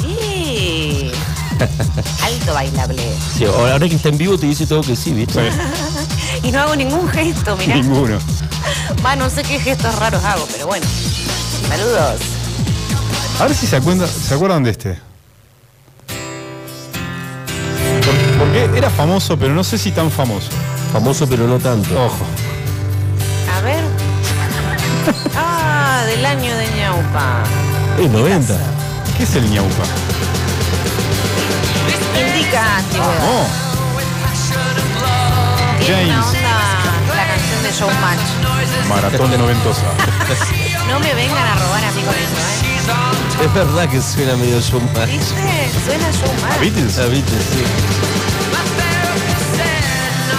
Sí. 0.00 1.10
Alto 2.24 2.54
bailable. 2.54 3.02
Sí, 3.36 3.44
ahora 3.44 3.78
que 3.88 3.94
está 3.96 4.08
en 4.08 4.16
vivo 4.18 4.38
te 4.38 4.46
dice 4.46 4.66
todo 4.66 4.80
que 4.82 4.96
sí, 4.96 5.12
¿viste? 5.12 5.50
Y 6.42 6.52
no 6.52 6.60
hago 6.60 6.74
ningún 6.76 7.06
gesto, 7.08 7.54
mirá. 7.56 7.74
Ninguno. 7.76 8.18
Va, 9.04 9.14
no 9.16 9.28
sé 9.28 9.42
qué 9.42 9.58
gestos 9.60 9.94
raros 9.96 10.24
hago, 10.24 10.46
pero 10.50 10.66
bueno. 10.68 10.86
Saludos. 11.68 12.20
A 13.38 13.44
ver 13.44 13.54
si 13.54 13.66
se 13.66 13.76
acuerdan, 13.76 14.08
se 14.08 14.34
acuerdan 14.34 14.62
de 14.62 14.70
este. 14.70 14.98
Era 18.54 18.90
famoso, 18.90 19.36
pero 19.38 19.54
no 19.54 19.62
sé 19.64 19.78
si 19.78 19.92
tan 19.92 20.10
famoso. 20.10 20.48
Famoso 20.92 21.26
pero 21.28 21.46
no 21.46 21.58
tanto. 21.58 21.94
Ojo. 22.04 22.24
A 23.56 23.60
ver. 23.62 23.82
Ah, 25.36 26.02
del 26.06 26.24
año 26.24 26.54
de 26.56 26.66
ñaupa. 26.76 27.42
Es 27.98 28.10
90. 28.10 28.54
¿Qué 29.16 29.22
es 29.24 29.34
el 29.36 29.50
ñaupa? 29.50 29.84
Indica 32.18 32.76
antigüedad. 32.76 33.24
Oh, 33.24 33.46
Tiene 35.80 36.04
una 36.04 36.14
James. 36.22 36.26
onda 36.26 37.16
la 37.16 37.26
canción 37.26 37.62
de 37.62 37.72
Showmatch. 37.72 38.88
Maratón 38.88 39.38
Noventosa. 39.38 39.82
No 40.88 40.98
me 40.98 41.14
vengan 41.14 41.46
a 41.46 41.54
robar 41.54 41.84
a 41.84 41.90
mí 41.92 42.02
con 42.02 42.14
eso, 42.14 42.69
Es 43.42 43.54
verdad 43.54 43.88
que 43.88 44.00
suena 44.02 44.36
medio 44.36 44.60
showman. 44.60 45.08
¿eh? 45.08 45.18
¿Viste? 45.18 45.34
Suena 45.84 46.10
Showmatch. 46.10 46.60
Beatles. 46.60 46.96
La 46.96 47.06
viste, 47.06 47.32
sí. 47.32 47.64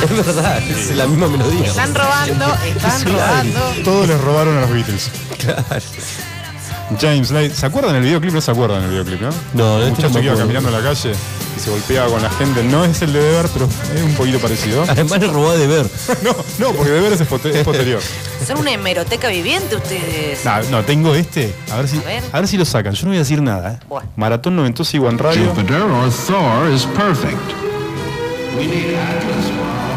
Es 0.03 0.25
verdad, 0.25 0.57
es 0.63 0.95
la 0.95 1.05
misma 1.07 1.27
melodía. 1.27 1.67
Están 1.67 1.93
robando, 1.93 2.57
están 2.65 3.05
robando. 3.05 3.59
Todos 3.83 4.07
les 4.07 4.21
robaron 4.21 4.57
a 4.57 4.61
los 4.61 4.71
Beatles. 4.71 5.11
Claro. 5.37 5.81
James 6.99 7.31
Light. 7.31 7.53
¿Se 7.53 7.65
acuerdan 7.65 7.93
del 7.93 8.03
videoclip? 8.03 8.33
No 8.33 8.41
se 8.41 8.51
acuerdan 8.51 8.81
del 8.81 8.91
videoclip, 8.91 9.21
¿no? 9.21 9.29
No, 9.53 9.77
El 9.77 9.89
este 9.89 10.03
muchacho 10.03 10.19
que 10.19 10.25
iba 10.25 10.35
caminando 10.35 10.69
en 10.69 10.75
la 10.75 10.81
calle 10.81 11.11
y 11.55 11.59
se 11.59 11.69
golpeaba 11.69 12.09
con 12.09 12.21
la 12.21 12.29
gente. 12.29 12.63
No 12.63 12.85
es 12.85 13.01
el 13.01 13.13
de 13.13 13.21
Deber, 13.21 13.47
pero 13.53 13.69
es 13.95 14.01
un 14.01 14.13
poquito 14.15 14.39
parecido. 14.39 14.83
Además 14.87 15.19
le 15.19 15.27
robó 15.27 15.51
de 15.51 15.67
ver. 15.67 15.85
no, 16.23 16.35
no, 16.59 16.73
porque 16.73 16.91
Deber 16.91 17.13
es, 17.13 17.21
posterior. 17.63 18.01
Son 18.45 18.59
una 18.59 18.71
hemeroteca 18.71 19.27
viviente 19.29 19.75
ustedes. 19.75 20.43
No, 20.43 20.61
no, 20.69 20.83
tengo 20.83 21.13
este. 21.15 21.53
A 21.71 21.77
ver 21.77 21.87
si, 21.87 21.97
A 21.97 22.01
ver. 22.01 22.23
a 22.31 22.39
ver 22.39 22.47
si 22.47 22.57
lo 22.57 22.65
sacan. 22.65 22.93
Yo 22.93 23.03
no 23.03 23.09
voy 23.09 23.17
a 23.17 23.21
decir 23.21 23.41
nada. 23.41 23.73
¿eh? 23.73 23.79
Bueno. 23.87 24.09
Maratón 24.15 24.55
Noventosa 24.55 24.97
Iguan 24.97 25.17
Radio. 25.17 25.49
Jupiter 25.49 25.81
or 25.81 26.11
Thor 26.11 26.71
is 26.73 26.85
perfect. 26.85 27.37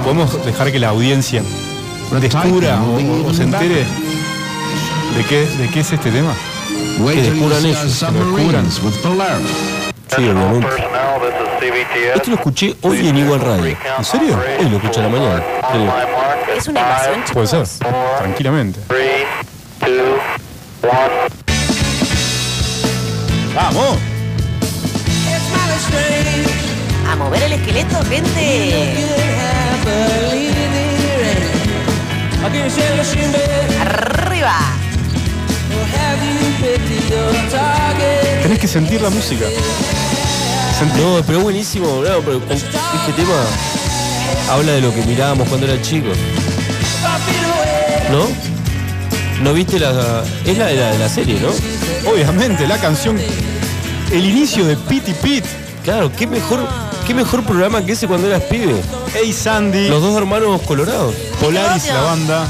Podemos 0.04 0.44
dejar 0.44 0.70
que 0.70 0.78
la 0.78 0.88
audiencia 0.90 1.42
descubra 2.20 2.80
o, 2.82 3.28
o 3.28 3.34
se 3.34 3.42
entere 3.42 3.84
de 5.16 5.24
qué, 5.28 5.46
de 5.46 5.68
qué 5.70 5.80
es 5.80 5.92
este 5.92 6.10
tema. 6.10 6.34
Descubran 6.98 7.64
our 7.64 7.72
que 7.72 7.72
lo 7.72 7.84
descubran. 7.84 8.70
submarines 8.70 8.82
with 8.82 8.94
Polaris. 9.02 9.46
Sí, 10.16 10.28
obviamente. 10.28 10.68
Esto 12.14 12.30
lo 12.30 12.36
escuché 12.36 12.76
hoy 12.82 13.08
en 13.08 13.18
Igual 13.18 13.40
Radio. 13.40 13.76
¿En 13.98 14.04
serio? 14.04 14.38
Hoy 14.60 14.68
lo 14.68 14.76
escuché 14.76 15.00
a 15.00 15.02
la 15.04 15.08
mañana. 15.08 15.42
Sí. 15.72 15.78
Es 16.56 16.68
una 16.68 16.80
invasión, 16.80 17.24
chicos. 17.24 17.32
Puede 17.32 17.66
ser. 17.66 17.88
Tranquilamente. 18.18 18.80
¡Vamos! 23.54 23.98
A 27.10 27.16
mover 27.16 27.42
el 27.42 27.52
esqueleto, 27.52 27.96
gente. 28.04 29.04
Arriba. 33.80 34.58
Tenés 38.42 38.58
que 38.58 38.68
sentir 38.68 39.00
la 39.00 39.10
música. 39.10 39.44
Sentir- 40.78 41.02
No, 41.02 41.22
pero 41.26 41.40
buenísimo, 41.40 42.00
claro, 42.02 42.22
pero 42.24 42.40
con 42.40 42.52
este 42.52 43.12
tema 43.16 43.34
habla 44.50 44.72
de 44.72 44.80
lo 44.80 44.92
que 44.94 45.02
mirábamos 45.02 45.48
cuando 45.48 45.66
era 45.66 45.80
chicos. 45.82 46.16
¿No? 48.10 48.26
¿No 49.42 49.52
viste 49.54 49.78
la. 49.78 50.22
Es 50.46 50.56
la 50.58 50.66
de 50.66 50.76
la, 50.76 50.90
de 50.92 50.98
la 50.98 51.08
serie, 51.08 51.38
¿no? 51.40 51.48
Obviamente, 52.10 52.66
la 52.66 52.78
canción. 52.78 53.18
El 54.10 54.24
inicio 54.24 54.64
de 54.66 54.76
Pit 54.76 55.08
y 55.08 55.14
Pit. 55.14 55.44
Claro, 55.82 56.10
qué 56.16 56.26
mejor, 56.26 56.60
qué 57.06 57.14
mejor 57.14 57.42
programa 57.44 57.84
que 57.84 57.92
ese 57.92 58.06
cuando 58.06 58.26
eras 58.28 58.42
pibe. 58.44 58.74
Hey 59.12 59.32
Sandy. 59.32 59.88
Los 59.88 60.02
dos 60.02 60.16
hermanos 60.16 60.60
colorados. 60.62 61.14
Polaris, 61.40 61.86
la 61.88 62.00
banda. 62.00 62.46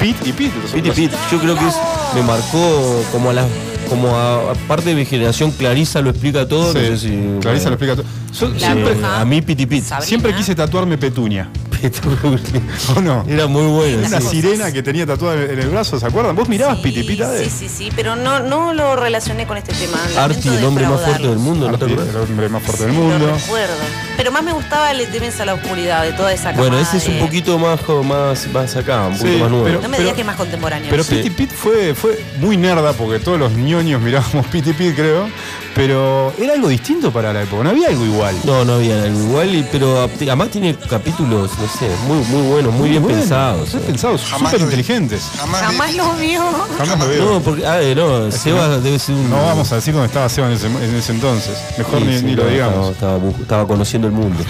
Pit 0.00 0.16
y 0.26 0.32
Pit. 0.32 0.52
Pit 0.72 0.86
y. 0.86 0.90
Pit, 0.90 1.12
yo 1.32 1.38
creo 1.40 1.54
que 1.56 1.66
es, 1.66 1.74
me 2.14 2.22
marcó 2.22 3.02
como 3.12 3.30
a 3.30 3.32
la 3.32 3.46
como 3.88 4.16
a, 4.16 4.50
a 4.50 4.54
parte 4.66 4.86
de 4.90 4.94
mi 4.96 5.04
generación, 5.04 5.52
Clarisa 5.52 6.00
lo 6.00 6.10
explica 6.10 6.48
todo. 6.48 6.72
Sí, 6.72 6.78
no 6.78 6.84
sé 6.96 6.98
si- 6.98 7.40
Clarisa 7.40 7.68
lo 7.68 7.74
explica 7.76 7.94
todo. 7.94 8.04
Yo 8.32 8.52
Sí, 8.52 8.58
siempre, 8.58 8.94
bruja. 8.94 9.20
a 9.20 9.24
mí 9.24 9.42
Pit 9.42 9.60
y 9.60 9.66
Pit. 9.66 9.84
Sabrina. 9.84 10.06
siempre 10.08 10.34
quise 10.34 10.54
tatuarme 10.56 10.98
petunia. 10.98 11.48
¿O 12.96 13.00
no? 13.00 13.24
Era 13.28 13.46
muy 13.46 13.66
bueno. 13.66 14.06
Una 14.06 14.20
sí. 14.20 14.26
sirena 14.28 14.72
que 14.72 14.82
tenía 14.82 15.06
tatuada 15.06 15.40
en 15.44 15.58
el 15.60 15.68
brazo, 15.68 16.00
¿se 16.00 16.06
acuerdan? 16.06 16.34
¿Vos 16.34 16.48
mirabas 16.48 16.78
Piti 16.78 17.02
Pita 17.04 17.30
de? 17.30 17.44
Sí, 17.44 17.50
sí, 17.50 17.68
sí, 17.68 17.88
pero 17.94 18.16
no, 18.16 18.40
no 18.40 18.72
lo 18.72 18.96
relacioné 18.96 19.46
con 19.46 19.56
este 19.56 19.72
tema. 19.72 19.98
Arti, 20.18 20.48
el 20.48 20.64
hombre 20.64 20.88
más 20.88 21.00
fuerte 21.02 21.28
del 21.28 21.38
mundo, 21.38 21.70
¿no 21.70 21.78
te 21.78 21.84
acuerdas? 21.84 22.08
el 22.08 22.16
hombre 22.22 22.48
más 22.48 22.62
fuerte 22.62 22.84
del 22.86 22.92
mundo. 22.92 23.26
recuerdo. 23.36 23.74
Pero 24.16 24.32
más 24.32 24.42
me 24.42 24.52
gustaba 24.52 24.90
el 24.90 25.06
Temes 25.08 25.38
a 25.40 25.44
la 25.44 25.54
oscuridad 25.54 26.02
de 26.02 26.12
toda 26.12 26.32
esa 26.32 26.52
Bueno, 26.52 26.78
ese 26.78 26.96
es 26.96 27.06
un 27.08 27.18
poquito 27.18 27.58
más, 27.58 27.80
más, 28.04 28.46
más 28.52 28.74
acá, 28.76 29.02
un 29.06 29.12
poquito 29.18 29.28
Sí, 29.34 29.40
más 29.40 29.50
nuevo. 29.50 29.64
pero- 29.66 29.80
No 29.82 29.88
me 29.88 29.98
digas 29.98 30.14
que 30.14 30.20
es 30.22 30.26
más 30.26 30.36
contemporáneo. 30.36 30.88
Pero 30.90 31.04
Sí. 31.04 31.16
Piti 31.16 31.30
Pit 31.30 31.50
fue, 31.52 31.94
fue 31.94 32.18
muy 32.40 32.56
nerda 32.56 32.92
porque 32.94 33.18
todos 33.18 33.38
los 33.38 33.52
ñoños 33.52 34.00
mirábamos 34.00 34.46
Piti 34.50 34.72
Pit, 34.72 34.94
creo. 34.96 35.28
Pero 35.74 36.32
era 36.38 36.54
algo 36.54 36.68
distinto 36.68 37.10
para 37.12 37.34
la 37.34 37.42
época, 37.42 37.62
no 37.62 37.68
había 37.68 37.88
algo 37.88 38.06
igual. 38.06 38.34
No, 38.44 38.64
no 38.64 38.76
había 38.76 39.02
algo 39.02 39.20
igual, 39.20 39.54
y- 39.54 39.62
pero 39.70 40.08
además 40.16 40.48
tiene 40.50 40.74
capítulos, 40.74 41.50
no 41.58 41.68
sé, 41.68 41.90
muy, 42.06 42.16
muy 42.28 42.48
buenos, 42.48 42.72
muy, 42.72 42.88
bien 42.88 43.02
bueno, 43.02 43.18
pensados. 43.18 43.68
Pensados, 43.86 44.22
súper 44.22 44.58
inteligentes. 44.62 45.22
Jamás 45.38 45.94
lo 45.94 46.14
vio. 46.14 46.42
Jamás 46.78 46.98
lo 46.98 47.08
veo. 47.08 47.24
No, 47.34 47.40
porque, 47.40 47.66
ah, 47.66 47.82
eh, 47.82 47.94
no, 47.94 48.32
Seba 48.32 48.78
debe 48.78 48.98
ser 48.98 49.16
un. 49.16 49.28
No 49.28 49.36
vamos 49.36 49.70
a 49.70 49.74
decir 49.74 49.92
dónde 49.92 50.06
estaba 50.06 50.30
Seba 50.30 50.46
en 50.46 50.54
ese, 50.54 50.66
en 50.68 50.94
ese 50.94 51.12
entonces. 51.12 51.58
Mejor 51.76 51.98
Sí, 51.98 52.04
ni, 52.06 52.18
sí, 52.20 52.24
ni 52.24 52.34
lo 52.36 52.46
digamos. 52.46 52.92
Estaba, 52.92 53.18
estaba 53.38 53.66
conociendo 53.66 54.05
el 54.06 54.12
mundo. 54.12 54.42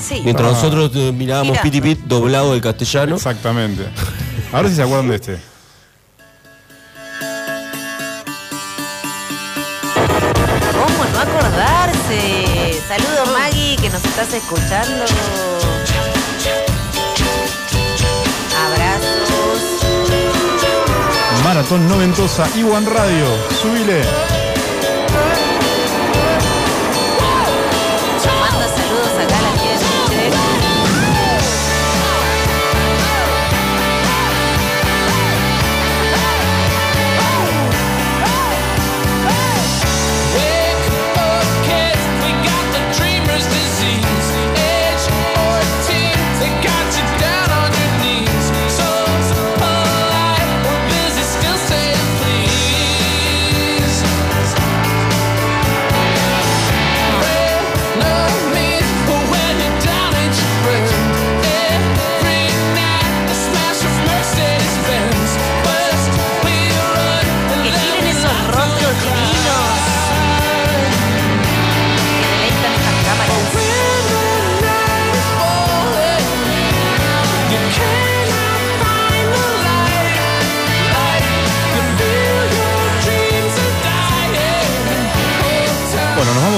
Sí. 0.00 0.20
Mientras 0.24 0.48
Ah. 0.48 0.52
nosotros 0.52 0.90
eh, 0.94 1.12
mirábamos 1.12 1.52
Mira. 1.52 1.62
Piti 1.62 1.80
Pit 1.80 2.00
doblado 2.04 2.52
del 2.52 2.60
castellano. 2.60 3.16
Exactamente. 3.16 3.86
Ahora 4.52 4.68
si 4.68 4.74
se 4.76 4.82
acuerdan 4.82 5.08
de 5.08 5.16
este. 5.16 5.38
¿Cómo 10.72 11.04
no 11.12 11.18
acordarse? 11.18 12.80
Saludo 12.88 13.32
Maggie, 13.32 13.76
que 13.76 13.90
nos 13.90 14.04
estás 14.04 14.32
escuchando. 14.34 15.04
Abrazos. 18.66 19.62
Maratón 21.44 21.88
Noventosa, 21.88 22.46
Iwan 22.56 22.86
Radio. 22.86 23.26
Subile. 23.60 24.02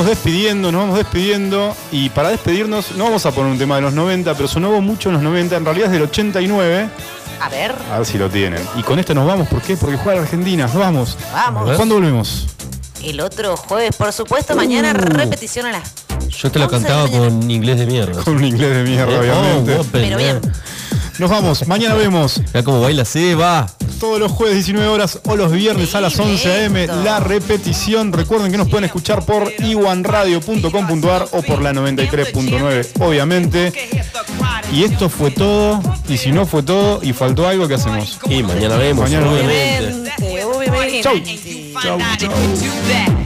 Despidiendo, 0.09 0.73
nos 0.73 0.81
vamos 0.83 0.99
despidiendo. 0.99 1.77
Y 1.93 2.11
para 2.11 2.29
despedirnos, 2.31 2.93
no 2.97 3.05
vamos 3.05 3.25
a 3.27 3.31
poner 3.33 3.53
un 3.53 3.59
tema 3.59 3.77
de 3.77 3.83
los 3.83 3.93
90, 3.93 4.35
pero 4.35 4.49
sonó 4.49 4.81
mucho 4.81 5.09
en 5.11 5.15
los 5.17 5.23
90. 5.23 5.57
En 5.57 5.65
realidad 5.65 5.87
es 5.87 5.93
del 5.93 6.03
89. 6.03 6.89
A 7.41 7.49
ver, 7.49 7.75
A 7.93 7.99
ver 7.99 8.07
si 8.07 8.19
lo 8.19 8.29
tienen. 8.29 8.61
Y 8.77 8.83
con 8.83 8.99
este 8.99 9.15
nos 9.15 9.27
vamos. 9.27 9.47
¿Por 9.49 9.63
qué? 9.63 9.77
Porque 9.77 9.97
juega 9.97 10.17
la 10.17 10.23
Argentina. 10.25 10.65
Nos 10.67 10.75
vamos. 10.75 11.17
vamos. 11.33 11.77
¿Cuándo 11.77 11.95
volvemos? 11.95 12.47
El 13.03 13.21
otro 13.21 13.57
jueves, 13.57 13.95
por 13.95 14.13
supuesto, 14.13 14.57
mañana 14.57 14.93
repetición 14.93 15.67
a 15.67 15.73
las. 15.73 15.95
Yo 16.31 16.51
te 16.51 16.59
la 16.59 16.65
11 16.67 16.77
de 16.79 16.83
la 16.83 16.89
cantaba 16.97 17.09
con 17.09 17.49
inglés 17.51 17.79
de 17.79 17.87
mierda. 17.87 18.25
Con 18.25 18.37
un 18.37 18.45
inglés 18.45 18.75
de 18.75 18.83
mierda, 18.83 19.17
Oh, 19.17 19.21
obviamente. 19.21 19.79
Pero 19.93 20.17
bien. 20.19 20.37
eh. 20.39 20.41
Nos 21.19 21.31
vamos. 21.31 21.67
Mañana 21.69 21.95
vemos. 21.95 22.39
Mirá 22.41 22.63
cómo 22.65 22.81
baila 22.81 23.05
Seba. 23.05 23.67
Todos 23.99 24.21
los 24.21 24.31
jueves 24.33 24.55
19 24.57 24.87
horas 24.89 25.19
o 25.25 25.35
los 25.37 25.51
viernes 25.51 25.95
a 25.95 26.01
las 26.01 26.19
11 26.19 26.53
a.m. 26.53 26.87
La 27.05 27.19
repetición. 27.21 28.13
Recuerden 28.13 28.51
que 28.53 28.59
nos 28.59 28.69
pueden 28.69 28.85
escuchar 28.85 29.25
por 29.25 29.53
iwanradio.com.ar 29.59 31.29
o 31.33 31.43
por 31.43 31.61
la 31.63 31.73
93.9, 31.73 32.89
obviamente. 33.01 33.73
Y 34.73 34.85
esto 34.85 35.09
fue 35.09 35.31
todo. 35.31 35.81
Y 36.09 36.17
si 36.17 36.31
no 36.31 36.47
fue 36.47 36.63
todo 36.63 37.01
y 37.03 37.13
faltó 37.13 37.49
algo, 37.49 37.67
¿qué 37.67 37.75
hacemos? 37.75 38.19
Y 38.29 38.43
mañana 38.43 38.77
vemos, 38.77 39.05
Mañana 39.11 39.33
vemos. 39.33 39.41
obviamente. 39.41 40.13
Obviamente, 40.45 40.45
obviamente. 40.45 41.03
Chau. 41.03 41.99
Chau, 41.99 41.99
chau. 42.19 43.18